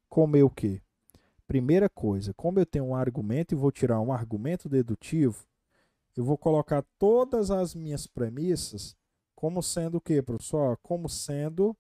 comeu 0.09 0.47
o 0.47 0.49
quê? 0.49 0.81
Primeira 1.47 1.87
coisa, 1.87 2.33
como 2.33 2.59
eu 2.59 2.65
tenho 2.65 2.85
um 2.85 2.95
argumento 2.95 3.53
e 3.53 3.55
vou 3.55 3.71
tirar 3.71 4.01
um 4.01 4.11
argumento 4.11 4.67
dedutivo, 4.67 5.45
eu 6.17 6.25
vou 6.25 6.37
colocar 6.37 6.83
todas 6.99 7.51
as 7.51 7.73
minhas 7.73 8.07
premissas 8.07 8.97
como 9.37 9.61
sendo 9.61 9.97
o 9.97 10.01
quê, 10.01 10.19
professor? 10.19 10.79
Como 10.81 11.07
sendo 11.07 11.77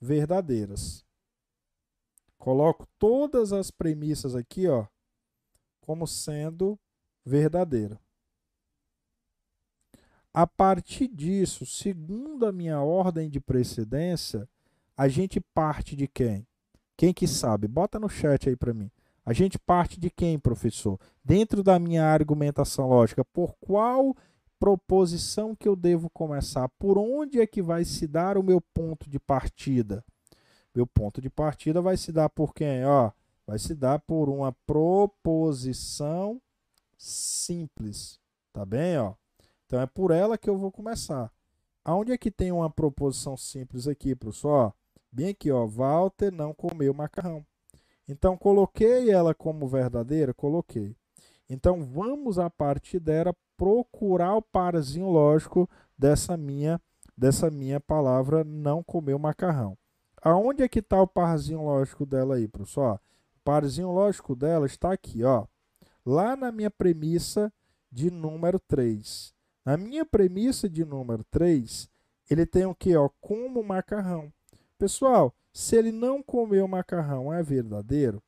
verdadeiras. 0.00 1.04
Coloco 2.38 2.86
todas 3.00 3.52
as 3.52 3.68
premissas 3.68 4.36
aqui, 4.36 4.68
ó, 4.68 4.86
como 5.80 6.06
sendo 6.06 6.78
verdadeira. 7.24 8.00
A 10.32 10.46
partir 10.46 11.08
disso, 11.08 11.66
segundo 11.66 12.46
a 12.46 12.52
minha 12.52 12.80
ordem 12.80 13.28
de 13.28 13.40
precedência, 13.40 14.48
a 14.96 15.08
gente 15.08 15.40
parte 15.40 15.96
de 15.96 16.06
quem? 16.06 16.46
Quem 16.96 17.12
que 17.12 17.26
sabe? 17.26 17.66
Bota 17.66 17.98
no 17.98 18.08
chat 18.08 18.48
aí 18.48 18.54
para 18.54 18.72
mim. 18.72 18.88
A 19.26 19.32
gente 19.32 19.58
parte 19.58 19.98
de 19.98 20.10
quem, 20.10 20.38
professor? 20.38 20.96
Dentro 21.24 21.60
da 21.60 21.76
minha 21.80 22.04
argumentação 22.04 22.88
lógica, 22.88 23.24
por 23.24 23.56
qual 23.60 24.16
proposição 24.62 25.56
que 25.56 25.66
eu 25.66 25.74
devo 25.74 26.08
começar? 26.08 26.68
Por 26.78 26.96
onde 26.96 27.40
é 27.40 27.46
que 27.48 27.60
vai 27.60 27.84
se 27.84 28.06
dar 28.06 28.38
o 28.38 28.44
meu 28.44 28.60
ponto 28.60 29.10
de 29.10 29.18
partida? 29.18 30.04
Meu 30.72 30.86
ponto 30.86 31.20
de 31.20 31.28
partida 31.28 31.82
vai 31.82 31.96
se 31.96 32.12
dar 32.12 32.28
por 32.28 32.54
quem? 32.54 32.84
Ó, 32.84 33.10
vai 33.44 33.58
se 33.58 33.74
dar 33.74 33.98
por 33.98 34.28
uma 34.28 34.52
proposição 34.64 36.40
simples, 36.96 38.20
tá 38.52 38.64
bem, 38.64 38.96
ó? 38.98 39.14
Então 39.66 39.80
é 39.80 39.86
por 39.86 40.12
ela 40.12 40.38
que 40.38 40.48
eu 40.48 40.56
vou 40.56 40.70
começar. 40.70 41.32
Aonde 41.84 42.12
é 42.12 42.16
que 42.16 42.30
tem 42.30 42.52
uma 42.52 42.70
proposição 42.70 43.36
simples 43.36 43.88
aqui, 43.88 44.14
professor? 44.14 44.72
Bem 45.10 45.30
aqui, 45.30 45.50
ó, 45.50 45.66
Walter 45.66 46.30
não 46.30 46.54
comeu 46.54 46.94
macarrão. 46.94 47.44
Então, 48.06 48.36
coloquei 48.36 49.10
ela 49.10 49.34
como 49.34 49.66
verdadeira? 49.66 50.32
Coloquei. 50.32 50.94
Então, 51.52 51.84
vamos, 51.84 52.38
a 52.38 52.48
partir 52.48 52.98
dela, 52.98 53.36
procurar 53.58 54.34
o 54.34 54.40
parzinho 54.40 55.10
lógico 55.10 55.68
dessa 55.98 56.34
minha, 56.34 56.80
dessa 57.14 57.50
minha 57.50 57.78
palavra 57.78 58.42
não 58.42 58.82
comer 58.82 59.12
o 59.12 59.18
macarrão. 59.18 59.76
Aonde 60.22 60.62
é 60.62 60.68
que 60.68 60.78
está 60.78 60.98
o 61.02 61.06
parzinho 61.06 61.62
lógico 61.62 62.06
dela 62.06 62.36
aí, 62.36 62.48
professor? 62.48 62.94
O 63.36 63.40
parzinho 63.44 63.90
lógico 63.90 64.34
dela 64.34 64.64
está 64.64 64.94
aqui, 64.94 65.24
ó. 65.24 65.44
Lá 66.06 66.34
na 66.34 66.50
minha 66.50 66.70
premissa 66.70 67.52
de 67.90 68.10
número 68.10 68.58
3. 68.58 69.34
Na 69.62 69.76
minha 69.76 70.06
premissa 70.06 70.70
de 70.70 70.86
número 70.86 71.22
3, 71.24 71.86
ele 72.30 72.46
tem 72.46 72.64
o 72.64 72.74
que? 72.74 72.94
Como 73.20 73.62
macarrão. 73.62 74.32
Pessoal, 74.78 75.34
se 75.52 75.76
ele 75.76 75.92
não 75.92 76.22
comeu 76.22 76.66
macarrão, 76.66 77.30
é 77.30 77.42
verdadeiro? 77.42 78.22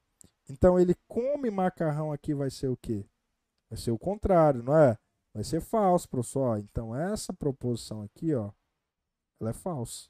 Então 0.47 0.79
ele 0.79 0.95
come 1.09 1.51
macarrão 1.51 2.13
aqui 2.13 2.35
vai 2.35 2.51
ser 2.51 2.69
o 2.69 2.77
quê? 2.77 3.07
Vai 3.75 3.81
ser 3.81 3.91
o 3.91 3.99
contrário, 3.99 4.63
não 4.63 4.77
é? 4.79 4.97
Vai 5.35 5.43
ser 5.43 5.61
falso, 5.61 6.09
professor. 6.09 6.61
Então 6.61 6.95
essa 6.95 7.33
proposição 7.33 8.03
aqui, 8.03 8.33
ó, 8.33 8.53
ela 9.41 9.51
é 9.51 9.53
falsa. 9.53 10.09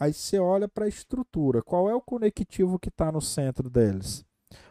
Aí 0.00 0.14
você 0.14 0.38
olha 0.38 0.66
para 0.66 0.86
a 0.86 0.88
estrutura. 0.88 1.60
Qual 1.60 1.90
é 1.90 1.94
o 1.94 2.00
conectivo 2.00 2.78
que 2.78 2.88
está 2.88 3.12
no 3.12 3.20
centro 3.20 3.68
deles? 3.68 4.24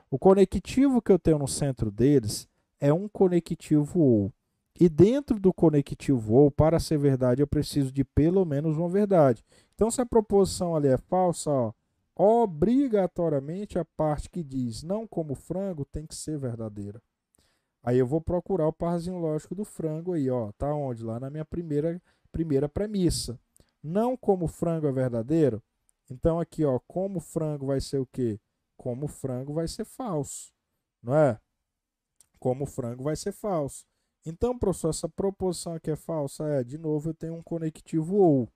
O 0.09 0.17
conectivo 0.17 0.99
que 0.99 1.11
eu 1.11 1.19
tenho 1.19 1.37
no 1.37 1.47
centro 1.47 1.91
deles 1.91 2.49
é 2.79 2.91
um 2.91 3.07
conectivo 3.07 3.99
OU. 3.99 4.33
E 4.79 4.89
dentro 4.89 5.39
do 5.39 5.53
conectivo 5.53 6.33
OU, 6.33 6.49
para 6.49 6.79
ser 6.79 6.97
verdade, 6.97 7.43
eu 7.43 7.47
preciso 7.47 7.91
de 7.91 8.03
pelo 8.03 8.43
menos 8.45 8.77
uma 8.77 8.89
verdade. 8.89 9.45
Então, 9.75 9.91
se 9.91 10.01
a 10.01 10.05
proposição 10.07 10.75
ali 10.75 10.87
é 10.87 10.97
falsa, 10.97 11.51
ó, 11.51 11.71
obrigatoriamente 12.15 13.77
a 13.77 13.85
parte 13.85 14.27
que 14.27 14.41
diz 14.43 14.81
não 14.81 15.05
como 15.05 15.35
frango 15.35 15.85
tem 15.85 16.07
que 16.07 16.15
ser 16.15 16.39
verdadeira. 16.39 16.99
Aí 17.87 17.99
eu 17.99 18.05
vou 18.05 18.19
procurar 18.19 18.67
o 18.67 18.73
parzinho 18.73 19.17
lógico 19.17 19.55
do 19.55 19.63
frango 19.63 20.11
aí, 20.11 20.29
ó, 20.29 20.51
tá 20.57 20.75
onde? 20.75 21.05
Lá 21.05 21.21
na 21.21 21.29
minha 21.29 21.45
primeira, 21.45 22.01
primeira 22.33 22.67
premissa. 22.67 23.39
Não 23.81 24.17
como 24.17 24.45
frango 24.45 24.87
é 24.87 24.91
verdadeiro, 24.91 25.63
então 26.11 26.37
aqui, 26.37 26.65
ó, 26.65 26.79
como 26.79 27.21
frango 27.21 27.67
vai 27.67 27.79
ser 27.79 27.99
o 27.99 28.05
quê? 28.05 28.41
Como 28.75 29.07
frango 29.07 29.53
vai 29.53 29.69
ser 29.69 29.85
falso, 29.85 30.51
não 31.01 31.15
é? 31.15 31.39
Como 32.37 32.65
frango 32.65 33.05
vai 33.05 33.15
ser 33.15 33.31
falso. 33.31 33.85
Então, 34.25 34.59
professor, 34.59 34.89
essa 34.89 35.07
proposição 35.07 35.75
aqui 35.75 35.89
é 35.89 35.95
falsa? 35.95 36.43
É, 36.43 36.65
de 36.65 36.77
novo, 36.77 37.11
eu 37.11 37.13
tenho 37.13 37.35
um 37.35 37.41
conectivo 37.41 38.17
ou. 38.17 38.49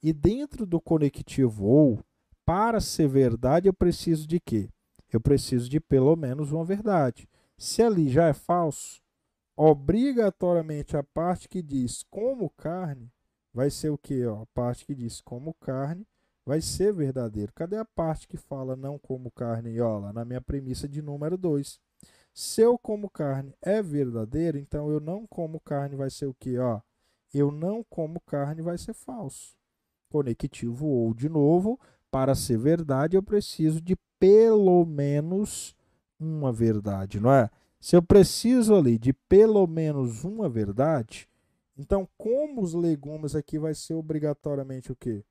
E 0.00 0.12
dentro 0.12 0.64
do 0.64 0.80
conectivo 0.80 1.64
ou, 1.64 1.98
para 2.44 2.80
ser 2.80 3.08
verdade, 3.08 3.66
eu 3.68 3.74
preciso 3.74 4.28
de 4.28 4.38
quê? 4.38 4.70
Eu 5.12 5.20
preciso 5.20 5.68
de 5.68 5.80
pelo 5.80 6.14
menos 6.14 6.52
uma 6.52 6.64
verdade. 6.64 7.28
Se 7.56 7.82
ali 7.82 8.08
já 8.08 8.28
é 8.28 8.32
falso, 8.32 9.02
obrigatoriamente 9.56 10.96
a 10.96 11.02
parte 11.02 11.48
que 11.48 11.62
diz 11.62 12.02
como 12.10 12.50
carne 12.50 13.12
vai 13.52 13.70
ser 13.70 13.90
o 13.90 13.98
quê? 13.98 14.26
Ó? 14.26 14.42
A 14.42 14.46
parte 14.46 14.84
que 14.84 14.94
diz 14.94 15.20
como 15.20 15.54
carne 15.54 16.06
vai 16.44 16.60
ser 16.60 16.92
verdadeiro. 16.92 17.52
Cadê 17.52 17.76
a 17.76 17.84
parte 17.84 18.28
que 18.28 18.36
fala 18.36 18.76
não 18.76 18.98
como 18.98 19.30
carne? 19.30 19.80
Ó, 19.80 20.12
na 20.12 20.24
minha 20.24 20.40
premissa 20.40 20.88
de 20.88 21.00
número 21.00 21.38
2. 21.38 21.80
Se 22.32 22.60
eu 22.60 22.76
como 22.76 23.08
carne 23.08 23.54
é 23.62 23.80
verdadeiro, 23.80 24.58
então 24.58 24.90
eu 24.90 25.00
não 25.00 25.26
como 25.26 25.60
carne 25.60 25.94
vai 25.94 26.10
ser 26.10 26.26
o 26.26 26.34
quê? 26.34 26.58
Ó, 26.58 26.80
eu 27.32 27.50
não 27.50 27.84
como 27.84 28.20
carne 28.20 28.60
vai 28.60 28.76
ser 28.76 28.94
falso 28.94 29.54
conectivo 30.14 30.86
ou 30.86 31.12
de 31.12 31.28
novo, 31.28 31.76
para 32.08 32.36
ser 32.36 32.56
verdade, 32.56 33.16
eu 33.16 33.22
preciso 33.22 33.80
de 33.80 33.96
pelo 34.20 34.86
menos 34.86 35.74
uma 36.18 36.52
verdade, 36.52 37.20
não 37.20 37.32
é? 37.32 37.50
Se 37.80 37.96
eu 37.96 38.02
preciso 38.02 38.74
ali 38.74 38.98
de 38.98 39.12
pelo 39.12 39.66
menos 39.66 40.24
uma 40.24 40.48
verdade, 40.48 41.28
então 41.76 42.08
como 42.16 42.62
os 42.62 42.72
legumes 42.72 43.34
aqui 43.34 43.58
vai 43.58 43.74
ser 43.74 43.94
obrigatoriamente 43.94 44.90
o 44.90 44.96
quê? 44.96 45.24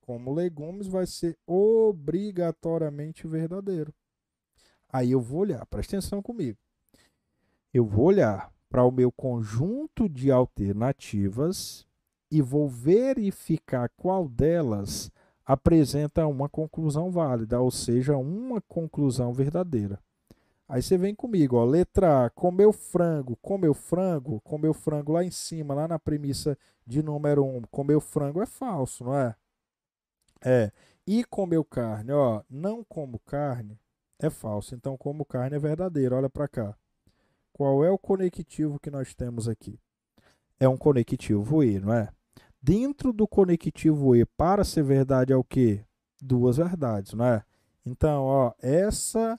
Como 0.00 0.34
legumes 0.34 0.88
vai 0.88 1.06
ser 1.06 1.38
obrigatoriamente 1.46 3.26
verdadeiro. 3.26 3.94
Aí 4.88 5.12
eu 5.12 5.20
vou 5.20 5.40
olhar, 5.40 5.64
presta 5.66 5.96
atenção 5.96 6.20
comigo. 6.20 6.58
Eu 7.72 7.86
vou 7.86 8.06
olhar 8.06 8.52
para 8.68 8.84
o 8.84 8.90
meu 8.90 9.12
conjunto 9.12 10.08
de 10.08 10.30
alternativas 10.30 11.86
e 12.30 12.42
vou 12.42 12.68
verificar 12.68 13.90
qual 13.96 14.28
delas 14.28 15.10
apresenta 15.44 16.26
uma 16.26 16.48
conclusão 16.48 17.10
válida, 17.10 17.60
ou 17.60 17.70
seja, 17.70 18.16
uma 18.16 18.60
conclusão 18.62 19.32
verdadeira. 19.32 20.00
Aí 20.72 20.80
você 20.80 20.96
vem 20.96 21.14
comigo, 21.14 21.56
ó, 21.56 21.66
letra 21.66 22.24
A, 22.24 22.30
comeu 22.30 22.72
frango, 22.72 23.36
comeu 23.42 23.74
frango, 23.74 24.40
comeu 24.40 24.72
frango 24.72 25.12
lá 25.12 25.22
em 25.22 25.30
cima, 25.30 25.74
lá 25.74 25.86
na 25.86 25.98
premissa 25.98 26.56
de 26.86 27.02
número 27.02 27.44
1, 27.44 27.64
comeu 27.70 28.00
frango 28.00 28.40
é 28.40 28.46
falso, 28.46 29.04
não 29.04 29.14
é? 29.14 29.36
É. 30.42 30.72
E 31.06 31.24
comeu 31.24 31.62
carne, 31.62 32.12
ó, 32.12 32.42
não 32.48 32.82
como 32.82 33.18
carne 33.18 33.78
é 34.18 34.30
falso, 34.30 34.74
então 34.74 34.96
como 34.96 35.26
carne 35.26 35.56
é 35.56 35.58
verdadeiro. 35.58 36.16
Olha 36.16 36.30
para 36.30 36.48
cá. 36.48 36.74
Qual 37.52 37.84
é 37.84 37.90
o 37.90 37.98
conectivo 37.98 38.80
que 38.80 38.90
nós 38.90 39.12
temos 39.12 39.46
aqui? 39.48 39.78
É 40.58 40.66
um 40.66 40.78
conectivo 40.78 41.62
E, 41.62 41.78
não 41.80 41.92
é? 41.92 42.08
Dentro 42.62 43.12
do 43.12 43.28
conectivo 43.28 44.16
E, 44.16 44.24
para 44.24 44.64
ser 44.64 44.84
verdade, 44.84 45.34
é 45.34 45.36
o 45.36 45.44
quê? 45.44 45.84
Duas 46.18 46.56
verdades, 46.56 47.12
não 47.12 47.26
é? 47.26 47.44
Então, 47.84 48.24
ó, 48.24 48.54
essa 48.58 49.38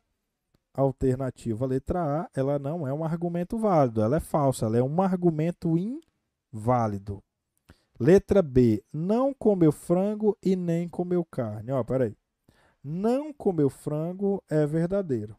alternativa, 0.74 1.66
letra 1.66 2.22
A, 2.22 2.30
ela 2.36 2.58
não 2.58 2.88
é 2.88 2.94
um 2.94 3.04
argumento 3.04 3.58
válido, 3.58 4.02
ela 4.02 4.18
é 4.18 4.20
falsa, 4.20 4.66
ela 4.66 4.78
é 4.78 4.84
um 4.84 5.02
argumento 5.02 5.76
inválido. 5.78 7.24
Letra 8.00 8.42
B, 8.42 8.84
não 8.92 9.34
comeu 9.34 9.72
frango 9.72 10.38
e 10.42 10.56
nem 10.56 10.90
comeu 10.90 11.24
carne. 11.24 11.72
Ó, 11.72 11.84
peraí. 11.84 12.18
Não 12.84 13.32
comeu 13.32 13.70
frango 13.70 14.44
é 14.50 14.66
verdadeiro. 14.66 15.38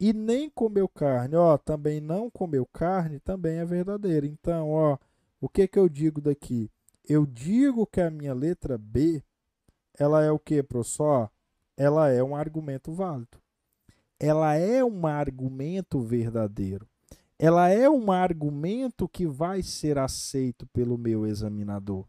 E 0.00 0.12
nem 0.12 0.50
comeu 0.50 0.88
carne, 0.88 1.36
ó, 1.36 1.56
também 1.56 2.00
não 2.00 2.28
comeu 2.28 2.66
carne, 2.66 3.20
também 3.20 3.58
é 3.58 3.64
verdadeiro. 3.64 4.26
Então, 4.26 4.70
ó, 4.70 4.98
o 5.40 5.48
que 5.48 5.68
que 5.68 5.78
eu 5.78 5.88
digo 5.88 6.20
daqui? 6.20 6.70
eu 7.08 7.26
digo 7.26 7.86
que 7.86 8.00
a 8.00 8.10
minha 8.10 8.34
letra 8.34 8.78
B, 8.78 9.22
ela 9.98 10.22
é 10.22 10.30
o 10.30 10.38
que, 10.38 10.62
professor? 10.62 11.30
Ela 11.76 12.10
é 12.10 12.22
um 12.22 12.36
argumento 12.36 12.92
válido. 12.92 13.41
Ela 14.22 14.54
é 14.54 14.84
um 14.84 15.04
argumento 15.04 16.00
verdadeiro. 16.00 16.88
Ela 17.36 17.70
é 17.70 17.90
um 17.90 18.12
argumento 18.12 19.08
que 19.08 19.26
vai 19.26 19.64
ser 19.64 19.98
aceito 19.98 20.64
pelo 20.68 20.96
meu 20.96 21.26
examinador. 21.26 22.06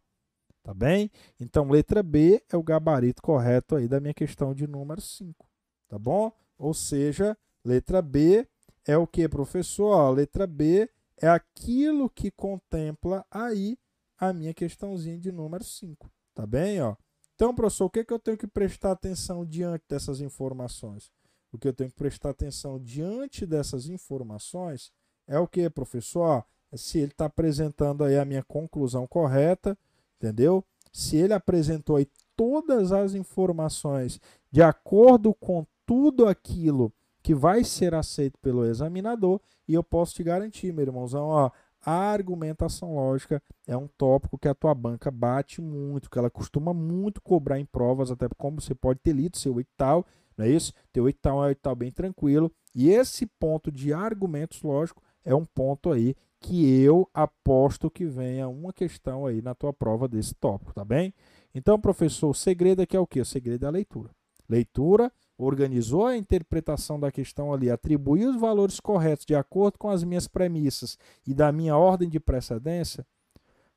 Tá 0.62 0.76
bem? 0.76 1.10
Então, 1.40 1.72
letra 1.72 2.04
B 2.04 2.40
é 2.52 2.56
o 2.56 2.62
gabarito 2.62 3.20
correto 3.20 3.76
aí 3.76 3.88
da 3.88 4.00
minha 4.00 4.14
questão 4.14 4.54
de 4.54 4.68
número 4.68 5.02
5. 5.02 5.44
Tá 5.90 5.98
bom? 5.98 6.32
Ou 6.56 6.72
seja, 6.72 7.36
letra 7.66 8.00
B 8.00 8.48
é 8.86 8.96
o 8.96 9.08
que, 9.08 9.28
professor? 9.28 9.98
Ó, 9.98 10.12
letra 10.12 10.46
B 10.46 10.88
é 11.20 11.28
aquilo 11.28 12.12
que 12.12 12.30
contempla 12.30 13.26
aí 13.32 13.76
a 14.20 14.32
minha 14.32 14.54
questãozinha 14.54 15.18
de 15.18 15.32
número 15.32 15.64
5. 15.64 16.12
Tá 16.36 16.46
bem? 16.46 16.80
Ó? 16.80 16.96
Então, 17.34 17.56
professor, 17.56 17.86
o 17.86 17.90
que, 17.90 18.02
é 18.02 18.04
que 18.06 18.14
eu 18.14 18.20
tenho 18.20 18.38
que 18.38 18.46
prestar 18.46 18.92
atenção 18.92 19.44
diante 19.44 19.84
dessas 19.90 20.22
informações? 20.22 21.12
O 21.54 21.58
que 21.58 21.68
eu 21.68 21.74
tenho 21.74 21.92
que 21.92 21.96
prestar 21.96 22.32
atenção 22.32 22.80
diante 22.80 23.46
dessas 23.46 23.88
informações 23.88 24.92
é 25.28 25.38
o 25.38 25.48
que, 25.48 25.70
professor? 25.70 26.44
É 26.72 26.78
se 26.78 26.98
ele 26.98 27.12
está 27.12 27.26
apresentando 27.26 28.04
aí 28.04 28.18
a 28.18 28.26
minha 28.26 28.44
conclusão 28.44 29.06
correta, 29.06 29.78
entendeu? 30.18 30.66
Se 30.92 31.16
ele 31.16 31.34
apresentou 31.34 31.98
aí 31.98 32.08
todas 32.36 32.92
as 32.92 33.14
informações 33.14 34.20
de 34.52 34.64
acordo 34.64 35.34
com 35.36 35.66
tudo 35.86 36.28
aquilo 36.28 36.92
que 37.22 37.36
vai 37.36 37.64
ser 37.64 37.94
aceito 37.94 38.38
pelo 38.40 38.66
examinador, 38.66 39.40
e 39.68 39.76
eu 39.76 39.84
posso 39.84 40.16
te 40.16 40.24
garantir, 40.24 40.74
meu 40.74 40.84
irmãozão, 40.84 41.28
ó, 41.28 41.52
a 41.86 41.92
argumentação 41.92 42.96
lógica 42.96 43.42
é 43.68 43.78
um 43.78 43.88
tópico 43.88 44.38
que 44.38 44.48
a 44.48 44.56
tua 44.56 44.74
banca 44.74 45.12
bate 45.12 45.62
muito, 45.62 46.10
que 46.10 46.18
ela 46.18 46.30
costuma 46.30 46.74
muito 46.74 47.22
cobrar 47.22 47.60
em 47.60 47.66
provas, 47.66 48.10
até 48.10 48.28
como 48.38 48.60
você 48.60 48.74
pode 48.74 49.00
ter 49.00 49.14
lido 49.14 49.38
seu 49.38 49.56
tal, 49.78 50.06
não 50.38 50.46
é 50.46 50.50
isso? 50.50 50.74
Teu 50.92 51.12
tal 51.14 51.48
é 51.48 51.54
tal 51.56 51.76
bem 51.76 51.92
tranquilo. 51.92 52.52
E 52.74 52.90
esse 52.90 53.26
ponto 53.26 53.72
de 53.72 53.94
argumentos 53.94 54.62
lógicos 54.62 55.04
é 55.24 55.34
um 55.34 55.46
ponto 55.46 55.92
aí 55.92 56.16
que 56.40 56.82
eu 56.82 57.10
aposto 57.14 57.90
que 57.90 58.06
venha 58.06 58.50
uma 58.50 58.74
questão 58.74 59.26
aí 59.26 59.42
na 59.42 59.56
tua 59.56 59.72
prova 59.72 60.08
desse 60.08 60.36
tópico, 60.36 60.74
tá 60.74 60.84
bem? 60.84 61.14
Então, 61.56 61.80
professor, 61.80 62.30
o 62.30 62.34
segredo 62.34 62.82
aqui 62.82 62.98
é 62.98 63.00
o 63.00 63.08
quê? 63.08 63.22
O 63.22 63.26
segredo 63.26 63.66
é 63.66 63.68
a 63.68 63.72
leitura. 63.72 64.10
Leitura, 64.50 65.12
organizou 65.38 66.06
a 66.06 66.18
interpretação 66.18 67.00
da 67.00 67.12
questão 67.12 67.54
ali, 67.54 67.70
atribuiu 67.70 68.30
os 68.30 68.40
valores 68.40 68.80
corretos 68.80 69.26
de 69.26 69.36
acordo 69.36 69.78
com 69.78 69.90
as 69.90 70.04
minhas 70.04 70.28
premissas 70.28 70.98
e 71.26 71.34
da 71.34 71.52
minha 71.52 71.78
ordem 71.78 72.10
de 72.10 72.20
precedência, 72.20 73.06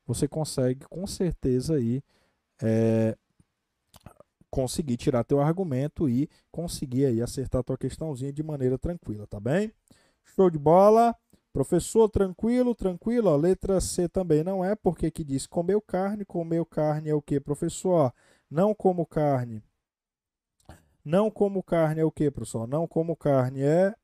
você 0.05 0.27
consegue 0.27 0.85
com 0.87 1.05
certeza 1.07 1.75
aí 1.75 2.01
é, 2.61 3.17
conseguir 4.49 4.97
tirar 4.97 5.23
teu 5.23 5.39
argumento 5.39 6.09
e 6.09 6.29
conseguir 6.51 7.05
aí 7.05 7.21
acertar 7.21 7.63
tua 7.63 7.77
questãozinha 7.77 8.31
de 8.31 8.43
maneira 8.43 8.77
tranquila, 8.77 9.27
tá 9.27 9.39
bem? 9.39 9.71
Show 10.35 10.49
de 10.49 10.57
bola. 10.57 11.15
Professor, 11.53 12.07
tranquilo, 12.09 12.75
tranquilo. 12.75 13.29
Ó, 13.29 13.35
letra 13.35 13.81
C 13.81 14.07
também 14.07 14.43
não 14.43 14.63
é, 14.63 14.75
porque 14.75 15.07
aqui 15.07 15.23
diz 15.23 15.47
comeu 15.47 15.81
carne. 15.81 16.23
Comeu 16.25 16.65
carne 16.65 17.09
é 17.09 17.15
o 17.15 17.21
que, 17.21 17.39
professor? 17.39 18.13
Não 18.49 18.75
como 18.75 19.05
carne. 19.05 19.63
Não 21.03 21.31
como 21.31 21.63
carne 21.63 22.01
é 22.01 22.05
o 22.05 22.11
que, 22.11 22.29
professor? 22.29 22.67
Não 22.67 22.87
como 22.87 23.15
carne 23.15 23.63
é 23.63 23.95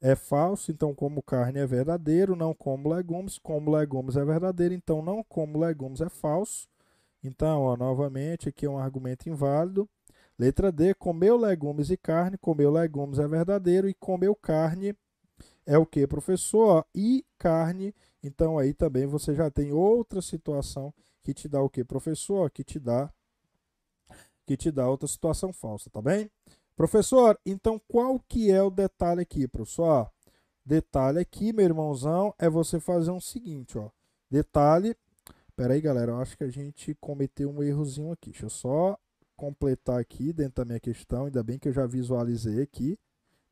é 0.00 0.14
falso, 0.14 0.72
então 0.72 0.94
como 0.94 1.22
carne 1.22 1.58
é 1.58 1.66
verdadeiro, 1.66 2.34
não 2.34 2.54
como 2.54 2.88
legumes, 2.88 3.38
como 3.38 3.70
legumes 3.70 4.16
é 4.16 4.24
verdadeiro, 4.24 4.72
então 4.72 5.02
não 5.02 5.22
como 5.22 5.58
legumes 5.58 6.00
é 6.00 6.08
falso. 6.08 6.66
Então, 7.22 7.62
ó, 7.62 7.76
novamente, 7.76 8.48
aqui 8.48 8.66
é 8.66 8.70
um 8.70 8.78
argumento 8.78 9.28
inválido. 9.28 9.88
Letra 10.38 10.72
D, 10.72 10.94
comeu 10.94 11.36
legumes 11.36 11.90
e 11.90 11.96
carne, 11.96 12.38
comeu 12.38 12.70
legumes 12.70 13.18
é 13.18 13.28
verdadeiro 13.28 13.88
e 13.88 13.94
comeu 13.94 14.34
carne 14.34 14.96
é 15.66 15.78
o 15.78 15.86
que, 15.86 16.06
professor? 16.06 16.84
E 16.94 17.24
carne. 17.38 17.94
Então 18.22 18.58
aí 18.58 18.74
também 18.74 19.06
você 19.06 19.34
já 19.34 19.50
tem 19.50 19.72
outra 19.72 20.20
situação 20.20 20.92
que 21.22 21.32
te 21.32 21.48
dá 21.48 21.62
o 21.62 21.70
que, 21.70 21.84
professor? 21.84 22.50
Que 22.50 22.64
te 22.64 22.78
dá 22.78 23.12
que 24.46 24.56
te 24.56 24.72
dá 24.72 24.88
outra 24.88 25.06
situação 25.06 25.52
falsa, 25.52 25.88
tá 25.90 26.02
bem? 26.02 26.28
Professor, 26.74 27.38
então 27.46 27.80
qual 27.86 28.18
que 28.18 28.50
é 28.50 28.60
o 28.60 28.68
detalhe 28.68 29.20
aqui, 29.20 29.46
professor? 29.46 30.10
Detalhe 30.66 31.20
aqui, 31.20 31.52
meu 31.52 31.64
irmãozão, 31.64 32.34
é 32.36 32.50
você 32.50 32.80
fazer 32.80 33.12
um 33.12 33.20
seguinte, 33.20 33.78
ó. 33.78 33.90
Detalhe. 34.28 34.96
Pera 35.60 35.74
aí, 35.74 35.80
galera, 35.82 36.12
eu 36.12 36.16
acho 36.16 36.38
que 36.38 36.44
a 36.44 36.48
gente 36.48 36.94
cometeu 36.94 37.50
um 37.50 37.62
errozinho 37.62 38.10
aqui. 38.10 38.30
Deixa 38.30 38.46
eu 38.46 38.48
só 38.48 38.98
completar 39.36 40.00
aqui 40.00 40.32
dentro 40.32 40.54
da 40.54 40.64
minha 40.64 40.80
questão, 40.80 41.26
ainda 41.26 41.42
bem 41.42 41.58
que 41.58 41.68
eu 41.68 41.72
já 41.74 41.86
visualizei 41.86 42.62
aqui, 42.62 42.98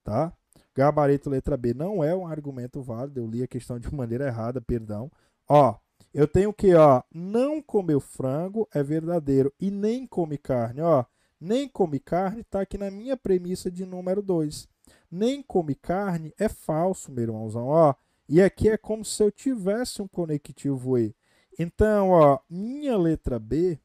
tá? 0.03 0.33
Gabarito 0.75 1.29
letra 1.29 1.55
B 1.55 1.75
não 1.75 2.03
é 2.03 2.17
um 2.17 2.27
argumento 2.27 2.81
válido. 2.81 3.21
Eu 3.21 3.27
li 3.27 3.43
a 3.43 3.47
questão 3.47 3.79
de 3.79 3.93
maneira 3.95 4.27
errada, 4.27 4.59
perdão. 4.59 5.13
Ó, 5.47 5.77
eu 6.15 6.27
tenho 6.27 6.51
que, 6.51 6.75
ó, 6.75 7.03
não 7.13 7.61
comer 7.61 8.01
frango 8.01 8.67
é 8.73 8.83
verdadeiro 8.83 9.53
e 9.61 9.71
nem 9.71 10.07
come 10.07 10.39
carne, 10.39 10.81
ó. 10.81 11.05
Nem 11.39 11.69
come 11.69 12.01
carne 12.01 12.41
está 12.41 12.63
aqui 12.63 12.79
na 12.79 12.91
minha 12.91 13.19
premissa 13.19 13.71
de 13.71 13.85
número 13.85 14.23
2. 14.23 14.67
Nem 15.11 15.43
come 15.43 15.75
carne 15.75 16.33
é 16.39 16.49
falso, 16.49 17.13
meu 17.13 17.25
irmãozão, 17.25 17.67
ó. 17.67 17.95
E 18.27 18.41
aqui 18.41 18.71
é 18.71 18.79
como 18.79 19.05
se 19.05 19.23
eu 19.23 19.31
tivesse 19.31 20.01
um 20.01 20.09
conectivo 20.09 20.97
E. 20.97 21.15
Então, 21.59 22.11
ó, 22.11 22.39
minha 22.49 22.97
letra 22.97 23.39
B, 23.39 23.81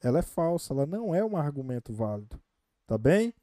ela 0.00 0.20
é 0.20 0.22
falsa, 0.22 0.72
ela 0.72 0.86
não 0.86 1.14
é 1.14 1.24
um 1.24 1.36
argumento 1.36 1.92
válido, 1.92 2.40
tá 2.86 2.96
bem? 2.96 3.34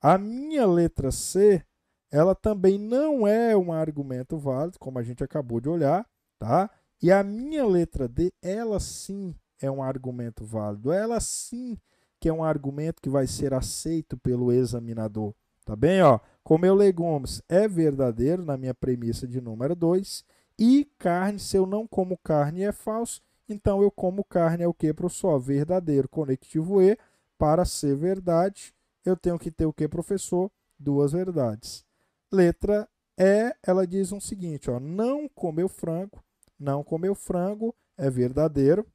A 0.00 0.16
minha 0.16 0.66
letra 0.66 1.10
C, 1.10 1.64
ela 2.10 2.34
também 2.34 2.78
não 2.78 3.26
é 3.26 3.56
um 3.56 3.72
argumento 3.72 4.38
válido, 4.38 4.78
como 4.78 4.98
a 4.98 5.02
gente 5.02 5.24
acabou 5.24 5.60
de 5.60 5.68
olhar, 5.68 6.06
tá? 6.38 6.70
E 7.02 7.10
a 7.10 7.24
minha 7.24 7.66
letra 7.66 8.06
D, 8.06 8.32
ela 8.40 8.78
sim 8.78 9.34
é 9.60 9.70
um 9.70 9.82
argumento 9.82 10.44
válido, 10.44 10.92
ela 10.92 11.18
sim 11.18 11.76
que 12.20 12.28
é 12.28 12.32
um 12.32 12.44
argumento 12.44 13.02
que 13.02 13.08
vai 13.08 13.26
ser 13.26 13.52
aceito 13.52 14.16
pelo 14.16 14.52
examinador, 14.52 15.34
tá 15.64 15.74
bem? 15.74 16.02
Ó, 16.02 16.20
comer 16.44 16.72
legumes 16.72 17.42
é 17.48 17.66
verdadeiro 17.66 18.44
na 18.44 18.56
minha 18.56 18.72
premissa 18.72 19.26
de 19.26 19.40
número 19.40 19.74
2, 19.74 20.24
e 20.58 20.84
carne, 20.98 21.38
se 21.38 21.56
eu 21.56 21.66
não 21.66 21.86
como 21.86 22.18
carne 22.18 22.62
é 22.62 22.72
falso, 22.72 23.20
então 23.48 23.82
eu 23.82 23.90
como 23.90 24.24
carne 24.24 24.62
é 24.62 24.68
o 24.68 24.74
que, 24.74 24.92
professor? 24.92 25.38
Verdadeiro, 25.38 26.08
conectivo 26.08 26.80
E, 26.80 26.96
para 27.38 27.64
ser 27.64 27.96
verdade, 27.96 28.74
eu 29.04 29.16
tenho 29.16 29.38
que 29.38 29.50
ter 29.50 29.66
o 29.66 29.72
que, 29.72 29.88
professor? 29.88 30.50
Duas 30.78 31.12
verdades. 31.12 31.84
Letra 32.30 32.88
E, 33.18 33.54
ela 33.62 33.86
diz 33.86 34.12
o 34.12 34.16
um 34.16 34.20
seguinte, 34.20 34.70
ó, 34.70 34.80
não 34.80 35.28
comeu 35.28 35.68
frango, 35.68 36.22
não 36.58 36.82
comeu 36.82 37.14
frango, 37.14 37.74
é 37.96 38.08
verdadeiro. 38.08 38.86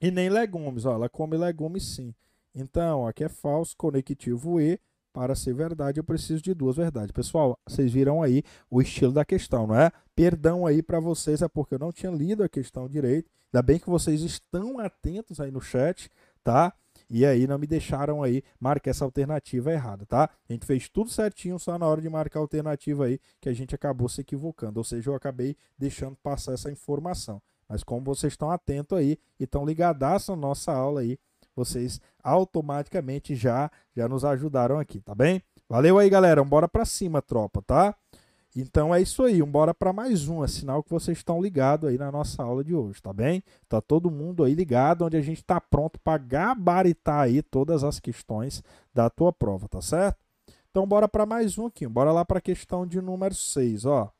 E 0.00 0.10
nem 0.10 0.28
legumes, 0.28 0.84
ó, 0.84 0.94
ela 0.94 1.08
come 1.08 1.36
legumes 1.36 1.94
sim. 1.94 2.14
Então, 2.54 3.06
aqui 3.06 3.24
é 3.24 3.28
falso, 3.28 3.76
conectivo 3.76 4.60
E, 4.60 4.80
para 5.12 5.34
ser 5.34 5.52
verdade, 5.54 6.00
eu 6.00 6.04
preciso 6.04 6.42
de 6.42 6.54
duas 6.54 6.76
verdades. 6.76 7.12
Pessoal, 7.12 7.56
vocês 7.66 7.92
viram 7.92 8.22
aí 8.22 8.42
o 8.70 8.80
estilo 8.80 9.12
da 9.12 9.24
questão, 9.24 9.66
não 9.66 9.76
é? 9.76 9.90
Perdão 10.14 10.66
aí 10.66 10.82
para 10.82 10.98
vocês, 11.00 11.42
é 11.42 11.48
porque 11.48 11.74
eu 11.74 11.78
não 11.78 11.92
tinha 11.92 12.10
lido 12.10 12.42
a 12.42 12.48
questão 12.48 12.88
direito. 12.88 13.30
Ainda 13.52 13.62
bem 13.62 13.78
que 13.78 13.90
vocês 13.90 14.22
estão 14.22 14.78
atentos 14.78 15.40
aí 15.40 15.50
no 15.50 15.60
chat, 15.60 16.10
tá? 16.42 16.72
E 17.10 17.26
aí 17.26 17.46
não 17.46 17.58
me 17.58 17.66
deixaram 17.66 18.22
aí 18.22 18.42
marcar 18.58 18.90
essa 18.90 19.04
alternativa 19.04 19.70
errada, 19.70 20.06
tá? 20.06 20.30
A 20.48 20.52
gente 20.52 20.64
fez 20.64 20.88
tudo 20.88 21.10
certinho, 21.10 21.58
só 21.58 21.78
na 21.78 21.86
hora 21.86 22.00
de 22.00 22.08
marcar 22.08 22.38
a 22.38 22.42
alternativa 22.42 23.04
aí 23.04 23.20
que 23.38 23.50
a 23.50 23.52
gente 23.52 23.74
acabou 23.74 24.08
se 24.08 24.22
equivocando. 24.22 24.80
Ou 24.80 24.84
seja, 24.84 25.10
eu 25.10 25.14
acabei 25.14 25.54
deixando 25.78 26.16
passar 26.16 26.54
essa 26.54 26.70
informação. 26.70 27.42
Mas 27.68 27.84
como 27.84 28.04
vocês 28.04 28.32
estão 28.32 28.50
atentos 28.50 28.96
aí 28.96 29.18
e 29.38 29.44
estão 29.44 29.64
ligados 29.64 30.28
na 30.28 30.36
nossa 30.36 30.72
aula 30.72 31.00
aí, 31.00 31.18
vocês 31.54 32.00
automaticamente 32.22 33.34
já 33.34 33.70
já 33.94 34.08
nos 34.08 34.24
ajudaram 34.24 34.78
aqui, 34.78 35.00
tá 35.00 35.14
bem? 35.14 35.42
Valeu 35.68 35.98
aí, 35.98 36.08
galera. 36.10 36.42
Bora 36.44 36.68
para 36.68 36.84
cima, 36.84 37.22
tropa, 37.22 37.62
tá? 37.62 37.94
Então 38.54 38.94
é 38.94 39.00
isso 39.00 39.22
aí, 39.22 39.42
bora 39.42 39.72
para 39.72 39.94
mais 39.94 40.28
um, 40.28 40.44
é 40.44 40.48
sinal 40.48 40.82
que 40.82 40.90
vocês 40.90 41.16
estão 41.16 41.40
ligados 41.40 41.88
aí 41.88 41.96
na 41.96 42.12
nossa 42.12 42.42
aula 42.42 42.62
de 42.62 42.74
hoje, 42.74 43.00
tá 43.00 43.10
bem? 43.10 43.42
Tá 43.66 43.80
todo 43.80 44.10
mundo 44.10 44.44
aí 44.44 44.54
ligado, 44.54 45.06
onde 45.06 45.16
a 45.16 45.22
gente 45.22 45.38
está 45.38 45.58
pronto 45.58 45.98
para 46.00 46.18
gabaritar 46.18 47.20
aí 47.20 47.40
todas 47.40 47.82
as 47.82 47.98
questões 47.98 48.62
da 48.92 49.08
tua 49.08 49.32
prova, 49.32 49.68
tá 49.68 49.80
certo? 49.80 50.18
Então 50.70 50.86
bora 50.86 51.08
para 51.08 51.24
mais 51.24 51.56
um 51.56 51.66
aqui, 51.66 51.86
bora 51.86 52.12
lá 52.12 52.26
para 52.26 52.38
a 52.38 52.42
questão 52.42 52.86
de 52.86 53.00
número 53.00 53.34
6, 53.34 53.86
ó. 53.86 54.12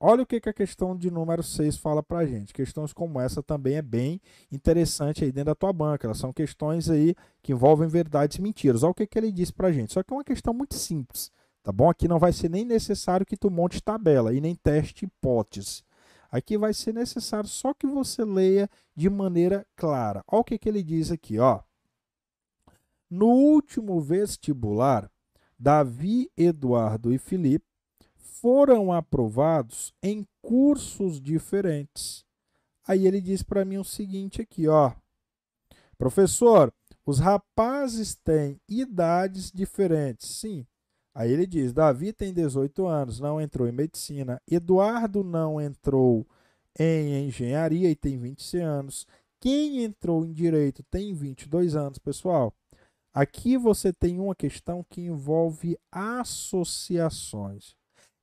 Olha 0.00 0.22
o 0.22 0.26
que, 0.26 0.40
que 0.40 0.48
a 0.48 0.52
questão 0.52 0.96
de 0.96 1.10
número 1.10 1.42
6 1.42 1.76
fala 1.76 2.02
para 2.02 2.18
a 2.18 2.26
gente. 2.26 2.52
Questões 2.52 2.92
como 2.92 3.20
essa 3.20 3.42
também 3.42 3.76
é 3.76 3.82
bem 3.82 4.20
interessante 4.50 5.24
aí 5.24 5.32
dentro 5.32 5.46
da 5.46 5.54
tua 5.54 5.72
banca. 5.72 6.06
Elas 6.06 6.18
são 6.18 6.32
questões 6.32 6.90
aí 6.90 7.14
que 7.42 7.52
envolvem 7.52 7.88
verdades 7.88 8.36
e 8.36 8.42
mentiras. 8.42 8.82
Olha 8.82 8.90
o 8.90 8.94
que, 8.94 9.06
que 9.06 9.18
ele 9.18 9.32
diz 9.32 9.50
para 9.50 9.68
a 9.68 9.72
gente. 9.72 9.92
Só 9.92 10.02
que 10.02 10.12
é 10.12 10.16
uma 10.16 10.24
questão 10.24 10.52
muito 10.52 10.74
simples. 10.74 11.30
Tá 11.62 11.72
bom? 11.72 11.88
Aqui 11.88 12.06
não 12.06 12.18
vai 12.18 12.32
ser 12.32 12.50
nem 12.50 12.64
necessário 12.64 13.24
que 13.24 13.36
tu 13.36 13.50
monte 13.50 13.82
tabela 13.82 14.34
e 14.34 14.40
nem 14.40 14.54
teste 14.54 15.06
hipótese. 15.06 15.82
Aqui 16.30 16.58
vai 16.58 16.74
ser 16.74 16.92
necessário 16.92 17.48
só 17.48 17.72
que 17.72 17.86
você 17.86 18.24
leia 18.24 18.68
de 18.94 19.08
maneira 19.08 19.66
clara. 19.74 20.22
Olha 20.26 20.40
o 20.40 20.44
que, 20.44 20.58
que 20.58 20.68
ele 20.68 20.82
diz 20.82 21.10
aqui, 21.10 21.38
ó. 21.38 21.62
No 23.08 23.28
último 23.28 24.00
vestibular, 24.00 25.10
Davi, 25.58 26.30
Eduardo 26.36 27.14
e 27.14 27.18
Felipe 27.18 27.64
foram 28.40 28.92
aprovados 28.92 29.92
em 30.02 30.26
cursos 30.42 31.20
diferentes. 31.20 32.24
Aí 32.86 33.06
ele 33.06 33.20
diz 33.20 33.42
para 33.42 33.64
mim 33.64 33.78
o 33.78 33.84
seguinte 33.84 34.42
aqui, 34.42 34.68
ó. 34.68 34.92
Professor, 35.96 36.72
os 37.06 37.18
rapazes 37.18 38.14
têm 38.14 38.60
idades 38.68 39.50
diferentes. 39.50 40.28
Sim. 40.28 40.66
Aí 41.14 41.32
ele 41.32 41.46
diz: 41.46 41.72
Davi 41.72 42.12
tem 42.12 42.32
18 42.32 42.86
anos, 42.86 43.20
não 43.20 43.40
entrou 43.40 43.68
em 43.68 43.72
medicina. 43.72 44.40
Eduardo 44.50 45.22
não 45.22 45.60
entrou 45.60 46.26
em 46.78 47.26
engenharia 47.26 47.90
e 47.90 47.96
tem 47.96 48.18
20 48.18 48.58
anos. 48.58 49.06
Quem 49.40 49.84
entrou 49.84 50.24
em 50.24 50.32
direito 50.32 50.82
tem 50.90 51.14
22 51.14 51.76
anos, 51.76 51.98
pessoal. 51.98 52.52
Aqui 53.12 53.56
você 53.56 53.92
tem 53.92 54.18
uma 54.18 54.34
questão 54.34 54.84
que 54.90 55.02
envolve 55.02 55.78
associações. 55.92 57.76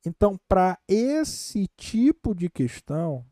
Então, 0.05 0.39
para 0.47 0.79
esse 0.87 1.67
tipo 1.77 2.33
de 2.33 2.49
questão, 2.49 3.25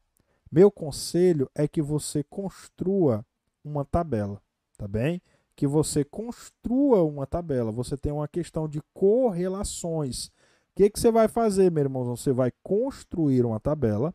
meu 0.51 0.71
conselho 0.71 1.49
é 1.55 1.67
que 1.67 1.81
você 1.81 2.23
construa 2.23 3.25
uma 3.63 3.83
tabela, 3.83 4.41
tá 4.77 4.87
bem? 4.87 5.21
Que 5.55 5.67
você 5.67 6.03
construa 6.03 7.03
uma 7.03 7.25
tabela. 7.27 7.71
Você 7.71 7.97
tem 7.97 8.11
uma 8.11 8.27
questão 8.27 8.67
de 8.67 8.81
correlações. 8.93 10.27
O 10.27 10.31
que, 10.75 10.89
que 10.89 10.99
você 10.99 11.11
vai 11.11 11.27
fazer, 11.27 11.71
meu 11.71 11.83
irmão? 11.83 12.03
Você 12.05 12.31
vai 12.31 12.51
construir 12.63 13.45
uma 13.45 13.59
tabela 13.59 14.13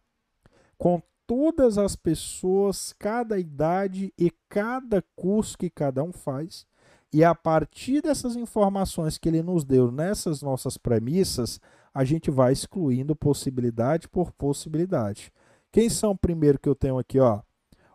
com 0.79 1.03
todas 1.27 1.77
as 1.79 1.97
pessoas, 1.97 2.95
cada 2.99 3.39
idade 3.39 4.13
e 4.19 4.31
cada 4.49 5.03
curso 5.17 5.59
que 5.59 5.69
cada 5.69 6.03
um 6.03 6.13
faz. 6.13 6.67
E 7.13 7.23
a 7.23 7.35
partir 7.35 8.03
dessas 8.03 8.35
informações 8.35 9.19
que 9.19 9.29
ele 9.29 9.43
nos 9.43 9.65
deu 9.65 9.93
nessas 9.93 10.43
nossas 10.43 10.77
premissas, 10.77 11.61
a 11.95 12.05
gente 12.05 12.31
vai 12.31 12.53
excluindo 12.53 13.15
possibilidade 13.15 14.09
por 14.09 14.33
possibilidade. 14.33 15.33
Quem 15.71 15.89
são 15.89 16.11
o 16.11 16.19
primeiro 16.19 16.59
que 16.59 16.69
eu 16.69 16.75
tenho 16.75 16.99
aqui, 16.99 17.21
ó? 17.21 17.41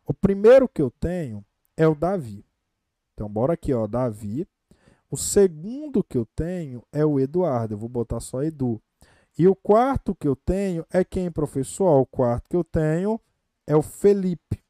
O 0.05 0.13
primeiro 0.13 0.67
que 0.67 0.81
eu 0.81 0.89
tenho 0.89 1.45
é 1.75 1.87
o 1.87 1.93
Davi. 1.93 2.45
Então, 3.13 3.29
bora 3.29 3.53
aqui, 3.53 3.73
ó, 3.73 3.85
Davi. 3.85 4.47
O 5.11 5.17
segundo 5.17 6.03
que 6.03 6.17
eu 6.17 6.25
tenho 6.35 6.81
é 6.91 7.05
o 7.05 7.19
Eduardo. 7.19 7.73
Eu 7.73 7.77
vou 7.77 7.89
botar 7.89 8.19
só 8.19 8.41
Edu. 8.41 8.81
E 9.37 9.47
o 9.47 9.55
quarto 9.55 10.15
que 10.15 10.27
eu 10.27 10.35
tenho 10.35 10.85
é 10.91 11.03
quem, 11.03 11.31
professor? 11.31 11.99
O 11.99 12.05
quarto 12.05 12.49
que 12.49 12.55
eu 12.55 12.63
tenho 12.63 13.19
é 13.67 13.75
o 13.75 13.81
Felipe. 13.81 14.63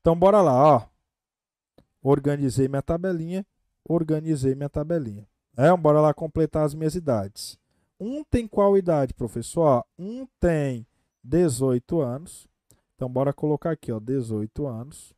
Então, 0.00 0.18
bora 0.18 0.42
lá, 0.42 0.76
ó. 0.76 0.88
Organizei 2.02 2.66
minha 2.66 2.82
tabelinha, 2.82 3.46
organizei 3.84 4.54
minha 4.54 4.68
tabelinha. 4.68 5.28
É, 5.56 5.74
bora 5.76 6.00
lá 6.00 6.14
completar 6.14 6.64
as 6.64 6.74
minhas 6.74 6.94
idades. 6.94 7.58
Um 8.00 8.24
tem 8.24 8.46
qual 8.46 8.76
idade, 8.76 9.12
professor? 9.12 9.84
Um 9.98 10.26
tem 10.40 10.86
18 11.22 12.00
anos. 12.00 12.48
Então, 12.96 13.08
bora 13.08 13.32
colocar 13.32 13.72
aqui, 13.72 13.92
ó, 13.92 14.00
18 14.00 14.66
anos. 14.66 15.12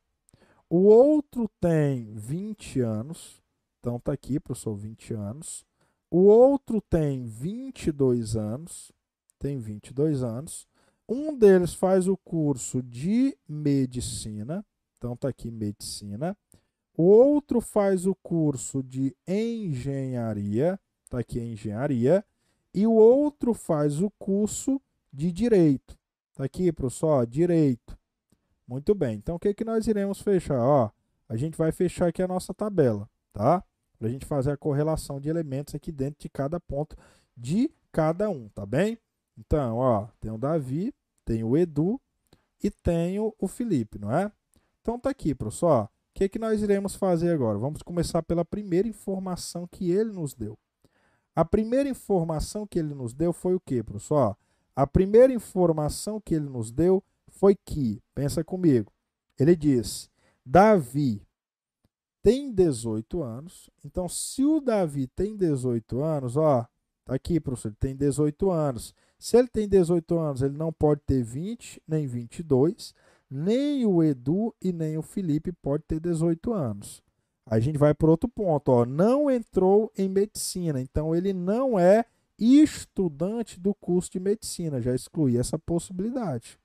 O 0.69 0.83
outro 0.85 1.49
tem 1.59 2.13
20 2.13 2.81
anos. 2.81 3.41
Então, 3.79 3.99
tá 3.99 4.11
aqui, 4.11 4.39
professor, 4.39 4.75
20 4.75 5.13
anos. 5.13 5.65
O 6.11 6.23
outro 6.25 6.81
tem 6.81 7.25
22 7.25 8.35
anos. 8.35 8.91
Tem 9.39 9.57
22 9.57 10.21
anos. 10.21 10.67
Um 11.07 11.37
deles 11.37 11.73
faz 11.73 12.07
o 12.07 12.17
curso 12.17 12.83
de 12.83 13.37
medicina. 13.47 14.65
Então, 14.97 15.15
tá 15.15 15.29
aqui, 15.29 15.49
medicina. 15.49 16.35
Outro 16.97 17.59
faz 17.59 18.05
o 18.05 18.15
curso 18.15 18.81
de 18.81 19.15
engenharia. 19.27 20.79
Tá 21.09 21.19
aqui, 21.19 21.39
engenharia. 21.39 22.23
E 22.73 22.87
o 22.87 22.93
outro 22.93 23.53
faz 23.53 24.01
o 24.01 24.09
curso 24.11 24.81
de 25.11 25.31
direito. 25.31 25.97
Tá 26.33 26.45
aqui, 26.45 26.71
professor, 26.71 27.25
direito. 27.25 27.97
Muito 28.67 28.95
bem. 28.95 29.15
Então, 29.15 29.35
o 29.35 29.39
que, 29.39 29.53
que 29.53 29.63
nós 29.63 29.87
iremos 29.87 30.21
fechar? 30.21 30.59
Ó, 30.59 30.89
a 31.29 31.37
gente 31.37 31.57
vai 31.57 31.71
fechar 31.71 32.07
aqui 32.07 32.21
a 32.21 32.27
nossa 32.27 32.53
tabela, 32.53 33.09
tá? 33.31 33.63
Para 33.97 34.07
a 34.07 34.11
gente 34.11 34.25
fazer 34.25 34.51
a 34.51 34.57
correlação 34.57 35.19
de 35.19 35.29
elementos 35.29 35.75
aqui 35.75 35.91
dentro 35.91 36.19
de 36.19 36.29
cada 36.29 36.59
ponto 36.59 36.97
de 37.37 37.71
cada 37.91 38.29
um, 38.29 38.49
tá 38.49 38.65
bem? 38.65 38.97
Então, 39.37 39.77
ó, 39.77 40.07
tem 40.19 40.31
o 40.31 40.37
Davi, 40.37 40.93
tem 41.23 41.43
o 41.43 41.55
Edu 41.55 41.99
e 42.63 42.69
tem 42.69 43.19
o 43.19 43.47
Felipe, 43.47 43.99
não 43.99 44.11
é? 44.11 44.31
Então, 44.81 44.99
tá 44.99 45.09
aqui, 45.09 45.33
professor. 45.33 45.89
O 46.15 46.17
que, 46.17 46.29
que 46.29 46.39
nós 46.39 46.61
iremos 46.61 46.95
fazer 46.95 47.33
agora? 47.33 47.57
Vamos 47.57 47.81
começar 47.81 48.23
pela 48.23 48.45
primeira 48.45 48.87
informação 48.87 49.67
que 49.67 49.91
ele 49.91 50.13
nos 50.13 50.33
deu. 50.33 50.57
A 51.35 51.43
primeira 51.43 51.89
informação 51.89 52.65
que 52.65 52.79
ele 52.79 52.93
nos 52.93 53.13
deu 53.13 53.33
foi 53.33 53.53
o 53.53 53.59
que, 53.59 53.83
professor? 53.83 54.37
A 54.73 54.87
primeira 54.87 55.33
informação 55.33 56.21
que 56.21 56.33
ele 56.33 56.47
nos 56.47 56.71
deu 56.71 57.03
foi 57.27 57.53
que, 57.53 58.01
pensa 58.13 58.45
comigo, 58.45 58.93
ele 59.37 59.57
diz: 59.57 60.09
Davi 60.45 61.21
tem 62.23 62.49
18 62.49 63.21
anos. 63.21 63.69
Então, 63.83 64.07
se 64.07 64.45
o 64.45 64.61
Davi 64.61 65.07
tem 65.07 65.35
18 65.35 66.01
anos, 66.01 66.37
ó, 66.37 66.65
tá 67.03 67.13
aqui, 67.13 67.41
professor, 67.41 67.67
ele 67.67 67.77
tem 67.77 67.93
18 67.93 68.49
anos. 68.49 68.95
Se 69.19 69.35
ele 69.35 69.49
tem 69.49 69.67
18 69.67 70.17
anos, 70.17 70.41
ele 70.41 70.55
não 70.55 70.71
pode 70.71 71.01
ter 71.05 71.21
20, 71.21 71.83
nem 71.85 72.07
22, 72.07 72.95
nem 73.29 73.85
o 73.85 74.03
Edu 74.03 74.53
e 74.61 74.71
nem 74.71 74.97
o 74.97 75.01
Felipe 75.01 75.51
pode 75.51 75.83
ter 75.83 75.99
18 75.99 76.53
anos. 76.53 77.03
Aí 77.47 77.59
a 77.59 77.61
gente 77.61 77.77
vai 77.77 77.93
para 77.93 78.09
outro 78.09 78.27
ponto, 78.27 78.69
ó, 78.71 78.85
não 78.85 79.29
entrou 79.29 79.91
em 79.97 80.09
medicina, 80.09 80.81
então 80.81 81.15
ele 81.15 81.31
não 81.31 81.77
é 81.77 82.05
estudante 82.39 83.59
do 83.59 83.73
curso 83.73 84.11
de 84.11 84.19
medicina, 84.19 84.81
já 84.81 84.93
excluí 84.93 85.37
essa 85.37 85.57
possibilidade. 85.57 86.57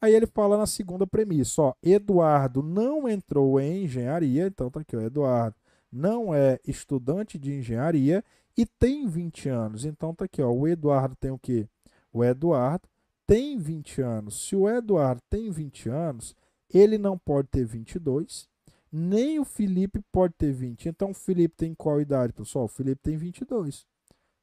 Aí 0.00 0.14
ele 0.14 0.26
fala 0.26 0.56
na 0.56 0.66
segunda 0.66 1.06
premissa, 1.06 1.62
ó, 1.62 1.74
Eduardo 1.82 2.62
não 2.62 3.08
entrou 3.08 3.58
em 3.58 3.84
engenharia, 3.84 4.46
então 4.46 4.70
tá 4.70 4.80
aqui, 4.80 4.96
ó, 4.96 5.00
Eduardo 5.00 5.56
não 5.90 6.34
é 6.34 6.60
estudante 6.66 7.38
de 7.38 7.54
engenharia 7.54 8.22
e 8.56 8.66
tem 8.66 9.06
20 9.06 9.48
anos. 9.48 9.84
Então 9.84 10.14
tá 10.14 10.26
aqui, 10.26 10.42
ó, 10.42 10.50
o 10.50 10.68
Eduardo 10.68 11.16
tem 11.16 11.30
o 11.30 11.38
quê? 11.38 11.66
O 12.12 12.22
Eduardo 12.22 12.88
tem 13.26 13.58
20 13.58 14.00
anos. 14.02 14.46
Se 14.46 14.54
o 14.54 14.68
Eduardo 14.68 15.20
tem 15.28 15.50
20 15.50 15.88
anos, 15.88 16.34
ele 16.72 16.98
não 16.98 17.18
pode 17.18 17.48
ter 17.48 17.64
22, 17.64 18.48
nem 18.90 19.38
o 19.38 19.44
Felipe 19.44 20.00
pode 20.12 20.34
ter 20.34 20.52
20. 20.52 20.88
Então 20.88 21.10
o 21.10 21.14
Felipe 21.14 21.56
tem 21.56 21.74
qual 21.74 22.00
idade, 22.00 22.32
pessoal? 22.32 22.66
O 22.66 22.68
Felipe 22.68 23.02
tem 23.02 23.16
22. 23.16 23.86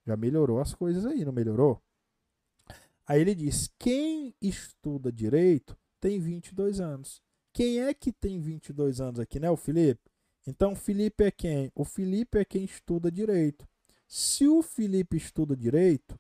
Já 0.06 0.18
melhorou 0.18 0.60
as 0.60 0.74
coisas 0.74 1.06
aí, 1.06 1.24
não 1.24 1.32
melhorou? 1.32 1.82
Aí 3.08 3.22
ele 3.22 3.36
diz: 3.36 3.70
quem 3.80 4.34
estuda 4.42 5.12
direito 5.12 5.78
tem 6.00 6.20
22 6.20 6.82
anos. 6.82 7.22
Quem 7.54 7.82
é 7.82 7.94
que 7.94 8.12
tem 8.12 8.40
22 8.40 9.00
anos 9.00 9.20
aqui, 9.20 9.40
né? 9.40 9.50
O 9.50 9.56
Felipe? 9.56 10.02
Então, 10.46 10.74
o 10.74 10.76
Felipe 10.76 11.24
é 11.24 11.32
quem? 11.32 11.72
O 11.76 11.86
Felipe 11.86 12.40
é 12.40 12.44
quem 12.44 12.66
estuda 12.66 13.12
direito. 13.12 13.66
Se 14.08 14.48
o 14.48 14.62
Felipe 14.62 15.16
estuda 15.16 15.56
direito, 15.56 16.20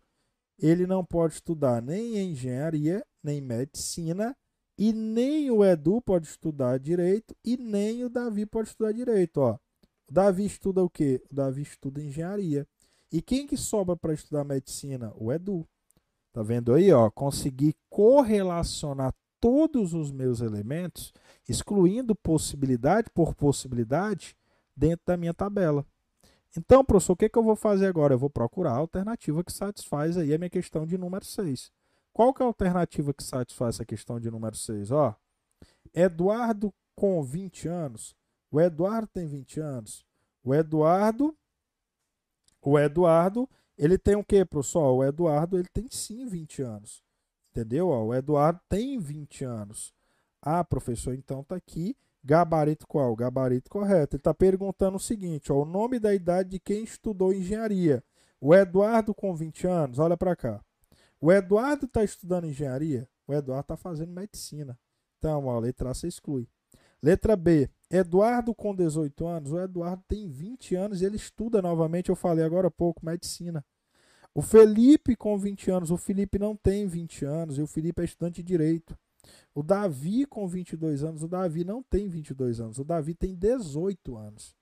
ele 0.59 0.85
não 0.88 1.03
pode 1.03 1.35
estudar 1.35 1.81
nem 1.81 2.17
engenharia, 2.17 3.05
nem 3.23 3.41
medicina, 3.41 4.35
e 4.77 4.91
nem 4.91 5.51
o 5.51 5.63
Edu 5.63 6.01
pode 6.01 6.27
estudar 6.27 6.80
direito, 6.80 7.35
e 7.43 7.57
nem 7.57 8.03
o 8.03 8.09
Davi 8.09 8.45
pode 8.45 8.69
estudar 8.69 8.91
direito. 8.91 9.38
Ó. 9.38 9.53
O 10.09 10.13
Davi 10.13 10.45
estuda 10.45 10.84
o 10.84 10.89
quê? 10.89 11.21
O 11.31 11.35
Davi 11.35 11.61
estuda 11.61 12.01
engenharia. 12.01 12.67
E 13.11 13.21
quem 13.21 13.45
que 13.45 13.55
sobra 13.55 13.95
para 13.95 14.13
estudar 14.13 14.43
medicina? 14.43 15.13
O 15.15 15.31
Edu. 15.31 15.67
Tá 16.31 16.41
vendo 16.41 16.73
aí, 16.73 16.91
ó? 16.91 17.11
Consegui 17.11 17.75
correlacionar 17.89 19.13
todos 19.39 19.93
os 19.93 20.11
meus 20.11 20.41
elementos, 20.41 21.13
excluindo 21.47 22.15
possibilidade 22.15 23.09
por 23.13 23.35
possibilidade, 23.35 24.35
dentro 24.75 25.05
da 25.05 25.17
minha 25.17 25.34
tabela. 25.34 25.85
Então, 26.57 26.84
professor, 26.85 27.13
o 27.13 27.15
que, 27.15 27.30
que 27.30 27.38
eu 27.38 27.43
vou 27.43 27.55
fazer 27.55 27.88
agora? 27.88 28.13
Eu 28.13 28.19
vou 28.19 28.30
procurar 28.30 28.73
a 28.73 28.77
alternativa 28.77 29.43
que 29.43 29.51
satisfaz 29.51 30.17
aí 30.17 30.34
a 30.34 30.38
minha 30.38 30.49
questão 30.49 30.85
de 30.85 30.97
número 30.97 31.25
6. 31.25 31.71
Qual 32.11 32.34
que 32.34 32.43
é 32.43 32.45
a 32.45 32.47
alternativa 32.47 33.13
que 33.13 33.23
satisfaz 33.23 33.75
essa 33.75 33.85
questão 33.85 34.19
de 34.19 34.30
número 34.30 34.55
6? 34.55 34.91
Ó, 34.91 35.15
Eduardo 35.93 36.73
com 36.95 37.23
20 37.23 37.67
anos. 37.67 38.15
O 38.51 38.61
Eduardo 38.61 39.07
tem 39.07 39.25
20 39.25 39.59
anos. 39.59 40.05
O 40.43 40.53
Eduardo 40.53 41.35
o 42.63 42.80
Eduardo, 42.80 43.49
ele 43.77 43.97
tem 43.97 44.15
o 44.15 44.23
quê, 44.23 44.45
professor? 44.45 44.93
O 44.93 45.03
Eduardo, 45.03 45.59
ele 45.59 45.67
tem 45.67 45.85
sim 45.89 46.25
20 46.25 46.61
anos. 46.61 47.03
Entendeu? 47.51 47.89
O 47.89 48.13
Eduardo 48.13 48.59
tem 48.69 48.97
20 48.97 49.43
anos. 49.43 49.93
Ah, 50.41 50.63
professor, 50.63 51.13
então 51.13 51.43
tá 51.43 51.55
aqui. 51.55 51.95
Gabarito 52.23 52.87
qual? 52.87 53.15
Gabarito 53.15 53.69
correto. 53.69 54.15
Ele 54.15 54.19
está 54.21 54.33
perguntando 54.33 54.97
o 54.97 54.99
seguinte: 54.99 55.51
ó, 55.51 55.61
o 55.61 55.65
nome 55.65 55.99
da 55.99 56.13
idade 56.13 56.49
de 56.49 56.59
quem 56.59 56.83
estudou 56.83 57.33
engenharia. 57.33 58.03
O 58.39 58.53
Eduardo 58.53 59.13
com 59.13 59.33
20 59.33 59.67
anos, 59.67 59.99
olha 59.99 60.17
para 60.17 60.35
cá. 60.35 60.63
O 61.19 61.31
Eduardo 61.31 61.85
está 61.85 62.03
estudando 62.03 62.45
engenharia? 62.45 63.07
O 63.25 63.33
Eduardo 63.33 63.63
está 63.63 63.77
fazendo 63.77 64.11
medicina. 64.11 64.77
Então, 65.17 65.49
a 65.49 65.57
letra 65.59 65.91
A 65.91 65.93
você 65.93 66.07
exclui. 66.07 66.47
Letra 67.01 67.35
B. 67.35 67.69
Eduardo 67.89 68.53
com 68.53 68.75
18 68.75 69.25
anos. 69.25 69.51
O 69.51 69.59
Eduardo 69.59 70.03
tem 70.07 70.27
20 70.27 70.75
anos 70.75 71.01
e 71.01 71.05
ele 71.05 71.15
estuda 71.15 71.61
novamente, 71.61 72.09
eu 72.09 72.15
falei 72.15 72.43
agora 72.43 72.67
há 72.67 72.71
pouco, 72.71 73.05
medicina. 73.05 73.63
O 74.35 74.41
Felipe 74.41 75.15
com 75.15 75.37
20 75.37 75.71
anos. 75.71 75.91
O 75.91 75.97
Felipe 75.97 76.39
não 76.39 76.55
tem 76.55 76.87
20 76.87 77.23
anos 77.25 77.57
e 77.57 77.61
o 77.61 77.67
Felipe 77.67 78.01
é 78.01 78.05
estudante 78.05 78.41
de 78.41 78.43
direito. 78.43 78.97
O 79.53 79.63
Davi 79.63 80.25
com 80.25 80.47
22 80.47 81.03
anos, 81.03 81.23
o 81.23 81.27
Davi 81.27 81.63
não 81.63 81.81
tem 81.83 82.07
22 82.07 82.59
anos, 82.59 82.79
o 82.79 82.83
Davi 82.83 83.13
tem 83.13 83.35
18 83.35 84.17
anos. 84.17 84.55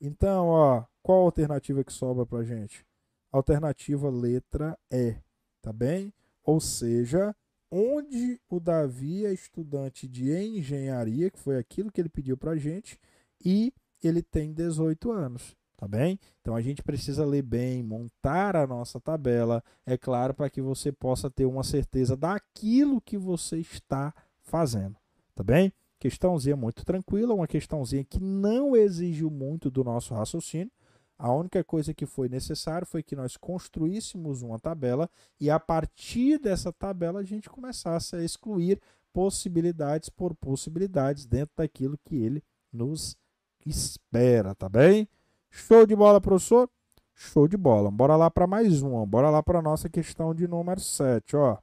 Então, 0.00 0.48
ó, 0.48 0.84
qual 1.02 1.22
a 1.22 1.24
alternativa 1.24 1.84
que 1.84 1.92
sobra 1.92 2.26
pra 2.26 2.44
gente? 2.44 2.86
Alternativa 3.32 4.08
letra 4.10 4.78
E, 4.90 5.16
tá 5.60 5.72
bem? 5.72 6.12
Ou 6.44 6.60
seja, 6.60 7.34
onde 7.70 8.40
o 8.48 8.60
Davi 8.60 9.26
é 9.26 9.32
estudante 9.32 10.06
de 10.06 10.32
engenharia, 10.32 11.30
que 11.30 11.38
foi 11.38 11.58
aquilo 11.58 11.90
que 11.90 12.00
ele 12.00 12.08
pediu 12.08 12.36
pra 12.36 12.56
gente, 12.56 12.98
e 13.44 13.72
ele 14.02 14.22
tem 14.22 14.52
18 14.52 15.10
anos 15.10 15.56
tá 15.76 15.86
bem? 15.86 16.18
Então 16.40 16.56
a 16.56 16.60
gente 16.60 16.82
precisa 16.82 17.24
ler 17.24 17.42
bem, 17.42 17.82
montar 17.82 18.56
a 18.56 18.66
nossa 18.66 18.98
tabela, 18.98 19.62
é 19.84 19.96
claro, 19.96 20.32
para 20.32 20.48
que 20.48 20.62
você 20.62 20.90
possa 20.90 21.30
ter 21.30 21.44
uma 21.44 21.62
certeza 21.62 22.16
daquilo 22.16 23.00
que 23.00 23.18
você 23.18 23.58
está 23.58 24.14
fazendo, 24.42 24.96
tá 25.34 25.44
bem? 25.44 25.72
Questãozinha 25.98 26.56
muito 26.56 26.84
tranquila, 26.84 27.34
uma 27.34 27.46
questãozinha 27.46 28.04
que 28.04 28.20
não 28.20 28.76
exigiu 28.76 29.30
muito 29.30 29.70
do 29.70 29.82
nosso 29.82 30.14
raciocínio. 30.14 30.70
A 31.18 31.32
única 31.32 31.64
coisa 31.64 31.94
que 31.94 32.04
foi 32.04 32.28
necessário 32.28 32.86
foi 32.86 33.02
que 33.02 33.16
nós 33.16 33.36
construíssemos 33.36 34.42
uma 34.42 34.58
tabela 34.58 35.08
e 35.40 35.48
a 35.48 35.58
partir 35.58 36.38
dessa 36.38 36.70
tabela 36.70 37.20
a 37.20 37.24
gente 37.24 37.48
começasse 37.48 38.14
a 38.14 38.22
excluir 38.22 38.78
possibilidades 39.14 40.10
por 40.10 40.34
possibilidades 40.34 41.24
dentro 41.24 41.54
daquilo 41.56 41.98
que 42.04 42.16
ele 42.16 42.44
nos 42.70 43.16
espera, 43.64 44.54
tá 44.54 44.68
bem? 44.68 45.08
Show 45.56 45.86
de 45.86 45.96
bola, 45.96 46.20
professor? 46.20 46.68
Show 47.14 47.48
de 47.48 47.56
bola. 47.56 47.90
Bora 47.90 48.14
lá 48.14 48.30
para 48.30 48.46
mais 48.46 48.82
uma. 48.82 49.06
Bora 49.06 49.30
lá 49.30 49.42
para 49.42 49.62
nossa 49.62 49.88
questão 49.88 50.34
de 50.34 50.46
número 50.46 50.78
7, 50.78 51.34
ó. 51.34 51.56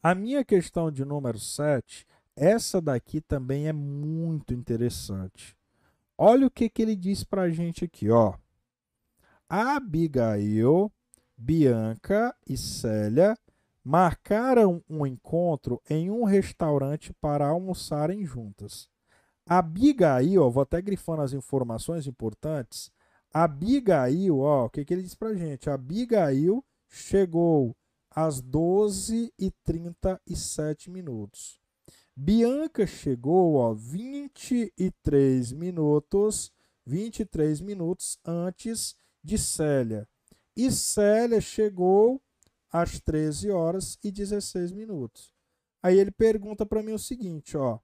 A 0.00 0.14
minha 0.14 0.44
questão 0.44 0.88
de 0.90 1.04
número 1.04 1.38
7, 1.38 2.06
essa 2.36 2.80
daqui 2.80 3.20
também 3.20 3.66
é 3.66 3.72
muito 3.72 4.54
interessante. 4.54 5.56
Olha 6.16 6.46
o 6.46 6.50
que, 6.50 6.70
que 6.70 6.80
ele 6.80 6.94
diz 6.94 7.24
para 7.24 7.42
a 7.42 7.50
gente 7.50 7.84
aqui, 7.84 8.08
ó. 8.08 8.34
Abigail, 9.48 10.92
Bianca 11.36 12.34
e 12.48 12.56
Célia 12.56 13.36
marcaram 13.84 14.80
um 14.88 15.04
encontro 15.04 15.82
em 15.90 16.08
um 16.08 16.22
restaurante 16.22 17.12
para 17.14 17.48
almoçarem 17.48 18.24
juntas. 18.24 18.91
Abigail, 19.46 20.50
vou 20.50 20.62
até 20.62 20.80
grifando 20.80 21.22
as 21.22 21.32
informações 21.32 22.06
importantes. 22.06 22.90
Abigail, 23.32 24.38
ó, 24.38 24.66
o 24.66 24.70
que, 24.70 24.84
que 24.84 24.94
ele 24.94 25.02
diz 25.02 25.14
pra 25.14 25.34
gente? 25.34 25.70
Abigail 25.70 26.64
chegou 26.88 27.74
às 28.10 28.40
12 28.40 29.32
e 29.38 29.50
37 29.64 30.90
minutos. 30.90 31.60
Bianca 32.14 32.86
chegou, 32.86 33.54
ó, 33.54 33.72
23 33.72 35.52
minutos, 35.52 36.52
23 36.84 37.60
minutos 37.62 38.18
antes 38.24 38.94
de 39.24 39.38
Célia. 39.38 40.06
E 40.54 40.70
Célia 40.70 41.40
chegou 41.40 42.20
às 42.70 43.00
13 43.00 43.50
horas 43.50 43.98
e 44.04 44.10
16 44.10 44.72
minutos. 44.72 45.32
Aí 45.82 45.98
ele 45.98 46.10
pergunta 46.10 46.66
para 46.66 46.82
mim 46.82 46.92
o 46.92 46.98
seguinte, 46.98 47.56
ó: 47.56 47.78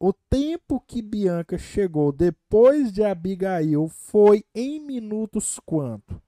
o 0.00 0.12
tempo 0.12 0.80
que 0.80 1.02
Bianca 1.02 1.58
chegou 1.58 2.12
depois 2.12 2.92
de 2.92 3.02
Abigail 3.02 3.88
foi 3.88 4.44
em 4.54 4.78
minutos 4.78 5.58
quanto? 5.64 6.20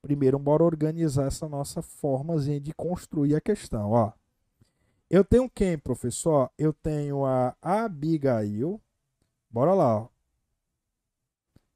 Primeiro, 0.00 0.38
bora 0.38 0.62
organizar 0.62 1.26
essa 1.26 1.48
nossa 1.48 1.82
formazinha 1.82 2.60
de 2.60 2.72
construir 2.72 3.34
a 3.34 3.40
questão. 3.40 3.90
Ó. 3.90 4.12
Eu 5.08 5.24
tenho 5.24 5.48
quem, 5.50 5.78
professor? 5.78 6.50
Eu 6.58 6.72
tenho 6.72 7.24
a 7.24 7.54
Abigail. 7.60 8.80
Bora 9.50 9.74
lá. 9.74 10.00
Ó. 10.00 10.08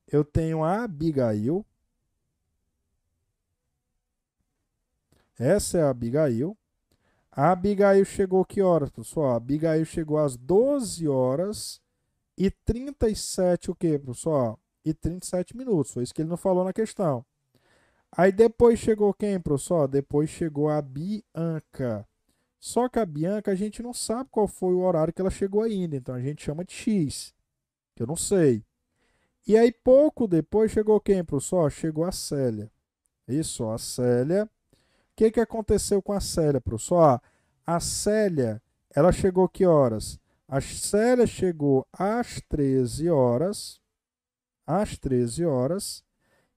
Eu 0.07 0.25
tenho 0.25 0.65
a 0.65 0.85
Abigail. 0.85 1.65
Essa 5.39 5.79
é 5.79 5.83
a 5.83 5.91
Abigail. 5.91 6.57
A 7.39 7.53
Abigail 7.53 8.05
chegou 8.05 8.45
que 8.45 8.61
horas, 8.61 8.91
pessoal? 8.91 9.35
A 9.35 9.37
Abigail 9.37 9.85
chegou 9.85 10.19
às 10.19 10.37
12 10.37 11.07
horas 11.07 11.81
e 12.37 12.51
37 12.51 13.71
o 13.71 13.77
quê, 13.77 13.97
pessoal? 13.97 14.59
E 14.85 14.93
37 14.93 15.57
minutos. 15.57 15.93
Foi 15.93 16.03
isso 16.03 16.13
que 16.13 16.21
ele 16.21 16.29
não 16.29 16.37
falou 16.37 16.65
na 16.65 16.73
questão. 16.73 17.25
Aí 18.11 18.33
depois 18.33 18.81
chegou 18.81 19.15
quem, 19.15 19.39
professor? 19.39 19.87
Depois 19.87 20.29
chegou 20.29 20.69
a 20.69 20.83
Bianca. 20.83 22.05
Só 22.59 22.89
que 22.89 22.99
a 22.99 23.07
Bianca 23.07 23.53
a 23.53 23.55
gente 23.55 23.85
não 23.85 23.95
sabe 23.95 24.31
qual 24.33 24.49
foi 24.49 24.75
o 24.75 24.81
horário 24.81 25.15
que 25.15 25.21
ela 25.21 25.31
chegou 25.31 25.63
ainda, 25.63 25.95
então 25.95 26.17
a 26.17 26.21
gente 26.21 26.43
chama 26.43 26.65
de 26.65 26.73
X, 26.73 27.33
que 27.95 28.03
eu 28.03 28.07
não 28.09 28.17
sei. 28.17 28.65
E 29.47 29.57
aí 29.57 29.71
pouco 29.71 30.27
depois 30.27 30.73
chegou 30.73 30.99
quem, 31.01 31.23
professor? 31.23 31.71
Chegou 31.71 32.05
a 32.05 32.11
Célia. 32.11 32.69
Isso, 33.29 33.65
a 33.71 33.79
Célia 33.79 34.51
que, 35.19 35.33
que 35.33 35.41
aconteceu 35.41 36.01
com 36.01 36.13
a 36.13 36.21
Célia, 36.21 36.61
professor? 36.61 37.21
a 37.67 37.81
Célia, 37.81 38.63
ela 38.95 39.11
chegou 39.11 39.49
que 39.49 39.67
horas? 39.67 40.19
A 40.47 40.61
Célia 40.61 41.27
chegou 41.27 41.85
às 41.93 42.41
13 42.49 43.11
horas, 43.11 43.81
às 44.65 44.97
13 44.97 45.45
horas, 45.45 46.05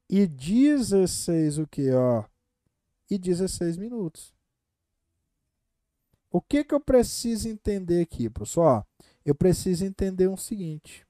e 0.07 0.27
16 0.27 1.57
o 1.57 1.67
que, 1.67 1.91
ó? 1.91 2.23
E 3.09 3.17
16 3.17 3.77
minutos. 3.77 4.31
O 6.31 6.39
que, 6.39 6.63
que 6.63 6.73
eu 6.73 6.79
preciso 6.79 7.49
entender 7.49 8.03
aqui, 8.03 8.29
professor? 8.29 8.85
Eu 9.25 9.33
preciso 9.33 9.83
entender 9.83 10.27
o 10.27 10.33
um 10.33 10.37
seguinte. 10.37 11.05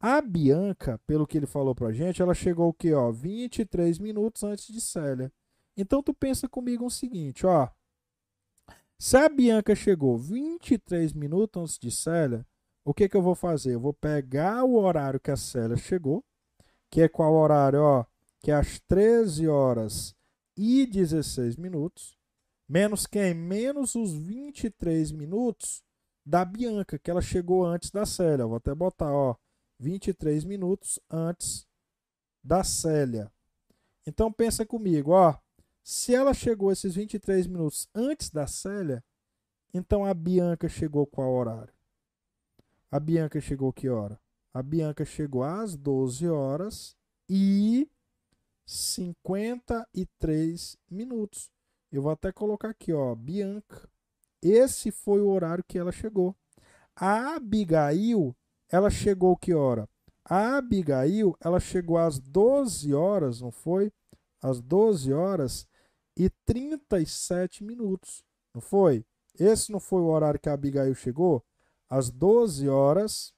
A 0.00 0.22
Bianca, 0.22 0.98
pelo 1.06 1.26
que 1.26 1.36
ele 1.36 1.46
falou 1.46 1.74
pra 1.74 1.92
gente, 1.92 2.22
ela 2.22 2.32
chegou 2.32 2.68
o 2.68 2.72
que, 2.72 2.94
ó? 2.94 3.10
23 3.10 3.98
minutos 3.98 4.44
antes 4.44 4.72
de 4.72 4.80
Célia. 4.80 5.32
Então 5.76 6.02
tu 6.02 6.12
pensa 6.12 6.48
comigo 6.48 6.86
o 6.86 6.90
seguinte, 6.90 7.46
ó. 7.46 7.68
Se 8.98 9.16
a 9.16 9.28
Bianca 9.28 9.74
chegou 9.74 10.16
23 10.16 11.12
minutos 11.12 11.60
antes 11.60 11.78
de 11.78 11.90
Célia, 11.90 12.46
o 12.84 12.92
que 12.92 13.08
que 13.08 13.16
eu 13.16 13.22
vou 13.22 13.34
fazer? 13.34 13.74
Eu 13.74 13.80
vou 13.80 13.92
pegar 13.92 14.64
o 14.64 14.74
horário 14.76 15.20
que 15.20 15.30
a 15.30 15.36
Célia 15.36 15.76
chegou, 15.76 16.24
que 16.90 17.00
é 17.00 17.08
qual 17.08 17.32
horário, 17.34 17.80
ó? 17.80 18.04
Que 18.40 18.50
é 18.50 18.54
às 18.54 18.78
13 18.80 19.48
horas 19.48 20.14
e 20.56 20.86
16 20.86 21.56
minutos, 21.56 22.16
menos 22.68 23.06
quem? 23.06 23.34
Menos 23.34 23.94
os 23.94 24.12
23 24.12 25.10
minutos 25.12 25.82
da 26.24 26.44
Bianca, 26.44 26.98
que 26.98 27.10
ela 27.10 27.20
chegou 27.22 27.64
antes 27.64 27.90
da 27.90 28.06
Célia. 28.06 28.42
Eu 28.42 28.48
vou 28.48 28.58
até 28.58 28.74
botar, 28.74 29.12
ó, 29.12 29.36
23 29.78 30.44
minutos 30.44 31.00
antes 31.10 31.66
da 32.42 32.62
Célia. 32.62 33.32
Então 34.06 34.32
pensa 34.32 34.66
comigo, 34.66 35.12
ó. 35.12 35.36
Se 35.82 36.14
ela 36.14 36.32
chegou 36.32 36.70
esses 36.70 36.94
23 36.94 37.48
minutos 37.48 37.88
antes 37.92 38.30
da 38.30 38.46
Célia, 38.46 39.02
então 39.74 40.04
a 40.04 40.14
Bianca 40.14 40.68
chegou 40.68 41.04
qual 41.06 41.32
horário? 41.32 41.74
A 42.90 43.00
Bianca 43.00 43.40
chegou 43.40 43.72
que 43.72 43.88
hora? 43.88 44.20
A 44.54 44.62
Bianca 44.62 45.04
chegou 45.04 45.42
às 45.42 45.76
12 45.76 46.28
horas 46.28 46.96
e 47.28 47.90
53 48.64 50.78
minutos. 50.88 51.50
Eu 51.90 52.02
vou 52.02 52.12
até 52.12 52.30
colocar 52.30 52.68
aqui, 52.68 52.92
ó, 52.92 53.12
Bianca. 53.14 53.88
Esse 54.40 54.90
foi 54.90 55.20
o 55.20 55.28
horário 55.28 55.64
que 55.66 55.78
ela 55.78 55.90
chegou. 55.90 56.36
A 56.94 57.36
Abigail, 57.36 58.36
ela 58.68 58.90
chegou 58.90 59.36
que 59.36 59.54
hora? 59.54 59.88
A 60.24 60.58
Abigail, 60.58 61.36
ela 61.40 61.58
chegou 61.58 61.98
às 61.98 62.20
12 62.20 62.94
horas, 62.94 63.40
não 63.40 63.50
foi? 63.50 63.92
Às 64.40 64.60
12 64.60 65.12
horas 65.12 65.66
e 66.16 66.30
37 66.44 67.64
minutos. 67.64 68.24
Não 68.54 68.60
foi? 68.60 69.04
Esse 69.38 69.72
não 69.72 69.80
foi 69.80 70.00
o 70.02 70.08
horário 70.08 70.40
que 70.40 70.48
a 70.48 70.52
Abigail 70.52 70.94
chegou? 70.94 71.44
Às 71.88 72.10
12 72.10 72.68
horas 72.68 73.34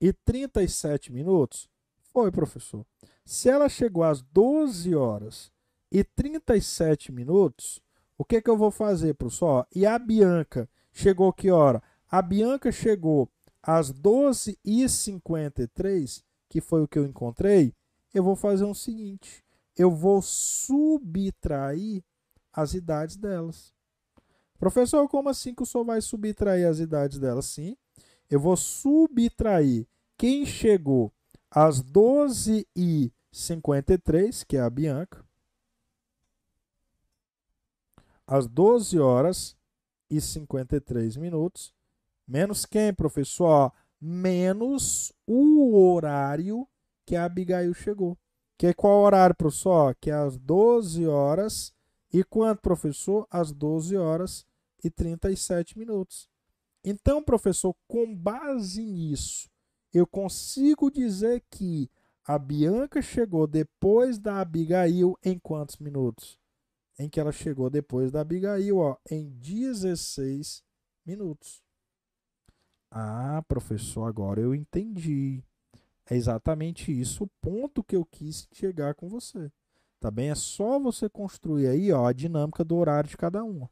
e 0.00 0.12
37 0.12 1.12
minutos? 1.12 1.68
Foi, 2.12 2.30
professor. 2.30 2.86
Se 3.24 3.48
ela 3.48 3.68
chegou 3.68 4.04
às 4.04 4.22
12 4.22 4.94
horas 4.94 5.52
e 5.90 6.04
37 6.04 7.10
minutos, 7.10 7.80
o 8.16 8.24
que, 8.24 8.40
que 8.40 8.50
eu 8.50 8.56
vou 8.56 8.70
fazer, 8.70 9.14
professor? 9.14 9.66
E 9.74 9.84
a 9.86 9.98
Bianca 9.98 10.68
chegou 10.92 11.32
que 11.32 11.50
hora? 11.50 11.82
A 12.10 12.22
Bianca 12.22 12.70
chegou 12.70 13.28
às 13.62 13.90
12 13.90 14.58
e 14.64 14.88
53, 14.88 16.24
que 16.48 16.60
foi 16.60 16.82
o 16.82 16.88
que 16.88 16.98
eu 16.98 17.04
encontrei. 17.04 17.74
Eu 18.12 18.22
vou 18.22 18.36
fazer 18.36 18.64
o 18.64 18.74
seguinte: 18.74 19.43
eu 19.76 19.90
vou 19.90 20.22
subtrair 20.22 22.02
as 22.52 22.74
idades 22.74 23.16
delas. 23.16 23.72
Professor, 24.58 25.08
como 25.08 25.28
assim 25.28 25.54
que 25.54 25.62
o 25.62 25.66
senhor 25.66 25.84
vai 25.84 26.00
subtrair 26.00 26.66
as 26.66 26.78
idades 26.78 27.18
delas? 27.18 27.46
Sim, 27.46 27.76
eu 28.30 28.40
vou 28.40 28.56
subtrair 28.56 29.86
quem 30.16 30.46
chegou 30.46 31.12
às 31.50 31.80
12 31.82 32.66
e 32.74 33.12
53, 33.32 34.44
que 34.44 34.56
é 34.56 34.60
a 34.60 34.70
Bianca, 34.70 35.24
às 38.26 38.46
12 38.46 38.98
horas 38.98 39.56
e 40.08 40.20
53 40.20 41.16
minutos. 41.16 41.74
Menos 42.26 42.64
quem, 42.64 42.94
professor? 42.94 43.72
Menos 44.00 45.12
o 45.26 45.76
horário 45.76 46.66
que 47.04 47.16
a 47.16 47.24
Abigail 47.24 47.74
chegou. 47.74 48.16
Que 48.64 48.68
é 48.68 48.72
qual 48.72 49.02
horário, 49.02 49.36
professor? 49.36 49.94
Que 49.94 50.08
é 50.08 50.14
às 50.14 50.38
12 50.38 51.06
horas. 51.06 51.74
E 52.10 52.24
quanto, 52.24 52.62
professor? 52.62 53.26
Às 53.30 53.52
12 53.52 53.94
horas 53.94 54.46
e 54.82 54.88
37 54.88 55.78
minutos. 55.78 56.30
Então, 56.82 57.22
professor, 57.22 57.76
com 57.86 58.16
base 58.16 58.82
nisso, 58.82 59.50
eu 59.92 60.06
consigo 60.06 60.90
dizer 60.90 61.44
que 61.50 61.90
a 62.24 62.38
Bianca 62.38 63.02
chegou 63.02 63.46
depois 63.46 64.18
da 64.18 64.40
Abigail 64.40 65.14
em 65.22 65.38
quantos 65.38 65.76
minutos? 65.76 66.38
Em 66.98 67.06
que 67.06 67.20
ela 67.20 67.32
chegou 67.32 67.68
depois 67.68 68.10
da 68.10 68.22
Abigail, 68.22 68.78
ó, 68.78 68.96
em 69.10 69.28
16 69.28 70.64
minutos. 71.04 71.62
Ah, 72.90 73.44
professor, 73.46 74.04
agora 74.06 74.40
eu 74.40 74.54
entendi. 74.54 75.44
É 76.08 76.14
exatamente 76.14 76.92
isso 76.92 77.24
o 77.24 77.30
ponto 77.40 77.82
que 77.82 77.96
eu 77.96 78.04
quis 78.04 78.46
chegar 78.52 78.94
com 78.94 79.08
você. 79.08 79.50
Tá 79.98 80.10
bem? 80.10 80.30
É 80.30 80.34
só 80.34 80.78
você 80.78 81.08
construir 81.08 81.66
aí 81.66 81.90
ó, 81.90 82.06
a 82.06 82.12
dinâmica 82.12 82.62
do 82.62 82.76
horário 82.76 83.08
de 83.08 83.16
cada 83.16 83.42
uma. 83.42 83.70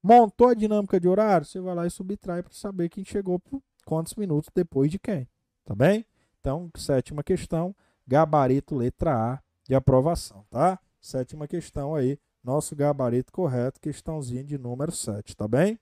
Montou 0.00 0.48
a 0.48 0.54
dinâmica 0.54 1.00
de 1.00 1.08
horário, 1.08 1.44
você 1.44 1.60
vai 1.60 1.74
lá 1.74 1.86
e 1.86 1.90
subtrai 1.90 2.42
para 2.42 2.52
saber 2.52 2.88
quem 2.88 3.04
chegou 3.04 3.40
por 3.40 3.60
quantos 3.84 4.14
minutos 4.14 4.50
depois 4.54 4.90
de 4.90 4.98
quem. 4.98 5.28
Tá 5.64 5.74
bem? 5.74 6.06
Então, 6.40 6.70
sétima 6.76 7.24
questão, 7.24 7.74
gabarito 8.06 8.76
letra 8.76 9.34
A 9.34 9.42
de 9.66 9.74
aprovação, 9.74 10.46
tá? 10.48 10.78
Sétima 11.00 11.48
questão 11.48 11.94
aí, 11.94 12.18
nosso 12.42 12.76
gabarito 12.76 13.32
correto, 13.32 13.80
questãozinha 13.80 14.44
de 14.44 14.56
número 14.56 14.92
7, 14.92 15.36
tá 15.36 15.48
bem? 15.48 15.78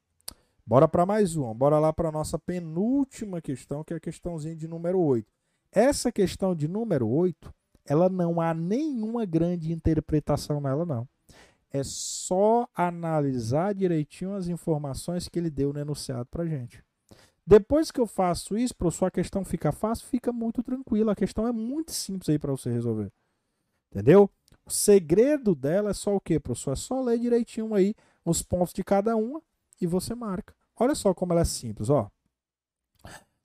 Bora 0.66 0.88
para 0.88 1.06
mais 1.06 1.36
uma, 1.36 1.54
bora 1.54 1.78
lá 1.78 1.92
para 1.92 2.10
nossa 2.10 2.38
penúltima 2.38 3.40
questão, 3.40 3.84
que 3.84 3.92
é 3.92 3.98
a 3.98 4.00
questãozinha 4.00 4.56
de 4.56 4.66
número 4.66 4.98
8. 4.98 5.35
Essa 5.76 6.10
questão 6.10 6.54
de 6.54 6.66
número 6.66 7.06
8, 7.06 7.54
ela 7.84 8.08
não 8.08 8.40
há 8.40 8.54
nenhuma 8.54 9.26
grande 9.26 9.70
interpretação 9.70 10.58
nela, 10.58 10.86
não. 10.86 11.06
É 11.70 11.82
só 11.84 12.66
analisar 12.74 13.74
direitinho 13.74 14.32
as 14.34 14.48
informações 14.48 15.28
que 15.28 15.38
ele 15.38 15.50
deu 15.50 15.74
no 15.74 15.78
enunciado 15.78 16.24
para 16.30 16.46
gente. 16.46 16.82
Depois 17.46 17.90
que 17.90 18.00
eu 18.00 18.06
faço 18.06 18.56
isso, 18.56 18.74
para 18.74 18.90
sua 18.90 19.10
questão 19.10 19.44
ficar 19.44 19.70
fácil, 19.70 20.06
fica 20.06 20.32
muito 20.32 20.62
tranquila. 20.62 21.12
A 21.12 21.14
questão 21.14 21.46
é 21.46 21.52
muito 21.52 21.92
simples 21.92 22.30
aí 22.30 22.38
para 22.38 22.52
você 22.52 22.72
resolver. 22.72 23.12
Entendeu? 23.90 24.30
O 24.64 24.70
segredo 24.70 25.54
dela 25.54 25.90
é 25.90 25.92
só 25.92 26.16
o 26.16 26.20
quê, 26.22 26.40
professor? 26.40 26.72
É 26.72 26.76
só 26.76 27.02
ler 27.02 27.18
direitinho 27.18 27.74
aí 27.74 27.94
os 28.24 28.40
pontos 28.40 28.72
de 28.72 28.82
cada 28.82 29.14
uma 29.14 29.42
e 29.78 29.86
você 29.86 30.14
marca. 30.14 30.54
Olha 30.74 30.94
só 30.94 31.12
como 31.12 31.34
ela 31.34 31.42
é 31.42 31.44
simples, 31.44 31.90
ó. 31.90 32.10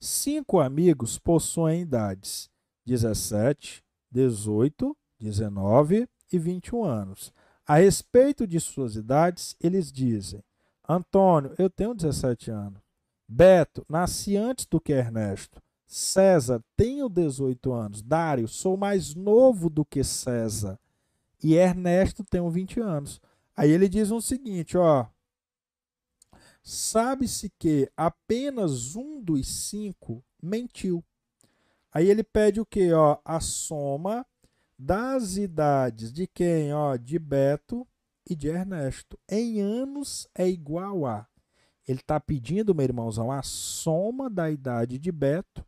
Cinco 0.04 0.58
amigos 0.58 1.16
possuem 1.16 1.82
idades 1.82 2.50
17, 2.84 3.84
18, 4.10 4.96
19 5.20 6.08
e 6.32 6.38
21 6.40 6.84
anos. 6.84 7.32
A 7.64 7.76
respeito 7.76 8.44
de 8.44 8.58
suas 8.58 8.96
idades, 8.96 9.54
eles 9.60 9.92
dizem: 9.92 10.42
Antônio, 10.88 11.54
eu 11.56 11.70
tenho 11.70 11.94
17 11.94 12.50
anos. 12.50 12.82
Beto, 13.28 13.86
nasci 13.88 14.36
antes 14.36 14.66
do 14.66 14.80
que 14.80 14.92
Ernesto. 14.92 15.62
César, 15.86 16.60
tenho 16.76 17.08
18 17.08 17.72
anos. 17.72 18.02
Dário, 18.02 18.48
sou 18.48 18.76
mais 18.76 19.14
novo 19.14 19.70
do 19.70 19.84
que 19.84 20.02
César. 20.02 20.80
E 21.40 21.54
Ernesto, 21.54 22.24
tenho 22.24 22.50
20 22.50 22.80
anos. 22.80 23.20
Aí 23.56 23.70
ele 23.70 23.88
diz 23.88 24.10
o 24.10 24.20
seguinte, 24.20 24.76
ó. 24.76 25.06
Sabe-se 26.62 27.50
que 27.58 27.90
apenas 27.96 28.94
um 28.94 29.20
dos 29.20 29.48
cinco 29.48 30.24
mentiu. 30.40 31.04
Aí 31.92 32.08
ele 32.08 32.22
pede 32.22 32.60
o 32.60 32.66
que? 32.66 32.92
Ó, 32.92 33.18
a 33.24 33.40
soma 33.40 34.24
das 34.78 35.36
idades 35.36 36.12
de 36.12 36.26
quem? 36.26 36.72
Ó, 36.72 36.96
de 36.96 37.18
Beto 37.18 37.86
e 38.28 38.34
de 38.34 38.48
Ernesto. 38.48 39.18
Em 39.28 39.60
anos 39.60 40.28
é 40.34 40.48
igual 40.48 41.04
a. 41.04 41.26
Ele 41.86 41.98
está 41.98 42.20
pedindo, 42.20 42.74
meu 42.74 42.84
irmãozão, 42.84 43.30
a 43.32 43.42
soma 43.42 44.30
da 44.30 44.50
idade 44.50 44.98
de 44.98 45.10
Beto 45.10 45.66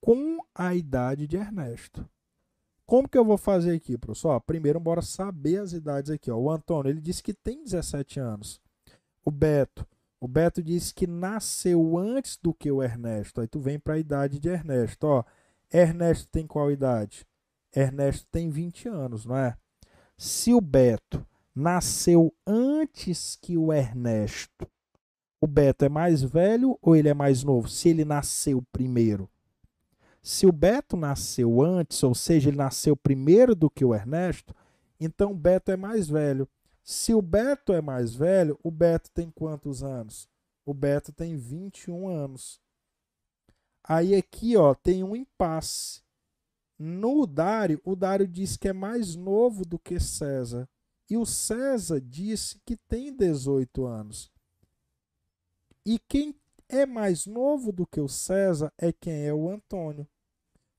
com 0.00 0.38
a 0.54 0.74
idade 0.74 1.26
de 1.26 1.36
Ernesto. 1.36 2.08
Como 2.86 3.08
que 3.08 3.18
eu 3.18 3.24
vou 3.24 3.36
fazer 3.36 3.76
aqui, 3.76 3.98
professor? 3.98 4.30
Ó, 4.30 4.40
primeiro, 4.40 4.80
bora 4.80 5.02
saber 5.02 5.60
as 5.60 5.72
idades 5.72 6.10
aqui. 6.10 6.30
Ó. 6.30 6.36
O 6.36 6.50
Antônio, 6.50 6.90
ele 6.90 7.00
disse 7.00 7.22
que 7.22 7.34
tem 7.34 7.62
17 7.62 8.18
anos. 8.18 8.60
O 9.24 9.30
Beto, 9.30 9.86
o 10.20 10.28
Beto 10.28 10.62
disse 10.62 10.92
que 10.92 11.06
nasceu 11.06 11.96
antes 11.96 12.36
do 12.36 12.52
que 12.52 12.70
o 12.70 12.82
Ernesto. 12.82 13.40
Aí 13.40 13.48
tu 13.48 13.58
vem 13.58 13.78
para 13.78 13.94
a 13.94 13.98
idade 13.98 14.38
de 14.38 14.50
Ernesto. 14.50 15.06
Ó, 15.06 15.24
Ernesto 15.72 16.28
tem 16.30 16.46
qual 16.46 16.70
idade? 16.70 17.26
Ernesto 17.74 18.26
tem 18.30 18.50
20 18.50 18.88
anos, 18.88 19.24
não 19.24 19.36
é? 19.36 19.56
Se 20.18 20.52
o 20.52 20.60
Beto 20.60 21.26
nasceu 21.54 22.34
antes 22.46 23.38
que 23.40 23.56
o 23.56 23.72
Ernesto, 23.72 24.68
o 25.40 25.46
Beto 25.46 25.86
é 25.86 25.88
mais 25.88 26.22
velho 26.22 26.78
ou 26.82 26.94
ele 26.94 27.08
é 27.08 27.14
mais 27.14 27.42
novo? 27.42 27.66
Se 27.66 27.88
ele 27.88 28.04
nasceu 28.04 28.62
primeiro. 28.70 29.28
Se 30.22 30.46
o 30.46 30.52
Beto 30.52 30.98
nasceu 30.98 31.62
antes, 31.62 32.02
ou 32.02 32.14
seja, 32.14 32.50
ele 32.50 32.58
nasceu 32.58 32.94
primeiro 32.94 33.54
do 33.54 33.70
que 33.70 33.84
o 33.84 33.94
Ernesto, 33.94 34.54
então 35.00 35.32
o 35.32 35.36
Beto 35.36 35.70
é 35.70 35.78
mais 35.78 36.08
velho. 36.10 36.46
Se 36.82 37.14
o 37.14 37.22
Beto 37.22 37.72
é 37.72 37.80
mais 37.80 38.14
velho, 38.14 38.58
o 38.62 38.70
Beto 38.70 39.10
tem 39.12 39.30
quantos 39.30 39.82
anos? 39.82 40.28
O 40.64 40.74
Beto 40.74 41.12
tem 41.12 41.36
21 41.36 42.08
anos. 42.08 42.60
Aí 43.84 44.14
aqui, 44.14 44.56
ó, 44.56 44.74
tem 44.74 45.02
um 45.02 45.16
impasse. 45.16 46.02
No 46.78 47.26
Dário, 47.26 47.80
o 47.84 47.94
Dário 47.94 48.26
diz 48.26 48.56
que 48.56 48.68
é 48.68 48.72
mais 48.72 49.14
novo 49.14 49.64
do 49.64 49.78
que 49.78 50.00
César. 50.00 50.68
E 51.08 51.16
o 51.16 51.26
César 51.26 52.00
disse 52.00 52.60
que 52.64 52.76
tem 52.76 53.14
18 53.14 53.84
anos. 53.84 54.30
E 55.84 55.98
quem 55.98 56.34
é 56.68 56.86
mais 56.86 57.26
novo 57.26 57.72
do 57.72 57.86
que 57.86 58.00
o 58.00 58.08
César 58.08 58.72
é 58.78 58.92
quem 58.92 59.26
é 59.26 59.34
o 59.34 59.50
Antônio. 59.50 60.06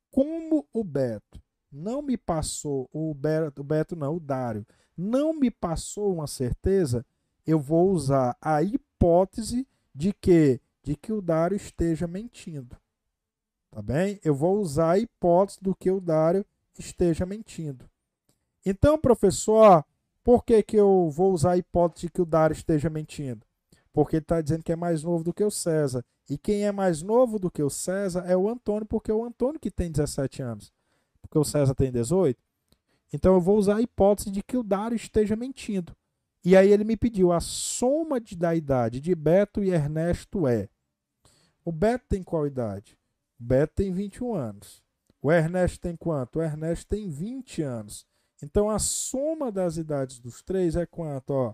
Como 0.09 0.67
o 0.73 0.83
Beto 0.83 1.41
não 1.71 2.01
me 2.01 2.17
passou, 2.17 2.89
o 2.91 3.13
Beto, 3.13 3.61
o 3.61 3.63
Beto 3.63 3.95
não, 3.95 4.15
o 4.15 4.19
Dário, 4.19 4.65
não 5.01 5.33
me 5.33 5.49
passou 5.49 6.13
uma 6.13 6.27
certeza, 6.27 7.05
eu 7.45 7.59
vou 7.59 7.91
usar 7.91 8.37
a 8.39 8.61
hipótese 8.61 9.67
de 9.93 10.13
que 10.13 10.61
de 10.83 10.95
que 10.95 11.13
o 11.13 11.21
Dário 11.21 11.55
esteja 11.55 12.07
mentindo. 12.07 12.75
Tá 13.69 13.81
bem? 13.81 14.19
Eu 14.23 14.33
vou 14.33 14.59
usar 14.59 14.91
a 14.91 14.99
hipótese 14.99 15.59
do 15.61 15.75
que 15.75 15.91
o 15.91 16.01
Dário 16.01 16.45
esteja 16.77 17.25
mentindo. 17.25 17.87
Então, 18.65 18.97
professor, 18.97 19.85
por 20.23 20.43
que, 20.43 20.63
que 20.63 20.77
eu 20.77 21.09
vou 21.11 21.31
usar 21.33 21.51
a 21.51 21.57
hipótese 21.57 22.07
de 22.07 22.11
que 22.11 22.21
o 22.21 22.25
Dário 22.25 22.53
esteja 22.53 22.89
mentindo? 22.89 23.45
Porque 23.93 24.15
ele 24.15 24.23
está 24.23 24.41
dizendo 24.41 24.63
que 24.63 24.71
é 24.71 24.75
mais 24.75 25.03
novo 25.03 25.23
do 25.23 25.33
que 25.33 25.43
o 25.43 25.51
César. 25.51 26.03
E 26.29 26.37
quem 26.37 26.65
é 26.65 26.71
mais 26.71 27.01
novo 27.01 27.37
do 27.37 27.51
que 27.51 27.61
o 27.61 27.69
César 27.69 28.23
é 28.25 28.35
o 28.35 28.49
Antônio, 28.49 28.85
porque 28.85 29.11
é 29.11 29.13
o 29.13 29.23
Antônio 29.23 29.59
que 29.59 29.69
tem 29.69 29.91
17 29.91 30.41
anos. 30.41 30.73
Porque 31.21 31.37
o 31.37 31.43
César 31.43 31.75
tem 31.75 31.91
18. 31.91 32.41
Então 33.13 33.33
eu 33.33 33.41
vou 33.41 33.57
usar 33.57 33.77
a 33.77 33.81
hipótese 33.81 34.31
de 34.31 34.41
que 34.41 34.57
o 34.57 34.63
Dário 34.63 34.95
esteja 34.95 35.35
mentindo. 35.35 35.95
E 36.43 36.55
aí 36.55 36.71
ele 36.71 36.83
me 36.83 36.97
pediu 36.97 37.31
a 37.31 37.39
soma 37.39 38.19
de, 38.19 38.35
da 38.35 38.55
idade 38.55 38.99
de 38.99 39.13
Beto 39.13 39.63
e 39.63 39.69
Ernesto 39.69 40.47
é. 40.47 40.69
O 41.63 41.71
Beto 41.71 42.05
tem 42.09 42.23
qual 42.23 42.47
idade? 42.47 42.97
O 43.39 43.43
Beto 43.43 43.75
tem 43.75 43.91
21 43.91 44.33
anos. 44.33 44.81
O 45.21 45.31
Ernesto 45.31 45.79
tem 45.79 45.95
quanto? 45.95 46.39
O 46.39 46.41
Ernesto 46.41 46.87
tem 46.87 47.09
20 47.09 47.61
anos. 47.61 48.07
Então 48.41 48.69
a 48.69 48.79
soma 48.79 49.51
das 49.51 49.77
idades 49.77 50.19
dos 50.19 50.41
três 50.41 50.75
é 50.75 50.85
quanto? 50.85 51.31
Ó, 51.31 51.53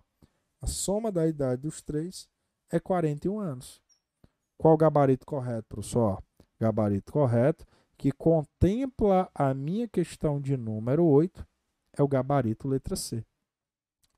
a 0.61 0.67
soma 0.67 1.11
da 1.11 1.27
idade 1.27 1.63
dos 1.63 1.81
três 1.81 2.29
é 2.71 2.79
41 2.79 3.39
anos. 3.39 3.81
Qual 4.57 4.73
o 4.73 4.77
gabarito 4.77 5.25
correto, 5.25 5.67
professor? 5.67 6.23
Gabarito 6.59 7.11
correto 7.11 7.65
que 7.97 8.11
contempla 8.11 9.29
a 9.33 9.53
minha 9.53 9.87
questão 9.87 10.39
de 10.39 10.55
número 10.55 11.03
8 11.05 11.45
é 11.97 12.03
o 12.03 12.07
gabarito 12.07 12.67
letra 12.67 12.95
C. 12.95 13.25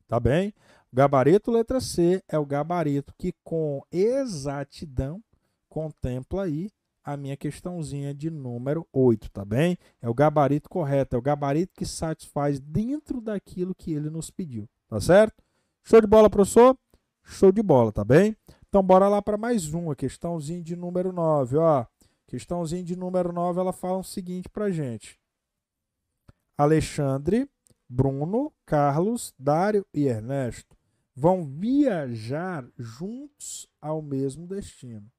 Tá 0.07 0.19
bem? 0.19 0.53
O 0.91 0.95
gabarito 0.95 1.51
letra 1.51 1.79
C 1.79 2.23
é 2.27 2.37
o 2.37 2.45
gabarito 2.45 3.13
que 3.17 3.33
com 3.43 3.81
exatidão 3.91 5.23
contempla 5.69 6.43
aí 6.43 6.69
a 7.03 7.15
minha 7.15 7.37
questãozinha 7.37 8.13
de 8.13 8.29
número 8.29 8.85
8, 8.91 9.31
tá 9.31 9.45
bem? 9.45 9.77
É 10.01 10.09
o 10.09 10.13
gabarito 10.13 10.69
correto, 10.69 11.15
é 11.15 11.19
o 11.19 11.21
gabarito 11.21 11.73
que 11.75 11.85
satisfaz 11.85 12.59
dentro 12.59 13.21
daquilo 13.21 13.73
que 13.73 13.93
ele 13.93 14.09
nos 14.09 14.29
pediu, 14.29 14.67
tá 14.87 14.99
certo? 14.99 15.41
Show 15.83 16.01
de 16.01 16.07
bola, 16.07 16.29
professor? 16.29 16.77
Show 17.23 17.51
de 17.51 17.63
bola, 17.63 17.91
tá 17.91 18.03
bem? 18.03 18.35
Então 18.67 18.83
bora 18.83 19.07
lá 19.07 19.21
para 19.21 19.37
mais 19.37 19.73
uma, 19.73 19.95
questãozinha 19.95 20.61
de 20.61 20.75
número 20.75 21.11
9, 21.11 21.57
ó. 21.57 21.85
Questãozinha 22.29 22.83
de 22.83 22.95
número 22.95 23.33
9, 23.33 23.59
ela 23.59 23.73
fala 23.73 23.97
o 23.97 24.03
seguinte 24.03 24.47
para 24.47 24.69
gente. 24.69 25.19
Alexandre, 26.55 27.49
Bruno, 27.89 28.53
Carlos, 28.67 29.33
Dário 29.35 29.83
e 29.91 30.05
Ernesto 30.05 30.77
vão 31.15 31.43
viajar 31.43 32.69
juntos 32.77 33.67
ao 33.81 33.99
mesmo 34.03 34.45
destino. 34.45 35.11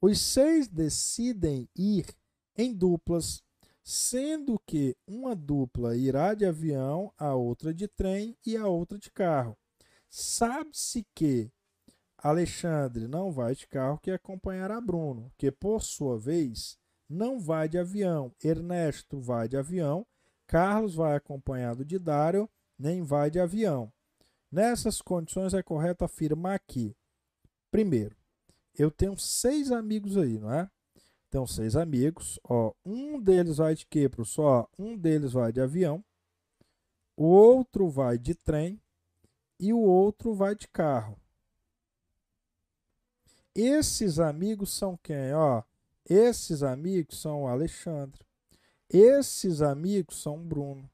Os 0.00 0.18
seis 0.18 0.66
decidem 0.66 1.68
ir 1.76 2.06
em 2.56 2.72
duplas, 2.72 3.42
sendo 3.82 4.58
que 4.66 4.96
uma 5.06 5.36
dupla 5.36 5.94
irá 5.94 6.32
de 6.32 6.46
avião, 6.46 7.12
a 7.18 7.34
outra 7.34 7.74
de 7.74 7.86
trem 7.86 8.34
e 8.46 8.56
a 8.56 8.66
outra 8.66 8.98
de 8.98 9.10
carro. 9.10 9.54
Sabe-se 10.08 11.06
que 11.14 11.52
Alexandre 12.28 13.06
não 13.06 13.30
vai 13.30 13.54
de 13.54 13.68
carro, 13.68 13.98
que 13.98 14.10
acompanhará 14.10 14.80
Bruno, 14.80 15.30
que 15.38 15.50
por 15.52 15.80
sua 15.80 16.18
vez 16.18 16.76
não 17.08 17.38
vai 17.38 17.68
de 17.68 17.78
avião. 17.78 18.32
Ernesto 18.42 19.20
vai 19.20 19.48
de 19.48 19.56
avião, 19.56 20.04
Carlos 20.44 20.96
vai 20.96 21.14
acompanhado 21.14 21.84
de 21.84 21.98
Dário, 22.00 22.48
nem 22.76 23.02
vai 23.02 23.30
de 23.30 23.38
avião. 23.38 23.92
Nessas 24.50 25.00
condições 25.00 25.54
é 25.54 25.62
correto 25.62 26.04
afirmar 26.04 26.58
que, 26.66 26.96
primeiro, 27.70 28.16
eu 28.74 28.90
tenho 28.90 29.16
seis 29.16 29.70
amigos 29.70 30.16
aí, 30.16 30.38
não 30.38 30.52
é? 30.52 30.68
Então, 31.28 31.46
seis 31.46 31.76
amigos, 31.76 32.40
ó, 32.42 32.72
um 32.84 33.20
deles 33.20 33.58
vai 33.58 33.74
de 33.76 33.86
quê, 33.86 34.08
professor? 34.08 34.68
Um 34.76 34.96
deles 34.96 35.32
vai 35.32 35.52
de 35.52 35.60
avião, 35.60 36.04
o 37.16 37.24
outro 37.24 37.88
vai 37.88 38.18
de 38.18 38.34
trem 38.34 38.80
e 39.60 39.72
o 39.72 39.78
outro 39.78 40.34
vai 40.34 40.56
de 40.56 40.66
carro. 40.68 41.16
Esses 43.58 44.18
amigos 44.18 44.70
são 44.70 44.98
quem? 44.98 45.32
Ó, 45.32 45.62
esses 46.04 46.62
amigos 46.62 47.18
são 47.18 47.44
o 47.44 47.48
Alexandre. 47.48 48.22
Esses 48.86 49.62
amigos 49.62 50.20
são 50.20 50.36
o 50.36 50.44
Bruno. 50.44 50.90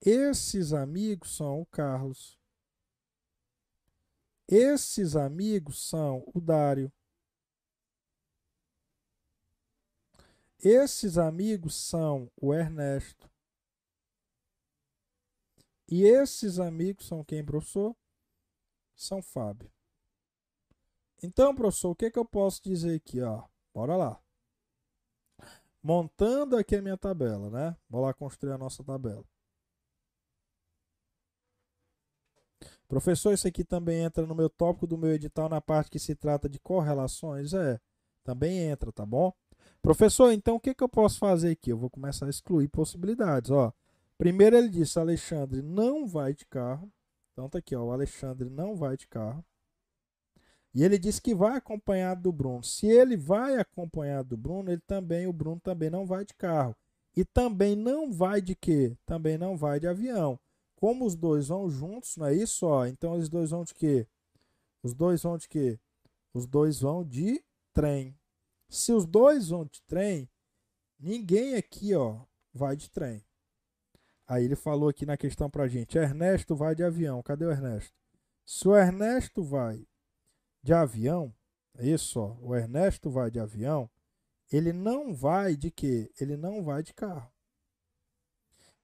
Esses 0.00 0.72
amigos 0.72 1.36
são 1.36 1.60
o 1.60 1.66
Carlos. 1.66 2.38
Esses 4.48 5.14
amigos 5.14 5.86
são 5.86 6.24
o 6.34 6.40
Dário. 6.40 6.90
Esses 10.58 11.18
amigos 11.18 11.74
são 11.74 12.32
o 12.40 12.54
Ernesto. 12.54 13.30
E 15.86 16.04
esses 16.04 16.58
amigos 16.58 17.06
são 17.06 17.22
quem, 17.22 17.44
professor? 17.44 17.94
São 18.96 19.20
Fábio. 19.20 19.70
Então, 21.22 21.54
professor, 21.54 21.90
o 21.90 21.94
que, 21.94 22.06
é 22.06 22.10
que 22.10 22.18
eu 22.18 22.24
posso 22.24 22.62
dizer 22.62 22.96
aqui? 22.96 23.20
Ó? 23.20 23.44
Bora 23.74 23.96
lá. 23.96 24.20
Montando 25.82 26.56
aqui 26.56 26.76
a 26.76 26.82
minha 26.82 26.96
tabela, 26.96 27.50
né? 27.50 27.76
Vou 27.88 28.02
lá 28.02 28.12
construir 28.12 28.52
a 28.52 28.58
nossa 28.58 28.82
tabela. 28.84 29.24
Professor, 32.88 33.32
isso 33.32 33.46
aqui 33.46 33.64
também 33.64 34.02
entra 34.02 34.26
no 34.26 34.34
meu 34.34 34.50
tópico 34.50 34.86
do 34.86 34.98
meu 34.98 35.12
edital 35.12 35.48
na 35.48 35.60
parte 35.60 35.90
que 35.90 35.98
se 35.98 36.14
trata 36.14 36.48
de 36.48 36.58
correlações? 36.58 37.54
É, 37.54 37.80
também 38.24 38.58
entra, 38.58 38.90
tá 38.92 39.06
bom? 39.06 39.32
Professor, 39.80 40.32
então 40.32 40.56
o 40.56 40.60
que, 40.60 40.74
que 40.74 40.82
eu 40.82 40.88
posso 40.88 41.18
fazer 41.18 41.52
aqui? 41.52 41.70
Eu 41.70 41.78
vou 41.78 41.88
começar 41.88 42.26
a 42.26 42.30
excluir 42.30 42.68
possibilidades. 42.68 43.50
Ó, 43.50 43.72
primeiro 44.18 44.56
ele 44.56 44.68
disse, 44.68 44.98
Alexandre 44.98 45.62
não 45.62 46.06
vai 46.06 46.34
de 46.34 46.44
carro. 46.46 46.92
Então 47.32 47.48
tá 47.48 47.58
aqui, 47.58 47.76
ó, 47.76 47.84
o 47.84 47.92
Alexandre 47.92 48.50
não 48.50 48.74
vai 48.74 48.96
de 48.96 49.06
carro. 49.06 49.44
E 50.72 50.84
ele 50.84 50.98
disse 50.98 51.20
que 51.20 51.34
vai 51.34 51.56
acompanhado 51.56 52.22
do 52.22 52.32
Bruno. 52.32 52.62
Se 52.62 52.86
ele 52.86 53.16
vai 53.16 53.56
acompanhado 53.56 54.30
do 54.30 54.36
Bruno, 54.36 54.70
ele 54.70 54.80
também, 54.86 55.26
o 55.26 55.32
Bruno 55.32 55.60
também 55.60 55.90
não 55.90 56.06
vai 56.06 56.24
de 56.24 56.34
carro. 56.34 56.76
E 57.16 57.24
também 57.24 57.74
não 57.74 58.12
vai 58.12 58.40
de 58.40 58.54
quê? 58.54 58.96
Também 59.04 59.36
não 59.36 59.56
vai 59.56 59.80
de 59.80 59.88
avião. 59.88 60.38
Como 60.76 61.04
os 61.04 61.16
dois 61.16 61.48
vão 61.48 61.68
juntos, 61.68 62.16
não 62.16 62.26
é 62.26 62.34
isso? 62.34 62.66
Ó, 62.66 62.86
então 62.86 63.14
os 63.14 63.28
dois 63.28 63.50
vão 63.50 63.64
de 63.64 63.74
quê? 63.74 64.06
Os 64.82 64.94
dois 64.94 65.22
vão 65.22 65.36
de 65.36 65.48
quê? 65.48 65.78
Os 66.32 66.46
dois 66.46 66.80
vão 66.80 67.04
de 67.04 67.42
trem. 67.74 68.16
Se 68.68 68.92
os 68.92 69.04
dois 69.04 69.48
vão 69.48 69.64
de 69.64 69.82
trem, 69.82 70.28
ninguém 70.98 71.56
aqui, 71.56 71.94
ó, 71.94 72.20
vai 72.54 72.76
de 72.76 72.88
trem. 72.88 73.24
Aí 74.26 74.44
ele 74.44 74.54
falou 74.54 74.88
aqui 74.88 75.04
na 75.04 75.16
questão 75.16 75.50
pra 75.50 75.66
gente: 75.66 75.98
Ernesto 75.98 76.54
vai 76.54 76.74
de 76.76 76.84
avião. 76.84 77.20
Cadê 77.20 77.44
o 77.44 77.50
Ernesto? 77.50 77.92
Se 78.46 78.68
o 78.68 78.76
Ernesto 78.76 79.42
vai 79.42 79.84
de 80.62 80.72
avião, 80.72 81.32
é 81.78 81.86
isso, 81.86 82.20
ó, 82.20 82.36
o 82.40 82.54
Ernesto 82.54 83.10
vai 83.10 83.30
de 83.30 83.40
avião, 83.40 83.88
ele 84.52 84.72
não 84.72 85.14
vai 85.14 85.56
de 85.56 85.70
quê? 85.70 86.10
Ele 86.20 86.36
não 86.36 86.62
vai 86.62 86.82
de 86.82 86.92
carro. 86.92 87.30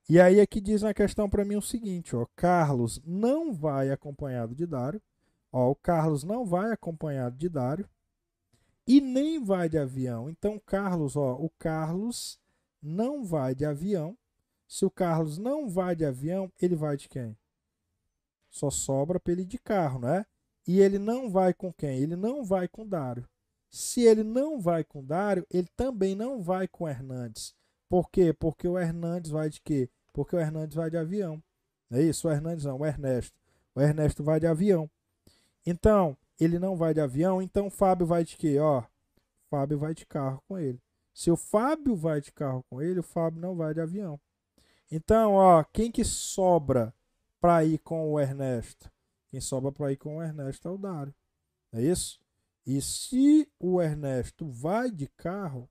E 0.09 0.20
aí 0.20 0.40
aqui 0.40 0.61
diz 0.61 0.82
na 0.82 0.94
questão 0.94 1.28
para 1.28 1.44
mim 1.44 1.57
o 1.57 1.62
seguinte, 1.62 2.15
ó, 2.15 2.24
Carlos 2.36 3.03
não 3.05 3.53
vai 3.53 3.90
acompanhado 3.90 4.55
de 4.55 4.65
Dário, 4.65 5.03
ó, 5.53 5.70
o 5.70 5.74
Carlos 5.74 6.23
não 6.23 6.47
vai 6.47 6.70
acompanhado 6.70 7.36
de 7.36 7.48
Dário 7.48 7.89
e 8.86 9.01
nem 9.01 9.43
vai 9.43 9.69
de 9.69 9.77
avião. 9.77 10.31
Então 10.31 10.61
Carlos, 10.65 11.16
ó, 11.16 11.35
o 11.35 11.51
Carlos 11.59 12.39
não 12.81 13.24
vai 13.24 13.55
de 13.55 13.65
avião. 13.65 14.16
Se 14.69 14.85
o 14.85 14.90
Carlos 14.90 15.39
não 15.39 15.69
vai 15.69 15.97
de 15.97 16.05
avião, 16.05 16.53
ele 16.61 16.77
vai 16.77 16.97
de 16.97 17.09
quem? 17.09 17.36
Só 18.48 18.70
sobra 18.70 19.19
para 19.19 19.32
ele 19.32 19.44
de 19.44 19.59
carro, 19.59 19.98
né? 19.98 20.24
E 20.66 20.80
ele 20.80 20.98
não 20.98 21.30
vai 21.30 21.55
com 21.55 21.72
quem? 21.72 21.98
Ele 21.98 22.16
não 22.16 22.44
vai 22.44 22.66
com 22.66 22.86
Dário. 22.86 23.28
Se 23.70 24.02
ele 24.02 24.22
não 24.22 24.60
vai 24.60 24.82
com 24.82 25.05
Dário, 25.05 25.47
ele 25.51 25.68
também 25.76 26.14
não 26.14 26.43
vai 26.43 26.66
com 26.66 26.88
Hernandes. 26.88 27.55
Por 27.88 28.10
quê? 28.10 28.32
Porque 28.32 28.66
o 28.66 28.78
Hernandes 28.78 29.30
vai 29.30 29.48
de 29.48 29.60
quê? 29.60 29.88
Porque 30.12 30.34
o 30.34 30.40
Hernandes 30.40 30.74
vai 30.74 30.90
de 30.90 30.97
avião. 30.97 31.43
É 31.90 32.02
isso? 32.02 32.26
O 32.26 32.32
Hernandes 32.32 32.64
não, 32.64 32.78
o 32.78 32.86
Ernesto. 32.86 33.38
O 33.74 33.80
Ernesto 33.80 34.24
vai 34.24 34.40
de 34.40 34.47
avião. 34.47 34.90
Então, 35.64 36.16
ele 36.40 36.59
não 36.59 36.76
vai 36.76 36.93
de 36.93 37.01
avião, 37.01 37.40
então 37.40 37.66
o 37.66 37.70
Fábio 37.70 38.06
vai 38.06 38.24
de 38.24 38.36
quê? 38.36 38.59
Ó, 38.59 38.82
Fábio 39.48 39.78
vai 39.78 39.94
de 39.94 40.05
carro 40.05 40.43
com 40.48 40.59
ele. 40.59 40.80
Se 41.14 41.30
o 41.30 41.36
Fábio 41.36 41.94
vai 41.97 42.20
de 42.20 42.32
carro 42.32 42.64
com 42.68 42.82
ele, 42.82 43.01
o 43.01 43.02
Fábio 43.02 43.40
não 43.40 43.55
vai 43.55 43.72
de 43.72 43.80
avião. 43.80 44.20
Então, 44.90 45.34
ó, 45.34 45.64
quem 45.64 45.90
que 45.90 46.05
sobra 46.05 46.93
para 47.40 47.64
ir 47.64 47.78
com 47.78 48.12
o 48.12 48.20
Ernesto? 48.20 48.90
Quem 49.36 49.40
sobra 49.42 49.70
para 49.70 49.92
ir 49.92 49.98
com 49.98 50.16
o 50.16 50.22
Ernesto 50.22 50.66
é 50.66 50.70
o 50.70 50.78
Dário. 50.78 51.14
É 51.70 51.82
isso? 51.82 52.18
E 52.64 52.80
se 52.80 53.46
o 53.60 53.82
Ernesto 53.82 54.48
vai 54.48 54.90
de 54.90 55.08
carro, 55.08 55.68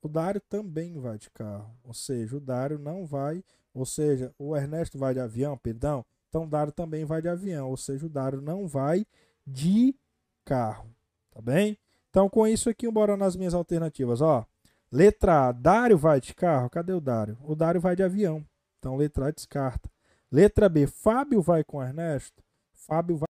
o 0.00 0.06
Dário 0.06 0.40
também 0.40 0.96
vai 1.00 1.18
de 1.18 1.28
carro. 1.30 1.76
Ou 1.82 1.92
seja, 1.92 2.36
o 2.36 2.40
Dário 2.40 2.78
não 2.78 3.04
vai. 3.04 3.42
Ou 3.74 3.84
seja, 3.84 4.32
o 4.38 4.56
Ernesto 4.56 4.96
vai 4.96 5.12
de 5.12 5.18
avião, 5.18 5.58
perdão. 5.58 6.04
Então 6.28 6.44
o 6.44 6.46
Dário 6.46 6.72
também 6.72 7.04
vai 7.04 7.20
de 7.20 7.28
avião. 7.28 7.68
Ou 7.68 7.76
seja, 7.76 8.06
o 8.06 8.08
Dário 8.08 8.40
não 8.40 8.68
vai 8.68 9.04
de 9.44 9.92
carro. 10.44 10.88
Tá 11.32 11.42
bem? 11.42 11.76
Então, 12.10 12.28
com 12.28 12.46
isso 12.46 12.70
aqui, 12.70 12.88
bora 12.88 13.16
nas 13.16 13.34
minhas 13.34 13.54
alternativas. 13.54 14.20
Ó, 14.20 14.46
letra 14.88 15.48
A, 15.48 15.50
Dário 15.50 15.98
vai 15.98 16.20
de 16.20 16.32
carro. 16.32 16.70
Cadê 16.70 16.92
o 16.92 17.00
Dário? 17.00 17.36
O 17.42 17.56
Dário 17.56 17.80
vai 17.80 17.96
de 17.96 18.04
avião. 18.04 18.46
Então, 18.78 18.94
letra 18.94 19.26
A 19.26 19.30
descarta. 19.32 19.90
Letra 20.30 20.68
B, 20.68 20.86
Fábio 20.86 21.42
vai 21.42 21.64
com 21.64 21.82
Ernesto. 21.82 22.41
Fábio 22.86 23.16
vai. 23.16 23.26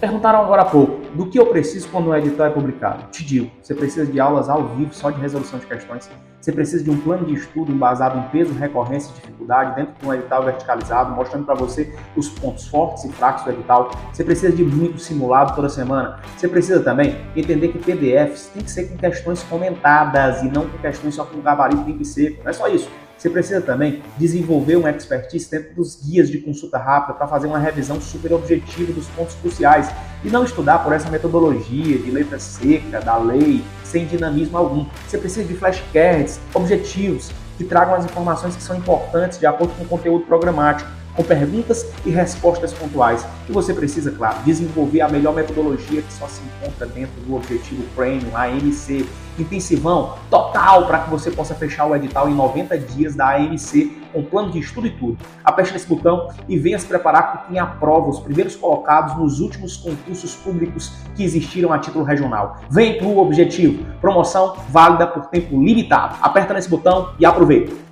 Perguntaram 0.00 0.40
agora 0.40 0.62
há 0.62 0.64
pouco, 0.64 1.00
do 1.14 1.30
que 1.30 1.38
eu 1.38 1.46
preciso 1.46 1.88
quando 1.88 2.10
um 2.10 2.14
edital 2.14 2.48
é 2.48 2.50
publicado? 2.50 3.08
Te 3.10 3.24
digo, 3.24 3.50
você 3.62 3.74
precisa 3.74 4.04
de 4.04 4.18
aulas 4.18 4.48
ao 4.48 4.66
vivo 4.68 4.92
só 4.92 5.10
de 5.10 5.20
resolução 5.20 5.58
de 5.58 5.66
questões, 5.66 6.10
você 6.40 6.52
precisa 6.52 6.82
de 6.82 6.90
um 6.90 7.00
plano 7.00 7.24
de 7.24 7.34
estudo 7.34 7.72
embasado 7.72 8.18
em 8.18 8.22
peso, 8.28 8.52
recorrência 8.52 9.10
e 9.10 9.14
dificuldade 9.14 9.76
dentro 9.76 9.94
de 9.94 10.06
um 10.06 10.12
edital 10.12 10.44
verticalizado, 10.44 11.14
mostrando 11.14 11.46
para 11.46 11.54
você 11.54 11.96
os 12.16 12.28
pontos 12.28 12.66
fortes 12.66 13.04
e 13.04 13.12
fracos 13.12 13.44
do 13.44 13.50
edital. 13.50 13.90
Você 14.12 14.24
precisa 14.24 14.54
de 14.54 14.64
muito 14.64 14.98
simulado 14.98 15.54
toda 15.54 15.68
semana. 15.68 16.20
Você 16.36 16.46
precisa 16.46 16.82
também 16.82 17.16
entender 17.34 17.68
que 17.68 17.78
PDFs 17.78 18.50
tem 18.52 18.62
que 18.62 18.70
ser 18.70 18.88
com 18.88 18.96
questões 18.96 19.42
comentadas 19.44 20.42
e 20.42 20.48
não 20.48 20.68
com 20.68 20.78
questões 20.78 21.14
só 21.14 21.24
com 21.24 21.40
gabarito 21.40 21.82
limpo 21.84 22.02
e 22.02 22.04
seco. 22.04 22.42
Não 22.42 22.50
é 22.50 22.52
só 22.52 22.68
isso. 22.68 22.90
Você 23.16 23.30
precisa 23.30 23.62
também 23.62 24.02
desenvolver 24.18 24.76
uma 24.76 24.90
expertise 24.90 25.50
dentro 25.50 25.74
dos 25.74 25.96
guias 26.04 26.28
de 26.28 26.38
consulta 26.38 26.76
rápida 26.76 27.14
para 27.14 27.26
fazer 27.26 27.46
uma 27.46 27.58
revisão 27.58 27.98
super 28.00 28.32
objetiva 28.34 28.92
dos 28.92 29.06
pontos 29.08 29.34
cruciais 29.36 29.90
e 30.22 30.28
não 30.28 30.44
estudar 30.44 30.80
por 30.80 30.92
essa 30.92 31.08
metodologia 31.08 31.98
de 31.98 32.10
letra 32.10 32.38
seca, 32.38 33.00
da 33.00 33.16
lei, 33.16 33.64
sem 33.84 34.06
dinamismo 34.06 34.58
algum. 34.58 34.86
Você 35.06 35.16
precisa 35.16 35.46
de 35.46 35.54
flashcards 35.54 36.38
objetivos 36.52 37.30
que 37.56 37.64
tragam 37.64 37.94
as 37.94 38.04
informações 38.04 38.54
que 38.54 38.62
são 38.62 38.76
importantes 38.76 39.38
de 39.38 39.46
acordo 39.46 39.74
com 39.74 39.84
o 39.84 39.88
conteúdo 39.88 40.26
programático 40.26 40.90
com 41.16 41.24
perguntas 41.24 41.86
e 42.04 42.10
respostas 42.10 42.72
pontuais. 42.72 43.26
E 43.48 43.52
você 43.52 43.72
precisa, 43.72 44.10
claro, 44.12 44.36
desenvolver 44.44 45.00
a 45.00 45.08
melhor 45.08 45.34
metodologia 45.34 46.02
que 46.02 46.12
só 46.12 46.28
se 46.28 46.42
encontra 46.42 46.86
dentro 46.86 47.20
do 47.22 47.34
Objetivo 47.34 47.82
Premium, 47.96 48.36
AMC. 48.36 49.06
Intensivão 49.38 50.14
total 50.30 50.86
para 50.86 51.00
que 51.00 51.10
você 51.10 51.30
possa 51.30 51.54
fechar 51.54 51.84
o 51.84 51.94
edital 51.94 52.28
em 52.28 52.34
90 52.34 52.78
dias 52.78 53.14
da 53.14 53.36
AMC 53.36 54.06
com 54.12 54.22
plano 54.22 54.50
de 54.50 54.58
estudo 54.58 54.86
e 54.86 54.90
tudo. 54.90 55.18
Aperte 55.44 55.74
nesse 55.74 55.86
botão 55.86 56.30
e 56.48 56.58
venha 56.58 56.78
se 56.78 56.86
preparar 56.86 57.32
com 57.32 57.48
quem 57.48 57.58
aprova 57.58 58.08
os 58.08 58.18
primeiros 58.18 58.56
colocados 58.56 59.14
nos 59.18 59.40
últimos 59.40 59.76
concursos 59.76 60.34
públicos 60.36 60.92
que 61.14 61.22
existiram 61.22 61.70
a 61.70 61.78
título 61.78 62.02
regional. 62.04 62.56
Vem 62.70 62.96
para 62.96 63.06
o 63.06 63.18
Objetivo. 63.18 63.84
Promoção 64.00 64.56
válida 64.70 65.06
por 65.06 65.26
tempo 65.26 65.62
limitado. 65.62 66.16
Aperta 66.22 66.54
nesse 66.54 66.70
botão 66.70 67.10
e 67.18 67.26
aproveita. 67.26 67.85